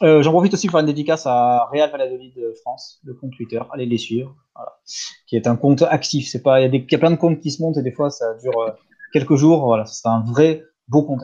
Euh, 0.02 0.22
j'en 0.22 0.30
profite 0.30 0.54
aussi 0.54 0.68
pour 0.68 0.72
faire 0.72 0.80
une 0.80 0.86
dédicace 0.86 1.26
à 1.26 1.68
Real 1.72 1.90
Valladolid 1.90 2.34
de 2.34 2.52
France, 2.62 3.00
le 3.04 3.14
compte 3.14 3.32
Twitter. 3.36 3.60
Allez 3.72 3.86
les 3.86 3.98
suivre, 3.98 4.36
voilà. 4.54 4.78
qui 5.26 5.36
est 5.36 5.46
un 5.46 5.56
compte 5.56 5.82
actif. 5.82 6.28
C'est 6.28 6.42
pas, 6.42 6.60
il 6.60 6.74
y, 6.74 6.94
a 6.94 6.98
plein 6.98 7.10
de 7.10 7.16
comptes 7.16 7.40
qui 7.40 7.50
se 7.50 7.60
montent 7.60 7.78
et 7.78 7.82
des 7.82 7.92
fois 7.92 8.10
ça 8.10 8.34
dure 8.34 8.58
euh, 8.60 8.70
quelques 9.12 9.34
jours. 9.34 9.64
Voilà, 9.64 9.84
c'est 9.86 10.06
un 10.06 10.22
vrai 10.24 10.62
beau 10.86 11.02
compte. 11.02 11.22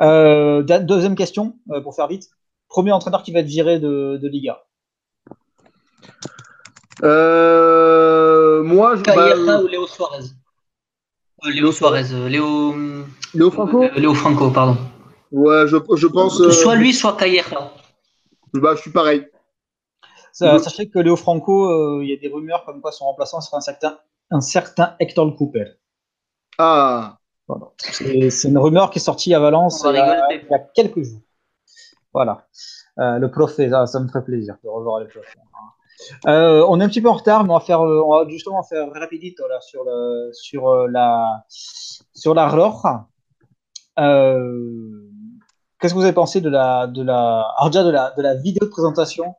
Euh, 0.00 0.62
deuxième 0.62 1.14
question, 1.14 1.56
euh, 1.70 1.80
pour 1.80 1.94
faire 1.94 2.08
vite. 2.08 2.28
Premier 2.68 2.92
entraîneur 2.92 3.22
qui 3.22 3.32
va 3.32 3.40
être 3.40 3.46
viré 3.46 3.78
de, 3.78 4.18
de 4.20 4.28
Liga 4.28 4.64
euh, 7.02 8.62
Moi, 8.64 8.96
je. 8.96 9.02
Bah, 9.02 9.60
ou 9.62 9.66
Léo 9.68 9.86
Suarez? 9.86 10.24
Léo 11.44 11.72
Suarez. 11.72 12.28
Léo. 12.28 12.74
Léo 13.34 13.50
Franco? 13.50 13.84
Léo 13.96 14.14
Franco, 14.14 14.50
pardon. 14.50 14.76
Ouais, 15.34 15.66
je, 15.66 15.76
je 15.96 16.06
pense. 16.06 16.48
Soit 16.50 16.76
lui, 16.76 16.92
soit 16.92 17.16
Calleja. 17.16 17.72
Bah, 18.54 18.74
je 18.76 18.82
suis 18.82 18.92
pareil. 18.92 19.26
sachez 20.32 20.88
que 20.88 21.00
Léo 21.00 21.16
Franco, 21.16 22.00
il 22.00 22.08
y 22.08 22.12
a 22.12 22.16
des 22.16 22.28
rumeurs 22.28 22.64
comme 22.64 22.80
quoi 22.80 22.92
son 22.92 23.06
remplaçant 23.06 23.40
sera 23.40 23.58
un 23.58 23.60
certain, 23.60 23.98
un 24.30 24.40
certain 24.40 24.94
Hector 25.00 25.34
Cooper. 25.36 25.72
Ah 26.58 27.18
c'est 27.78 28.48
une 28.48 28.58
rumeur 28.58 28.90
qui 28.90 28.98
est 28.98 29.02
sortie 29.02 29.34
à 29.34 29.40
Valence 29.40 29.84
il 29.86 29.94
y, 29.94 29.98
a, 29.98 30.58
quelques 30.74 31.02
jours. 31.02 31.20
Voilà. 32.12 32.46
Euh, 32.98 33.18
le 33.18 33.30
prof, 33.30 33.52
ça, 33.52 33.86
ça 33.86 34.00
me 34.00 34.08
ferait 34.08 34.24
plaisir 34.24 34.56
de 34.62 34.68
revoir 34.68 35.00
le 35.00 35.08
prof. 35.08 35.24
Euh, 36.26 36.64
on 36.68 36.80
est 36.80 36.84
un 36.84 36.88
petit 36.88 37.00
peu 37.00 37.08
en 37.08 37.14
retard, 37.14 37.44
mais 37.44 37.50
on 37.50 37.58
va 37.58 37.64
faire, 37.64 37.80
euh, 37.80 38.02
on 38.04 38.10
va 38.10 38.28
justement 38.28 38.62
faire 38.62 38.90
rapidito 38.92 39.46
là 39.48 39.60
sur 39.60 39.84
le, 39.84 40.30
sur 40.32 40.88
la, 40.88 41.44
sur 41.48 42.34
la 42.34 42.48
Qu'est-ce 45.84 45.92
que 45.92 45.98
vous 45.98 46.04
avez 46.06 46.14
pensé 46.14 46.40
de 46.40 46.48
la, 46.48 46.86
de 46.86 47.02
la, 47.02 47.46
déjà 47.66 47.84
de 47.84 47.90
la, 47.90 48.10
de 48.16 48.22
la 48.22 48.34
vidéo 48.36 48.64
de 48.64 48.70
présentation 48.70 49.34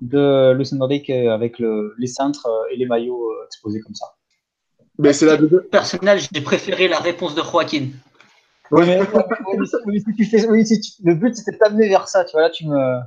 de 0.00 0.54
Lucien 0.54 0.78
Nordic 0.78 1.10
avec 1.10 1.58
le, 1.58 1.94
les 1.98 2.06
cintres 2.06 2.48
et 2.72 2.78
les 2.78 2.86
maillots 2.86 3.30
exposés 3.44 3.80
comme 3.80 3.94
ça? 3.94 4.06
Ben, 4.98 5.12
c'est 5.12 5.26
la 5.26 5.36
Personnel, 5.70 6.18
j'ai 6.18 6.40
préféré 6.40 6.88
la 6.88 7.00
réponse 7.00 7.34
de 7.34 7.42
Joaquin. 7.42 7.88
Oui, 8.70 8.86
mais, 8.86 9.00
le 9.00 9.04
but 11.12 11.36
c'était 11.36 11.52
de 11.52 11.58
t'amener 11.58 11.90
vers 11.90 12.08
ça. 12.08 12.24
Tu 12.24 12.32
vois, 12.32 12.44
là, 12.44 12.48
tu 12.48 12.66
me, 12.66 13.00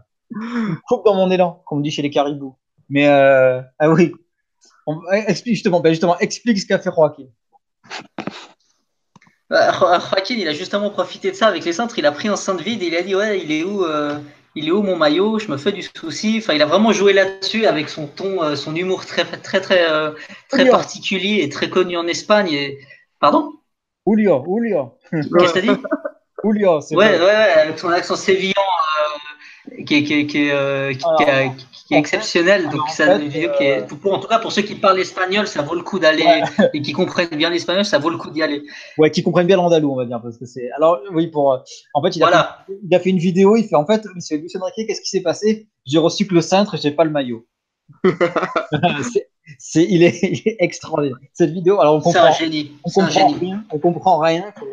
coupes 0.87 1.03
dans 1.03 1.15
mon 1.15 1.31
élan, 1.31 1.63
comme 1.65 1.79
on 1.79 1.81
dit 1.81 1.89
chez 1.89 2.03
les 2.03 2.11
caribous. 2.11 2.55
Mais, 2.89 3.07
euh, 3.07 3.59
ah 3.79 3.89
oui. 3.89 4.13
explique 5.11 5.55
justement, 5.55 5.79
ben 5.79 5.89
justement, 5.89 6.15
explique 6.19 6.59
ce 6.59 6.67
qu'a 6.67 6.77
fait 6.77 6.91
Joaquin. 6.95 7.23
Bah, 9.49 9.71
Joaquin, 9.71 10.35
il 10.35 10.47
a 10.47 10.53
justement 10.53 10.89
profité 10.89 11.31
de 11.31 11.35
ça 11.35 11.47
avec 11.47 11.65
les 11.65 11.73
centres. 11.73 11.97
Il 11.97 12.05
a 12.05 12.11
pris 12.11 12.27
un 12.27 12.35
centre 12.35 12.63
vide 12.63 12.81
et 12.81 12.87
il 12.87 12.95
a 12.95 13.01
dit 13.01 13.15
Ouais, 13.15 13.39
il 13.39 13.51
est 13.51 13.63
où 13.63 13.83
euh, 13.83 14.17
il 14.55 14.67
est 14.67 14.71
où 14.71 14.81
mon 14.81 14.95
maillot? 14.95 15.39
Je 15.39 15.49
me 15.49 15.57
fais 15.57 15.71
du 15.71 15.81
souci. 15.81 16.39
Enfin, 16.39 16.53
il 16.53 16.61
a 16.61 16.65
vraiment 16.65 16.91
joué 16.91 17.13
là-dessus 17.13 17.65
avec 17.65 17.89
son 17.89 18.07
ton, 18.07 18.43
euh, 18.43 18.55
son 18.55 18.75
humour 18.75 19.05
très, 19.05 19.25
très, 19.25 19.61
très, 19.61 19.89
euh, 19.89 20.11
très 20.49 20.69
particulier 20.69 21.41
et 21.43 21.49
très 21.49 21.69
connu 21.69 21.97
en 21.97 22.07
Espagne. 22.07 22.51
Et... 22.51 22.79
Pardon? 23.19 23.51
Julio, 24.07 24.43
Julio. 24.45 24.97
Qu'est-ce 25.11 25.29
que 25.29 25.53
t'as 25.53 25.61
dit? 25.61 25.81
Julio, 26.43 26.81
c'est 26.81 26.95
Ouais, 26.95 27.19
ouais, 27.19 27.29
avec 27.29 27.79
son 27.79 27.89
accent 27.89 28.15
sévillan 28.15 28.53
qui, 29.85 30.03
qui, 30.03 30.27
qui, 30.27 30.27
qui 30.27 30.51
est 31.91 31.97
exceptionnel. 31.97 32.69
Donc, 32.69 32.89
ça, 32.89 33.17
une 33.17 33.27
vidéo 33.27 33.51
qui 33.57 33.63
est, 33.63 33.85
pour, 33.87 34.13
en 34.13 34.19
tout 34.19 34.27
cas, 34.27 34.39
pour 34.39 34.51
ceux 34.51 34.61
qui 34.61 34.75
parlent 34.75 34.99
espagnol, 34.99 35.47
ça 35.47 35.61
vaut 35.61 35.75
le 35.75 35.81
coup 35.81 35.99
d'aller 35.99 36.43
et 36.73 36.81
qui 36.81 36.93
comprennent 36.93 37.29
bien 37.29 37.49
l'espagnol, 37.49 37.85
ça 37.85 37.99
vaut 37.99 38.09
le 38.09 38.17
coup 38.17 38.29
d'y 38.29 38.41
aller. 38.41 38.63
Ouais, 38.97 39.11
qui 39.11 39.23
comprennent 39.23 39.47
bien 39.47 39.57
l'andalou, 39.57 39.91
on 39.91 39.95
va 39.95 40.05
dire, 40.05 40.21
parce 40.21 40.37
que 40.37 40.45
c'est. 40.45 40.71
Alors, 40.71 40.99
oui, 41.11 41.27
pour. 41.27 41.63
En 41.93 42.01
fait, 42.01 42.15
il 42.15 42.23
a, 42.23 42.63
fait, 42.67 42.73
il 42.83 42.95
a 42.95 42.99
fait 42.99 43.09
une 43.09 43.17
vidéo. 43.17 43.55
Il 43.55 43.65
fait 43.65 43.75
en 43.75 43.85
fait, 43.85 44.05
Monsieur 44.15 44.37
Lucien 44.37 44.61
Riquet, 44.63 44.85
qu'est-ce 44.87 45.01
qui 45.01 45.09
s'est 45.09 45.21
passé? 45.21 45.67
J'ai 45.85 45.97
reçu 45.97 46.27
que 46.27 46.33
le 46.33 46.41
cintre, 46.41 46.77
j'ai 46.77 46.91
pas 46.91 47.03
le 47.03 47.11
maillot. 47.11 47.45
c'est, 49.59 49.83
il, 49.83 50.03
est, 50.03 50.19
il 50.23 50.41
est 50.45 50.57
extraordinaire. 50.59 51.17
Cette 51.33 51.51
vidéo, 51.51 51.79
alors 51.81 51.95
on 51.95 52.01
comprend, 52.01 52.25
un 52.25 52.31
génie. 52.31 52.71
On 52.83 52.89
comprend 52.89 53.27
rien. 53.27 53.63
On 53.71 53.79
comprend 53.79 54.19
rien. 54.19 54.53
Faut 54.57 54.65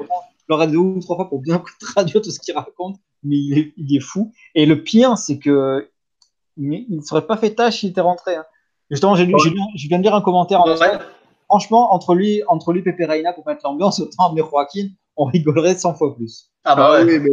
vraiment 0.57 0.71
deux 0.71 0.79
ou 0.79 1.01
trois 1.01 1.17
fois 1.17 1.29
pour 1.29 1.41
bien 1.41 1.63
traduire 1.81 2.23
tout 2.23 2.31
ce 2.31 2.41
qu'il 2.41 2.55
raconte, 2.55 2.97
mais 3.23 3.37
il 3.37 3.59
est, 3.59 3.73
il 3.77 3.97
est 3.97 4.01
fou. 4.01 4.33
Et 4.55 4.67
le 4.67 4.83
pire, 4.83 5.17
c'est 5.17 5.39
que 5.39 5.90
il 6.61 6.97
ne 6.97 7.03
serait 7.03 7.27
pas 7.27 7.37
fait 7.37 7.55
tâche 7.55 7.81
s'il 7.81 7.91
était 7.91 8.01
rentré. 8.01 8.37
Hein. 8.37 8.45
Justement, 8.91 9.15
je 9.15 9.25
viens 9.25 9.99
de 9.99 10.03
lire 10.03 10.15
un 10.15 10.21
commentaire 10.21 10.61
en 10.61 10.77
Franchement, 11.47 11.93
entre 11.93 12.15
lui, 12.15 12.43
entre 12.47 12.73
lui 12.73 12.83
Pepe 12.83 13.09
Reina 13.09 13.33
pour 13.33 13.45
mettre 13.45 13.63
l'ambiance, 13.65 13.99
autant 13.99 14.29
amener 14.29 14.43
Joaquin, 14.49 14.87
on 15.17 15.25
rigolerait 15.25 15.75
100 15.75 15.95
fois 15.95 16.15
plus. 16.15 16.49
Ah 16.63 16.77
bah 16.77 16.91
ah 16.93 17.05
ouais. 17.05 17.19
mais... 17.19 17.29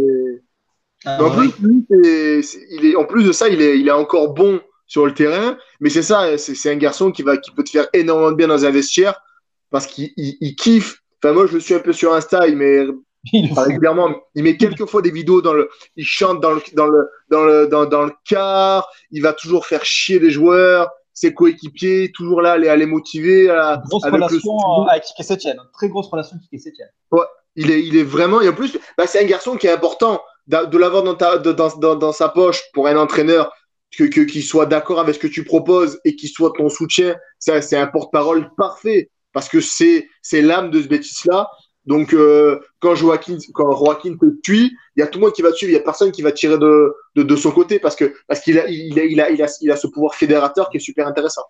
Ah 1.06 1.24
en, 1.24 1.30
plus, 1.30 1.52
il 1.62 2.86
est, 2.86 2.96
en 2.96 3.06
plus 3.06 3.24
de 3.24 3.32
ça, 3.32 3.48
il 3.48 3.62
est, 3.62 3.80
il 3.80 3.88
est 3.88 3.92
encore 3.92 4.34
bon 4.34 4.60
sur 4.88 5.06
le 5.06 5.14
terrain, 5.14 5.56
mais 5.80 5.92
c'est 5.92 6.02
ça, 6.02 6.36
c'est 6.40 6.72
un 6.72 6.78
garçon 6.78 7.12
qui, 7.12 7.22
va, 7.22 7.38
qui 7.38 7.52
peut 7.52 7.64
te 7.64 7.70
faire 7.70 7.88
énormément 7.94 8.32
de 8.32 8.36
bien 8.36 8.48
dans 8.48 8.66
un 8.66 8.72
vestiaire 8.72 9.22
parce 9.70 9.86
qu'il 9.86 10.56
kiffe. 10.58 11.04
Enfin, 11.22 11.34
moi, 11.34 11.46
je 11.46 11.54
le 11.54 11.60
suis 11.60 11.76
un 11.76 11.80
peu 11.80 11.94
sur 11.94 12.14
Insta, 12.14 12.48
il 12.48 12.56
met 12.56 12.88
il, 13.34 13.54
régulièrement, 13.54 14.10
il 14.36 14.44
met 14.44 14.58
quelques 14.58 14.86
fois 14.86 15.02
des 15.02 15.12
vidéos 15.12 15.42
dans 15.42 15.54
le, 15.54 15.70
il 15.96 16.06
chante 16.06 16.42
dans 16.42 16.52
le, 16.52 16.62
dans 16.74 16.88
le, 16.88 17.08
dans 17.30 17.44
le, 17.44 17.68
dans, 17.68 17.86
dans 17.86 18.06
le 18.06 18.12
car, 18.28 18.88
il 19.12 19.22
va 19.22 19.34
toujours 19.34 19.66
faire 19.66 19.84
chier 19.86 20.20
les 20.20 20.30
joueurs, 20.30 20.90
ses 21.14 21.34
coéquipiers, 21.34 22.12
toujours 22.14 22.42
là, 22.42 22.52
à 22.52 22.76
les 22.76 22.86
motiver. 22.86 23.50
À, 23.50 23.82
grosse 23.90 24.06
relation 24.06 24.58
avec 24.88 25.04
Etienne, 25.20 25.58
très 25.74 25.90
grosse 25.90 26.08
relation 26.08 26.38
avec 26.38 26.68
Etienne. 26.68 26.90
Ouais, 27.12 27.26
il 27.56 27.72
est, 27.72 27.84
il 27.84 27.98
est 27.98 28.04
vraiment, 28.04 28.40
et 28.42 28.50
en 28.50 28.54
plus, 28.54 28.78
bah, 28.98 29.08
c'est 29.08 29.20
un 29.20 29.28
garçon 29.28 29.58
qui 29.58 29.68
est 29.68 29.72
important 29.72 30.22
de 30.48 30.78
l'avoir 30.78 31.04
dans, 31.04 31.16
ta, 31.16 31.38
dans, 31.38 31.54
dans, 31.54 31.96
dans, 31.96 32.12
sa 32.12 32.30
poche 32.30 32.62
pour 32.74 32.88
un 32.88 32.96
entraîneur 32.96 33.52
que, 33.98 34.06
que, 34.06 34.22
qu'il 34.22 34.44
soit 34.44 34.66
d'accord 34.66 35.00
avec 35.00 35.16
ce 35.16 35.20
que 35.20 35.28
tu 35.28 35.44
proposes 35.44 36.00
et 36.06 36.16
qu'il 36.16 36.30
soit 36.30 36.54
ton 36.56 36.70
soutien. 36.70 37.16
C'est 37.40 37.76
un 37.76 37.88
porte-parole 37.88 38.50
parfait 38.56 39.10
parce 39.34 39.50
que 39.50 39.60
c'est, 39.60 40.08
c'est 40.22 40.42
l'âme 40.42 40.72
de 40.72 40.82
ce 40.82 40.88
bêtise-là. 40.88 41.50
Donc, 41.88 42.14
euh, 42.14 42.60
quand 42.80 42.96
Joaquin, 42.96 43.38
quand 43.54 43.72
Joaquin 43.72 44.18
te 44.18 44.26
tue, 44.44 44.78
il 44.96 45.00
y 45.00 45.02
a 45.02 45.08
tout 45.08 45.20
le 45.20 45.26
monde 45.26 45.34
qui 45.34 45.42
va 45.42 45.54
tuer, 45.54 45.68
il 45.68 45.74
y 45.74 45.78
a 45.78 45.80
personne 45.80 46.12
qui 46.12 46.22
va 46.22 46.34
tirer 46.34 46.58
de, 46.58 46.94
de, 47.16 47.36
son 47.38 47.52
côté 47.52 47.80
parce 47.80 47.96
que 47.96 48.14
parce 48.28 48.42
qu'il 48.42 48.60
a 48.60 48.68
il 48.68 49.00
a, 49.00 49.06
il 49.06 49.22
a, 49.22 49.30
il 49.30 49.42
a, 49.42 49.48
il 49.62 49.72
a 49.72 49.78
ce 49.78 49.88
pouvoir 49.88 50.14
fédérateur 50.14 50.70
qui 50.70 50.78
est 50.78 50.82
super 50.82 51.08
intéressant. 51.08 51.44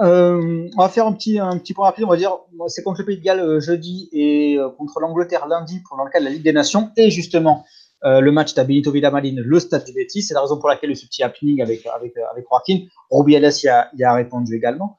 Euh, 0.00 0.66
on 0.76 0.82
va 0.82 0.88
faire 0.88 1.06
un 1.06 1.12
petit, 1.12 1.38
un 1.38 1.58
petit 1.58 1.74
point 1.74 1.86
rapide. 1.86 2.04
On 2.04 2.08
va 2.08 2.16
dire, 2.16 2.38
c'est 2.68 2.82
contre 2.82 3.00
le 3.00 3.04
Pays 3.04 3.18
de 3.18 3.22
Galles 3.22 3.40
euh, 3.40 3.60
jeudi 3.60 4.08
et 4.12 4.58
contre 4.78 4.98
l'Angleterre 4.98 5.46
lundi 5.46 5.80
pour 5.86 5.98
dans 5.98 6.04
le 6.04 6.10
cadre 6.10 6.24
de 6.24 6.30
la 6.30 6.34
Ligue 6.34 6.42
des 6.42 6.54
Nations. 6.54 6.90
Et 6.96 7.10
justement, 7.10 7.64
le 8.02 8.30
match 8.30 8.54
d'Abilito 8.54 8.92
Villamaline, 8.92 9.40
le 9.40 9.60
stade 9.60 9.84
du 9.84 9.92
Betis. 9.92 10.22
C'est 10.22 10.34
la 10.34 10.40
raison 10.42 10.58
pour 10.58 10.68
laquelle 10.68 10.90
le 10.90 10.94
petit 10.94 11.22
happening 11.22 11.62
avec, 11.62 11.86
avec, 11.86 12.14
avec 12.16 12.44
Joaquin. 12.50 12.86
Rubiales 13.10 13.52
y 13.62 13.68
a, 13.68 13.88
y 13.94 14.04
a 14.04 14.14
répondu 14.14 14.56
également. 14.56 14.98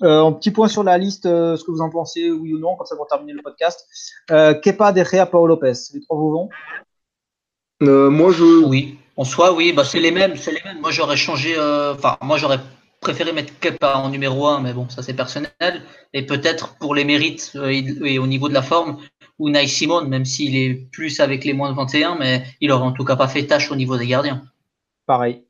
Un 0.00 0.32
petit 0.32 0.50
point 0.50 0.68
sur 0.68 0.82
la 0.82 0.98
liste, 0.98 1.24
ce 1.24 1.62
que 1.62 1.70
vous 1.70 1.80
en 1.80 1.90
pensez, 1.90 2.30
oui 2.30 2.54
ou 2.54 2.58
non, 2.58 2.76
comme 2.76 2.86
ça 2.86 2.96
pour 2.96 3.06
terminer 3.06 3.32
le 3.32 3.42
podcast. 3.42 3.86
Kepa, 4.28 4.92
De 4.92 5.04
Gea, 5.04 5.26
Paolo 5.26 5.48
Lopez, 5.48 5.72
les 5.94 6.00
trois 6.00 6.16
vous 6.16 6.30
vont? 6.30 6.48
Moi, 7.80 8.32
je. 8.32 8.64
Oui, 8.64 8.98
en 9.16 9.24
soi, 9.24 9.52
oui, 9.52 9.72
bah, 9.72 9.84
c'est 9.84 10.00
les 10.00 10.10
mêmes, 10.10 10.36
c'est 10.36 10.52
les 10.52 10.62
mêmes. 10.64 10.80
Moi, 10.80 10.90
j'aurais 10.90 11.16
changé, 11.16 11.56
enfin, 11.58 12.16
moi, 12.22 12.38
j'aurais 12.38 12.60
préféré 13.00 13.32
mettre 13.32 13.58
Kepa 13.58 13.96
en 13.96 14.10
numéro 14.10 14.46
1, 14.46 14.60
mais 14.60 14.72
bon, 14.72 14.88
ça 14.88 15.02
c'est 15.02 15.14
personnel. 15.14 15.50
Et 16.12 16.26
peut-être 16.26 16.76
pour 16.78 16.94
les 16.94 17.04
mérites 17.04 17.52
euh, 17.56 17.68
et 17.70 18.18
au 18.18 18.26
niveau 18.26 18.48
de 18.48 18.54
la 18.54 18.62
forme, 18.62 18.98
Unai 19.38 19.66
Simon, 19.66 20.04
même 20.04 20.24
s'il 20.24 20.56
est 20.56 20.74
plus 20.92 21.20
avec 21.20 21.44
les 21.44 21.54
moins 21.54 21.70
de 21.70 21.76
21, 21.76 22.16
mais 22.16 22.44
il 22.60 22.70
aurait 22.70 22.84
en 22.84 22.92
tout 22.92 23.04
cas 23.04 23.16
pas 23.16 23.28
fait 23.28 23.46
tâche 23.46 23.70
au 23.70 23.76
niveau 23.76 23.96
des 23.96 24.06
gardiens. 24.06 24.42
Pareil. 25.06 25.44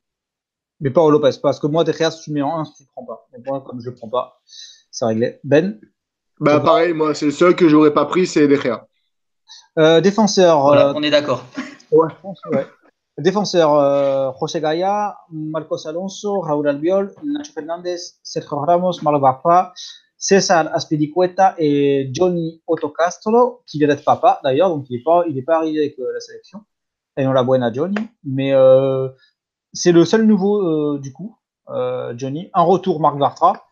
Mais 0.81 0.91
pas 0.91 1.03
au 1.03 1.11
Lopez, 1.11 1.31
parce 1.43 1.61
que 1.61 1.67
moi, 1.67 1.85
derrière, 1.85 2.13
si 2.13 2.23
tu 2.23 2.33
mets 2.33 2.43
en 2.43 2.61
1, 2.61 2.65
tu 2.65 2.83
ne 2.83 2.89
prends 2.93 3.05
pas. 3.05 3.27
Mais 3.33 3.39
moi, 3.47 3.63
comme 3.67 3.81
je 3.81 3.91
ne 3.91 3.95
prends 3.95 4.09
pas, 4.09 4.41
c'est 4.91 5.05
réglé. 5.05 5.39
Ben 5.45 5.79
Bah, 6.39 6.61
pareil, 6.61 6.95
moi, 6.95 7.15
c'est 7.15 7.27
le 7.27 7.33
seul 7.33 7.55
que 7.55 7.69
j'aurais 7.69 7.93
pas 7.93 8.07
pris, 8.07 8.27
c'est 8.27 8.49
Derrière. 8.49 8.85
Euh, 9.79 10.01
défenseur. 10.01 10.61
Voilà, 10.61 10.89
euh, 10.89 10.93
on 10.97 11.03
est 11.03 11.11
d'accord. 11.11 11.45
Ouais, 11.93 12.07
je 12.09 12.23
pense, 12.23 12.41
ouais. 12.53 12.65
Défenseur, 13.19 13.75
euh, 13.75 14.31
José 14.41 14.61
Gaya, 14.61 15.17
Marcos 15.31 15.87
Alonso, 15.89 16.41
Raúl 16.41 16.69
Albiol, 16.69 17.13
Nacho 17.25 17.53
Fernández, 17.53 17.99
Sergio 18.23 18.59
Ramos, 18.59 19.03
Malo 19.03 19.19
Barra, 19.19 19.75
César 20.17 20.71
Aspilicueta 20.75 21.55
et 21.59 22.11
Johnny 22.13 22.63
Otocastro, 22.67 23.63
qui 23.67 23.79
vient 23.79 23.89
d'être 23.89 24.05
papa 24.05 24.41
d'ailleurs, 24.45 24.69
donc 24.69 24.87
il 24.89 24.97
n'est 24.97 25.03
pas, 25.03 25.25
il 25.27 25.45
pas 25.45 25.57
arrivé 25.57 25.81
avec 25.81 25.99
euh, 25.99 26.13
la 26.13 26.21
sélection. 26.21 26.61
Et 27.17 27.27
on 27.27 27.33
la 27.33 27.43
buena 27.43 27.73
Johnny, 27.73 27.97
mais 28.25 28.55
euh, 28.55 29.09
c'est 29.73 29.93
le 29.93 30.05
seul 30.05 30.27
nouveau 30.27 30.99
du 30.99 31.13
coup, 31.13 31.37
Johnny. 32.15 32.51
Un 32.55 32.63
retour 32.63 33.01
Marc 33.01 33.19
Bartra, 33.19 33.67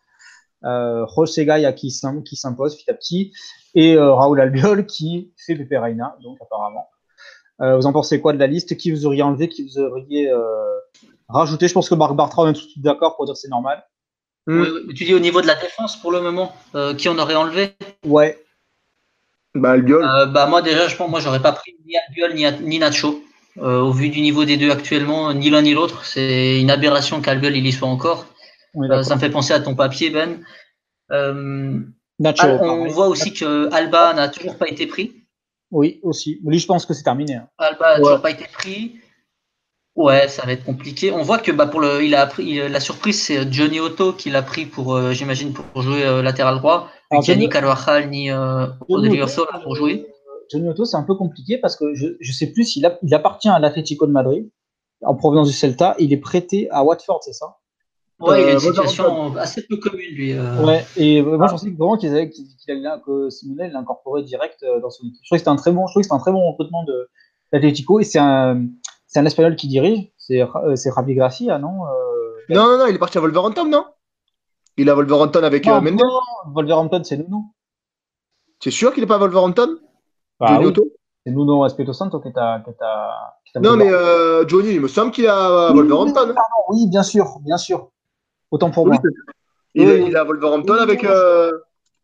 José 0.63 1.45
Gaya 1.45 1.73
qui 1.73 1.91
s'impose 1.91 2.75
petit 2.75 2.89
à 2.89 2.93
petit, 2.93 3.33
et 3.75 3.97
Raúl 3.97 4.39
Albiol 4.39 4.85
qui 4.85 5.33
fait 5.45 5.55
Pepe 5.55 5.81
Reina, 5.81 6.17
donc 6.21 6.37
apparemment. 6.41 6.89
Euh, 7.61 7.75
vous 7.75 7.85
en 7.85 7.93
pensez 7.93 8.21
quoi 8.21 8.33
de 8.33 8.39
la 8.39 8.47
liste? 8.47 8.77
Qui 8.77 8.91
vous 8.91 9.05
auriez 9.05 9.21
enlevé 9.21 9.49
Qui 9.49 9.67
vous 9.67 9.79
auriez 9.79 10.31
euh, 10.31 10.79
rajouté? 11.27 11.67
Je 11.67 11.73
pense 11.73 11.89
que 11.89 11.95
Marc 11.95 12.15
Bartra, 12.15 12.43
on 12.43 12.49
est 12.49 12.53
tout 12.53 12.67
d'accord 12.77 13.15
pour 13.15 13.25
dire 13.25 13.33
que 13.33 13.39
c'est 13.39 13.49
normal. 13.49 13.85
Hmm. 14.47 14.63
tu 14.95 15.03
dis 15.03 15.13
au 15.13 15.19
niveau 15.19 15.41
de 15.41 15.47
la 15.47 15.55
défense 15.55 15.95
pour 15.97 16.11
le 16.11 16.21
moment, 16.21 16.55
euh, 16.73 16.95
qui 16.95 17.07
on 17.09 17.19
aurait 17.19 17.35
enlevé? 17.35 17.75
Ouais. 18.05 18.41
Bah, 19.53 19.71
Albiol. 19.71 20.03
bah, 20.31 20.47
moi, 20.47 20.61
déjà, 20.61 20.87
je 20.87 20.95
pense 20.95 21.09
moi, 21.09 21.19
j'aurais 21.19 21.41
pas 21.41 21.51
pris 21.51 21.75
ni 21.85 21.95
Albiol 21.97 22.33
ni, 22.33 22.67
ni 22.67 22.79
Nacho. 22.79 23.21
Au 23.61 23.91
vu 23.91 24.09
du 24.09 24.21
niveau 24.21 24.45
des 24.45 24.57
deux 24.57 24.71
actuellement, 24.71 25.33
ni 25.33 25.49
l'un 25.49 25.61
ni 25.61 25.73
l'autre, 25.73 26.05
c'est 26.05 26.59
une 26.59 26.71
aberration 26.71 27.21
qu'Albiol 27.21 27.55
il 27.55 27.65
y 27.65 27.71
soit 27.71 27.87
encore. 27.87 28.25
ça 29.03 29.15
me 29.15 29.19
fait 29.19 29.29
penser 29.29 29.53
à 29.53 29.59
ton 29.59 29.75
papier, 29.75 30.09
Ben. 30.09 30.39
Nacho, 32.19 32.47
on 32.47 32.87
voit 32.87 33.07
aussi 33.07 33.33
que 33.33 33.73
Alba 33.73 34.13
n'a 34.13 34.27
toujours 34.27 34.57
pas 34.57 34.67
été 34.67 34.87
pris. 34.87 35.13
Oui, 35.71 35.99
aussi. 36.03 36.39
Lui, 36.43 36.59
je 36.59 36.65
pense 36.65 36.85
que 36.85 36.93
c'est 36.93 37.03
terminé. 37.03 37.35
Hein. 37.35 37.47
Alba 37.57 37.93
n'a 37.93 37.97
toujours 37.97 38.21
pas 38.21 38.31
été 38.31 38.45
pris. 38.51 38.99
Ouais, 39.95 40.27
ça 40.27 40.45
va 40.45 40.53
être 40.53 40.63
compliqué. 40.63 41.11
On 41.11 41.23
voit 41.23 41.39
que 41.39 41.51
bah, 41.51 41.67
pour 41.67 41.79
le, 41.79 42.03
il 42.03 42.15
a 42.15 42.25
pris, 42.25 42.69
la 42.69 42.79
surprise, 42.79 43.21
c'est 43.21 43.51
Johnny 43.51 43.79
Otto 43.79 44.13
qui 44.13 44.29
l'a 44.29 44.41
pris 44.41 44.65
pour, 44.65 44.95
euh, 44.95 45.11
j'imagine, 45.13 45.53
pour 45.53 45.81
jouer 45.81 46.05
euh, 46.05 46.21
latéral 46.21 46.57
droit. 46.59 46.89
Alors, 47.11 47.21
ni 47.21 47.27
Johnny... 47.27 47.49
Carvajal 47.49 48.09
ni 48.09 48.31
euh, 48.31 48.67
Rodrigo 48.87 49.27
Sola 49.27 49.59
pour 49.63 49.75
jouer. 49.75 50.07
Johnny 50.51 50.67
Otto, 50.69 50.85
c'est 50.85 50.97
un 50.97 51.03
peu 51.03 51.15
compliqué 51.15 51.57
parce 51.57 51.75
que 51.75 51.93
je 51.93 52.07
ne 52.07 52.33
sais 52.33 52.47
plus 52.51 52.63
s'il 52.63 52.89
il 53.03 53.13
appartient 53.13 53.49
à 53.49 53.59
l'Atlético 53.59 54.07
de 54.07 54.11
Madrid 54.11 54.49
en 55.01 55.15
provenance 55.15 55.47
du 55.47 55.53
Celta. 55.53 55.95
Il 55.99 56.11
est 56.11 56.17
prêté 56.17 56.69
à 56.71 56.83
Watford, 56.83 57.23
c'est 57.23 57.33
ça? 57.33 57.57
Ouais, 58.19 58.43
il 58.43 58.49
a 58.49 58.53
une 58.53 58.59
situation 58.59 59.35
assez 59.37 59.65
peu 59.65 59.77
commune, 59.77 60.13
lui. 60.13 60.33
Ouais, 60.33 60.85
et 60.97 61.21
moi, 61.21 61.47
je 61.47 61.51
pensais 61.51 61.69
vraiment 61.69 61.97
qu'il 61.97 62.09
avait, 62.09 62.29
qu'il 62.29 62.47
que 63.05 63.29
Simonel 63.29 63.71
l'a 63.71 63.79
incorporé 63.79 64.23
direct 64.23 64.65
dans 64.81 64.89
son 64.89 65.07
équipe. 65.07 65.21
Je 65.23 65.29
trouvais 65.29 65.37
que 65.37 65.39
c'était 65.39 65.49
un 65.49 65.55
très 65.55 65.71
bon, 65.71 65.87
je 65.87 65.93
trouvais 65.93 66.01
que 66.01 66.07
c'était 66.07 66.15
un 66.15 66.19
très 66.19 66.31
bon 66.31 66.51
recrutement 66.51 66.83
de 66.83 67.09
l'Atlético 67.53 67.99
et 67.99 68.03
c'est 68.03 68.19
un, 68.19 68.67
c'est 69.07 69.19
un 69.19 69.25
espagnol 69.25 69.55
qui 69.55 69.67
dirige. 69.67 70.11
C'est, 70.17 70.41
c'est 70.75 70.89
Rabi 70.89 71.15
Gracia, 71.15 71.57
non 71.59 71.85
Non, 72.49 72.65
non, 72.65 72.77
non, 72.79 72.87
il 72.87 72.95
est 72.95 72.99
parti 72.99 73.17
à 73.17 73.21
Wolverhampton, 73.21 73.65
non? 73.65 73.85
Il 74.75 74.87
est 74.87 74.91
à 74.91 74.95
Wolverhampton 74.95 75.43
avec 75.43 75.65
non, 75.65 75.81
Mendes 75.81 75.99
Non, 75.99 76.19
Wolverhampton, 76.53 77.01
c'est 77.03 77.17
Nuno. 77.17 77.43
C'est 78.61 78.71
sûr 78.71 78.93
qu'il 78.93 79.01
n'est 79.01 79.07
pas 79.07 79.15
à 79.15 79.19
Wolverhampton? 79.19 79.77
Bah, 80.39 80.59
oui. 80.61 80.73
C'est 81.25 81.31
Nuno 81.31 81.65
Espirito 81.65 81.93
Santo 81.93 82.19
qui 82.19 82.29
à 82.35 82.63
non, 83.55 83.75
mais 83.75 83.91
euh, 83.91 84.47
Johnny, 84.47 84.73
il 84.73 84.81
me 84.81 84.87
semble 84.87 85.11
qu'il 85.11 85.25
est 85.25 85.29
à 85.29 85.71
Wolverhampton. 85.73 86.27
Oui, 86.27 86.33
pardon, 86.33 86.63
oui, 86.69 86.87
bien 86.87 87.03
sûr, 87.03 87.39
bien 87.41 87.57
sûr. 87.57 87.89
Autant 88.51 88.69
pour 88.71 88.85
moi. 88.85 88.97
Il, 89.73 89.87
est, 89.87 90.01
il, 90.03 90.13
est 90.13 90.15
à 90.15 90.23
Wolverhampton 90.23 90.75
avec. 90.75 91.03
Euh... 91.03 91.51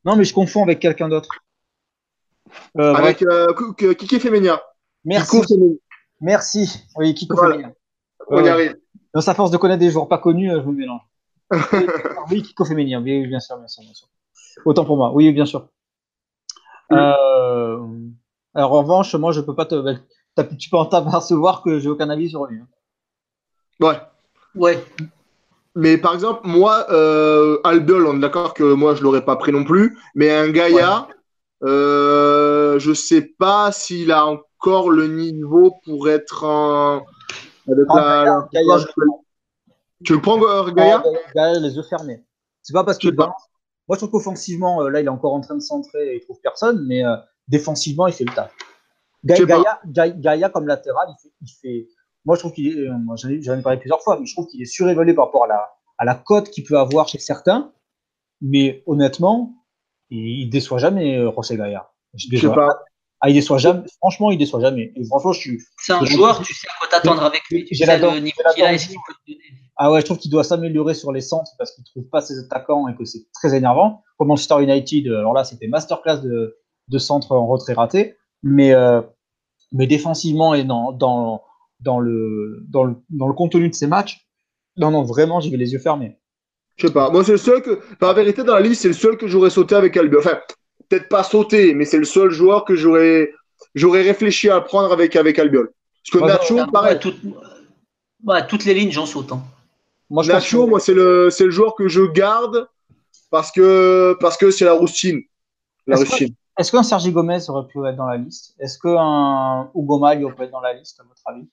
Non, 0.03 0.15
mais 0.15 0.23
je 0.23 0.33
confonds 0.33 0.63
avec 0.63 0.79
quelqu'un 0.79 1.09
d'autre. 1.09 1.29
Euh, 2.77 2.93
avec 2.93 3.21
euh, 3.23 3.53
Kiki 3.93 4.19
Femenia. 4.19 4.61
Merci. 5.03 5.41
Merci. 6.21 6.83
Oui, 6.95 7.13
Kiko 7.13 7.35
voilà. 7.35 7.55
Femenia. 7.55 7.73
On 8.27 8.43
y 8.43 8.49
arrive. 8.49 8.75
Dans 9.13 9.21
sa 9.21 9.33
force 9.33 9.51
de 9.51 9.57
connaître 9.57 9.79
des 9.79 9.91
joueurs 9.91 10.07
pas 10.07 10.17
connus, 10.17 10.51
je 10.51 10.57
me 10.57 10.73
mélange. 10.73 11.01
oui, 12.31 12.41
Kiko 12.41 12.65
Femenia. 12.65 12.99
Oui, 12.99 13.27
bien 13.27 13.39
sûr, 13.39 13.57
bien 13.57 13.67
sûr, 13.67 13.83
bien 13.83 13.93
sûr. 13.93 14.07
Autant 14.65 14.85
pour 14.85 14.97
moi. 14.97 15.11
Oui, 15.13 15.31
bien 15.31 15.45
sûr. 15.45 15.67
Oui. 16.91 16.97
Euh, 16.97 17.87
alors, 18.55 18.71
en 18.73 18.81
revanche, 18.81 19.13
moi, 19.15 19.31
je 19.31 19.41
peux 19.41 19.55
pas 19.55 19.65
te. 19.65 19.75
Tu 20.59 20.69
peux 20.69 20.75
en 20.75 20.85
t'apercevoir 20.85 21.61
que 21.61 21.79
j'ai 21.79 21.87
aucun 21.87 22.09
avis 22.09 22.29
sur 22.29 22.45
lui. 22.45 22.59
Hein. 22.59 22.67
Ouais. 23.79 24.01
Ouais. 24.53 24.83
Mais 25.75 25.97
par 25.97 26.13
exemple, 26.13 26.41
moi, 26.43 26.85
euh, 26.89 27.57
Albiol, 27.63 28.05
on 28.05 28.17
est 28.17 28.19
d'accord 28.19 28.53
que 28.53 28.73
moi, 28.73 28.95
je 28.95 29.03
l'aurais 29.03 29.23
pas 29.23 29.37
pris 29.37 29.53
non 29.53 29.63
plus. 29.63 29.97
Mais 30.13 30.29
un 30.35 30.49
Gaïa, 30.49 31.07
ouais. 31.07 31.69
euh, 31.69 32.79
je 32.79 32.93
sais 32.93 33.21
pas 33.21 33.71
s'il 33.71 34.11
a 34.11 34.25
encore 34.25 34.89
le 34.89 35.07
niveau 35.07 35.75
pour 35.85 36.09
être 36.09 36.43
en. 36.43 37.05
Avec 37.67 37.85
la, 37.93 38.25
Gaïa, 38.25 38.47
Gaïa, 38.53 38.77
je... 38.77 38.87
Tu 40.03 40.13
le 40.13 40.21
prends, 40.21 40.41
euh, 40.41 40.71
Gaïa 40.71 41.01
Gaïa, 41.33 41.59
les 41.59 41.75
yeux 41.75 41.83
fermés. 41.83 42.23
C'est 42.61 42.73
pas 42.73 42.83
parce 42.83 42.97
que. 42.97 43.07
Moi, 43.87 43.97
je 43.97 43.97
trouve 43.97 44.11
qu'offensivement, 44.11 44.81
euh, 44.81 44.89
là, 44.89 44.99
il 44.99 45.05
est 45.05 45.09
encore 45.09 45.33
en 45.33 45.41
train 45.41 45.55
de 45.55 45.61
centrer 45.61 46.13
et 46.13 46.15
il 46.15 46.21
trouve 46.21 46.39
personne, 46.41 46.85
mais 46.87 47.05
euh, 47.05 47.15
défensivement, 47.47 48.07
il 48.07 48.13
fait 48.13 48.25
le 48.25 48.33
taf. 48.33 48.53
Gaïa, 49.23 49.79
Gaïa, 49.85 50.13
Gaïa, 50.13 50.49
comme 50.49 50.67
latéral, 50.67 51.07
il 51.09 51.21
fait, 51.21 51.33
il 51.41 51.49
fait 51.61 51.87
moi, 52.25 52.35
je 52.35 52.39
trouve 52.39 52.53
qu'il 52.53 52.67
est, 52.67 52.87
j'en 53.41 53.57
ai, 53.57 53.61
parlé 53.61 53.79
plusieurs 53.79 54.01
fois, 54.01 54.19
mais 54.19 54.25
je 54.25 54.33
trouve 54.33 54.47
qu'il 54.47 54.61
est 54.61 54.65
surévalué 54.65 55.13
par 55.13 55.25
rapport 55.25 55.45
à 55.45 55.47
la, 55.47 55.69
à 55.99 56.05
la 56.05 56.15
cote 56.15 56.49
qu'il 56.49 56.63
peut 56.63 56.77
avoir 56.77 57.07
chez 57.07 57.19
certains. 57.19 57.71
Mais 58.41 58.83
honnêtement, 58.87 59.53
il, 60.09 60.41
il 60.41 60.49
déçoit 60.49 60.79
jamais, 60.79 61.17
euh, 61.17 61.31
José 61.35 61.55
Gaillard. 61.55 61.93
Je 62.15 62.35
sais 62.35 62.47
pas. 62.47 62.69
Ah, 63.21 63.29
il 63.29 63.33
déçoit 63.33 63.57
jamais. 63.59 63.83
Franchement, 63.97 64.31
il 64.31 64.37
déçoit 64.37 64.59
jamais. 64.59 64.91
Et 64.95 65.05
franchement, 65.05 65.31
je 65.31 65.39
suis. 65.39 65.61
C'est 65.77 65.93
un 65.93 66.03
joueur, 66.03 66.41
tu 66.41 66.53
sais 66.53 66.67
à 66.67 66.79
quoi 66.79 66.87
t'attendre 66.89 67.23
avec 67.23 67.43
lui. 67.49 67.63
Tu 67.65 67.75
sais 67.75 67.85
le 67.85 68.19
niveau 68.19 68.41
qu'il 68.53 68.63
a 68.63 68.73
et 68.73 68.77
ce 68.77 68.87
qu'il 68.87 68.97
peut 69.07 69.13
te 69.13 69.31
donner. 69.31 69.43
Ah 69.77 69.91
ouais, 69.91 70.01
je 70.01 70.05
trouve 70.05 70.17
qu'il 70.17 70.31
doit 70.31 70.43
s'améliorer 70.43 70.93
sur 70.93 71.11
les 71.11 71.21
centres 71.21 71.51
parce 71.57 71.71
qu'il 71.71 71.83
trouve 71.83 72.05
pas 72.09 72.21
ses 72.21 72.39
attaquants 72.39 72.87
et 72.87 72.95
que 72.95 73.03
c'est 73.03 73.25
très 73.33 73.55
énervant. 73.55 74.03
Comme 74.17 74.29
Manchester 74.29 74.61
United, 74.63 75.07
alors 75.07 75.33
là, 75.33 75.43
c'était 75.43 75.67
masterclass 75.67 76.21
de, 76.21 76.57
de 76.87 76.97
centre 76.97 77.31
en 77.31 77.47
retrait 77.47 77.73
raté. 77.73 78.15
Mais, 78.43 78.73
euh, 78.73 79.01
mais 79.71 79.87
défensivement 79.87 80.53
et 80.53 80.63
dans, 80.63 80.91
dans, 80.91 81.43
dans 81.79 81.99
le, 81.99 82.63
dans 82.69 82.83
le, 82.83 82.95
dans 83.09 83.27
le 83.27 83.33
contenu 83.33 83.69
de 83.69 83.75
ces 83.75 83.87
matchs, 83.87 84.27
non, 84.77 84.91
non, 84.91 85.03
vraiment, 85.03 85.39
j'y 85.39 85.49
vais 85.49 85.57
les 85.57 85.73
yeux 85.73 85.79
fermés. 85.79 86.17
Je 86.75 86.87
sais 86.87 86.93
pas. 86.93 87.09
Moi, 87.09 87.23
c'est 87.23 87.31
le 87.31 87.37
seul 87.37 87.61
que, 87.61 87.79
par 87.95 88.13
vérité, 88.13 88.43
dans 88.43 88.55
la 88.55 88.61
liste, 88.61 88.81
c'est 88.81 88.89
le 88.89 88.93
seul 88.93 89.17
que 89.17 89.27
j'aurais 89.27 89.49
sauté 89.49 89.75
avec 89.75 89.95
Albiol. 89.95 90.19
Enfin, 90.19 90.37
peut-être 90.89 91.07
pas 91.07 91.23
sauté, 91.23 91.73
mais 91.73 91.85
c'est 91.85 91.97
le 91.97 92.05
seul 92.05 92.29
joueur 92.29 92.65
que 92.65 92.75
j'aurais, 92.75 93.31
j'aurais 93.73 94.01
réfléchi 94.01 94.49
à 94.49 94.59
prendre 94.59 94.91
avec, 94.91 95.15
avec 95.15 95.39
Albiol. 95.39 95.71
Parce 96.11 96.23
que 96.23 96.27
Nacho, 96.27 96.55
non, 96.55 96.67
pareil. 96.67 96.99
Tout, 96.99 97.13
ouais, 98.25 98.45
toutes 98.47 98.65
les 98.65 98.73
lignes, 98.73 98.91
j'en 98.91 99.05
saute. 99.05 99.31
Hein. 99.31 99.41
Moi, 100.09 100.25
Nacho, 100.25 100.65
que... 100.65 100.69
moi, 100.69 100.79
c'est 100.79 100.93
le, 100.93 101.29
c'est 101.29 101.45
le 101.45 101.51
joueur 101.51 101.73
que 101.75 101.87
je 101.87 102.01
garde 102.01 102.67
parce 103.31 103.51
que, 103.51 104.15
parce 104.19 104.37
que 104.37 104.51
c'est 104.51 104.65
la 104.65 104.73
routine. 104.73 105.21
La 105.87 105.95
routine. 105.95 106.35
Est-ce 106.57 106.71
qu'un 106.71 106.83
Sergi 106.83 107.11
Gomez 107.11 107.49
aurait 107.49 107.67
pu 107.67 107.85
être 107.85 107.97
dans 107.97 108.05
la 108.05 108.17
liste? 108.17 108.55
Est-ce 108.59 108.79
qu'un 108.79 109.69
Hugo 109.75 109.99
Maglio 109.99 110.31
peut 110.31 110.43
être 110.43 110.51
dans 110.51 110.61
la 110.61 110.73
liste, 110.73 110.99
à 110.99 111.03
votre 111.03 111.21
avis? 111.25 111.47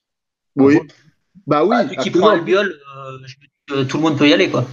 Oui. 0.56 0.80
Bah 1.46 1.64
oui. 1.64 1.70
Bah, 1.70 1.96
qui 1.96 2.10
prend 2.10 2.28
Albiol, 2.28 2.78
euh, 3.70 3.84
tout 3.84 3.96
le 3.96 4.02
monde 4.02 4.18
peut 4.18 4.28
y 4.28 4.32
aller, 4.32 4.50
quoi. 4.50 4.64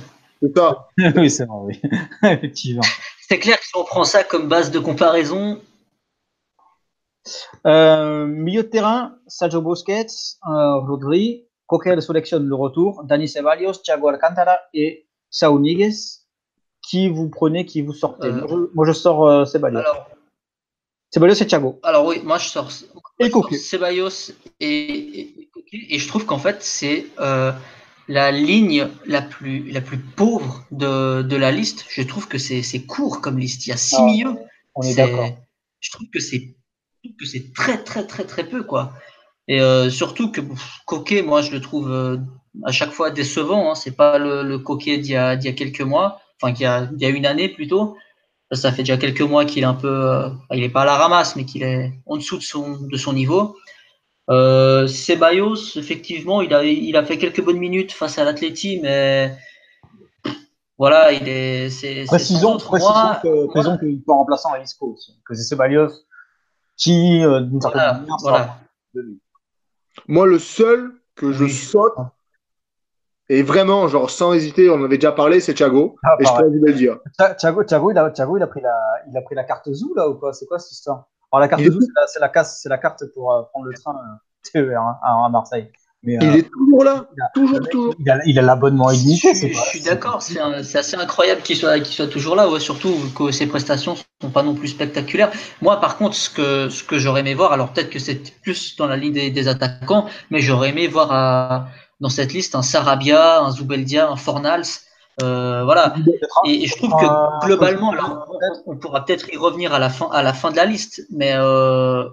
C'est 0.42 0.58
ça. 0.58 0.88
oui, 1.16 1.30
c'est 1.30 1.46
vrai, 1.46 1.58
oui. 1.64 1.82
Effectivement. 2.24 2.84
C'est 3.28 3.40
clair 3.40 3.60
que 3.60 3.66
si 3.66 3.76
on 3.76 3.84
prend 3.84 4.04
ça 4.04 4.24
comme 4.24 4.48
base 4.48 4.72
de 4.72 4.80
comparaison. 4.80 5.62
Euh, 7.66 8.26
milieu 8.26 8.64
de 8.64 8.68
terrain, 8.68 9.16
Sergio 9.28 9.62
Busquets, 9.62 10.08
euh, 10.48 10.76
Rodri, 10.80 11.46
Coquel 11.68 12.02
sélectionne 12.02 12.48
le 12.48 12.56
retour, 12.56 13.04
Dani 13.04 13.28
Ceballos, 13.28 13.74
Thiago 13.84 14.08
Alcantara 14.08 14.58
et 14.74 15.08
Saúl 15.30 15.62
Níguez. 15.62 15.94
qui 16.82 17.10
vous 17.10 17.30
prenez, 17.30 17.66
qui 17.66 17.82
vous 17.82 17.94
sortez? 17.94 18.28
Euh, 18.28 18.32
moi, 18.34 18.48
je, 18.50 18.56
moi, 18.74 18.86
je 18.86 18.92
sors 18.94 19.28
euh, 19.28 19.46
Ceballos. 19.46 19.78
Alors, 19.78 20.08
Ceballos 21.12 21.42
et 21.42 21.48
Thiago. 21.48 21.80
alors 21.84 22.06
oui, 22.06 22.22
moi 22.24 22.38
je 22.38 22.48
sors, 22.50 22.72
Et 23.20 23.26
je 23.26 23.32
sors 23.32 23.32
Coquet. 23.42 23.58
Ceballos 23.58 24.32
et, 24.60 25.20
et, 25.72 25.96
et 25.96 26.00
je 26.00 26.08
trouve 26.08 26.26
qu'en 26.26 26.40
fait 26.40 26.64
c'est 26.64 27.08
euh, 27.20 27.52
la 28.08 28.32
ligne 28.32 28.88
la 29.06 29.22
plus, 29.22 29.72
la 29.72 29.82
plus 29.82 29.98
pauvre 30.00 30.66
de, 30.72 31.22
de 31.22 31.36
la 31.36 31.52
liste. 31.52 31.86
Je 31.90 32.02
trouve 32.04 32.28
que 32.28 32.38
c'est 32.38 32.64
c'est 32.64 32.86
court 32.86 33.22
comme 33.22 33.38
liste. 33.40 33.68
Il 33.68 33.70
y 33.72 33.74
a 33.74 33.78
six 33.78 33.96
Ah, 34.00 34.06
milieux. 34.06 34.36
On 34.76 34.82
est 34.84 34.96
d'accord. 34.96 35.38
Je 35.80 35.92
trouve 35.92 36.08
que 36.14 36.20
c'est 36.20 36.56
que 37.20 37.26
c'est 37.26 37.54
très 37.54 37.84
très 37.84 38.06
très 38.06 38.26
très 38.26 38.44
peu 38.48 38.64
quoi. 38.64 38.94
Et 39.48 39.62
euh, 39.62 39.90
surtout 39.90 40.32
que 40.32 40.42
pff, 40.42 40.80
Coquet, 40.86 41.22
moi 41.22 41.42
je 41.42 41.52
le 41.52 41.62
trouve 41.62 41.92
euh, 41.92 42.18
à 42.66 42.72
chaque 42.72 42.92
fois 42.92 43.12
décevant. 43.12 43.72
Hein. 43.72 43.76
C'est 43.76 43.96
pas 43.96 44.18
le, 44.18 44.44
le 44.44 44.60
Coquet 44.60 44.98
d'il 44.98 45.12
y 45.12 45.16
a, 45.16 45.36
d'il 45.36 45.48
y 45.50 45.54
a 45.54 45.56
quelques 45.56 45.82
mois, 45.82 46.22
enfin 46.42 46.54
qu'il 46.54 46.64
y 46.64 46.68
a, 46.68 46.90
il 46.96 47.02
y 47.02 47.06
a 47.06 47.10
une 47.10 47.26
année 47.26 47.50
plutôt. 47.50 47.96
Ça 48.52 48.72
fait 48.72 48.82
déjà 48.82 48.98
quelques 48.98 49.22
mois 49.22 49.46
qu'il 49.46 49.62
est 49.62 49.68
un 49.68 49.76
peu, 49.76 49.88
euh, 49.88 50.30
il 50.52 50.64
est 50.64 50.70
pas 50.70 50.82
à 50.82 50.86
la 50.86 50.98
ramasse, 50.98 51.36
mais 51.36 51.46
qu'il 51.46 51.62
est 51.62 51.94
en 52.08 52.18
dessous 52.18 52.38
de 52.38 52.42
son 52.44 52.78
de 52.82 52.98
son 52.98 53.14
niveau. 53.14 53.56
Euh, 54.32 54.88
Ceballos, 54.88 55.78
effectivement, 55.78 56.42
il 56.42 56.54
a 56.54 56.64
il 56.64 56.96
a 56.98 57.04
fait 57.06 57.18
quelques 57.20 57.44
bonnes 57.44 57.60
minutes 57.60 57.92
face 57.92 58.18
à 58.18 58.24
l'Atleti, 58.24 58.80
mais 58.82 59.36
voilà, 60.80 61.12
il 61.12 61.28
est 61.28 61.70
c'est 61.70 62.06
Précisons, 62.06 62.58
précisons 62.58 62.92
Moi, 62.92 63.20
que, 63.22 63.48
précisons 63.48 63.78
qu'il 63.78 64.02
peut 64.02 64.14
remplaçant 64.14 64.54
à 64.54 64.60
Isco 64.60 64.94
aussi. 64.94 65.20
Que 65.28 65.36
c'est 65.36 65.44
Ceballos 65.44 65.92
qui, 66.76 67.24
euh, 67.24 67.42
d'une 67.42 67.62
certaine 67.62 67.82
Voilà, 67.82 67.94
manière, 68.00 68.16
voilà. 68.22 68.38
sera 68.46 68.58
de 68.96 69.02
lui. 69.02 69.20
Moi, 70.08 70.26
le 70.26 70.40
seul 70.40 70.94
que 71.16 71.32
je 71.34 71.44
Oui. 71.44 71.52
saute, 71.52 71.94
et 73.30 73.44
vraiment, 73.44 73.88
genre 73.88 74.10
sans 74.10 74.34
hésiter, 74.34 74.70
on 74.70 74.76
en 74.76 74.84
avait 74.86 74.98
déjà 74.98 75.12
parlé, 75.12 75.40
c'est 75.40 75.54
Thiago. 75.54 75.96
Ah, 76.04 76.16
et 76.20 76.26
je 76.26 76.32
peux 76.38 76.48
vous 76.48 76.66
le 76.66 76.74
dire. 76.74 76.98
Thia- 77.18 77.36
Thiago, 77.36 77.64
Thiago, 77.64 77.92
il 77.92 77.98
a, 77.98 78.10
Thiago, 78.10 78.38
il 78.38 78.44
a 78.44 78.48
pris 78.48 78.62
la, 78.62 78.76
il 79.10 79.16
a 79.18 79.22
pris 79.22 79.36
la 79.36 79.44
carte 79.44 79.72
Zou 79.72 79.94
là 79.96 80.10
ou 80.10 80.16
quoi? 80.16 80.34
C'est 80.34 80.46
quoi 80.48 80.60
cette 80.60 80.72
histoire? 80.72 81.08
Alors 81.32 81.42
la 81.42 81.48
carte 81.48 81.62
Il 81.62 81.72
Zou, 81.72 81.80
c'est 81.82 82.20
la, 82.20 82.26
la, 82.28 82.30
casse- 82.30 82.60
c'est 82.62 82.70
la 82.70 82.78
carte 82.80 83.04
pour 83.14 83.32
euh, 83.32 83.44
prendre 83.52 83.68
le 83.68 83.74
train 83.74 83.94
euh, 83.96 84.18
TER 84.52 84.82
hein, 84.82 84.98
à, 85.04 85.26
à 85.26 85.30
Marseille. 85.30 85.72
Mais, 86.02 86.16
euh, 86.16 86.20
Il 86.24 86.36
est 86.38 86.50
toujours 86.50 86.84
là. 86.86 87.08
il 87.16 87.22
a- 87.22 87.30
Toujours, 87.34 87.60
mec, 87.60 87.70
toujours. 87.72 87.94
Il 88.00 88.10
a, 88.10 88.20
il 88.26 88.36
l'abonnement 88.36 88.90
illimité. 88.90 89.34
Je, 89.36 89.48
je 89.50 89.54
suis 89.54 89.82
d'accord, 89.84 90.22
c'est 90.22 90.40
assez 90.78 90.96
incroyable 90.96 91.42
qu'il 91.42 91.58
soit, 91.58 91.78
qu'il 91.82 91.94
soit 91.94 92.08
toujours 92.08 92.36
là, 92.38 92.50
ouais, 92.50 92.60
surtout 92.62 92.96
que 93.18 93.32
ses 93.32 93.48
prestations 93.48 93.96
sont 94.22 94.30
pas 94.32 94.42
non 94.42 94.56
plus 94.56 94.70
spectaculaires. 94.70 95.30
Moi, 95.62 95.80
par 95.82 95.98
contre, 95.98 96.16
ce 96.16 96.30
que, 96.30 96.70
ce 96.70 96.84
que 96.84 96.98
j'aurais 96.98 97.20
aimé 97.20 97.34
voir, 97.34 97.52
alors 97.52 97.74
peut-être 97.74 97.90
que 97.90 98.00
c'est 98.00 98.34
plus 98.42 98.78
dans 98.78 98.88
la 98.88 98.96
ligne 98.96 99.14
des, 99.14 99.30
des 99.30 99.48
attaquants, 99.50 100.06
mais 100.32 100.40
j'aurais 100.40 100.70
aimé 100.70 100.88
voir 100.88 101.12
à- 101.12 101.68
dans 102.00 102.10
cette 102.10 102.34
liste 102.34 102.56
un 102.56 102.62
Sarabia, 102.62 103.42
un 103.42 103.52
Zubeldia, 103.52 104.10
un 104.10 104.16
Fornals, 104.16 104.66
euh, 105.22 105.64
voilà. 105.66 105.96
Et, 106.46 106.64
et 106.64 106.68
je 106.68 106.76
trouve 106.78 106.92
que 106.92 107.06
Euh, 107.06 107.46
globalement, 107.46 107.92
alors, 107.92 108.26
on, 108.66 108.74
on 108.74 108.78
pourra 108.78 109.04
peut-être 109.06 109.28
y 109.34 109.38
revenir 109.38 109.74
à 109.74 109.80
la 109.80 109.90
fin, 109.90 110.10
à 110.12 110.24
la 110.24 110.34
fin 110.34 110.52
de 110.52 110.56
la 110.56 110.66
liste, 110.66 111.06
mais 111.10 111.34
euh, 111.34 112.08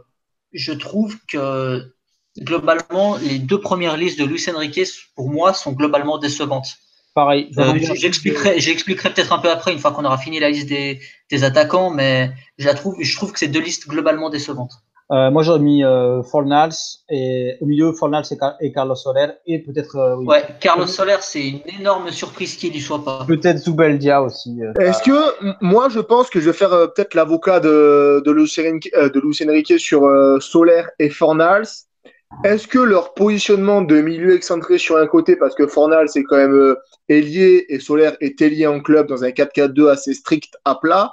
je 0.53 0.73
trouve 0.73 1.17
que 1.29 1.93
globalement, 2.39 3.17
les 3.17 3.39
deux 3.39 3.61
premières 3.61 3.97
listes 3.97 4.19
de 4.19 4.25
Luis 4.25 4.45
Enrique, 4.53 4.81
pour 5.15 5.31
moi, 5.31 5.55
sont 5.55 5.73
globalement 5.73 6.19
décevantes. 6.19 6.71
Pareil. 7.15 7.51
Euh. 7.59 7.79
J'expliquerai, 7.95 8.61
j'expliquerai 8.61 9.11
peut-être 9.15 9.33
un 9.33 9.39
peu 9.39 9.51
après, 9.51 9.73
une 9.73 9.79
fois 9.79 9.93
qu'on 9.93 10.05
aura 10.05 10.19
fini 10.19 10.39
la 10.39 10.51
liste 10.51 10.69
des, 10.69 11.01
des 11.31 11.45
attaquants, 11.45 11.91
mais 11.91 12.33
je 12.59 12.67
la 12.67 12.75
trouve, 12.75 12.97
je 13.01 13.17
trouve 13.17 13.33
que 13.33 13.39
c'est 13.39 13.49
deux 13.49 13.61
listes 13.61 13.89
globalement 13.89 14.31
décevantes. 14.31 14.73
Euh, 15.13 15.31
moi, 15.31 15.45
j'aurais 15.45 15.61
mis 15.61 15.85
euh, 15.85 16.21
Fornals 16.25 16.73
et 17.09 17.55
au 17.61 17.67
milieu 17.67 17.93
Fornals 17.93 18.25
et, 18.33 18.37
Car- 18.37 18.57
et 18.61 18.73
Carlos 18.73 18.97
Soler 18.97 19.29
et 19.47 19.61
peut-être 19.61 19.95
euh, 19.97 20.17
oui, 20.17 20.27
Ouais, 20.27 20.43
Carlos 20.59 20.87
Soler, 20.87 21.19
c'est 21.21 21.47
une 21.49 21.61
énorme 21.79 22.11
surprise 22.11 22.57
qu'il 22.57 22.75
y 22.75 22.81
soit 22.81 23.05
pas. 23.05 23.25
peut-être 23.25 23.59
Zubeldia 23.59 24.21
aussi. 24.21 24.61
euh, 24.63 24.73
Est-ce 24.81 25.03
que 25.05 25.65
moi 25.65 25.89
je 25.89 26.01
pense 26.01 26.29
que 26.29 26.41
je 26.41 26.47
vais 26.51 26.57
faire 26.57 26.73
euh, 26.73 26.89
peut-être 26.89 27.15
l'avocat 27.15 27.61
de, 27.61 28.21
de, 28.25 28.31
euh, 28.31 29.09
de 29.09 29.21
Luis 29.21 29.39
Enrique 29.47 29.79
sur 29.79 30.05
euh, 30.07 30.41
Solaire 30.41 30.91
et 30.99 31.09
Fornals 31.09 31.69
Est-ce 32.43 32.67
que 32.67 32.81
leur 32.81 33.15
positionnement 33.15 33.83
de 33.83 34.01
milieu 34.01 34.35
excentré 34.35 34.77
sur 34.79 34.97
un 34.97 35.07
côté, 35.07 35.37
parce 35.37 35.55
que 35.55 35.69
Fornals 35.69 36.09
c'est 36.09 36.25
quand 36.25 36.37
même 36.37 36.53
euh, 36.53 36.75
ailier 37.09 37.65
et 37.69 37.79
Solaire 37.79 38.17
est 38.21 38.41
ailier 38.43 38.67
en 38.67 38.81
club 38.81 39.07
dans 39.07 39.23
un 39.23 39.31
4-4-2 39.31 39.89
assez 39.89 40.15
strict 40.15 40.55
à 40.65 40.75
plat, 40.75 41.13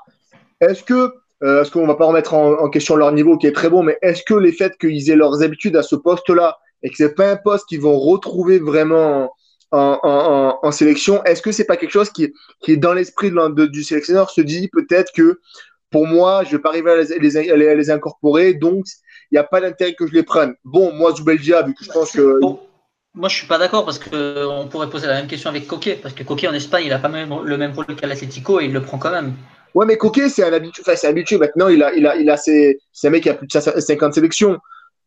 est-ce 0.62 0.84
que, 0.84 1.14
est-ce 1.44 1.72
qu'on 1.72 1.86
va 1.86 1.96
pas 1.96 2.06
remettre 2.06 2.34
en, 2.34 2.70
question 2.70 2.96
leur 2.96 3.12
niveau 3.12 3.38
qui 3.38 3.48
est 3.48 3.52
très 3.52 3.70
bon, 3.70 3.84
mais 3.84 3.98
est-ce 4.02 4.24
que 4.24 4.34
les 4.34 4.52
faits 4.52 4.78
qu'ils 4.80 5.10
aient 5.10 5.16
leurs 5.16 5.44
habitudes 5.44 5.76
à 5.76 5.84
ce 5.84 5.96
poste-là 5.96 6.58
et 6.84 6.90
que 6.90 6.96
c'est 6.96 7.16
pas 7.16 7.32
un 7.32 7.36
poste 7.36 7.68
qu'ils 7.68 7.82
vont 7.82 7.98
retrouver 7.98 8.60
vraiment 8.60 9.32
en, 9.72 10.72
sélection, 10.72 11.24
est-ce 11.24 11.42
que 11.42 11.52
c'est 11.52 11.66
pas 11.66 11.78
quelque 11.78 11.92
chose 11.92 12.12
qui 12.12 12.32
est 12.68 12.78
dans 12.78 12.94
l'esprit 12.94 13.32
du 13.72 13.84
sélectionneur 13.84 14.30
se 14.30 14.42
dit 14.42 14.70
peut-être 14.72 15.12
que 15.12 15.40
pour 15.94 16.08
moi, 16.08 16.44
je 16.44 16.52
vais 16.58 16.62
pas 16.62 16.70
arriver 16.70 16.92
à 16.92 17.76
les, 17.76 17.92
incorporer, 17.92 18.56
donc 18.56 18.86
il 19.32 19.36
n'y 19.36 19.38
a 19.38 19.44
pas 19.44 19.62
d'intérêt 19.62 19.94
que 19.94 20.08
je 20.08 20.14
les 20.14 20.24
prenne. 20.24 20.56
Bon, 20.66 20.92
moi, 20.92 21.14
Zubeldia, 21.16 21.62
vu 21.62 21.76
que 21.76 21.86
je 21.86 21.92
pense 21.92 22.12
que. 22.12 22.40
Moi, 23.16 23.30
je 23.30 23.36
suis 23.36 23.48
pas 23.48 23.60
d'accord 23.60 23.86
parce 23.86 24.00
que 24.00 24.10
euh, 24.16 24.50
on 24.50 24.68
pourrait 24.68 24.90
poser 24.90 25.06
la 25.06 25.14
même 25.14 25.28
question 25.28 25.52
avec 25.52 25.68
Coquet, 25.68 26.00
parce 26.02 26.16
que 26.16 26.24
Coquet 26.24 26.48
en 26.48 26.54
Espagne, 26.54 26.86
il 26.88 26.94
a 26.94 26.98
pas 26.98 27.10
le 27.10 27.58
même 27.58 27.72
rôle 27.74 27.86
qu'à 27.96 28.08
l'Atlético 28.08 28.60
et 28.60 28.66
il 28.66 28.74
le 28.74 28.82
prend 28.82 28.98
quand 28.98 29.12
même. 29.12 29.36
Ouais, 29.74 29.86
mais 29.86 29.98
Coquet, 29.98 30.30
c'est 30.30 30.44
un 30.44 30.54
habitué. 30.54 30.82
Enfin, 30.86 30.96
c'est 30.96 31.08
habitué. 31.08 31.38
Maintenant, 31.38 31.68
il 31.70 31.82
a, 31.84 31.94
il 31.94 32.06
a, 32.08 32.16
il 32.18 32.30
a 32.30 32.38
ses, 32.38 32.80
c'est 32.92 33.08
un 33.08 33.12
mec 33.12 33.24
qui 33.24 33.30
a 33.30 33.34
plus 33.36 33.48
de 33.48 33.60
50 33.60 34.14
sélections. 34.14 34.58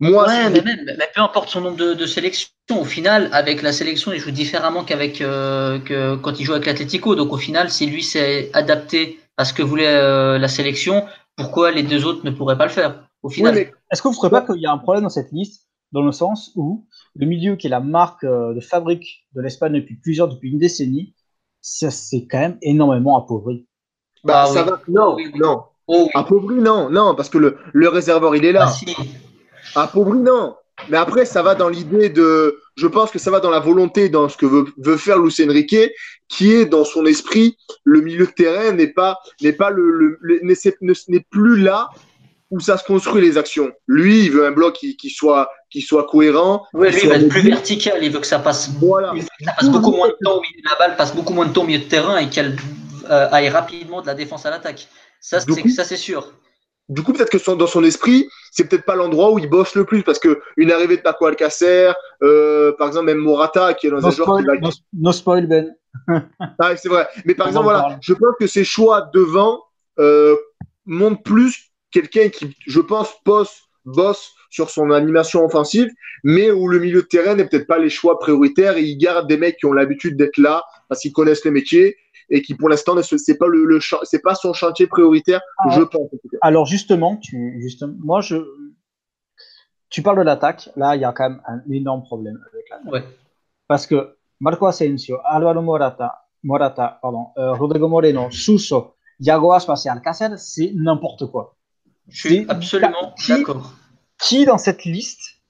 Moi, 0.01 0.27
Ouais, 0.27 0.49
mais 0.51 0.63
même, 0.63 0.79
mais 0.99 1.09
peu 1.15 1.21
importe 1.21 1.51
son 1.51 1.61
nombre 1.61 1.77
de, 1.77 1.93
de 1.95 2.07
sélections, 2.07 2.49
au 2.81 2.85
final, 2.85 3.29
avec 3.33 3.61
la 3.63 3.73
sélection, 3.73 4.13
il 4.13 4.19
joue 4.21 4.31
différemment 4.31 4.83
qu'avec 4.83 5.21
euh, 5.21 5.79
que 5.81 6.17
quand 6.17 6.41
il 6.41 6.45
joue 6.45 6.53
avec 6.55 6.67
l'Atlético. 6.67 7.15
Donc 7.15 7.33
au 7.33 7.37
final, 7.37 7.71
si 7.71 7.87
lui 7.87 8.03
s'est 8.03 8.51
adapté 8.55 9.21
à 9.37 9.45
ce 9.45 9.53
que 9.53 9.63
voulait 9.63 9.87
euh, 9.87 10.39
la 10.39 10.49
sélection, 10.49 11.07
pourquoi 11.37 11.71
les 11.71 11.83
deux 11.83 12.07
autres 12.07 12.25
ne 12.25 12.31
pourraient 12.31 12.57
pas 12.57 12.65
le 12.65 12.73
faire 12.73 13.09
Au 13.23 13.29
Ouais, 13.39 13.53
final, 13.53 13.53
mais 13.53 13.73
Est-ce 13.93 14.01
que 14.01 14.09
vous 14.09 14.13
ne 14.15 14.17
trouvez 14.17 14.31
pas 14.31 14.41
qu'il 14.43 14.61
y 14.61 14.67
a 14.67 14.73
un 14.73 14.79
problème 14.79 15.03
dans 15.05 15.11
cette 15.11 15.33
liste, 15.33 15.69
dans 15.93 16.03
le 16.03 16.13
sens 16.13 16.53
où 16.57 16.87
le 17.15 17.27
milieu 17.27 17.57
qui 17.57 17.67
est 17.67 17.71
la 17.71 17.81
marque 17.81 18.25
euh, 18.25 18.55
de 18.55 18.61
fabrique 18.61 19.27
de 19.35 19.43
l'Espagne 19.43 19.75
depuis 19.75 19.97
plusieurs, 19.97 20.29
depuis 20.29 20.51
une 20.51 20.59
décennie, 20.59 21.15
ça 21.61 21.91
s'est 21.91 22.27
quand 22.31 22.39
même 22.39 22.59
énormément 22.63 23.19
appauvri? 23.19 23.67
Bah, 24.27 24.45
Ah 24.47 24.53
ça 24.53 24.63
oui. 24.65 24.71
va. 24.71 24.81
Non, 24.89 25.15
Oui, 25.15 25.31
oui. 25.33 25.41
non. 25.41 25.63
oh 25.87 26.03
oui, 26.05 26.11
Appauvri, 26.15 26.57
non, 26.57 26.91
non, 26.91 27.15
parce 27.15 27.29
que 27.29 27.39
le, 27.39 27.57
le 27.73 27.89
réservoir, 27.89 28.35
il 28.37 28.45
est 28.45 28.53
là. 28.53 28.67
ah, 28.69 28.71
si. 28.73 28.87
Appauvri, 29.75 30.19
non. 30.19 30.55
Mais 30.91 30.99
après, 30.99 31.25
ça 31.25 31.43
va 31.43 31.55
dans 31.55 31.69
l'idée 31.71 32.11
de. 32.11 32.61
Je 32.77 32.87
pense 32.87 33.11
que 33.11 33.19
ça 33.19 33.31
va 33.31 33.41
dans 33.41 33.51
la 33.51 33.61
volonté, 33.61 34.11
dans 34.11 34.29
ce 34.29 34.37
que 34.37 34.45
veut, 34.45 34.67
veut 34.77 34.99
faire 34.99 35.19
Luis 35.19 35.35
Enrique, 35.43 35.77
qui 36.29 36.53
est 36.53 36.67
dans 36.67 36.85
son 36.85 37.07
esprit, 37.07 37.57
le 37.85 38.03
milieu 38.03 38.27
de 38.27 38.31
terrain 38.33 38.73
n'est 38.73 38.93
pas, 38.93 39.19
n'est 39.41 39.55
pas 39.55 39.71
le, 39.71 39.91
le- 39.91 40.19
le- 40.21 40.41
n'est- 40.43 41.27
plus 41.31 41.57
là 41.63 41.89
où 42.51 42.61
ça 42.61 42.77
se 42.77 42.85
construit 42.85 43.23
les 43.23 43.39
actions. 43.39 43.71
Lui, 43.87 44.25
il 44.27 44.31
veut 44.33 44.47
un 44.47 44.53
bloc 44.53 44.75
qui, 44.75 44.97
qui 44.99 45.09
soit, 45.11 45.49
qui 45.71 45.81
soit 45.81 46.05
cohérent. 46.05 46.67
Lui, 46.75 46.91
il 47.03 47.09
va 47.09 47.17
être 47.17 47.29
plus 47.29 47.41
vertical. 47.43 47.99
Il 48.03 48.11
veut 48.13 48.21
que 48.21 48.27
ça 48.27 48.39
passe, 48.39 48.71
Voilà. 48.79 49.13
il 49.17 49.23
veut 49.23 49.29
que 49.39 49.45
ça 49.47 49.53
passe 49.59 49.71
beaucoup 49.71 49.93
moins 49.93 50.09
de 50.09 50.17
temps 50.23 50.37
au 50.37 50.41
milieu 50.43 50.61
de 50.63 50.69
la 50.69 50.77
balle, 50.79 50.97
passe 50.97 51.15
beaucoup 51.15 51.33
moins 51.33 51.47
de 51.47 51.53
temps 51.55 51.63
au 51.63 51.67
milieu 51.67 51.79
de 51.81 51.85
terrain 51.85 52.19
et 52.19 52.29
qu'elle 52.29 52.55
euh, 53.11 53.29
aille 53.31 53.49
rapidement 53.49 54.01
de 54.03 54.07
la 54.07 54.15
défense 54.15 54.47
à 54.47 54.51
l'attaque. 54.51 54.89
Ça, 55.21 55.41
c'est 55.41 55.63
coup- 55.63 55.69
ça, 55.69 55.85
c'est 55.85 55.97
sûr. 55.97 56.33
Du 56.89 57.03
coup, 57.03 57.13
peut-être 57.13 57.31
que 57.31 57.39
son- 57.39 57.57
dans 57.57 57.67
son 57.67 57.83
esprit, 57.83 58.29
c'est 58.53 58.69
peut-être 58.69 58.85
pas 58.85 58.95
l'endroit 58.95 59.33
où 59.33 59.39
il 59.41 59.49
bosse 59.49 59.75
le 59.75 59.85
plus, 59.85 60.03
parce 60.05 60.21
que 60.21 60.41
une 60.57 60.71
arrivée 60.71 60.97
de 60.97 61.03
Paco 61.03 61.27
Alcacer, 61.27 61.91
euh, 62.23 62.73
par 62.79 62.87
exemple, 62.89 63.07
même 63.07 63.19
Morata, 63.19 63.75
qui 63.75 63.89
est 63.89 63.91
dans 63.91 64.01
No 64.01 64.07
un 64.07 64.11
genre 64.13 64.37
qui 64.37 64.43
spoil, 64.43 64.47
va 64.47 64.69
no, 64.69 64.71
no 64.93 65.13
spoil, 65.13 65.47
Ben. 65.49 65.75
Ah, 66.61 66.77
c'est 66.77 66.89
vrai. 66.89 67.09
Mais 67.25 67.35
par 67.35 67.47
On 67.47 67.51
exemple, 67.51 67.65
voilà, 67.65 67.81
parle. 67.81 67.99
je 68.01 68.13
pense 68.15 68.35
que 68.39 68.47
ses 68.47 68.65
choix 68.65 69.11
devant 69.13 69.63
euh, 69.99 70.37
montrent 70.85 71.23
plus 71.23 71.73
quelqu'un 71.91 72.29
qui, 72.29 72.55
je 72.67 72.81
pense, 72.81 73.09
bosse, 73.25 73.63
bosse 73.85 74.33
sur 74.51 74.71
son 74.71 74.91
animation 74.93 75.45
offensive, 75.45 75.89
mais 76.23 76.51
où 76.51 76.69
le 76.69 76.79
milieu 76.79 77.03
de 77.03 77.07
terrain 77.07 77.35
n'est 77.35 77.49
peut-être 77.49 77.67
pas 77.67 77.79
les 77.79 77.91
choix 77.91 78.19
prioritaires 78.19 78.77
et 78.77 78.83
il 78.83 78.97
garde 78.97 79.27
des 79.27 79.37
mecs 79.39 79.57
qui 79.57 79.67
ont 79.67 79.73
l'habitude 79.73 80.17
d'être 80.17 80.37
là 80.39 80.63
parce 80.89 81.01
qu'ils 81.01 81.13
connaissent 81.13 81.45
le 81.45 81.51
métier 81.51 81.97
et 82.31 82.43
qui, 82.43 82.55
pour 82.55 82.69
l'instant, 82.69 82.95
c'est 83.03 83.39
pas 83.39 83.47
le, 83.47 83.65
le 83.65 83.79
cha- 83.81 84.01
c'est 84.05 84.21
pas 84.23 84.35
son 84.35 84.53
chantier 84.53 84.87
prioritaire, 84.87 85.41
Ah. 85.59 85.71
je 85.71 85.83
pense. 85.83 86.03
en 86.13 86.17
tout 86.23 86.29
cas. 86.31 86.39
Alors 86.43 86.67
justement, 86.67 87.17
tu, 87.17 87.59
justement, 87.61 87.95
moi 87.99 88.21
je, 88.21 88.37
tu 89.89 90.03
parles 90.03 90.19
de 90.19 90.23
l'attaque. 90.23 90.69
Là, 90.77 90.97
il 90.97 91.03
y 91.03 91.05
a 91.05 91.13
quand 91.13 91.29
même 91.31 91.41
un 91.47 91.61
énorme 91.71 92.03
problème 92.03 92.39
avec 92.51 92.65
l'attaque. 92.71 92.93
Ouais. 92.93 93.05
Parce 93.69 93.87
que 93.87 94.17
Marco 94.41 94.67
Asensio, 94.67 95.19
Alvaro 95.25 95.63
Morata, 95.63 96.15
Morata, 96.43 96.99
pardon, 97.03 97.29
euh, 97.39 97.53
Rodrigo 97.55 97.89
Moreno, 97.89 98.31
Suso, 98.31 98.95
Thiago 99.23 99.53
Aspas 99.53 99.83
et 99.87 99.89
Alcacer, 99.89 100.29
c'est 100.37 100.73
n'importe 100.75 101.27
quoi. 101.31 101.57
Je 102.09 102.29
suis 102.29 102.47
absolument 102.49 103.15
d'accord. 103.29 103.73
Qui 104.19 104.45
dans 104.45 104.59
cette 104.59 104.85
liste, 104.85 105.41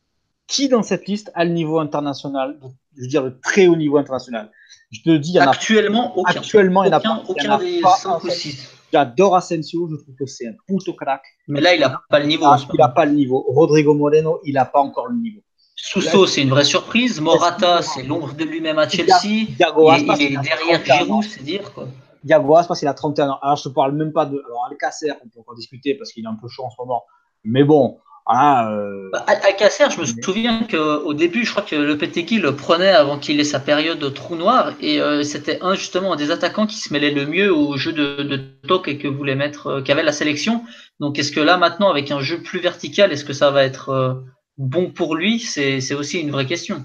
qui 0.46 0.68
dans 0.68 0.82
cette 0.82 1.06
liste 1.06 1.30
a 1.34 1.44
le 1.44 1.50
niveau 1.52 1.78
international, 1.80 2.58
je 2.96 3.02
veux 3.02 3.08
dire 3.08 3.22
le 3.22 3.38
très 3.40 3.66
haut 3.66 3.76
niveau 3.76 3.98
international 3.98 4.50
Je 4.90 5.00
te 5.02 5.16
dis, 5.16 5.30
il 5.30 5.34
y 5.36 5.40
en 5.40 5.46
a 5.46 5.50
Actuellement, 5.50 6.16
aucun. 6.16 6.30
actuellement, 6.40 6.84
il 6.84 6.88
n'y 6.88 6.94
en 6.94 6.98
a 6.98 7.00
pas. 7.00 7.22
aucun 7.28 7.58
des 7.58 7.80
pas 7.80 7.96
5 7.96 8.24
ou 8.24 8.26
un. 8.26 8.30
6. 8.30 8.72
J'adore 8.92 9.36
Asensio, 9.36 9.88
je 9.90 9.96
trouve 9.96 10.14
que 10.14 10.26
c'est 10.26 10.46
un 10.46 10.54
puto 10.66 10.92
crack. 10.94 11.22
Mais 11.48 11.60
là, 11.60 11.74
il 11.74 11.80
n'a 11.80 12.00
pas 12.08 12.18
le 12.20 12.26
niveau. 12.26 12.44
Ah, 12.46 12.58
il 12.72 12.78
n'a 12.78 12.88
pas 12.88 13.04
le 13.04 13.12
niveau. 13.12 13.44
Rodrigo 13.48 13.94
Moreno, 13.94 14.40
il 14.44 14.54
n'a 14.54 14.64
pas 14.64 14.80
encore 14.80 15.08
le 15.08 15.16
niveau. 15.16 15.40
Sousso, 15.74 16.26
c'est 16.26 16.42
une 16.42 16.50
vraie 16.50 16.64
surprise. 16.64 17.20
Morata, 17.20 17.82
c'est 17.82 18.02
l'ombre 18.04 18.32
de 18.32 18.44
lui-même 18.44 18.78
à 18.78 18.88
Chelsea. 18.88 19.46
Thiago 19.56 19.92
Il, 19.92 20.06
il 20.18 20.22
est 20.22 20.40
derrière 20.40 20.82
31 20.82 20.94
ans. 20.94 21.04
Giroud, 21.20 21.24
c'est 21.24 21.42
dire. 21.42 21.72
Quoi. 21.74 21.88
Diago 22.24 22.56
Aspas, 22.56 22.78
il 22.80 22.88
a 22.88 22.94
31 22.94 23.28
ans. 23.28 23.38
Alors, 23.42 23.56
je 23.56 23.64
te 23.64 23.68
parle 23.68 23.92
même 23.92 24.12
pas 24.12 24.24
de. 24.24 24.42
Alors, 24.46 24.66
Alcacer, 24.70 25.10
on 25.22 25.28
peut 25.28 25.40
encore 25.40 25.54
discuter 25.56 25.94
parce 25.94 26.12
qu'il 26.12 26.24
est 26.24 26.28
un 26.28 26.36
peu 26.40 26.48
chaud 26.48 26.64
en 26.64 26.70
ce 26.70 26.76
moment. 26.78 27.04
Mais 27.44 27.62
bon, 27.64 27.98
voilà. 28.26 28.70
Euh... 28.70 29.10
Bah, 29.12 29.24
Alcacer, 29.26 29.86
je 29.90 30.00
me 30.00 30.22
souviens 30.22 30.66
qu'au 30.68 31.14
début, 31.14 31.44
je 31.44 31.50
crois 31.50 31.62
que 31.62 31.76
le 31.76 31.96
Petegi 31.96 32.38
le 32.38 32.56
prenait 32.56 32.90
avant 32.90 33.18
qu'il 33.18 33.38
ait 33.40 33.44
sa 33.44 33.60
période 33.60 33.98
de 33.98 34.08
trou 34.08 34.36
noir. 34.36 34.72
Et 34.80 35.00
euh, 35.00 35.22
c'était 35.22 35.58
un, 35.62 35.74
justement, 35.74 36.12
un 36.12 36.16
des 36.16 36.30
attaquants 36.30 36.66
qui 36.66 36.76
se 36.76 36.92
mêlait 36.92 37.12
le 37.12 37.26
mieux 37.26 37.54
au 37.54 37.76
jeu 37.76 37.92
de, 37.92 38.22
de 38.22 38.40
toc 38.66 38.88
et 38.88 38.98
que 38.98 39.08
voulait 39.08 39.36
mettre, 39.36 39.66
euh, 39.68 39.82
qu'avait 39.82 40.02
la 40.02 40.12
sélection. 40.12 40.64
Donc, 41.00 41.18
est-ce 41.18 41.32
que 41.32 41.40
là, 41.40 41.56
maintenant, 41.56 41.88
avec 41.88 42.10
un 42.10 42.20
jeu 42.20 42.42
plus 42.42 42.58
vertical, 42.58 43.12
est-ce 43.12 43.24
que 43.24 43.32
ça 43.32 43.50
va 43.50 43.62
être 43.64 43.90
euh, 43.90 44.14
bon 44.58 44.90
pour 44.90 45.14
lui? 45.14 45.38
C'est 45.38 45.94
aussi 45.94 46.20
une 46.20 46.30
vraie 46.30 46.46
question. 46.46 46.84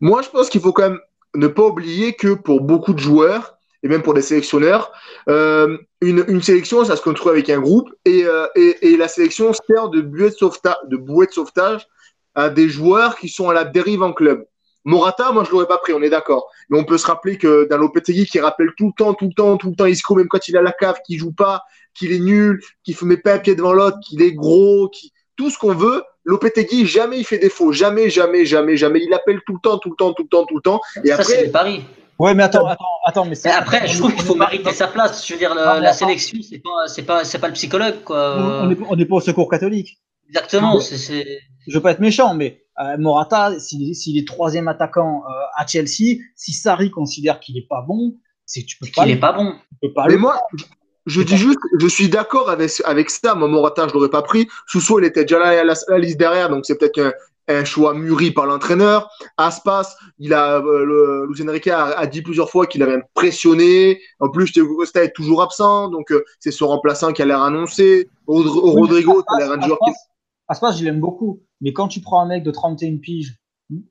Moi, 0.00 0.22
je 0.22 0.28
pense 0.28 0.50
qu'il 0.50 0.60
faut 0.60 0.72
quand 0.72 0.90
même 0.90 1.00
ne 1.34 1.46
pas 1.46 1.66
oublier 1.66 2.14
que 2.14 2.34
pour 2.34 2.60
beaucoup 2.60 2.92
de 2.92 2.98
joueurs, 2.98 3.55
et 3.82 3.88
même 3.88 4.02
pour 4.02 4.14
des 4.14 4.22
sélectionneurs, 4.22 4.92
euh, 5.28 5.78
une, 6.00 6.24
une, 6.28 6.42
sélection, 6.42 6.84
ça 6.84 6.96
se 6.96 7.02
construit 7.02 7.32
avec 7.32 7.50
un 7.50 7.60
groupe 7.60 7.90
et, 8.04 8.24
euh, 8.24 8.46
et, 8.54 8.92
et 8.92 8.96
la 8.96 9.08
sélection 9.08 9.52
sert 9.52 9.88
de 9.88 10.00
bouée 10.00 10.30
de, 10.30 10.34
sauvetage, 10.34 10.76
de 10.88 10.96
bouée 10.96 11.26
de 11.26 11.32
sauvetage 11.32 11.86
à 12.34 12.50
des 12.50 12.68
joueurs 12.68 13.16
qui 13.16 13.28
sont 13.28 13.48
à 13.48 13.54
la 13.54 13.64
dérive 13.64 14.02
en 14.02 14.12
club. 14.12 14.44
Morata, 14.84 15.32
moi, 15.32 15.42
je 15.42 15.50
l'aurais 15.50 15.66
pas 15.66 15.78
pris, 15.78 15.92
on 15.92 16.02
est 16.02 16.10
d'accord. 16.10 16.48
Mais 16.70 16.78
on 16.78 16.84
peut 16.84 16.96
se 16.96 17.06
rappeler 17.06 17.38
que 17.38 17.66
dans 17.68 17.76
Lopetegui, 17.76 18.24
qui 18.26 18.38
rappelle 18.38 18.70
tout 18.76 18.86
le 18.86 18.92
temps, 18.96 19.14
tout 19.14 19.26
le 19.26 19.32
temps, 19.34 19.56
tout 19.56 19.70
le 19.70 19.74
temps 19.74 19.86
Isco, 19.86 20.14
même 20.14 20.28
quand 20.28 20.46
il 20.46 20.56
a 20.56 20.62
la 20.62 20.70
cave, 20.70 20.96
qu'il 21.04 21.18
joue 21.18 21.32
pas, 21.32 21.62
qu'il 21.92 22.12
est 22.12 22.20
nul, 22.20 22.62
qu'il 22.84 22.96
ne 23.02 23.06
met 23.06 23.16
pas 23.16 23.34
un 23.34 23.38
pied 23.40 23.56
devant 23.56 23.72
l'autre, 23.72 23.98
qu'il 24.06 24.22
est 24.22 24.32
gros, 24.32 24.88
qui 24.88 25.12
tout 25.34 25.50
ce 25.50 25.58
qu'on 25.58 25.74
veut, 25.74 26.02
Lopetegui, 26.24 26.86
jamais 26.86 27.18
il 27.18 27.24
fait 27.24 27.38
défaut. 27.38 27.72
Jamais, 27.72 28.10
jamais, 28.10 28.44
jamais, 28.44 28.76
jamais. 28.76 29.00
Il 29.02 29.12
appelle 29.12 29.40
tout 29.46 29.54
le 29.54 29.60
temps, 29.60 29.78
tout 29.78 29.90
le 29.90 29.96
temps, 29.96 30.12
tout 30.12 30.22
le 30.22 30.28
temps, 30.28 30.44
tout 30.44 30.56
le 30.56 30.62
temps. 30.62 30.80
Et 31.04 31.08
ça, 31.08 31.14
après. 31.14 31.24
C'est 31.24 31.52
Paris. 31.52 31.82
Ouais, 32.18 32.34
mais 32.34 32.44
attends, 32.44 32.66
attends, 32.66 32.84
attends, 33.04 33.24
mais, 33.26 33.36
mais 33.44 33.50
après, 33.50 33.86
je 33.86 33.98
trouve 33.98 34.14
qu'il 34.14 34.22
faut 34.22 34.34
mériter 34.34 34.72
sa 34.72 34.88
place. 34.88 35.26
Je 35.26 35.34
veux 35.34 35.38
dire, 35.38 35.54
la, 35.54 35.80
la 35.80 35.92
sélection, 35.92 36.38
c'est 36.42 36.58
pas, 36.58 36.86
c'est 36.86 37.02
pas, 37.02 37.24
c'est 37.24 37.38
pas 37.38 37.48
le 37.48 37.52
psychologue, 37.52 38.02
quoi. 38.04 38.62
On 38.88 38.96
n'est 38.96 39.04
pas 39.04 39.16
au 39.16 39.20
secours 39.20 39.50
catholique. 39.50 39.98
Exactement. 40.28 40.80
C'est, 40.80 40.96
c'est... 40.96 41.38
Je 41.68 41.74
veux 41.74 41.82
pas 41.82 41.92
être 41.92 42.00
méchant, 42.00 42.34
mais 42.34 42.64
euh, 42.80 42.96
Morata, 42.98 43.58
s'il, 43.60 43.94
s'il 43.94 44.18
est 44.18 44.26
troisième 44.26 44.66
attaquant 44.66 45.22
euh, 45.24 45.32
à 45.56 45.66
Chelsea, 45.66 46.20
si 46.34 46.52
Sarri 46.52 46.90
considère 46.90 47.38
qu'il 47.38 47.56
est 47.58 47.66
pas 47.68 47.84
bon, 47.86 48.16
c'est 48.44 48.64
tu 48.64 48.78
peux 48.78 48.86
pas. 48.94 49.02
Qu'il 49.02 49.12
est 49.12 49.20
pas 49.20 49.32
bon. 49.32 49.52
Tu 49.52 49.88
peux 49.88 49.92
pas 49.92 50.06
mais 50.08 50.16
moi, 50.16 50.40
je 51.04 51.22
dis 51.22 51.36
juste, 51.36 51.58
je 51.78 51.86
suis 51.86 52.08
d'accord 52.08 52.50
avec, 52.50 52.70
avec 52.84 53.10
ça. 53.10 53.34
Moi, 53.34 53.46
Morata, 53.46 53.86
je 53.88 53.92
l'aurais 53.92 54.10
pas 54.10 54.22
pris. 54.22 54.48
Sousso, 54.66 54.98
il 54.98 55.04
était 55.04 55.22
déjà 55.24 55.38
là 55.38 55.60
à 55.60 55.64
la, 55.64 55.74
la 55.88 55.98
liste 55.98 56.18
derrière, 56.18 56.48
donc 56.48 56.66
c'est 56.66 56.78
peut-être 56.78 57.14
un, 57.48 57.64
choix 57.64 57.94
mûri 57.94 58.30
par 58.30 58.46
l'entraîneur. 58.46 59.10
Aspas, 59.36 59.96
il 60.18 60.34
a, 60.34 60.56
euh, 60.56 60.84
le, 60.84 61.26
Lucien 61.28 61.48
Enrique 61.48 61.68
a, 61.68 61.86
a, 61.86 62.06
dit 62.06 62.22
plusieurs 62.22 62.50
fois 62.50 62.66
qu'il 62.66 62.82
avait 62.82 62.96
impressionné. 62.96 64.00
En 64.20 64.30
plus, 64.30 64.52
Diego 64.52 64.76
Costa 64.76 65.04
est 65.04 65.12
toujours 65.12 65.42
absent, 65.42 65.88
donc 65.88 66.10
euh, 66.12 66.24
c'est 66.40 66.50
son 66.50 66.68
remplaçant 66.68 67.12
qui 67.12 67.22
a 67.22 67.24
l'air 67.24 67.42
annoncé. 67.42 68.08
Rod 68.26 68.46
Rodrigo, 68.46 69.22
qui 69.22 69.42
a 69.42 69.46
l'air 69.46 69.52
un 69.52 69.60
joueur 69.60 69.78
qui. 69.84 69.92
Aspas, 70.48 70.72
je 70.72 70.84
l'aime 70.84 71.00
beaucoup, 71.00 71.42
mais 71.60 71.72
quand 71.72 71.88
tu 71.88 72.00
prends 72.00 72.20
un 72.20 72.26
mec 72.26 72.44
de 72.44 72.50
31 72.50 72.98
piges, 72.98 73.36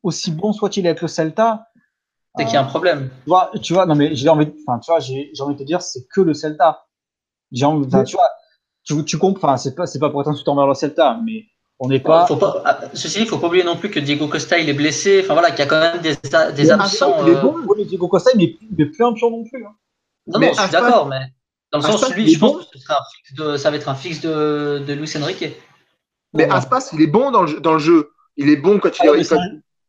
aussi 0.04 0.32
bon 0.32 0.54
soit-il 0.54 0.88
avec 0.88 1.02
le 1.02 1.08
Celta, 1.08 1.68
c'est 2.36 2.44
euh, 2.44 2.46
qu'il 2.46 2.54
y 2.56 2.58
a 2.58 2.62
un 2.62 2.66
problème. 2.66 3.10
Tu 3.24 3.30
vois, 3.30 3.52
tu 3.62 3.74
vois, 3.74 3.86
non 3.86 3.96
mais 3.96 4.16
j'ai 4.16 4.30
envie, 4.30 4.52
enfin, 4.68 4.80
tu 4.80 4.92
vois, 4.92 5.00
j'ai 5.00 5.32
envie 5.42 5.56
de 5.56 5.60
te 5.60 5.64
dire, 5.64 5.82
c'est 5.82 6.08
que 6.08 6.22
le 6.22 6.34
Celta. 6.34 6.86
J'ai 7.52 7.66
envie, 7.66 7.88
oui. 7.92 8.04
tu 8.06 8.16
vois, 8.16 8.30
tu, 8.84 9.04
tu 9.06 9.18
comprends, 9.18 9.50
enfin, 9.50 9.58
c'est 9.58 9.76
pas, 9.76 9.86
c'est 9.86 10.00
pas 10.00 10.10
pour 10.10 10.22
être 10.22 10.28
insultant 10.30 10.54
envers 10.54 10.68
le 10.68 10.74
Celta, 10.74 11.20
mais 11.24 11.46
on 11.80 11.90
n'est 11.90 12.00
pas... 12.00 12.26
pas. 12.26 12.62
Ah, 12.66 12.80
ceci, 12.94 13.22
il 13.22 13.28
faut 13.28 13.38
pas 13.38 13.48
oublier 13.48 13.64
non 13.64 13.76
plus 13.76 13.90
que 13.90 14.00
Diego 14.00 14.28
Costa 14.28 14.58
il 14.58 14.70
est 14.70 14.74
blessé. 14.74 15.22
Enfin 15.24 15.34
voilà, 15.34 15.52
qu'il 15.52 15.60
y 15.60 15.62
a 15.64 15.66
quand 15.66 15.80
même 15.80 16.02
des, 16.02 16.16
des 16.54 16.72
absents. 16.72 17.26
Il 17.26 17.34
est 17.34 17.42
bon, 17.42 17.58
euh... 17.58 17.66
oui, 17.68 17.86
Diego 17.86 18.08
Costa 18.08 18.32
il 18.36 18.58
n'est 18.78 18.86
plus 18.86 19.04
un 19.04 19.14
pion 19.14 19.30
non 19.30 19.44
plus. 19.44 19.66
Hein. 19.66 19.76
Non, 20.28 20.40
mais 20.40 20.48
non, 20.48 20.54
je 20.54 20.62
suis 20.62 20.72
d'accord, 20.72 21.08
mais 21.08 21.20
dans 21.72 21.80
le 21.80 21.84
sens 21.84 22.10
lui, 22.16 22.34
je 22.34 22.40
pense 22.40 22.58
que 22.58 22.78
ce 22.78 22.80
sera 22.80 22.96
un 22.96 23.04
fixe 23.14 23.34
de, 23.36 23.58
ça 23.58 23.70
va 23.70 23.76
être 23.76 23.90
un 23.90 23.96
fixe 23.96 24.22
de, 24.22 24.84
de 24.88 24.94
Luis 24.94 25.12
Enrique. 25.22 25.46
Mais 26.34 26.50
Aspas, 26.50 26.90
il 26.94 27.02
est 27.02 27.08
bon 27.08 27.32
dans 27.32 27.44
le, 27.44 27.60
dans 27.60 27.74
le 27.74 27.80
jeu. 27.80 28.12
Il 28.38 28.50
est 28.50 28.58
bon 28.58 28.80
quand 28.80 28.98
il. 29.04 29.10
Ah, 29.10 29.24
c'est 29.24 29.36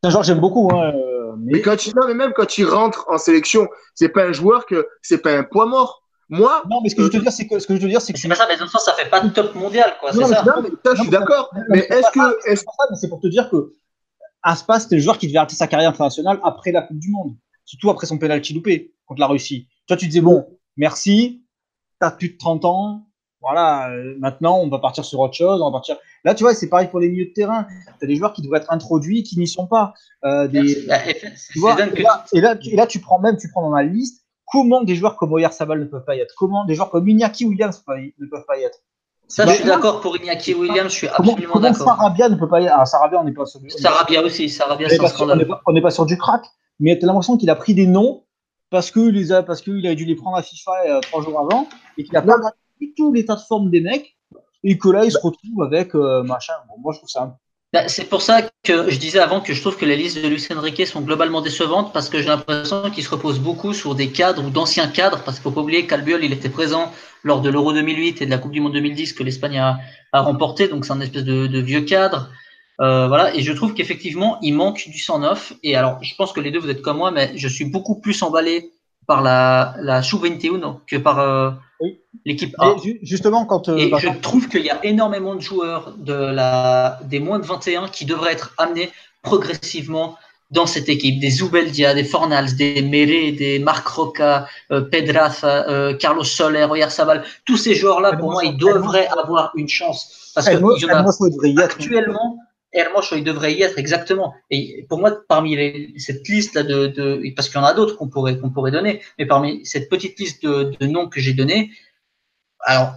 un 0.08 0.10
joueur 0.10 0.22
que 0.22 0.26
j'aime 0.26 0.40
beaucoup. 0.40 0.70
Hein, 0.72 0.92
mais... 1.38 1.52
mais... 1.54 1.60
quand 1.62 1.86
il, 1.86 1.94
non, 1.96 2.06
mais 2.06 2.14
même 2.14 2.32
quand 2.34 2.58
il 2.58 2.64
rentre 2.64 3.06
en 3.08 3.18
sélection, 3.18 3.68
c'est 3.94 4.08
pas 4.08 4.24
un 4.24 4.32
joueur 4.32 4.66
que 4.66 4.86
c'est 5.02 5.18
pas 5.18 5.32
un 5.32 5.44
poids 5.44 5.66
mort. 5.66 6.02
Moi, 6.28 6.62
non, 6.68 6.80
mais 6.82 6.88
ce 6.88 6.96
que 6.96 7.02
je 7.02 7.06
veux 7.06 7.12
te 7.12 7.18
dire, 7.18 7.32
c'est 7.32 7.46
que 7.46 7.58
ce 7.58 7.66
que 7.66 7.76
je 7.76 7.82
veux 7.82 7.88
dire, 7.88 8.00
c'est 8.00 8.12
que 8.12 8.18
c'est 8.18 8.28
pas 8.28 8.34
ça. 8.34 8.46
Mais 8.48 8.56
dans 8.56 8.64
le 8.64 8.70
sens, 8.70 8.84
ça 8.84 8.94
fait 8.94 9.08
pas 9.08 9.20
de 9.20 9.28
top 9.28 9.54
mondial, 9.54 9.94
quoi. 10.00 10.12
C'est 10.12 10.24
ça. 10.24 10.42
Non, 10.44 10.62
mais 10.62 10.70
ça, 10.84 10.94
je 10.94 11.02
suis 11.02 11.10
d'accord. 11.10 11.50
Mais 11.68 11.86
est-ce 11.90 12.10
que, 12.10 12.50
est-ce 12.50 12.64
c'est 13.00 13.08
pour 13.08 13.20
te 13.20 13.28
dire 13.28 13.48
que 13.48 13.72
Aspas, 14.42 14.80
c'était 14.80 14.96
le 14.96 15.02
joueur 15.02 15.18
qui 15.18 15.26
devait 15.26 15.38
arrêter 15.38 15.56
sa 15.56 15.66
carrière 15.66 15.90
internationale 15.90 16.38
après 16.44 16.70
la 16.70 16.82
Coupe 16.82 16.98
du 16.98 17.10
Monde, 17.10 17.34
surtout 17.64 17.90
après 17.90 18.06
son 18.06 18.16
penalty 18.18 18.54
loupé 18.54 18.94
contre 19.04 19.20
la 19.20 19.26
Russie. 19.26 19.68
Toi, 19.88 19.96
tu 19.96 20.06
disais 20.06 20.20
bon, 20.20 20.46
merci, 20.76 21.44
t'as 21.98 22.12
plus 22.12 22.30
de 22.30 22.36
30 22.36 22.64
ans, 22.64 23.06
voilà, 23.40 23.90
euh, 23.90 24.14
maintenant 24.18 24.58
on 24.58 24.68
va 24.68 24.78
partir 24.78 25.04
sur 25.04 25.20
autre 25.20 25.34
chose, 25.34 25.60
on 25.60 25.66
va 25.66 25.72
partir. 25.72 25.96
Là, 26.24 26.34
tu 26.34 26.44
vois, 26.44 26.54
c'est 26.54 26.68
pareil 26.68 26.88
pour 26.88 27.00
les 27.00 27.08
milieux 27.08 27.26
de 27.26 27.32
terrain. 27.32 27.66
T'as 28.00 28.06
des 28.06 28.16
joueurs 28.16 28.32
qui 28.32 28.42
devraient 28.42 28.58
être 28.58 28.72
introduits, 28.72 29.22
qui 29.22 29.38
n'y 29.38 29.48
sont 29.48 29.66
pas. 29.66 29.94
Euh, 30.24 30.48
des... 30.48 30.86
tu 31.52 31.58
vois, 31.58 31.74
et, 31.74 32.02
là, 32.02 32.24
et, 32.32 32.40
là, 32.40 32.56
et 32.60 32.76
là, 32.76 32.86
tu 32.86 33.00
prends 33.00 33.18
même, 33.18 33.36
tu 33.36 33.48
prends 33.50 33.62
dans 33.62 33.74
la 33.74 33.82
liste 33.82 34.25
Comment 34.46 34.82
des 34.82 34.94
joueurs 34.94 35.16
comme 35.16 35.32
Oyer 35.32 35.50
Sabal 35.50 35.80
ne 35.80 35.84
peuvent 35.84 36.04
pas 36.04 36.16
y 36.16 36.20
être? 36.20 36.34
Comment 36.36 36.64
des 36.64 36.74
joueurs 36.74 36.90
comme 36.90 37.08
Iñaki 37.08 37.44
Williams 37.44 37.82
ne 37.88 38.26
peuvent 38.26 38.46
pas 38.46 38.58
y 38.58 38.62
être? 38.62 38.78
Ça, 39.28 39.44
bah, 39.44 39.52
je 39.52 39.56
suis 39.56 39.66
d'accord 39.66 40.00
pour 40.00 40.16
Iñaki 40.16 40.54
Williams, 40.54 40.92
je 40.92 40.96
suis 40.96 41.08
absolument 41.08 41.58
d'accord. 41.58 41.84
Sarabia 41.84 42.28
ne 42.28 42.36
peut 42.36 42.48
pas 42.48 42.60
y 42.60 42.66
être. 42.66 42.74
Ah, 42.76 42.84
Sarabia, 42.84 43.20
on 43.20 43.24
n'est 43.24 43.32
pas 43.32 43.44
sur 43.46 43.60
du. 43.60 43.68
Sarabia 43.70 44.22
aussi, 44.22 44.48
Sarabia, 44.48 44.88
c'est 44.88 45.00
On 45.66 45.72
n'est 45.72 45.80
pas, 45.80 45.90
sur 45.90 46.06
du 46.06 46.16
crack, 46.16 46.44
mais 46.78 46.96
tu 46.96 47.04
as 47.04 47.08
l'impression 47.08 47.36
qu'il 47.36 47.50
a 47.50 47.56
pris 47.56 47.74
des 47.74 47.86
noms 47.86 48.24
parce 48.70 48.90
qu'il 48.90 49.08
les 49.08 49.32
a, 49.32 49.42
parce 49.42 49.62
qu'il 49.62 49.84
a 49.86 49.94
dû 49.94 50.04
les 50.04 50.14
prendre 50.14 50.36
à 50.36 50.42
FIFA 50.42 50.72
euh, 50.88 51.00
trois 51.00 51.22
jours 51.22 51.40
avant 51.40 51.68
et 51.98 52.04
qu'il 52.04 52.16
a 52.16 52.22
pas 52.22 52.34
regardé 52.34 52.94
tout 52.96 53.12
l'état 53.12 53.34
de 53.34 53.40
forme 53.40 53.70
des 53.70 53.80
mecs 53.80 54.16
et 54.62 54.78
que 54.78 54.88
là, 54.88 55.04
il 55.04 55.10
se 55.10 55.18
retrouve 55.18 55.62
avec 55.62 55.94
euh, 55.94 56.22
machin. 56.22 56.54
Bon, 56.68 56.74
moi, 56.80 56.92
je 56.92 56.98
trouve 56.98 57.08
ça 57.08 57.22
un 57.22 57.36
bah, 57.76 57.88
c'est 57.88 58.08
pour 58.08 58.22
ça 58.22 58.40
que 58.64 58.88
je 58.88 58.96
disais 58.96 59.18
avant 59.18 59.42
que 59.42 59.52
je 59.52 59.60
trouve 59.60 59.76
que 59.76 59.84
les 59.84 59.96
listes 59.96 60.16
de 60.16 60.26
Lucien 60.28 60.58
Riquet 60.58 60.86
sont 60.86 61.02
globalement 61.02 61.42
décevantes 61.42 61.92
parce 61.92 62.08
que 62.08 62.22
j'ai 62.22 62.28
l'impression 62.28 62.88
qu'il 62.90 63.04
se 63.04 63.10
repose 63.10 63.38
beaucoup 63.38 63.74
sur 63.74 63.94
des 63.94 64.08
cadres 64.08 64.42
ou 64.42 64.48
d'anciens 64.48 64.88
cadres 64.88 65.20
parce 65.22 65.36
qu'il 65.36 65.42
faut 65.42 65.50
pas 65.50 65.60
oublier 65.60 65.86
qu'Albiol 65.86 66.24
il 66.24 66.32
était 66.32 66.48
présent 66.48 66.90
lors 67.22 67.42
de 67.42 67.50
l'Euro 67.50 67.74
2008 67.74 68.22
et 68.22 68.24
de 68.24 68.30
la 68.30 68.38
Coupe 68.38 68.52
du 68.52 68.62
Monde 68.62 68.72
2010 68.72 69.12
que 69.12 69.22
l'Espagne 69.22 69.58
a, 69.58 69.78
remporté 70.14 70.68
donc 70.68 70.86
c'est 70.86 70.92
un 70.94 71.02
espèce 71.02 71.24
de, 71.24 71.60
vieux 71.60 71.82
cadre. 71.82 72.30
Euh, 72.80 73.08
voilà 73.08 73.34
et 73.34 73.42
je 73.42 73.52
trouve 73.52 73.74
qu'effectivement 73.74 74.38
il 74.40 74.54
manque 74.54 74.88
du 74.88 74.98
sang 74.98 75.18
neuf 75.18 75.52
et 75.62 75.76
alors 75.76 76.02
je 76.02 76.14
pense 76.14 76.32
que 76.32 76.40
les 76.40 76.50
deux 76.50 76.60
vous 76.60 76.70
êtes 76.70 76.80
comme 76.80 76.96
moi 76.96 77.10
mais 77.10 77.32
je 77.36 77.46
suis 77.46 77.66
beaucoup 77.66 78.00
plus 78.00 78.22
emballé 78.22 78.70
par 79.06 79.20
la 79.20 79.74
la 79.82 80.00
21 80.00 80.78
que 80.86 80.96
par 80.96 81.18
euh, 81.18 81.50
oui. 81.80 82.00
l'équipe 82.24 82.54
A. 82.58 82.74
justement, 83.02 83.44
quand. 83.44 83.68
Euh, 83.68 83.76
et 83.76 83.92
je 83.98 84.08
trouve 84.20 84.48
qu'il 84.48 84.64
y 84.64 84.70
a 84.70 84.84
énormément 84.84 85.34
de 85.34 85.40
joueurs 85.40 85.94
de 85.96 86.12
la, 86.12 86.98
des 87.04 87.20
moins 87.20 87.38
de 87.38 87.46
21 87.46 87.88
qui 87.88 88.04
devraient 88.04 88.32
être 88.32 88.54
amenés 88.58 88.90
progressivement 89.22 90.16
dans 90.50 90.66
cette 90.66 90.88
équipe. 90.88 91.20
Des 91.20 91.30
Zubeldia, 91.30 91.94
des 91.94 92.04
Fornals, 92.04 92.56
des 92.56 92.82
Méré, 92.82 93.32
des 93.32 93.58
Marc 93.58 93.86
Roca, 93.88 94.46
euh, 94.70 94.82
Pedraza, 94.82 95.68
euh, 95.68 95.94
Carlos 95.94 96.24
Soler, 96.24 96.64
Oyer 96.70 96.90
Sabal. 96.90 97.24
Tous 97.44 97.56
ces 97.56 97.74
joueurs-là, 97.74 98.16
pour 98.16 98.32
moi, 98.32 98.44
ils 98.44 98.56
devraient 98.56 99.08
avoir 99.08 99.52
une 99.56 99.68
chance. 99.68 100.32
Parce 100.34 100.48
que 100.48 101.60
actuellement. 101.60 102.38
Hermoso, 102.76 103.16
il 103.16 103.24
devrait 103.24 103.54
y 103.54 103.62
être 103.62 103.78
exactement. 103.78 104.34
Et 104.50 104.86
pour 104.88 104.98
moi, 104.98 105.12
parmi 105.28 105.56
les, 105.56 105.94
cette 105.98 106.28
liste 106.28 106.54
là 106.54 106.62
de, 106.62 106.86
de 106.86 107.22
parce 107.34 107.48
qu'il 107.48 107.58
y 107.58 107.62
en 107.62 107.66
a 107.66 107.74
d'autres 107.74 107.96
qu'on 107.96 108.08
pourrait 108.08 108.38
qu'on 108.38 108.50
pourrait 108.50 108.70
donner, 108.70 109.02
mais 109.18 109.26
parmi 109.26 109.64
cette 109.64 109.88
petite 109.88 110.18
liste 110.18 110.44
de, 110.44 110.72
de 110.78 110.86
noms 110.86 111.08
que 111.08 111.20
j'ai 111.20 111.32
donné, 111.32 111.70
alors 112.60 112.92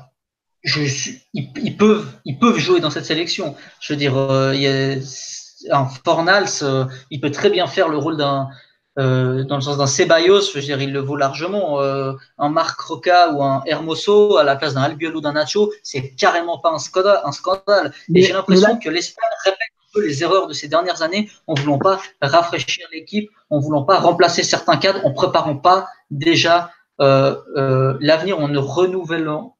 je 0.64 0.84
suis, 0.84 1.22
ils, 1.34 1.50
ils, 1.64 1.78
peuvent 1.78 2.06
ils 2.26 2.38
peuvent 2.38 2.58
jouer 2.58 2.80
dans 2.80 2.90
cette 2.90 3.06
sélection. 3.06 3.56
Je 3.80 3.94
veux 3.94 3.98
dire, 3.98 4.18
euh, 4.18 4.54
il 4.54 4.62
y 4.62 4.68
a 4.68 5.78
un 5.78 5.86
Fornals, 5.86 6.64
euh, 6.64 6.86
il 7.12 7.22
peut 7.22 7.32
très 7.32 7.50
bien 7.50 7.68
faire 7.68 7.90
le 7.90 7.98
rôle 7.98 8.18
d'un 8.18 8.50
euh, 8.98 9.46
dans 9.46 9.56
le 9.56 9.62
sens 9.62 9.78
d'un 9.78 9.88
Ceballos, 9.88 10.42
je 10.42 10.54
veux 10.56 10.62
dire, 10.62 10.82
il 10.82 10.92
le 10.92 11.00
vaut 11.00 11.16
largement. 11.16 11.80
Un 11.80 12.50
Marc 12.50 12.80
Roca 12.82 13.32
ou 13.32 13.42
un 13.44 13.62
Hermoso 13.66 14.36
à 14.36 14.44
la 14.44 14.58
place 14.58 14.74
d'un 14.74 14.82
Albiol 14.82 15.16
ou 15.16 15.22
d'un 15.22 15.34
Nacho, 15.34 15.72
c'est 15.84 16.16
carrément 16.16 16.60
pas 16.60 16.72
un 16.72 16.80
scandale. 16.80 17.22
Un 17.24 17.32
scandale. 17.32 17.94
Et 18.14 18.22
j'ai 18.24 18.34
l'impression 18.34 18.78
que 18.78 18.90
l'Espagne 18.90 19.30
répète 19.46 19.69
les 19.98 20.24
erreurs 20.24 20.48
de 20.48 20.54
ces 20.54 20.68
dernières 20.68 21.02
années 21.02 21.30
en 21.48 21.54
voulant 21.54 21.80
pas 21.80 22.02
rafraîchir 22.22 22.88
l'équipe, 22.92 23.30
en 23.50 23.60
voulant 23.60 23.84
pas 23.84 24.00
remplacer 24.00 24.44
certains 24.44 24.78
cadres, 24.78 25.06
en 25.06 25.12
préparant 25.12 25.56
pas 25.56 25.88
déjà 26.12 26.72
euh, 27.02 27.36
euh 27.58 27.98
l'avenir, 28.00 28.40
en 28.40 28.48
ne 28.48 28.60
renouvelant. 28.60 29.56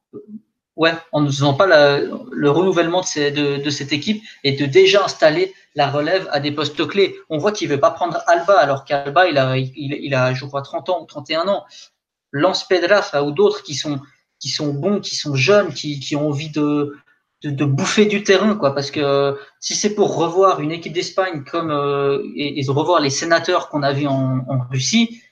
Ouais, 0.76 0.94
en 1.12 1.20
ne 1.20 1.26
faisant 1.26 1.52
pas 1.52 1.66
le 1.66 2.50
renouvellement 2.50 3.00
de, 3.00 3.70
cette 3.70 3.92
équipe 3.92 4.22
et 4.44 4.52
de 4.52 4.64
déjà 4.64 5.04
installer 5.04 5.52
la 5.74 5.90
relève 5.90 6.26
à 6.32 6.40
des 6.40 6.52
postes 6.52 6.86
clés. 6.86 7.16
On 7.28 7.36
voit 7.36 7.52
qu'il 7.52 7.68
veut 7.68 7.80
pas 7.80 7.90
prendre 7.90 8.18
Alba, 8.26 8.56
alors 8.56 8.86
qu'Alba, 8.86 9.28
il 9.28 9.36
a, 9.36 9.58
il, 9.58 10.14
a, 10.14 10.32
je 10.32 10.46
crois, 10.46 10.62
30 10.62 10.88
ans 10.88 11.02
ou 11.02 11.04
31 11.04 11.48
ans. 11.48 11.64
Lance 12.32 12.66
Pedraza 12.66 13.22
ou 13.24 13.32
d'autres 13.32 13.62
qui 13.62 13.74
sont, 13.74 14.00
qui 14.38 14.48
sont 14.48 14.72
bons, 14.72 15.00
qui 15.00 15.16
sont 15.16 15.34
jeunes, 15.34 15.74
qui 15.74 16.16
ont 16.16 16.28
envie 16.28 16.50
de, 16.50 16.96
de, 17.42 17.50
de, 17.50 17.64
bouffer 17.64 18.06
du 18.06 18.22
terrain, 18.22 18.54
quoi. 18.54 18.74
Parce 18.74 18.90
que 18.90 19.36
si 19.60 19.74
c'est 19.74 19.94
pour 19.94 20.16
revoir 20.16 20.60
une 20.60 20.72
équipe 20.72 20.92
d'Espagne 20.92 21.44
comme 21.50 21.70
euh, 21.70 22.22
et, 22.36 22.60
et, 22.60 22.64
revoir 22.68 23.00
les 23.00 23.10
sénateurs 23.10 23.68
qu'on 23.68 23.82
a 23.82 23.92
vus 23.92 24.06
en, 24.06 24.44
en 24.48 24.58
Russie, 24.70 25.22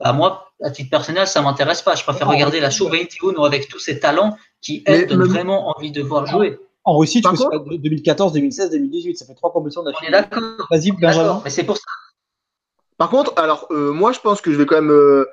bah 0.00 0.12
moi, 0.12 0.52
à 0.62 0.70
titre 0.70 0.90
personnel, 0.90 1.26
ça 1.26 1.42
m'intéresse 1.42 1.82
pas. 1.82 1.94
Je 1.94 2.02
préfère 2.02 2.28
regarder 2.28 2.60
la 2.60 2.70
Show 2.70 2.88
21 2.88 3.42
avec 3.44 3.68
tous 3.68 3.78
ces 3.78 4.00
talents 4.00 4.36
qui, 4.60 4.82
elles, 4.86 5.06
donnent 5.06 5.24
vraiment 5.24 5.76
envie 5.76 5.92
de 5.92 6.02
voir 6.02 6.26
jouer. 6.26 6.58
En 6.84 6.98
Russie, 6.98 7.22
tu 7.22 7.36
fais 7.36 7.78
2014, 7.78 8.32
2016, 8.32 8.70
2018. 8.70 9.16
Ça 9.16 9.24
fait 9.24 9.34
trois 9.34 9.52
compétitions 9.52 9.82
d'affilée. 9.82 10.10
On 10.12 10.18
est 10.18 10.20
d'accord. 10.20 10.66
Vas-y, 10.70 10.92
Benjamin. 10.92 11.40
Mais 11.44 11.50
c'est 11.50 11.64
pour 11.64 11.76
ça. 11.76 11.84
Par 12.98 13.08
contre, 13.08 13.32
alors, 13.36 13.66
euh, 13.70 13.92
moi, 13.92 14.12
je 14.12 14.20
pense 14.20 14.40
que 14.40 14.52
je 14.52 14.56
vais 14.56 14.66
quand 14.66 14.80
même. 14.80 14.90
Euh, 14.90 15.24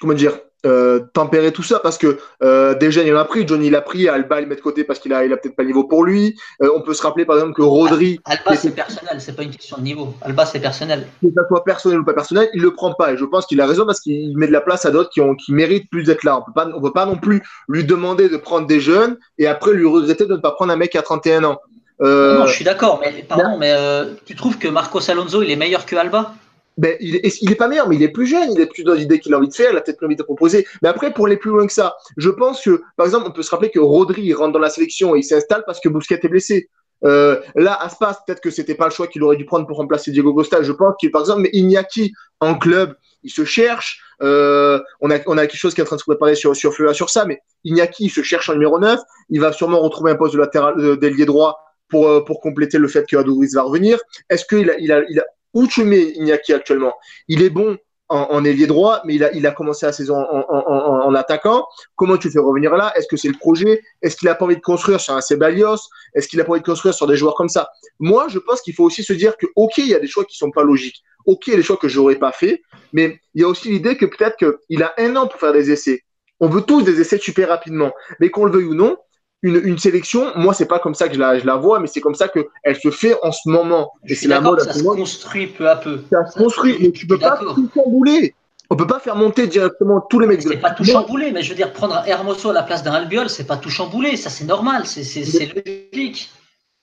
comment 0.00 0.14
dire 0.14 0.38
euh, 0.66 1.00
tempérer 1.12 1.52
tout 1.52 1.62
ça 1.62 1.78
parce 1.78 1.98
que 1.98 2.18
euh, 2.42 2.74
déjà 2.74 3.04
il 3.04 3.14
en 3.14 3.18
a 3.18 3.24
pris, 3.24 3.46
Johnny 3.46 3.70
l'a 3.70 3.80
pris, 3.80 4.08
Alba 4.08 4.40
il 4.40 4.48
met 4.48 4.56
de 4.56 4.60
côté 4.60 4.82
parce 4.82 4.98
qu'il 4.98 5.12
a, 5.12 5.24
il 5.24 5.32
a 5.32 5.36
peut-être 5.36 5.54
pas 5.54 5.62
le 5.62 5.68
niveau 5.68 5.84
pour 5.84 6.04
lui. 6.04 6.36
Euh, 6.62 6.70
on 6.74 6.82
peut 6.82 6.94
se 6.94 7.02
rappeler 7.02 7.24
par 7.24 7.36
exemple 7.36 7.54
que 7.54 7.62
Rodri. 7.62 8.18
Alba 8.24 8.56
c'est 8.56 8.72
personnel, 8.72 9.20
c'est 9.20 9.36
pas 9.36 9.44
une 9.44 9.52
question 9.52 9.76
de 9.76 9.82
niveau. 9.82 10.14
Alba 10.20 10.46
c'est 10.46 10.58
personnel. 10.58 11.06
Que 11.22 11.28
ça 11.32 11.42
soit 11.46 11.62
personnel 11.62 12.00
ou 12.00 12.04
pas 12.04 12.12
personnel, 12.12 12.48
il 12.54 12.62
le 12.62 12.72
prend 12.72 12.92
pas 12.92 13.12
et 13.12 13.16
je 13.16 13.24
pense 13.24 13.46
qu'il 13.46 13.60
a 13.60 13.66
raison 13.66 13.86
parce 13.86 14.00
qu'il 14.00 14.36
met 14.36 14.48
de 14.48 14.52
la 14.52 14.60
place 14.60 14.84
à 14.84 14.90
d'autres 14.90 15.10
qui, 15.10 15.20
ont, 15.20 15.36
qui 15.36 15.52
méritent 15.52 15.88
plus 15.90 16.02
d'être 16.02 16.24
là. 16.24 16.38
On 16.38 16.42
peut 16.42 16.52
pas, 16.52 16.68
on 16.74 16.80
peut 16.80 16.92
pas 16.92 17.06
non 17.06 17.16
plus 17.16 17.40
lui 17.68 17.84
demander 17.84 18.28
de 18.28 18.36
prendre 18.36 18.66
des 18.66 18.80
jeunes 18.80 19.16
et 19.38 19.46
après 19.46 19.72
lui 19.74 19.86
regretter 19.86 20.26
de 20.26 20.32
ne 20.32 20.40
pas 20.40 20.50
prendre 20.50 20.72
un 20.72 20.76
mec 20.76 20.96
à 20.96 21.02
31 21.02 21.44
ans. 21.44 21.60
Non, 22.00 22.46
je 22.46 22.52
suis 22.52 22.64
d'accord, 22.64 23.00
mais 23.00 23.24
pardon, 23.28 23.58
mais 23.58 23.76
tu 24.24 24.34
trouves 24.34 24.58
que 24.58 24.66
Marcos 24.66 25.08
Alonso 25.08 25.40
il 25.40 25.52
est 25.52 25.56
meilleur 25.56 25.86
que 25.86 25.94
Alba? 25.94 26.34
Ben, 26.78 26.96
il, 27.00 27.16
est, 27.16 27.42
il 27.42 27.50
est 27.50 27.56
pas 27.56 27.66
meilleur, 27.66 27.88
mais 27.88 27.96
il 27.96 28.02
est 28.04 28.08
plus 28.08 28.26
jeune, 28.26 28.52
il 28.52 28.60
est 28.60 28.66
plus 28.66 28.84
dans 28.84 28.94
l'idée 28.94 29.18
qu'il 29.18 29.34
a 29.34 29.38
envie 29.38 29.48
de 29.48 29.54
faire, 29.54 29.72
il 29.72 29.76
a 29.76 29.80
peut-être 29.80 30.02
envie 30.04 30.14
de 30.14 30.22
proposer. 30.22 30.64
Mais 30.80 30.88
après, 30.88 31.12
pour 31.12 31.26
aller 31.26 31.36
plus 31.36 31.50
loin 31.50 31.66
que 31.66 31.72
ça, 31.72 31.96
je 32.16 32.30
pense 32.30 32.62
que, 32.62 32.82
par 32.96 33.04
exemple, 33.04 33.26
on 33.28 33.32
peut 33.32 33.42
se 33.42 33.50
rappeler 33.50 33.70
que 33.70 33.80
Rodri 33.80 34.32
rentre 34.32 34.52
dans 34.52 34.60
la 34.60 34.70
sélection 34.70 35.16
et 35.16 35.18
il 35.18 35.24
s'installe 35.24 35.64
parce 35.66 35.80
que 35.80 35.88
Bousquet 35.88 36.20
est 36.22 36.28
blessé. 36.28 36.70
Euh, 37.04 37.40
là, 37.56 37.74
Aspas, 37.74 38.18
peut-être 38.24 38.40
que 38.40 38.50
c'était 38.50 38.76
pas 38.76 38.84
le 38.84 38.92
choix 38.92 39.08
qu'il 39.08 39.24
aurait 39.24 39.36
dû 39.36 39.44
prendre 39.44 39.66
pour 39.66 39.76
remplacer 39.76 40.12
Diego 40.12 40.32
Costa. 40.32 40.62
Je 40.62 40.72
pense 40.72 40.94
qu'il, 41.00 41.10
par 41.10 41.22
exemple, 41.22 41.42
mais 41.42 41.50
Iñaki 41.52 42.12
en 42.40 42.56
club, 42.56 42.94
il 43.24 43.30
se 43.30 43.44
cherche. 43.44 44.00
Euh, 44.22 44.80
on 45.00 45.10
a, 45.10 45.18
on 45.26 45.36
a 45.36 45.46
quelque 45.48 45.58
chose 45.58 45.74
qui 45.74 45.80
est 45.80 45.84
en 45.84 45.86
train 45.86 45.96
de 45.96 46.00
se 46.00 46.06
préparer 46.06 46.36
sur 46.36 46.54
sur 46.54 46.72
sur 46.72 47.10
ça, 47.10 47.24
mais 47.24 47.40
Iñaki 47.64 48.04
il 48.04 48.10
se 48.10 48.22
cherche 48.22 48.48
en 48.50 48.52
numéro 48.52 48.78
9. 48.78 49.00
Il 49.30 49.40
va 49.40 49.52
sûrement 49.52 49.80
retrouver 49.80 50.12
un 50.12 50.16
poste 50.16 50.34
de 50.34 50.38
latéral 50.38 50.96
d'ailier 50.98 51.24
droit 51.24 51.58
pour 51.88 52.08
euh, 52.08 52.24
pour 52.24 52.40
compléter 52.40 52.78
le 52.78 52.86
fait 52.88 53.04
que 53.08 53.16
Adoris 53.16 53.54
va 53.54 53.62
revenir. 53.62 53.98
Est-ce 54.30 54.44
qu'il 54.44 54.70
a, 54.70 54.78
il 54.78 54.92
a, 54.92 55.02
il 55.08 55.18
a 55.18 55.24
où 55.58 55.66
tu 55.66 55.82
mets 55.82 56.12
Iñaki 56.14 56.52
actuellement 56.52 56.94
Il 57.26 57.42
est 57.42 57.50
bon 57.50 57.76
en, 58.08 58.44
ailier 58.44 58.66
droit, 58.66 59.02
mais 59.04 59.16
il 59.16 59.24
a, 59.24 59.32
il 59.34 59.46
a 59.46 59.50
commencé 59.50 59.84
la 59.84 59.92
saison 59.92 60.16
en, 60.16 60.44
en, 60.48 61.14
attaquant. 61.14 61.66
Comment 61.94 62.16
tu 62.16 62.30
fais 62.30 62.38
revenir 62.38 62.74
là? 62.74 62.90
Est-ce 62.96 63.06
que 63.06 63.18
c'est 63.18 63.28
le 63.28 63.36
projet? 63.38 63.82
Est-ce 64.00 64.16
qu'il 64.16 64.28
a 64.28 64.34
pas 64.34 64.46
envie 64.46 64.56
de 64.56 64.62
construire 64.62 64.98
sur 64.98 65.14
un 65.14 65.20
Sebalios 65.20 65.76
Est-ce 66.14 66.26
qu'il 66.26 66.40
a 66.40 66.44
pas 66.44 66.52
envie 66.52 66.60
de 66.60 66.64
construire 66.64 66.94
sur 66.94 67.06
des 67.06 67.16
joueurs 67.16 67.34
comme 67.34 67.50
ça? 67.50 67.68
Moi, 67.98 68.28
je 68.28 68.38
pense 68.38 68.62
qu'il 68.62 68.72
faut 68.72 68.84
aussi 68.84 69.02
se 69.02 69.12
dire 69.12 69.36
que, 69.36 69.46
ok, 69.56 69.76
il 69.78 69.88
y 69.88 69.94
a 69.94 69.98
des 69.98 70.06
choix 70.06 70.24
qui 70.24 70.38
sont 70.38 70.50
pas 70.50 70.62
logiques. 70.62 71.02
Ok, 71.26 71.48
il 71.48 71.50
y 71.50 71.54
a 71.54 71.56
des 71.56 71.62
choix 71.62 71.76
que 71.76 71.88
j'aurais 71.88 72.16
pas 72.16 72.32
fait, 72.32 72.62
mais 72.94 73.20
il 73.34 73.42
y 73.42 73.44
a 73.44 73.48
aussi 73.48 73.68
l'idée 73.68 73.96
que 73.98 74.06
peut-être 74.06 74.36
qu'il 74.38 74.82
a 74.82 74.94
un 74.96 75.16
an 75.16 75.26
pour 75.26 75.38
faire 75.38 75.52
des 75.52 75.70
essais. 75.70 76.02
On 76.40 76.48
veut 76.48 76.62
tous 76.62 76.82
des 76.82 77.00
essais 77.00 77.18
super 77.18 77.48
rapidement, 77.48 77.92
mais 78.20 78.30
qu'on 78.30 78.46
le 78.46 78.52
veuille 78.52 78.68
ou 78.68 78.74
non, 78.74 78.96
une, 79.42 79.60
une, 79.64 79.78
sélection, 79.78 80.32
moi, 80.36 80.52
c'est 80.52 80.66
pas 80.66 80.78
comme 80.78 80.94
ça 80.94 81.08
que 81.08 81.14
je 81.14 81.18
la, 81.20 81.38
je 81.38 81.46
la 81.46 81.56
vois, 81.56 81.78
mais 81.78 81.86
c'est 81.86 82.00
comme 82.00 82.14
ça 82.14 82.28
qu'elle 82.28 82.76
se 82.76 82.90
fait 82.90 83.16
en 83.22 83.30
ce 83.30 83.48
moment. 83.48 83.92
Et 84.06 84.14
c'est 84.14 84.28
la 84.28 84.40
mode. 84.40 84.60
Ça 84.60 84.72
se 84.72 84.82
construit 84.82 85.46
peu 85.46 85.68
à 85.68 85.76
peu. 85.76 86.00
Ça 86.10 86.26
se 86.26 86.38
construit, 86.38 86.76
mais 86.80 86.90
tu 86.90 87.06
peux 87.06 87.18
pas 87.18 87.36
tout 87.36 87.68
chambouler. 87.74 88.34
On 88.70 88.76
peut 88.76 88.86
pas 88.86 88.98
faire 88.98 89.16
monter 89.16 89.46
directement 89.46 90.00
tous 90.00 90.18
les 90.18 90.26
mecs. 90.26 90.42
C'est 90.42 90.56
pas 90.58 90.72
tout 90.72 90.84
chambouler, 90.84 91.32
mais 91.32 91.42
je 91.42 91.50
veux 91.50 91.54
dire, 91.54 91.72
prendre 91.72 92.02
Hermoso 92.06 92.50
à 92.50 92.52
la 92.52 92.62
place 92.62 92.82
d'un 92.82 92.92
Albiol, 92.92 93.30
c'est 93.30 93.46
pas 93.46 93.56
tout 93.56 93.70
chambouler. 93.70 94.16
Ça, 94.16 94.28
c'est 94.28 94.44
normal, 94.44 94.86
c'est 94.86 95.52
logique. 95.92 96.30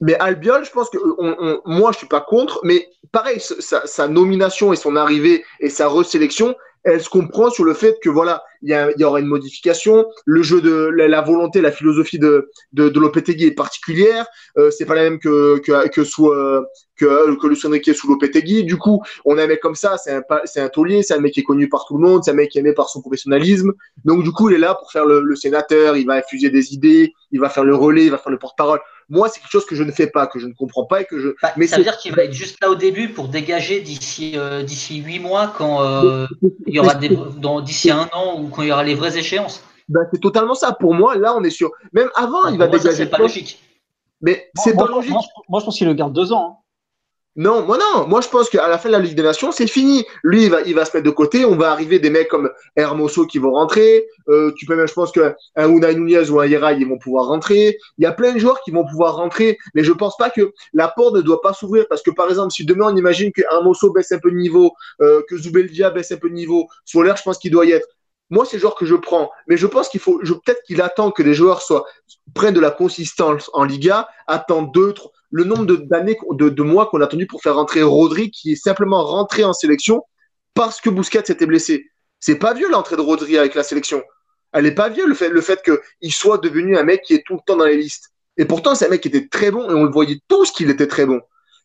Mais 0.02 0.16
Albiol, 0.16 0.66
je 0.66 0.72
pense 0.72 0.90
que 0.90 0.98
on, 1.20 1.36
on, 1.40 1.62
moi, 1.66 1.92
je 1.94 2.00
suis 2.00 2.08
pas 2.08 2.20
contre, 2.20 2.60
mais 2.64 2.90
pareil, 3.12 3.40
sa, 3.40 3.88
sa, 3.88 4.08
nomination 4.10 4.74
et 4.74 4.76
son 4.76 4.98
arrivée 4.98 5.46
et 5.62 5.70
sa 5.70 5.88
resélection, 5.88 6.54
elle 6.86 7.02
se 7.02 7.10
comprend 7.10 7.50
sur 7.50 7.64
le 7.64 7.74
fait 7.74 7.98
que 8.02 8.10
voilà, 8.10 8.44
il 8.62 8.70
y, 8.70 9.02
y, 9.02 9.04
aura 9.04 9.20
une 9.20 9.26
modification. 9.26 10.06
Le 10.26 10.44
jeu 10.44 10.62
de 10.62 10.72
la, 10.72 11.22
volonté, 11.22 11.60
la 11.60 11.72
philosophie 11.72 12.20
de, 12.20 12.52
de, 12.74 12.90
de 12.90 13.00
Lopetegui 13.00 13.48
est 13.48 13.52
particulière. 13.52 14.28
Euh, 14.58 14.70
c'est 14.70 14.86
pas 14.86 14.94
la 14.94 15.02
même 15.02 15.20
que, 15.20 15.58
que, 15.60 15.88
que 15.90 16.04
sous 16.04 16.30
euh, 16.30 16.64
que, 16.96 17.36
que 17.36 17.48
Lucien 17.48 17.72
Riquet 17.72 17.96
sous 17.96 18.08
Lopetegui. 18.08 18.64
Du 18.64 18.78
coup, 18.78 19.02
on 19.26 19.38
a 19.40 19.44
un 19.44 19.48
mec 19.48 19.60
comme 19.62 19.76
ça, 19.76 19.98
c'est 19.98 20.14
un, 20.14 20.24
c'est 20.46 20.62
un 20.62 20.70
taulier, 20.70 21.02
c'est 21.02 21.16
un 21.16 21.20
mec 21.20 21.34
qui 21.34 21.40
est 21.40 21.44
connu 21.44 21.70
par 21.70 21.86
tout 21.86 21.98
le 21.98 22.08
monde, 22.08 22.24
c'est 22.24 22.32
un 22.32 22.36
mec 22.36 22.52
qui 22.52 22.60
est 22.60 22.62
aimé 22.62 22.74
par 22.74 22.88
son 22.90 23.02
professionnalisme. 23.02 23.74
Donc, 24.06 24.24
du 24.24 24.32
coup, 24.32 24.50
il 24.50 24.56
est 24.56 24.60
là 24.60 24.76
pour 24.76 24.92
faire 24.92 25.06
le, 25.06 25.22
le 25.22 25.36
sénateur, 25.36 25.98
il 25.98 26.06
va 26.06 26.14
infuser 26.14 26.52
des 26.52 26.74
idées, 26.74 27.14
il 27.32 27.40
va 27.40 27.50
faire 27.50 27.66
le 27.66 27.76
relais, 27.76 28.06
il 28.06 28.12
va 28.12 28.20
faire 28.20 28.32
le 28.32 28.40
porte-parole. 28.40 28.80
Moi, 29.10 29.30
c'est 29.30 29.40
quelque 29.40 29.52
chose 29.52 29.66
que 29.66 29.76
je 29.76 29.84
ne 29.84 29.92
fais 29.92 30.08
pas, 30.08 30.26
que 30.28 30.40
je 30.40 30.48
ne 30.48 30.54
comprends 30.54 30.86
pas 30.86 31.02
et 31.02 31.06
que 31.06 31.20
je. 31.20 31.30
Bah, 31.42 31.52
mais 31.58 31.68
ça 31.68 31.78
veut 31.78 31.84
dire 31.84 31.98
qu'il 31.98 32.16
va 32.16 32.24
être 32.24 32.34
juste 32.34 32.58
là 32.62 32.70
au 32.70 32.76
début 32.76 33.10
pour 33.10 33.28
dégager 33.28 33.82
d'ici 33.82 34.34
euh, 34.36 34.64
d'ici 34.64 34.98
huit 34.98 35.20
mois 35.20 35.54
quand 35.56 35.84
euh, 35.84 36.28
il 36.66 36.74
y 36.74 36.80
aura 36.80 36.96
des 36.96 37.10
dans 37.38 37.62
d'ici 37.62 37.92
un 37.92 38.10
an 38.14 38.40
ou 38.40 38.50
quand 38.50 38.64
il 38.64 38.70
y 38.70 38.72
aura 38.72 38.84
les 38.84 38.96
vraies 38.96 39.18
échéances. 39.18 39.64
Ben, 39.90 40.02
c'est 40.12 40.20
totalement 40.20 40.56
ça. 40.56 40.74
Pour 40.74 40.96
moi, 40.96 41.16
là, 41.16 41.36
on 41.38 41.44
est 41.44 41.52
sûr. 41.52 41.72
Même 41.94 42.10
avant, 42.16 42.44
bah, 42.44 42.50
il 42.52 42.58
va 42.58 42.68
dégager. 42.68 42.96
C'est 42.96 43.06
pas 43.06 43.20
logique. 43.20 43.60
Mais 44.22 44.50
c'est 44.56 44.76
pas 44.76 44.88
logique. 44.88 45.12
Moi, 45.50 45.60
je 45.60 45.66
pense 45.66 45.78
qu'il 45.78 45.88
le 45.88 45.94
garde 45.94 46.14
deux 46.14 46.34
ans. 46.34 46.58
Hein. 46.60 46.65
Non, 47.38 47.66
moi 47.66 47.78
non. 47.78 48.08
Moi, 48.08 48.22
je 48.22 48.30
pense 48.30 48.50
qu'à 48.50 48.68
la 48.70 48.78
fin 48.78 48.88
de 48.88 48.94
la 48.94 49.00
Ligue 49.00 49.16
des 49.16 49.24
Nations, 49.24 49.52
c'est 49.52 49.68
fini. 49.68 50.06
Lui, 50.24 50.46
il 50.46 50.50
va, 50.50 50.62
il 50.62 50.74
va 50.74 50.86
se 50.86 50.96
mettre 50.96 51.06
de 51.06 51.12
côté. 51.12 51.44
On 51.44 51.58
va 51.58 51.72
arriver 51.72 52.00
des 52.00 52.10
mecs 52.10 52.30
comme 52.30 52.50
Hermoso 52.78 53.26
qui 53.26 53.40
vont 53.40 53.52
rentrer. 53.52 54.08
Euh, 54.30 54.54
tu 54.56 54.66
peux 54.66 54.76
même, 54.76 54.88
je 54.88 54.94
pense 54.94 55.12
qu'un 55.12 55.36
Unai 55.58 55.96
Nunez 55.96 56.30
ou 56.30 56.40
un 56.40 56.46
Yeray, 56.46 56.78
ils 56.80 56.88
vont 56.88 56.98
pouvoir 56.98 57.26
rentrer. 57.26 57.78
Il 57.98 58.04
y 58.04 58.06
a 58.06 58.14
plein 58.14 58.34
de 58.34 58.40
joueurs 58.40 58.62
qui 58.62 58.72
vont 58.72 58.86
pouvoir 58.86 59.18
rentrer. 59.18 59.58
Mais 59.74 59.84
je 59.84 59.92
pense 59.92 60.16
pas 60.16 60.30
que 60.30 60.54
la 60.74 60.88
porte 60.88 61.16
ne 61.16 61.22
doit 61.22 61.42
pas 61.42 61.52
s'ouvrir. 61.52 61.86
Parce 61.90 62.02
que, 62.02 62.12
par 62.12 62.30
exemple, 62.30 62.54
si 62.54 62.66
demain, 62.66 62.94
on 62.94 62.96
imagine 62.96 63.34
que 63.34 63.42
Hermoso 63.42 63.92
baisse 63.92 64.14
un 64.14 64.20
peu 64.20 64.32
de 64.32 64.38
niveau, 64.38 64.72
euh, 65.02 65.22
que 65.28 65.38
Zubeldia 65.38 65.90
baisse 65.90 66.14
un 66.14 66.18
peu 66.18 66.30
de 66.30 66.36
niveau, 66.36 66.70
Solaire, 66.86 67.18
je 67.18 67.24
pense 67.24 67.38
qu'il 67.38 67.52
doit 67.52 67.66
y 67.66 67.72
être. 67.72 67.88
Moi, 68.30 68.46
c'est 68.46 68.58
le 68.58 68.62
joueur 68.62 68.76
que 68.76 68.86
je 68.86 68.96
prends. 68.96 69.30
Mais 69.48 69.58
je 69.58 69.68
pense 69.68 69.90
qu'il 69.90 70.00
faut, 70.00 70.20
peut-être 70.20 70.64
qu'il 70.66 70.82
attend 70.82 71.12
que 71.12 71.22
les 71.22 71.34
joueurs 71.34 71.62
soient, 71.62 71.86
prennent 72.34 72.54
de 72.54 72.60
la 72.60 72.72
consistance 72.72 73.50
en 73.54 73.64
Liga, 73.66 74.08
attend 74.26 74.64
deux, 74.64 74.94
trois, 74.94 75.12
le 75.36 75.44
nombre 75.44 75.66
d'années, 75.66 76.18
de, 76.32 76.48
de, 76.48 76.64
mois 76.64 76.86
qu'on 76.86 77.02
a 77.02 77.04
attendu 77.04 77.28
pour 77.28 77.42
faire 77.42 77.56
rentrer 77.56 77.84
Rodri, 77.84 78.32
qui 78.32 78.54
est 78.54 78.56
simplement 78.56 79.04
rentré 79.04 79.44
en 79.44 79.52
sélection 79.52 80.02
parce 80.54 80.80
que 80.80 80.90
Busquets 80.90 81.26
s'était 81.26 81.46
blessé. 81.46 81.88
C'est 82.22 82.38
pas 82.38 82.54
vieux 82.54 82.70
l'entrée 82.70 82.96
de 82.96 83.02
Rodri 83.02 83.38
avec 83.38 83.54
la 83.54 83.64
sélection. 83.64 84.02
Elle 84.54 84.66
est 84.66 84.74
pas 84.74 84.88
vieux 84.88 85.06
le 85.06 85.14
fait, 85.14 85.28
le 85.28 85.42
fait 85.42 85.62
qu'il 85.62 86.14
soit 86.14 86.38
devenu 86.38 86.78
un 86.78 86.84
mec 86.84 87.02
qui 87.02 87.16
est 87.16 87.24
tout 87.28 87.34
le 87.34 87.42
temps 87.46 87.58
dans 87.58 87.66
les 87.66 87.76
listes. 87.76 88.14
Et 88.38 88.46
pourtant, 88.46 88.76
c'est 88.76 88.86
un 88.86 88.90
mec 88.90 89.02
qui 89.02 89.10
était 89.10 89.28
très 89.28 89.52
bon 89.52 89.70
et 89.70 89.74
on 89.74 89.84
le 89.84 89.92
voyait 89.92 90.22
tous 90.30 90.52
qu'il 90.52 90.70
était 90.70 90.88
très 90.88 91.06
bon. 91.06 91.20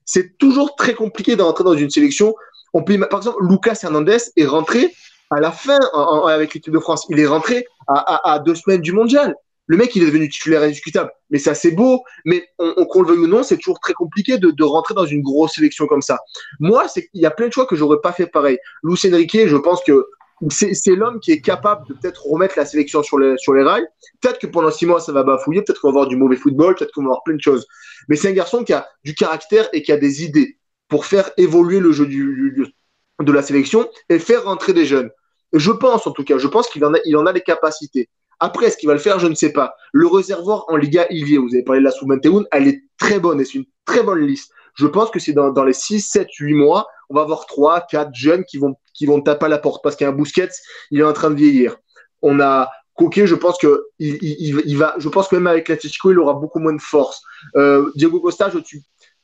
C'est 0.04 0.36
toujours 0.36 0.74
très 0.74 0.94
compliqué 0.94 1.36
d'entrer 1.36 1.62
dans 1.62 1.74
une 1.74 1.90
sélection. 1.90 2.34
On 2.74 2.82
peut, 2.82 2.98
par 2.98 3.20
exemple, 3.20 3.38
Lucas 3.48 3.78
Hernandez 3.84 4.18
est 4.36 4.46
rentré 4.46 4.92
à 5.30 5.38
la 5.38 5.52
fin 5.52 5.78
avec 6.26 6.54
l'équipe 6.54 6.72
de 6.72 6.80
France. 6.80 7.06
Il 7.08 7.20
est 7.20 7.26
rentré 7.28 7.64
à 7.86 8.42
deux 8.44 8.56
semaines 8.56 8.80
du 8.80 8.90
mondial. 8.90 9.36
Le 9.70 9.76
mec, 9.76 9.94
il 9.94 10.02
est 10.02 10.06
devenu 10.06 10.28
titulaire 10.28 10.62
indiscutable. 10.62 11.12
Mais 11.30 11.38
ça, 11.38 11.54
c'est 11.54 11.70
beau. 11.70 12.02
Mais 12.24 12.44
on, 12.58 12.84
qu'on 12.86 13.02
le 13.02 13.08
veuille 13.10 13.20
ou 13.20 13.26
non, 13.28 13.44
c'est 13.44 13.56
toujours 13.56 13.78
très 13.78 13.92
compliqué 13.92 14.36
de, 14.36 14.64
rentrer 14.64 14.94
dans 14.94 15.06
une 15.06 15.22
grosse 15.22 15.54
sélection 15.54 15.86
comme 15.86 16.02
ça. 16.02 16.18
Moi, 16.58 16.88
c'est 16.88 17.08
il 17.14 17.22
y 17.22 17.26
a 17.26 17.30
plein 17.30 17.46
de 17.46 17.52
choix 17.52 17.66
que 17.66 17.76
j'aurais 17.76 18.00
pas 18.02 18.10
fait 18.10 18.26
pareil. 18.26 18.58
Luis 18.82 18.98
Enrique, 19.06 19.46
je 19.46 19.56
pense 19.56 19.80
que 19.84 20.08
c'est 20.48 20.96
l'homme 20.96 21.20
qui 21.20 21.30
est 21.30 21.40
capable 21.40 21.86
de 21.86 21.94
peut-être 21.94 22.26
remettre 22.26 22.54
la 22.56 22.66
sélection 22.66 23.04
sur 23.04 23.16
les, 23.20 23.36
rails. 23.62 23.86
Peut-être 24.20 24.40
que 24.40 24.48
pendant 24.48 24.72
six 24.72 24.86
mois, 24.86 24.98
ça 24.98 25.12
va 25.12 25.22
bafouiller. 25.22 25.62
Peut-être 25.62 25.80
qu'on 25.80 25.92
va 25.92 26.00
avoir 26.00 26.08
du 26.08 26.16
mauvais 26.16 26.34
football. 26.34 26.74
Peut-être 26.74 26.90
qu'on 26.90 27.02
va 27.02 27.10
avoir 27.10 27.22
plein 27.22 27.36
de 27.36 27.40
choses. 27.40 27.64
Mais 28.08 28.16
c'est 28.16 28.28
un 28.28 28.32
garçon 28.32 28.64
qui 28.64 28.72
a 28.72 28.88
du 29.04 29.14
caractère 29.14 29.68
et 29.72 29.84
qui 29.84 29.92
a 29.92 29.96
des 29.96 30.24
idées 30.24 30.58
pour 30.88 31.06
faire 31.06 31.30
évoluer 31.36 31.78
le 31.78 31.92
jeu 31.92 32.08
de 32.08 33.32
la 33.32 33.42
sélection 33.42 33.88
et 34.08 34.18
faire 34.18 34.42
rentrer 34.46 34.72
des 34.72 34.84
jeunes. 34.84 35.10
Je 35.52 35.70
pense, 35.70 36.08
en 36.08 36.10
tout 36.10 36.24
cas, 36.24 36.38
je 36.38 36.48
pense 36.48 36.68
qu'il 36.68 36.84
en 36.84 36.92
a, 36.94 36.98
il 37.04 37.16
en 37.16 37.26
a 37.26 37.32
les 37.32 37.42
capacités. 37.42 38.08
Après, 38.40 38.66
est-ce 38.66 38.76
qu'il 38.76 38.88
va 38.88 38.94
le 38.94 39.00
faire 39.00 39.18
Je 39.18 39.26
ne 39.26 39.34
sais 39.34 39.52
pas. 39.52 39.74
Le 39.92 40.06
réservoir 40.06 40.64
en 40.68 40.76
Liga, 40.76 41.06
il 41.10 41.28
y 41.28 41.34
est. 41.34 41.38
Vous 41.38 41.54
avez 41.54 41.62
parlé 41.62 41.80
de 41.80 41.84
la 41.84 41.90
sous 41.90 42.06
elle 42.52 42.68
est 42.68 42.82
très 42.98 43.20
bonne 43.20 43.40
et 43.40 43.44
c'est 43.44 43.58
une 43.58 43.66
très 43.84 44.02
bonne 44.02 44.20
liste. 44.20 44.52
Je 44.74 44.86
pense 44.86 45.10
que 45.10 45.18
c'est 45.18 45.32
dans, 45.32 45.64
les 45.64 45.72
6, 45.72 46.00
7, 46.00 46.28
8 46.32 46.54
mois, 46.54 46.86
on 47.08 47.14
va 47.14 47.22
avoir 47.22 47.46
3, 47.46 47.86
4 47.90 48.10
jeunes 48.14 48.44
qui 48.44 48.56
vont, 48.56 48.76
qui 48.94 49.04
vont 49.04 49.20
taper 49.20 49.46
à 49.46 49.48
la 49.48 49.58
porte 49.58 49.82
parce 49.82 49.96
qu'il 49.96 50.04
y 50.04 50.08
a 50.08 50.12
un 50.12 50.16
Busquets, 50.16 50.48
il 50.90 51.00
est 51.00 51.04
en 51.04 51.12
train 51.12 51.30
de 51.30 51.34
vieillir. 51.34 51.76
On 52.22 52.40
a 52.40 52.70
Coquet, 52.94 53.26
je 53.26 53.34
pense 53.34 53.58
que 53.58 53.86
il, 53.98 54.76
va, 54.76 54.94
je 54.98 55.08
pense 55.08 55.28
que 55.28 55.34
même 55.34 55.46
avec 55.46 55.68
l'Atletico, 55.68 56.12
il 56.12 56.18
aura 56.18 56.34
beaucoup 56.34 56.60
moins 56.60 56.74
de 56.74 56.80
force. 56.80 57.22
Euh, 57.56 57.90
Diego 57.94 58.20
Costa, 58.20 58.50
je, 58.50 58.58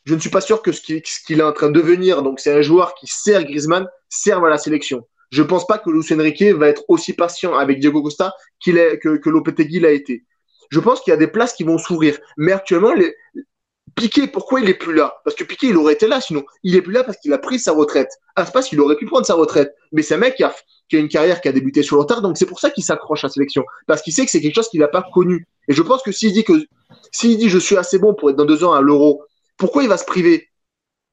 je 0.05 0.15
ne 0.15 0.21
suis 0.21 0.31
pas 0.31 0.41
sûr 0.41 0.63
que 0.63 0.73
ce 0.73 0.81
qu'il 0.81 1.41
est 1.41 1.43
en 1.43 1.53
train 1.53 1.69
de 1.69 1.79
devenir, 1.79 2.23
donc 2.23 2.41
c'est 2.41 2.53
un 2.53 2.63
joueur 2.63 2.95
qui 2.95 3.07
sert 3.07 3.45
Griezmann, 3.45 3.87
serve 4.09 4.45
à 4.47 4.49
la 4.49 4.59
sélection. 4.59 5.07
Je 5.31 5.43
pense 5.43 5.67
pas 5.67 5.79
que 5.79 5.91
Luis 5.91 6.07
Enrique 6.13 6.43
va 6.43 6.69
être 6.69 6.85
aussi 6.89 7.13
patient 7.13 7.55
avec 7.55 7.81
Diego 7.81 8.03
Costa 8.03 8.33
est, 8.67 8.99
que, 8.99 9.17
que 9.17 9.31
Lopetegui 9.31 9.81
l'a 9.81 9.91
été. 9.91 10.25
Je 10.71 10.81
pense 10.81 11.01
qu'il 11.01 11.11
y 11.11 11.15
a 11.15 11.17
des 11.17 11.27
places 11.27 11.53
qui 11.53 11.65
vont 11.65 11.79
s'ouvrir. 11.79 12.19
Mais 12.37 12.53
actuellement, 12.53 12.93
les... 12.93 13.15
Piqué, 13.95 14.27
pourquoi 14.27 14.61
il 14.61 14.69
est 14.69 14.75
plus 14.75 14.93
là? 14.93 15.17
Parce 15.25 15.37
que 15.37 15.45
Piqué, 15.45 15.69
il 15.69 15.77
aurait 15.77 15.95
été 15.95 16.07
là 16.07 16.21
sinon. 16.21 16.45
Il 16.63 16.77
est 16.77 16.83
plus 16.83 16.93
là 16.93 17.03
parce 17.03 17.17
qu'il 17.19 17.33
a 17.33 17.39
pris 17.39 17.59
sa 17.59 17.73
retraite. 17.73 18.11
Aspas, 18.35 18.69
il 18.73 18.81
aurait 18.81 18.97
pu 18.97 19.07
prendre 19.07 19.25
sa 19.25 19.35
retraite. 19.35 19.75
Mais 19.93 20.03
c'est 20.03 20.15
un 20.15 20.19
mec 20.19 20.35
qui 20.35 20.45
a, 20.45 20.55
une 20.93 21.09
carrière 21.09 21.41
qui 21.41 21.49
a 21.49 21.53
débuté 21.53 21.83
sur 21.83 21.97
le 21.97 22.21
donc 22.21 22.37
c'est 22.37 22.47
pour 22.47 22.61
ça 22.61 22.71
qu'il 22.71 22.85
s'accroche 22.85 23.25
à 23.25 23.29
la 23.29 23.33
sélection. 23.33 23.65
Parce 23.87 24.03
qu'il 24.03 24.13
sait 24.13 24.25
que 24.25 24.31
c'est 24.31 24.43
quelque 24.43 24.55
chose 24.55 24.69
qu'il 24.69 24.81
n'a 24.81 24.89
pas 24.89 25.07
connu. 25.15 25.47
Et 25.69 25.73
je 25.73 25.83
pense 25.83 26.03
que 26.03 26.13
s'il 26.13 26.33
dit 26.33 26.45
que 26.45 26.53
dit 27.23 27.49
je 27.49 27.59
suis 27.59 27.77
assez 27.77 27.99
bon 27.99 28.13
pour 28.13 28.31
être 28.31 28.37
dans 28.37 28.45
deux 28.45 28.65
ans 28.65 28.75
à 28.75 28.83
l'euro, 28.83 29.25
pourquoi 29.57 29.83
il 29.83 29.89
va 29.89 29.97
se 29.97 30.05
priver? 30.05 30.51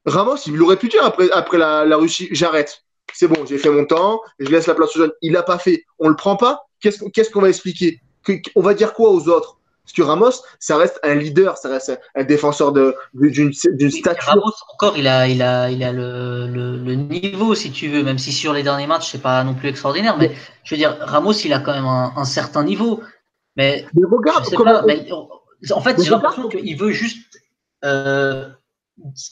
Ramos, 0.05 0.37
il 0.47 0.61
aurait 0.61 0.77
pu 0.77 0.89
dire 0.89 1.05
après, 1.05 1.29
après 1.31 1.57
la 1.57 1.95
Russie, 1.95 2.27
j'arrête 2.31 2.83
c'est 3.13 3.27
bon, 3.27 3.45
j'ai 3.45 3.57
fait 3.57 3.69
mon 3.69 3.85
temps, 3.85 4.21
je 4.39 4.49
laisse 4.49 4.67
la 4.67 4.75
place 4.75 4.95
aux 4.95 4.99
jeunes. 4.99 5.11
Il 5.21 5.33
l'a 5.33 5.43
pas 5.43 5.57
fait. 5.57 5.85
On 5.99 6.09
le 6.09 6.15
prend 6.15 6.35
pas. 6.35 6.65
Qu'est-ce 6.81 7.29
qu'on 7.29 7.41
va 7.41 7.49
expliquer? 7.49 8.01
On 8.55 8.61
va 8.61 8.73
dire 8.73 8.93
quoi 8.93 9.09
aux 9.09 9.29
autres? 9.29 9.57
Parce 9.83 9.93
que 9.93 10.01
Ramos, 10.01 10.31
ça 10.59 10.77
reste 10.77 10.97
un 11.03 11.15
leader, 11.15 11.57
ça 11.57 11.67
reste 11.67 11.99
un 12.15 12.23
défenseur 12.23 12.71
d'une 12.71 13.51
stature. 13.53 14.29
Ramos, 14.29 14.53
encore, 14.73 14.97
il 14.97 15.07
a, 15.07 15.27
il 15.27 15.41
a, 15.41 15.69
il 15.69 15.83
a 15.83 15.91
le, 15.91 16.47
le, 16.47 16.95
niveau, 16.95 17.53
si 17.53 17.69
tu 17.69 17.89
veux, 17.89 18.01
même 18.01 18.17
si 18.17 18.31
sur 18.31 18.53
les 18.53 18.63
derniers 18.63 18.87
matchs, 18.87 19.11
c'est 19.11 19.21
pas 19.21 19.43
non 19.43 19.53
plus 19.55 19.67
extraordinaire. 19.67 20.17
Mais 20.17 20.31
je 20.63 20.73
veux 20.73 20.79
dire, 20.79 20.97
Ramos, 21.01 21.33
il 21.33 21.51
a 21.51 21.59
quand 21.59 21.73
même 21.73 21.85
un, 21.85 22.23
certain 22.23 22.63
niveau. 22.63 23.01
Mais, 23.57 23.85
mais 23.93 24.03
regarde, 24.09 24.45
en 25.71 25.81
fait, 25.81 26.01
j'ai 26.01 26.09
l'impression 26.09 26.47
qu'il 26.47 26.77
veut 26.77 26.91
juste 26.91 27.41
euh, 27.83 28.47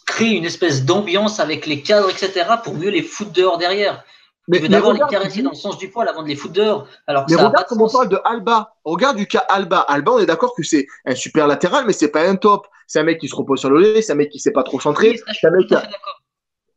créer 0.08 0.36
une 0.36 0.46
espèce 0.46 0.86
d'ambiance 0.86 1.40
avec 1.40 1.66
les 1.66 1.82
cadres, 1.82 2.10
etc., 2.10 2.46
pour 2.64 2.76
mieux 2.76 2.90
les 2.90 3.04
foutre 3.04 3.32
dehors 3.32 3.58
derrière. 3.58 4.04
Mais, 4.48 4.58
il 4.58 4.64
veut 4.64 4.70
d'abord 4.70 4.94
les 4.94 5.00
caresser 5.10 5.42
dans 5.44 5.52
le 5.52 5.56
sens 5.56 5.78
du 5.78 5.90
poil 5.90 6.08
avant 6.08 6.24
de 6.24 6.28
les 6.28 6.36
foutre 6.36 6.54
dehors. 6.54 6.88
Alors 7.08 7.26
mais 7.30 7.36
regarde 7.36 7.66
comment 7.70 7.86
on 7.86 7.90
parle 7.90 8.10
de 8.10 8.20
Alba. 8.26 8.74
Regarde 8.84 9.18
du 9.18 9.28
cas 9.28 9.46
Alba. 9.48 9.80
Alba, 9.80 10.14
on 10.14 10.20
est 10.20 10.26
d'accord 10.26 10.56
que 10.56 10.64
c'est 10.64 10.88
un 11.06 11.16
super 11.16 11.48
latéral, 11.48 11.86
mais 11.86 11.94
c'est 11.94 12.10
pas 12.10 12.28
un 12.28 12.36
top. 12.36 12.68
C'est 12.88 13.00
un 13.00 13.04
mec 13.04 13.20
qui 13.20 13.30
se 13.30 13.36
repose 13.36 13.60
sur 13.60 13.70
le 13.70 13.80
lait, 13.80 14.02
c'est 14.02 14.12
un 14.12 14.16
mec 14.16 14.30
qui 14.30 14.40
sait 14.40 14.52
pas 14.52 14.64
trop 14.64 14.80
centrer. 14.80 15.18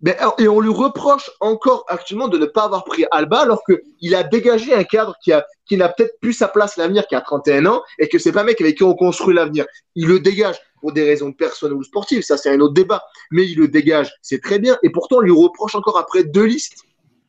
mais, 0.03 0.17
et 0.39 0.47
on 0.47 0.61
lui 0.61 0.71
reproche 0.71 1.31
encore 1.41 1.85
actuellement 1.89 2.29
de 2.29 2.39
ne 2.39 2.47
pas 2.47 2.65
avoir 2.65 2.85
pris 2.85 3.07
Alba 3.11 3.41
alors 3.41 3.63
qu'il 3.65 4.15
a 4.15 4.23
dégagé 4.23 4.75
un 4.75 4.85
cadre 4.85 5.17
qui, 5.25 5.33
a, 5.33 5.45
qui 5.67 5.77
n'a 5.77 5.89
peut-être 5.89 6.21
plus 6.21 6.35
sa 6.35 6.47
place 6.47 6.77
l'avenir, 6.77 7.07
qui 7.09 7.17
a 7.17 7.23
31 7.23 7.67
ans, 7.67 7.83
et 7.99 8.09
que 8.09 8.19
c'est 8.19 8.31
pas 8.31 8.43
un 8.43 8.45
mec 8.45 8.61
avec 8.61 8.77
qui 8.77 8.85
on 8.85 8.95
construit 8.95 9.35
l'avenir. 9.35 9.65
Il 9.97 10.07
le 10.07 10.21
dégage 10.21 10.61
pour 10.85 10.93
des 10.93 11.03
raisons 11.03 11.33
personnelles 11.33 11.79
ou 11.79 11.83
sportives, 11.83 12.21
ça 12.21 12.37
c'est 12.37 12.51
un 12.51 12.61
autre 12.61 12.75
débat. 12.75 13.03
Mais 13.31 13.47
il 13.49 13.57
le 13.57 13.69
dégage, 13.69 14.13
c'est 14.21 14.43
très 14.43 14.59
bien. 14.59 14.77
Et 14.83 14.91
pourtant, 14.91 15.17
on 15.17 15.21
lui 15.21 15.31
reproche 15.31 15.75
encore 15.75 15.97
après 15.97 16.25
deux 16.25 16.45
listes 16.45 16.83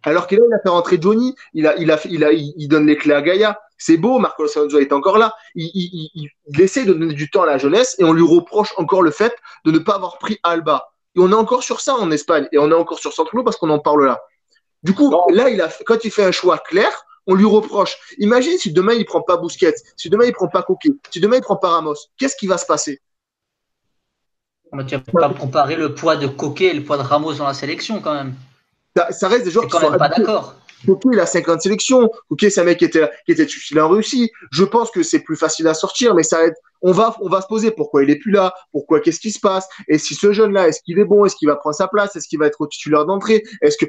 alors 0.04 0.28
qu'il 0.28 0.40
a 0.40 0.60
fait 0.62 0.68
rentrer 0.68 0.98
Johnny, 1.00 1.34
il, 1.54 1.66
a, 1.66 1.78
il, 1.78 1.90
a, 1.90 1.98
il, 2.06 2.26
a, 2.26 2.34
il 2.34 2.68
donne 2.68 2.86
les 2.86 2.98
clés 2.98 3.14
à 3.14 3.22
Gaïa. 3.22 3.58
C'est 3.78 3.96
beau, 3.96 4.20
Marco 4.20 4.44
Alonso 4.44 4.78
est 4.78 4.92
encore 4.92 5.18
là. 5.18 5.34
Il, 5.56 5.72
il, 5.74 6.30
il, 6.48 6.62
essaie 6.62 6.84
de 6.84 6.92
donner 6.92 7.14
du 7.14 7.30
temps 7.30 7.44
à 7.44 7.46
la 7.46 7.58
jeunesse 7.58 7.96
et 7.98 8.04
on 8.04 8.12
lui 8.12 8.28
reproche 8.28 8.74
encore 8.76 9.02
le 9.02 9.12
fait 9.12 9.34
de 9.64 9.72
ne 9.72 9.80
pas 9.80 9.96
avoir 9.96 10.18
pris 10.18 10.38
Alba. 10.44 10.90
Et 11.16 11.22
on 11.22 11.32
est 11.32 11.36
encore 11.36 11.64
sur 11.64 11.80
ça 11.80 11.96
en 11.96 12.12
Espagne 12.12 12.50
et 12.52 12.58
on 12.58 12.70
est 12.70 12.76
encore 12.76 13.00
sur 13.00 13.14
Centralo 13.14 13.46
parce 13.46 13.56
qu'on 13.56 13.70
en 13.70 13.80
parle 13.80 14.06
là. 14.06 14.22
Du 14.84 14.94
coup, 14.94 15.16
là, 15.30 15.50
il 15.50 15.62
a, 15.62 15.70
quand 15.86 16.04
il 16.04 16.12
fait 16.12 16.26
un 16.26 16.34
choix 16.34 16.58
clair, 16.58 17.06
on 17.26 17.34
lui 17.34 17.46
reproche. 17.46 17.98
Imagine 18.18 18.58
si 18.58 18.74
demain 18.74 18.94
il 18.94 19.06
prend 19.06 19.22
pas 19.22 19.38
Busquets, 19.38 19.76
si 19.96 20.10
demain 20.10 20.26
il 20.26 20.34
prend 20.34 20.50
pas 20.50 20.62
Coquet, 20.62 20.92
si 21.10 21.20
demain 21.20 21.38
il 21.38 21.42
prend 21.42 21.56
pas 21.56 21.70
Ramos, 21.70 21.96
qu'est-ce 22.18 22.36
qui 22.36 22.48
va 22.48 22.58
se 22.58 22.66
passer? 22.66 23.02
Tu 24.84 25.00
peux 25.00 25.20
pas 25.20 25.30
comparer 25.30 25.76
le 25.76 25.94
poids 25.94 26.16
de 26.16 26.28
Coquet 26.28 26.68
et 26.68 26.74
le 26.74 26.84
poids 26.84 26.98
de 26.98 27.04
Ramos 27.04 27.34
dans 27.34 27.48
la 27.48 27.54
sélection 27.54 28.02
quand 28.02 28.14
même? 28.14 28.34
Ça, 29.12 29.28
reste 29.28 29.46
des 29.46 29.52
joueurs 29.52 29.68
qui 29.68 29.78
sont 29.78 29.92
pas 29.98 30.10
d'accord. 30.10 30.56
Ok, 30.88 31.02
il 31.12 31.20
a 31.20 31.26
50 31.26 31.62
sélections. 31.62 32.12
Ok, 32.30 32.46
c'est 32.50 32.60
un 32.60 32.64
mec 32.64 32.78
qui 32.78 32.86
était, 32.86 33.10
qui 33.26 33.32
était 33.32 33.80
en 33.80 33.90
Russie. 33.90 34.32
Je 34.52 34.64
pense 34.64 34.92
que 34.92 35.04
c'est 35.04 35.20
plus 35.20 35.36
facile 35.36 35.68
à 35.68 35.74
sortir, 35.74 36.14
mais 36.16 36.24
ça. 36.24 36.40
On 36.82 36.92
va, 36.92 37.16
on 37.22 37.30
va 37.30 37.42
se 37.42 37.48
poser 37.48 37.72
pourquoi 37.72 38.04
il 38.04 38.12
est 38.12 38.18
plus 38.18 38.32
là, 38.32 38.54
pourquoi, 38.72 39.00
qu'est-ce 39.00 39.20
qui 39.20 39.32
se 39.32 39.40
passe, 39.40 39.68
et 39.88 39.98
si 39.98 40.14
ce 40.14 40.32
jeune-là, 40.34 40.68
est-ce 40.68 40.82
qu'il 40.82 41.00
est 41.00 41.06
bon, 41.06 41.26
est-ce 41.26 41.36
qu'il 41.36 41.48
va 41.48 41.56
prendre 41.56 41.76
sa 41.76 41.88
place, 41.88 42.16
est-ce 42.16 42.28
qu'il 42.28 42.38
va 42.38 42.46
être 42.46 42.62
au 42.62 42.68
titulaire 42.68 43.06
d'entrée, 43.06 43.42
est-ce 43.62 43.78
que. 43.78 43.86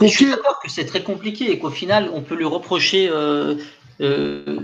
Je 0.00 0.06
suis 0.06 0.28
d'accord 0.28 0.58
que 0.60 0.70
c'est 0.70 0.84
très 0.84 1.04
compliqué 1.04 1.52
et 1.52 1.58
qu'au 1.58 1.70
final, 1.70 2.10
on 2.12 2.22
peut 2.22 2.34
lui 2.34 2.44
reprocher 2.44 3.08
euh, 3.08 3.54
euh, 4.00 4.60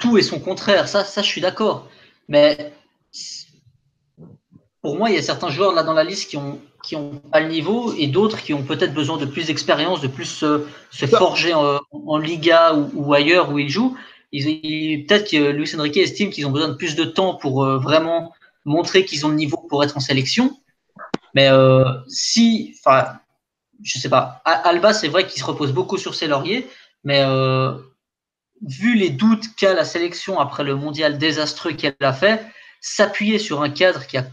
tout 0.00 0.18
et 0.18 0.22
son 0.22 0.38
contraire. 0.38 0.88
Ça, 0.88 1.04
ça, 1.04 1.22
je 1.22 1.26
suis 1.26 1.40
d'accord. 1.40 1.88
Mais 2.28 2.72
pour 4.84 4.98
moi, 4.98 5.08
il 5.08 5.16
y 5.16 5.18
a 5.18 5.22
certains 5.22 5.48
joueurs 5.48 5.72
là 5.72 5.82
dans 5.82 5.94
la 5.94 6.04
liste 6.04 6.28
qui 6.28 6.36
ont 6.36 6.60
qui 6.82 6.94
ont 6.94 7.14
pas 7.32 7.40
le 7.40 7.48
niveau 7.48 7.94
et 7.94 8.06
d'autres 8.06 8.42
qui 8.42 8.52
ont 8.52 8.62
peut-être 8.62 8.92
besoin 8.92 9.16
de 9.16 9.24
plus 9.24 9.46
d'expérience, 9.46 10.02
de 10.02 10.08
plus 10.08 10.26
se 10.26 10.66
forger 11.06 11.54
en, 11.54 12.18
Liga 12.18 12.74
ou, 12.74 13.14
ailleurs 13.14 13.50
où 13.50 13.58
ils 13.58 13.70
jouent. 13.70 13.96
Ils, 14.30 15.06
peut-être 15.06 15.30
que 15.30 15.52
Luis 15.52 15.74
Enrique 15.74 15.96
estime 15.96 16.28
qu'ils 16.28 16.46
ont 16.46 16.50
besoin 16.50 16.68
de 16.68 16.74
plus 16.74 16.96
de 16.96 17.04
temps 17.04 17.34
pour 17.34 17.64
euh, 17.64 17.78
vraiment 17.78 18.34
montrer 18.66 19.06
qu'ils 19.06 19.24
ont 19.24 19.30
le 19.30 19.36
niveau 19.36 19.56
pour 19.56 19.82
être 19.82 19.96
en 19.96 20.00
sélection. 20.00 20.54
Mais 21.32 21.48
euh, 21.48 21.84
si, 22.06 22.76
enfin, 22.84 23.06
je 23.82 23.98
sais 23.98 24.10
pas, 24.10 24.42
Alba, 24.44 24.92
c'est 24.92 25.08
vrai 25.08 25.26
qu'il 25.26 25.40
se 25.40 25.46
repose 25.46 25.72
beaucoup 25.72 25.96
sur 25.96 26.14
ses 26.14 26.26
lauriers, 26.26 26.68
mais 27.04 27.22
euh, 27.22 27.72
vu 28.60 28.96
les 28.96 29.08
doutes 29.08 29.56
qu'a 29.56 29.72
la 29.72 29.86
sélection 29.86 30.38
après 30.40 30.62
le 30.62 30.74
mondial 30.74 31.16
désastreux 31.16 31.72
qu'elle 31.72 31.96
a 32.02 32.12
fait, 32.12 32.44
s'appuyer 32.82 33.38
sur 33.38 33.62
un 33.62 33.70
cadre 33.70 34.06
qui 34.06 34.18
a 34.18 34.26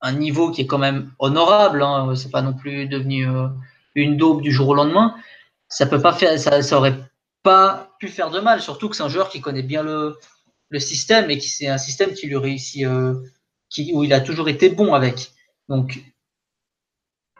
un 0.00 0.12
niveau 0.12 0.50
qui 0.50 0.62
est 0.62 0.66
quand 0.66 0.78
même 0.78 1.10
honorable. 1.18 1.82
Hein. 1.82 2.14
C'est 2.14 2.30
pas 2.30 2.42
non 2.42 2.52
plus 2.52 2.86
devenu 2.86 3.28
euh, 3.28 3.48
une 3.94 4.16
daube 4.16 4.42
du 4.42 4.52
jour 4.52 4.68
au 4.68 4.74
lendemain. 4.74 5.14
Ça 5.68 5.86
peut 5.86 6.00
pas 6.00 6.12
faire, 6.12 6.38
ça, 6.38 6.76
aurait 6.76 6.98
pas 7.42 7.90
pu 7.98 8.08
faire 8.08 8.30
de 8.30 8.40
mal. 8.40 8.60
Surtout 8.60 8.88
que 8.88 8.96
c'est 8.96 9.02
un 9.02 9.08
joueur 9.08 9.28
qui 9.28 9.40
connaît 9.40 9.62
bien 9.62 9.82
le, 9.82 10.18
le 10.68 10.78
système 10.78 11.30
et 11.30 11.38
qui 11.38 11.48
c'est 11.48 11.68
un 11.68 11.78
système 11.78 12.12
qui 12.12 12.26
lui 12.26 12.36
réussit, 12.36 12.84
euh, 12.84 13.14
qui, 13.68 13.92
où 13.94 14.04
il 14.04 14.12
a 14.12 14.20
toujours 14.20 14.48
été 14.48 14.68
bon 14.68 14.94
avec. 14.94 15.32
Donc 15.68 16.00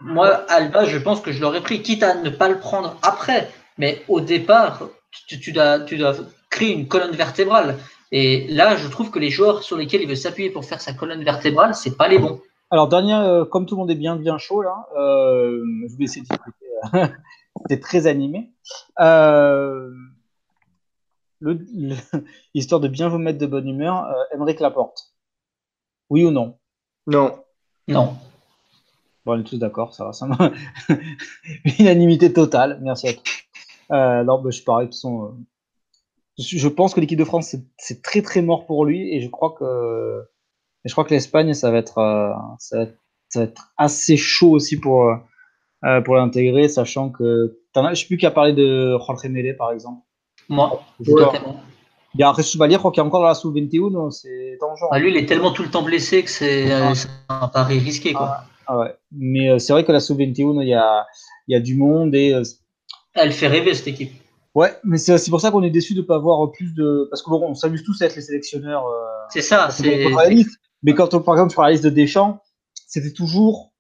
moi, 0.01 0.45
Alba, 0.51 0.85
je 0.85 0.99
pense 0.99 1.21
que 1.21 1.33
je 1.33 1.41
l'aurais 1.41 1.63
pris, 1.63 1.83
quitte 1.83 2.03
à 2.03 2.15
ne 2.15 2.31
pas 2.31 2.49
le 2.49 2.59
prendre 2.59 2.99
après. 3.03 3.51
Mais 3.79 4.03
au 4.09 4.21
départ, 4.21 4.89
tu, 5.27 5.39
tu, 5.39 5.53
dois, 5.53 5.81
tu 5.81 5.97
dois 5.97 6.15
créer 6.51 6.73
une 6.73 6.89
colonne 6.89 7.15
vertébrale. 7.15 7.79
Et 8.13 8.47
là, 8.49 8.77
je 8.77 8.89
trouve 8.89 9.11
que 9.11 9.19
les 9.19 9.31
joueurs 9.31 9.63
sur 9.63 9.77
lesquels 9.77 10.03
il 10.03 10.09
veut 10.09 10.15
s'appuyer 10.15 10.51
pour 10.51 10.65
faire 10.65 10.81
sa 10.81 10.93
colonne 10.93 11.25
vertébrale, 11.25 11.75
c'est 11.75 11.97
pas 11.97 12.09
les 12.09 12.19
bons. 12.19 12.41
Alors, 12.71 12.89
dernier, 12.89 13.15
euh, 13.15 13.45
comme 13.45 13.67
tout 13.67 13.77
le 13.77 13.81
monde 13.81 13.91
est 13.91 13.97
bien, 13.97 14.17
bien 14.17 14.39
chaud 14.39 14.63
là, 14.63 14.89
euh, 14.97 15.63
je 15.89 15.97
vais 15.97 16.05
essayer 16.05 16.23
de 16.23 16.29
discuter. 16.29 16.67
C'est 17.71 17.81
très 17.81 18.07
animé. 18.07 18.53
Euh, 19.01 19.91
histoire 22.55 22.81
de 22.81 22.89
bien 22.89 23.09
vous 23.09 23.19
mettre 23.19 23.39
de 23.39 23.47
bonne 23.47 23.69
humeur, 23.69 24.07
Emmerich 24.33 24.61
Laporte. 24.61 25.15
Oui 26.11 26.25
ou 26.25 26.31
non? 26.31 26.59
Non. 27.07 27.39
Non. 27.89 28.17
Bon, 29.25 29.33
on 29.33 29.41
est 29.41 29.45
tous 29.45 29.59
d'accord, 29.59 29.95
ça 29.95 30.05
va. 30.05 30.13
Ça 30.13 30.29
Unanimité 31.79 32.33
totale, 32.33 32.79
merci 32.83 33.09
à 33.09 33.13
toi. 33.15 34.25
non, 34.25 34.43
bah, 34.43 34.51
je 34.51 34.63
pareil, 34.63 34.89
de 34.89 34.93
façon, 34.93 35.37
je 36.39 36.69
pense 36.69 36.95
que 36.95 37.01
l'équipe 37.01 37.19
de 37.19 37.25
France, 37.25 37.57
c'est 37.79 38.03
très 38.03 38.23
très 38.23 38.43
mort 38.43 38.67
pour 38.67 38.85
lui 38.85 39.15
et 39.15 39.21
je 39.21 39.29
crois 39.29 39.55
que, 39.59 40.23
je 40.85 40.93
crois 40.93 41.05
que 41.05 41.15
l'Espagne, 41.15 41.55
ça, 41.55 41.71
va 41.71 41.79
être, 41.79 41.99
euh, 41.99 42.33
ça, 42.59 42.85
va 43.35 43.43
être, 43.43 43.73
assez 43.77 44.17
chaud 44.17 44.51
aussi 44.51 44.79
pour, 44.79 45.11
euh, 45.85 46.01
pour 46.03 46.17
l'intégrer, 46.17 46.69
sachant 46.69 47.11
que. 47.11 47.59
je 47.75 47.81
ne 47.81 47.95
sais 47.95 48.07
plus 48.07 48.19
qui 48.19 48.27
a 48.27 48.31
parlé 48.31 48.53
de 48.53 48.97
Jorge 48.99 49.25
Mele, 49.27 49.57
par 49.57 49.73
exemple. 49.73 50.03
Moi, 50.49 50.81
Il 51.01 52.21
y 52.21 52.23
a 52.23 52.33
Jesus 52.35 52.59
Valier, 52.59 52.75
je 52.75 52.79
crois 52.79 52.93
qu'il 52.93 53.03
est 53.03 53.07
encore 53.07 53.21
dans 53.21 53.27
la 53.27 53.35
sous-21, 53.35 54.11
c'est 54.11 54.59
dangereux. 54.61 54.89
Ah, 54.93 54.99
lui, 54.99 55.11
il 55.11 55.17
est 55.17 55.27
tellement 55.27 55.53
tout 55.53 55.63
le 55.63 55.71
temps 55.71 55.83
blessé 55.83 56.23
que 56.23 56.31
c'est 56.31 56.71
ah. 56.71 56.93
un 57.29 57.49
pari 57.49 57.79
risqué. 57.79 58.13
Quoi. 58.13 58.29
Ah, 58.31 58.45
ah 58.67 58.79
ouais. 58.79 58.95
Mais 59.11 59.51
euh, 59.51 59.59
c'est 59.59 59.73
vrai 59.73 59.85
que 59.85 59.93
la 59.93 60.01
sous-21, 60.01 60.63
il 60.63 60.69
y 60.69 60.75
a, 60.75 61.07
il 61.49 61.55
y 61.55 61.57
a 61.57 61.61
du 61.61 61.77
monde 61.77 62.15
et. 62.15 62.41
Elle 63.15 63.33
fait 63.33 63.49
rêver 63.49 63.73
cette 63.75 63.89
équipe. 63.89 64.13
Ouais, 64.57 64.75
mais 64.85 64.97
c'est 64.97 65.29
pour 65.29 65.43
ça 65.43 65.51
qu'on 65.51 65.63
est 65.63 65.71
déçu 65.71 65.93
de 65.93 66.01
ne 66.01 66.07
pas 66.07 66.15
avoir 66.15 66.51
plus 66.51 66.73
de. 66.73 67.07
Parce 67.11 67.21
qu'on 67.21 67.55
s'amuse 67.55 67.85
tous 67.85 68.01
à 68.01 68.07
être 68.07 68.17
les 68.17 68.23
sélectionneurs. 68.23 68.87
Euh, 68.87 69.05
c'est 69.29 69.43
ça, 69.43 69.69
c'est. 69.71 70.07
Mais 70.83 70.95
quand 70.95 71.13
on, 71.13 71.21
par 71.21 71.35
exemple, 71.35 71.53
sur 71.53 71.61
la 71.61 71.73
liste 71.73 71.85
de 71.85 71.91
Deschamps, 71.91 72.41
c'était 72.87 73.13
toujours. 73.13 73.75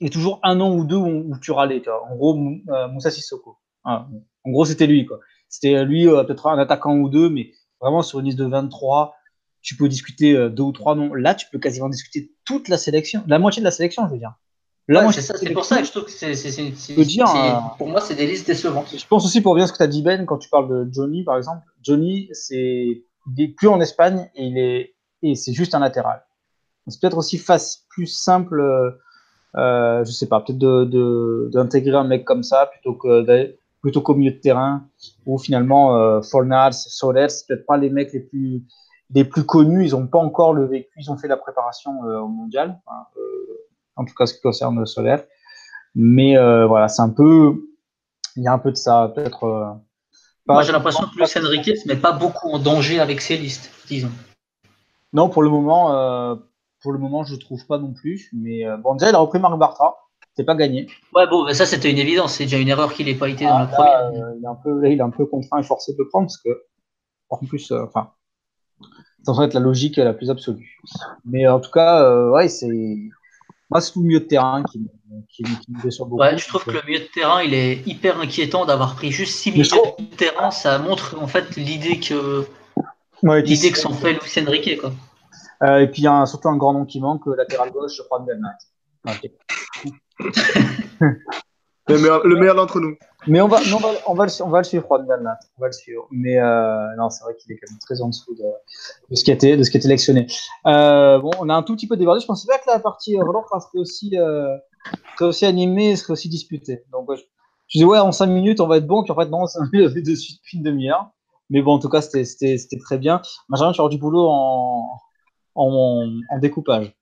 Il 0.00 0.08
y 0.08 0.10
a 0.10 0.12
toujours 0.12 0.40
un 0.42 0.60
an 0.60 0.74
ou 0.74 0.84
deux 0.84 0.96
où, 0.96 1.32
tu 1.40 1.52
râlais. 1.52 1.80
Tu 1.80 1.88
vois. 1.88 2.04
En 2.10 2.16
gros, 2.16 2.36
euh, 2.70 2.88
Moussa 2.88 3.12
Sissoko. 3.12 3.58
en 3.84 4.08
gros, 4.46 4.64
c'était 4.64 4.88
lui. 4.88 5.06
quoi. 5.06 5.20
C'était 5.48 5.84
lui, 5.84 6.08
euh, 6.08 6.24
peut-être 6.24 6.48
un 6.48 6.58
attaquant 6.58 6.96
ou 6.96 7.08
deux, 7.08 7.30
mais 7.30 7.52
vraiment 7.80 8.02
sur 8.02 8.18
une 8.18 8.26
liste 8.26 8.38
de 8.38 8.46
23, 8.46 9.14
tu 9.62 9.76
peux 9.76 9.88
discuter 9.88 10.34
deux 10.50 10.64
ou 10.64 10.72
trois 10.72 10.96
noms. 10.96 11.14
Là, 11.14 11.36
tu 11.36 11.46
peux 11.52 11.60
quasiment 11.60 11.88
discuter 11.88 12.32
toute 12.44 12.66
la 12.66 12.78
sélection, 12.78 13.22
la 13.28 13.38
moitié 13.38 13.60
de 13.60 13.64
la 13.64 13.70
sélection, 13.70 14.08
je 14.08 14.12
veux 14.14 14.18
dire 14.18 14.34
c'est 15.12 15.52
pour 15.52 15.64
ça 15.64 15.78
que 15.78 15.84
je 15.84 15.90
trouve 15.90 16.04
que 16.04 16.10
c'est. 16.10 16.30
Euh, 16.30 17.52
pour 17.78 17.88
moi, 17.88 18.00
c'est 18.00 18.14
des 18.14 18.26
listes 18.26 18.46
décevantes. 18.46 18.94
Je 18.96 19.06
pense 19.06 19.24
aussi 19.24 19.40
pour 19.40 19.54
bien 19.54 19.66
ce 19.66 19.72
que 19.72 19.78
tu 19.78 19.82
as 19.82 19.88
dit, 19.88 20.02
Ben, 20.02 20.26
quand 20.26 20.38
tu 20.38 20.48
parles 20.48 20.68
de 20.68 20.92
Johnny, 20.92 21.24
par 21.24 21.36
exemple. 21.36 21.66
Johnny, 21.82 22.28
c'est 22.32 23.04
il 23.36 23.44
est 23.44 23.48
plus 23.48 23.68
en 23.68 23.80
Espagne 23.80 24.30
et 24.34 24.44
il 24.44 24.58
est 24.58 24.94
et 25.22 25.34
c'est 25.34 25.52
juste 25.52 25.74
un 25.74 25.80
latéral. 25.80 26.22
C'est 26.86 27.00
peut-être 27.00 27.18
aussi 27.18 27.38
face, 27.38 27.84
plus 27.90 28.06
simple, 28.06 28.60
euh, 28.60 28.90
euh 29.56 30.04
je 30.04 30.10
sais 30.10 30.26
pas, 30.26 30.40
peut-être 30.40 30.58
d'intégrer 30.58 31.90
de, 31.90 31.96
un 31.96 32.04
mec 32.04 32.24
comme 32.24 32.42
ça 32.42 32.66
plutôt 32.66 32.94
que 32.94 33.54
plutôt 33.80 34.02
qu'au 34.02 34.14
milieu 34.14 34.32
de 34.32 34.38
terrain 34.38 34.86
où 35.24 35.38
finalement 35.38 35.96
euh, 35.96 36.20
Fornals, 36.22 36.74
Soler, 36.74 37.28
c'est 37.28 37.46
peut-être 37.46 37.66
pas 37.66 37.76
les 37.76 37.90
mecs 37.90 38.12
les 38.12 38.20
plus 38.20 38.64
les 39.12 39.24
plus 39.24 39.44
connus. 39.44 39.84
Ils 39.84 39.96
ont 39.96 40.06
pas 40.06 40.18
encore 40.18 40.54
le 40.54 40.66
vécu, 40.66 40.90
ils 40.96 41.10
ont 41.10 41.16
fait 41.16 41.28
la 41.28 41.36
préparation 41.36 42.04
euh, 42.04 42.20
au 42.20 42.28
mondial. 42.28 42.80
Hein, 42.86 43.06
en 43.96 44.04
tout 44.04 44.14
cas 44.14 44.26
ce 44.26 44.34
qui 44.34 44.40
concerne 44.40 44.78
le 44.78 44.86
solaire. 44.86 45.24
Mais 45.94 46.36
euh, 46.36 46.66
voilà, 46.66 46.88
c'est 46.88 47.02
un 47.02 47.08
peu, 47.10 47.68
il 48.36 48.42
y 48.42 48.48
a 48.48 48.52
un 48.52 48.58
peu 48.58 48.70
de 48.70 48.76
ça, 48.76 49.12
peut-être. 49.14 49.44
Euh, 49.44 49.64
Moi, 50.46 50.62
j'ai 50.62 50.72
l'impression 50.72 51.04
que 51.06 51.16
Luis 51.16 51.26
Enrique 51.44 51.68
ne 51.68 51.74
se 51.74 51.88
met 51.88 51.96
pas 51.96 52.12
beaucoup 52.12 52.50
en 52.50 52.58
danger 52.58 53.00
avec 53.00 53.20
ses 53.20 53.36
listes, 53.36 53.70
disons. 53.88 54.10
Non, 55.12 55.28
pour 55.28 55.42
le 55.42 55.48
moment, 55.50 55.92
euh, 55.94 56.36
pour 56.82 56.92
le 56.92 56.98
moment, 56.98 57.24
je 57.24 57.34
trouve 57.36 57.66
pas 57.66 57.78
non 57.78 57.92
plus. 57.92 58.30
Mais 58.32 58.64
bon, 58.78 58.94
déjà, 58.94 59.10
il 59.10 59.14
a 59.14 59.18
repris 59.18 59.40
Marc 59.40 59.58
Bartra. 59.58 59.96
c'était 60.30 60.46
pas 60.46 60.54
gagné. 60.54 60.86
Ouais, 61.14 61.26
bon, 61.28 61.52
ça 61.52 61.66
c'était 61.66 61.90
une 61.90 61.98
évidence. 61.98 62.34
C'est 62.34 62.44
déjà 62.44 62.58
une 62.58 62.68
erreur 62.68 62.92
qu'il 62.94 63.06
n'ait 63.06 63.14
pas 63.16 63.28
été 63.28 63.44
dans 63.44 63.56
Ah, 63.56 63.62
le 63.64 63.68
premier. 63.68 63.90
là, 63.90 64.10
euh, 64.28 64.34
il, 64.38 64.44
est 64.44 64.48
un 64.48 64.54
peu, 64.54 64.80
là, 64.80 64.88
il 64.88 64.98
est 64.98 65.02
un 65.02 65.10
peu 65.10 65.26
contraint 65.26 65.58
et 65.58 65.62
forcé 65.64 65.92
de 65.92 65.98
le 65.98 66.08
prendre 66.08 66.26
parce 66.26 66.38
que, 66.38 66.50
en 67.30 67.38
plus, 67.38 67.70
euh, 67.72 67.84
enfin, 67.84 68.12
ça 69.24 69.32
doit 69.32 69.44
être 69.44 69.54
la 69.54 69.60
logique 69.60 69.96
la 69.96 70.14
plus 70.14 70.30
absolue. 70.30 70.80
Mais 71.24 71.46
en 71.48 71.58
tout 71.60 71.70
cas, 71.72 72.02
euh, 72.04 72.30
ouais, 72.30 72.48
c'est. 72.48 72.96
Moi, 73.70 73.80
c'est 73.80 73.92
tout 73.92 74.00
le 74.00 74.06
milieu 74.06 74.20
de 74.20 74.24
terrain 74.24 74.64
qui, 74.64 74.80
qui, 75.28 75.42
qui 75.44 75.70
me 75.72 75.80
déçoit 75.82 76.06
beaucoup. 76.06 76.20
Ouais, 76.22 76.36
je 76.36 76.48
trouve 76.48 76.64
que 76.64 76.70
le 76.72 76.82
milieu 76.86 76.98
de 76.98 77.04
terrain, 77.04 77.42
il 77.42 77.54
est 77.54 77.86
hyper 77.86 78.18
inquiétant 78.20 78.64
d'avoir 78.66 78.96
pris 78.96 79.12
juste 79.12 79.36
6 79.36 79.50
Mais 79.52 79.58
milieux 79.58 79.68
trouve- 79.68 79.94
de 79.98 80.16
terrain. 80.16 80.50
Ça 80.50 80.78
montre 80.78 81.16
en 81.20 81.26
fait 81.28 81.56
l'idée 81.56 82.00
que 82.00 82.46
Ouais, 83.22 83.42
l'idée 83.42 83.70
que 83.70 83.78
s'en 83.78 83.92
fait 83.92 84.14
Luis 84.14 84.44
Enrique, 84.44 84.80
quoi. 84.80 84.92
euh, 85.62 85.78
et 85.80 85.86
puis, 85.88 86.02
il 86.02 86.04
y 86.04 86.08
a 86.08 86.12
un- 86.14 86.26
surtout 86.26 86.48
un 86.48 86.56
grand 86.56 86.72
nom 86.72 86.84
qui 86.84 87.00
manque, 87.00 87.26
euh, 87.28 87.36
latéral 87.36 87.70
gauche, 87.70 87.92
je 87.96 88.02
crois, 88.02 88.20
de. 88.20 88.32
Ok. 89.08 89.30
Le 91.90 91.98
meilleur, 91.98 92.26
le 92.26 92.36
meilleur 92.36 92.54
d'entre 92.54 92.80
nous. 92.80 92.96
Mais 93.26 93.40
on 93.40 93.48
va, 93.48 93.58
on 93.58 93.78
va, 93.78 93.88
on 94.06 94.14
va, 94.14 94.26
le, 94.26 94.42
on 94.42 94.48
va 94.48 94.58
le 94.58 94.64
suivre, 94.64 94.86
Juan 94.86 95.06
Bernat. 95.06 95.38
On 95.58 95.60
va 95.60 95.66
le 95.66 95.72
suivre. 95.72 96.06
Mais 96.10 96.38
euh, 96.38 96.96
non, 96.96 97.10
c'est 97.10 97.22
vrai 97.24 97.34
qu'il 97.36 97.52
est 97.52 97.56
quand 97.56 97.70
même 97.70 97.78
très 97.78 98.00
en 98.00 98.08
dessous 98.08 98.34
de, 98.34 98.44
de 99.10 99.14
ce 99.14 99.24
qui 99.24 99.30
a 99.30 99.34
été, 99.34 99.56
de 99.56 99.62
ce 99.62 99.70
qui 99.70 99.80
sélectionné. 99.80 100.26
Euh, 100.66 101.18
bon, 101.18 101.30
on 101.38 101.48
a 101.48 101.54
un 101.54 101.62
tout 101.62 101.74
petit 101.74 101.86
peu 101.86 101.96
débordé. 101.96 102.20
Je 102.20 102.26
pensais 102.26 102.46
pas 102.46 102.58
que 102.58 102.70
la 102.70 102.78
partie 102.78 103.18
relance 103.18 103.46
serait 103.50 103.78
aussi, 103.78 104.16
euh, 104.16 104.56
serait 105.18 105.28
aussi 105.28 105.44
animée, 105.44 105.96
serait 105.96 106.12
aussi 106.12 106.28
disputée. 106.28 106.84
Donc, 106.92 107.08
ouais, 107.08 107.16
je, 107.16 107.22
je 107.68 107.78
disais, 107.78 107.84
ouais, 107.84 107.98
en 107.98 108.12
5 108.12 108.26
minutes, 108.26 108.60
on 108.60 108.66
va 108.66 108.78
être 108.78 108.86
bon. 108.86 109.02
Puis 109.02 109.12
en 109.12 109.16
fait, 109.16 109.26
non, 109.26 109.46
ça 109.46 109.60
fait 109.72 110.02
de 110.02 110.14
suite 110.14 110.38
depuis 110.38 110.58
une 110.58 110.64
demi-heure. 110.64 111.10
Mais 111.50 111.62
bon, 111.62 111.74
en 111.74 111.78
tout 111.78 111.88
cas, 111.88 112.00
c'était, 112.00 112.56
très 112.80 112.98
bien. 112.98 113.20
Benjamin, 113.48 113.72
tu 113.72 113.82
as 113.82 113.88
du 113.88 113.98
boulot 113.98 114.28
en, 114.28 114.98
en, 115.56 116.08
en 116.30 116.38
découpage. 116.38 116.94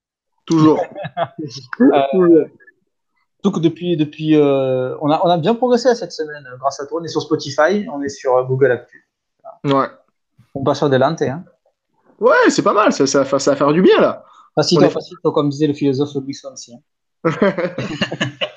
Toujours. 0.47 0.81
Euh, 1.81 2.45
donc 3.51 3.61
depuis, 3.63 3.97
depuis 3.97 4.37
euh, 4.37 4.95
on, 5.01 5.11
a, 5.11 5.21
on 5.25 5.29
a 5.31 5.39
bien 5.39 5.55
progressé 5.55 5.95
cette 5.95 6.13
semaine 6.13 6.47
euh, 6.53 6.57
grâce 6.59 6.81
à 6.81 6.87
toi. 6.87 7.01
On 7.01 7.05
est 7.05 7.09
sur 7.09 7.23
Spotify, 7.23 7.87
on 7.93 8.03
est 8.03 8.09
sur 8.09 8.37
euh, 8.37 8.45
Google 8.45 8.71
Actu. 8.73 9.09
Ouais. 9.65 9.87
On 10.55 10.63
passe 10.65 10.79
sur 10.79 10.91
Delante. 10.91 11.23
Hein. 11.23 11.45
Ouais, 12.21 12.51
c'est 12.51 12.63
pas 12.63 12.73
mal. 12.73 12.93
Ça, 12.93 13.07
ça, 13.07 13.25
ça 13.25 13.51
va 13.53 13.57
faire 13.57 13.73
du 13.73 13.81
bien, 13.83 14.01
là. 14.01 14.25
Facile, 14.55 14.83
est- 14.83 14.91
facile, 14.91 15.17
comme 15.23 15.49
disait 15.49 15.67
le 15.69 15.73
philosophe 15.75 16.15
Louis 16.15 16.35
Fonsi. 16.35 16.75
hein. 16.75 16.81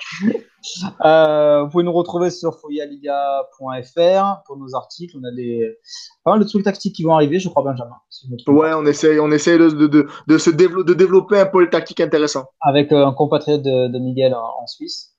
Euh, 1.06 1.64
vous 1.64 1.70
pouvez 1.70 1.84
nous 1.84 1.92
retrouver 1.94 2.30
sur 2.30 2.60
foyaliga.fr 2.60 4.44
pour 4.46 4.58
nos 4.58 4.76
articles. 4.76 5.18
On 5.20 5.24
a 5.24 5.32
des 5.36 5.78
pas 6.24 6.32
mal 6.32 6.40
de 6.40 6.48
trucs 6.48 6.64
tactiques 6.64 6.96
qui 6.96 7.04
vont 7.04 7.14
arriver, 7.14 7.40
je 7.40 7.50
crois, 7.50 7.64
Benjamin. 7.64 7.96
si 8.10 8.28
je 8.28 8.52
ouais, 8.52 8.74
on 8.74 8.86
essaye, 8.86 9.20
on 9.20 9.32
essaye 9.32 9.58
de, 9.58 9.70
de, 9.70 9.88
de, 9.88 10.08
de 10.28 10.38
se 10.38 10.50
développer, 10.50 10.90
de 10.90 10.94
développer 10.94 11.40
un 11.40 11.46
pôle 11.46 11.70
tactique 11.70 12.00
intéressant. 12.00 12.46
Avec 12.62 12.92
euh, 12.92 13.06
un 13.06 13.14
compatriote 13.14 13.62
de, 13.62 13.88
de 13.88 14.00
Miguel 14.00 14.34
en, 14.34 14.62
en 14.62 14.68
Suisse. 14.68 15.16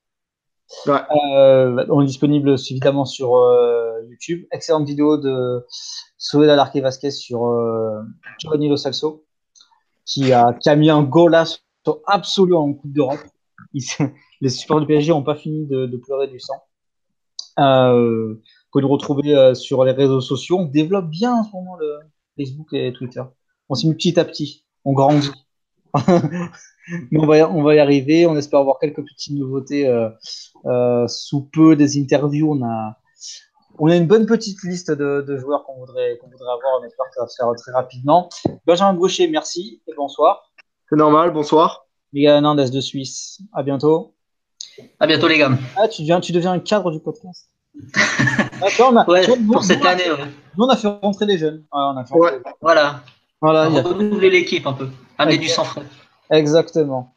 Ouais. 0.86 1.00
Euh, 1.34 1.84
on 1.90 2.02
est 2.02 2.06
disponible 2.06 2.54
évidemment 2.70 3.04
sur 3.04 3.32
YouTube. 4.08 4.46
Excellente 4.52 4.86
vidéo 4.86 5.18
de 5.18 5.66
Soledad 6.16 6.58
Arque 6.58 6.76
Vasquez 6.78 7.10
sur 7.10 7.40
Giovanni 8.38 8.68
Lo 8.68 8.76
Celso, 8.76 9.24
qui 10.06 10.32
a, 10.32 10.54
qui 10.54 10.70
a 10.70 10.76
mis 10.76 10.88
un 10.88 11.02
golasso 11.02 11.58
absolu 12.06 12.54
en 12.54 12.72
Coupe 12.72 12.92
d'Europe. 12.92 13.20
Les 14.40 14.48
supporters 14.48 14.80
du 14.80 14.86
PSG 14.86 15.10
n'ont 15.10 15.22
pas 15.22 15.34
fini 15.34 15.66
de, 15.66 15.96
pleurer 15.96 16.28
du 16.28 16.40
sang. 16.40 16.56
Euh, 17.58 18.34
vous 18.34 18.40
pouvez 18.72 18.82
nous 18.82 18.88
retrouver 18.88 19.34
euh, 19.34 19.54
sur 19.54 19.84
les 19.84 19.92
réseaux 19.92 20.20
sociaux. 20.20 20.58
On 20.58 20.64
développe 20.64 21.08
bien 21.08 21.34
en 21.34 21.44
ce 21.44 21.52
moment 21.52 21.76
le 21.76 21.98
Facebook 22.36 22.72
et 22.72 22.92
Twitter. 22.92 23.22
On 23.68 23.74
s'y 23.74 23.88
met 23.88 23.94
petit 23.94 24.18
à 24.18 24.24
petit. 24.24 24.64
On 24.84 24.92
grandit. 24.92 25.30
Mais 27.10 27.18
on 27.20 27.26
va, 27.26 27.74
y, 27.74 27.78
arriver. 27.78 28.26
On 28.26 28.36
espère 28.36 28.60
avoir 28.60 28.78
quelques 28.78 29.04
petites 29.04 29.36
nouveautés 29.36 29.86
euh, 29.86 30.08
euh, 30.66 31.06
sous 31.06 31.42
peu, 31.52 31.76
des 31.76 32.00
interviews. 32.00 32.52
On 32.52 32.64
a, 32.64 32.96
on 33.78 33.88
a 33.88 33.96
une 33.96 34.06
bonne 34.06 34.26
petite 34.26 34.62
liste 34.64 34.90
de, 34.90 35.36
joueurs 35.36 35.64
qu'on 35.64 35.78
voudrait, 35.78 36.18
qu'on 36.18 36.28
voudrait 36.28 36.52
avoir. 36.52 36.80
On 36.80 36.84
espère 36.84 37.06
que 37.06 37.14
ça 37.14 37.22
va 37.22 37.28
se 37.28 37.36
faire 37.36 37.52
très 37.56 37.72
rapidement. 37.72 38.28
Benjamin 38.66 38.94
Gaucher, 38.94 39.28
merci 39.28 39.82
et 39.86 39.92
bonsoir. 39.96 40.52
C'est 40.88 40.96
normal, 40.96 41.32
bonsoir. 41.32 41.81
Miguel 42.12 42.34
Hernandez 42.36 42.70
de 42.70 42.80
Suisse, 42.80 43.40
à 43.52 43.62
bientôt. 43.62 44.14
À 45.00 45.06
bientôt, 45.06 45.28
les 45.28 45.38
gars. 45.38 45.50
Ah, 45.76 45.88
tu 45.88 46.02
deviens, 46.02 46.20
tu 46.20 46.32
deviens 46.32 46.52
un 46.52 46.58
cadre 46.60 46.90
du 46.90 47.00
podcast. 47.00 47.48
D'accord, 48.60 48.90
on 48.92 48.96
a, 48.96 49.08
Ouais, 49.08 49.22
tu 49.22 49.28
vois, 49.28 49.38
nous, 49.38 49.52
pour 49.52 49.64
cette 49.64 49.80
nous, 49.80 49.86
année, 49.86 50.10
ouais. 50.10 50.18
nous, 50.56 50.64
on 50.64 50.68
a 50.68 50.76
fait 50.76 50.88
rentrer 50.88 51.26
les 51.26 51.38
jeunes. 51.38 51.58
Ouais, 51.58 51.66
on 51.72 51.96
a 51.96 52.04
fait 52.04 52.14
Ouais. 52.14 52.32
les. 52.32 52.50
Voilà. 52.60 53.00
Voilà, 53.40 53.68
il 53.68 53.74
y 53.74 53.78
a- 53.78 53.82
Renouveler 53.82 54.30
l'équipe 54.30 54.66
un 54.66 54.72
peu. 54.74 54.88
Amener 55.18 55.38
du 55.38 55.48
sang 55.48 55.64
frais. 55.64 55.82
Exactement. 56.30 57.14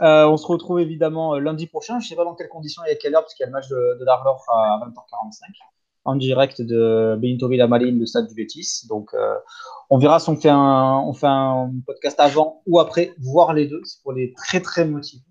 Euh, 0.00 0.26
on 0.26 0.36
se 0.36 0.46
retrouve 0.46 0.80
évidemment 0.80 1.34
euh, 1.34 1.38
lundi 1.38 1.66
prochain. 1.66 2.00
Je 2.00 2.08
sais 2.08 2.16
pas 2.16 2.24
dans 2.24 2.34
quelles 2.34 2.48
conditions 2.48 2.82
et 2.84 2.90
à 2.90 2.94
quelle 2.96 3.14
heure, 3.14 3.22
parce 3.22 3.34
qu'il 3.34 3.44
y 3.44 3.46
a 3.46 3.46
le 3.46 3.52
match 3.52 3.68
de, 3.68 3.98
de 4.00 4.04
l'Arlor 4.04 4.42
à 4.48 4.80
20h45 4.84 5.40
en 6.04 6.16
direct 6.16 6.60
de 6.60 7.16
Benito 7.18 7.48
Villamarín, 7.48 7.98
le 7.98 8.06
stade 8.06 8.28
du 8.28 8.34
Betis. 8.34 8.86
Donc, 8.88 9.10
euh, 9.14 9.34
on 9.90 9.98
verra 9.98 10.18
si 10.18 10.28
on 10.28 10.36
fait 10.36 10.48
un, 11.26 11.72
podcast 11.86 12.20
avant 12.20 12.62
ou 12.66 12.80
après, 12.80 13.14
voire 13.18 13.52
les 13.54 13.66
deux. 13.66 13.80
C'est 13.84 14.02
pour 14.02 14.12
les 14.12 14.32
très 14.34 14.60
très 14.60 14.84
motivés. 14.84 15.22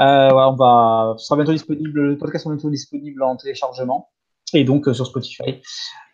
Euh, 0.00 0.28
voilà, 0.30 0.50
on 0.50 0.56
va, 0.56 1.14
ce 1.18 1.26
sera 1.26 1.36
bientôt 1.36 1.52
disponible. 1.52 2.00
Le 2.00 2.18
podcast 2.18 2.44
sera 2.44 2.54
bientôt 2.54 2.70
disponible 2.70 3.22
en 3.22 3.36
téléchargement 3.36 4.10
et 4.52 4.64
donc 4.64 4.88
euh, 4.88 4.94
sur 4.94 5.06
Spotify. 5.06 5.60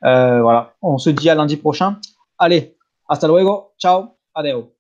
Euh, 0.05 0.43
voilà, 0.43 0.75
on 0.83 0.99
se 0.99 1.11
dit 1.11 1.31
à 1.31 1.35
lundi 1.35 1.57
prochain. 1.57 1.99
Allez, 2.39 2.77
hasta 3.09 3.27
luego, 3.27 3.73
ciao, 3.79 4.17
adeo. 4.35 4.80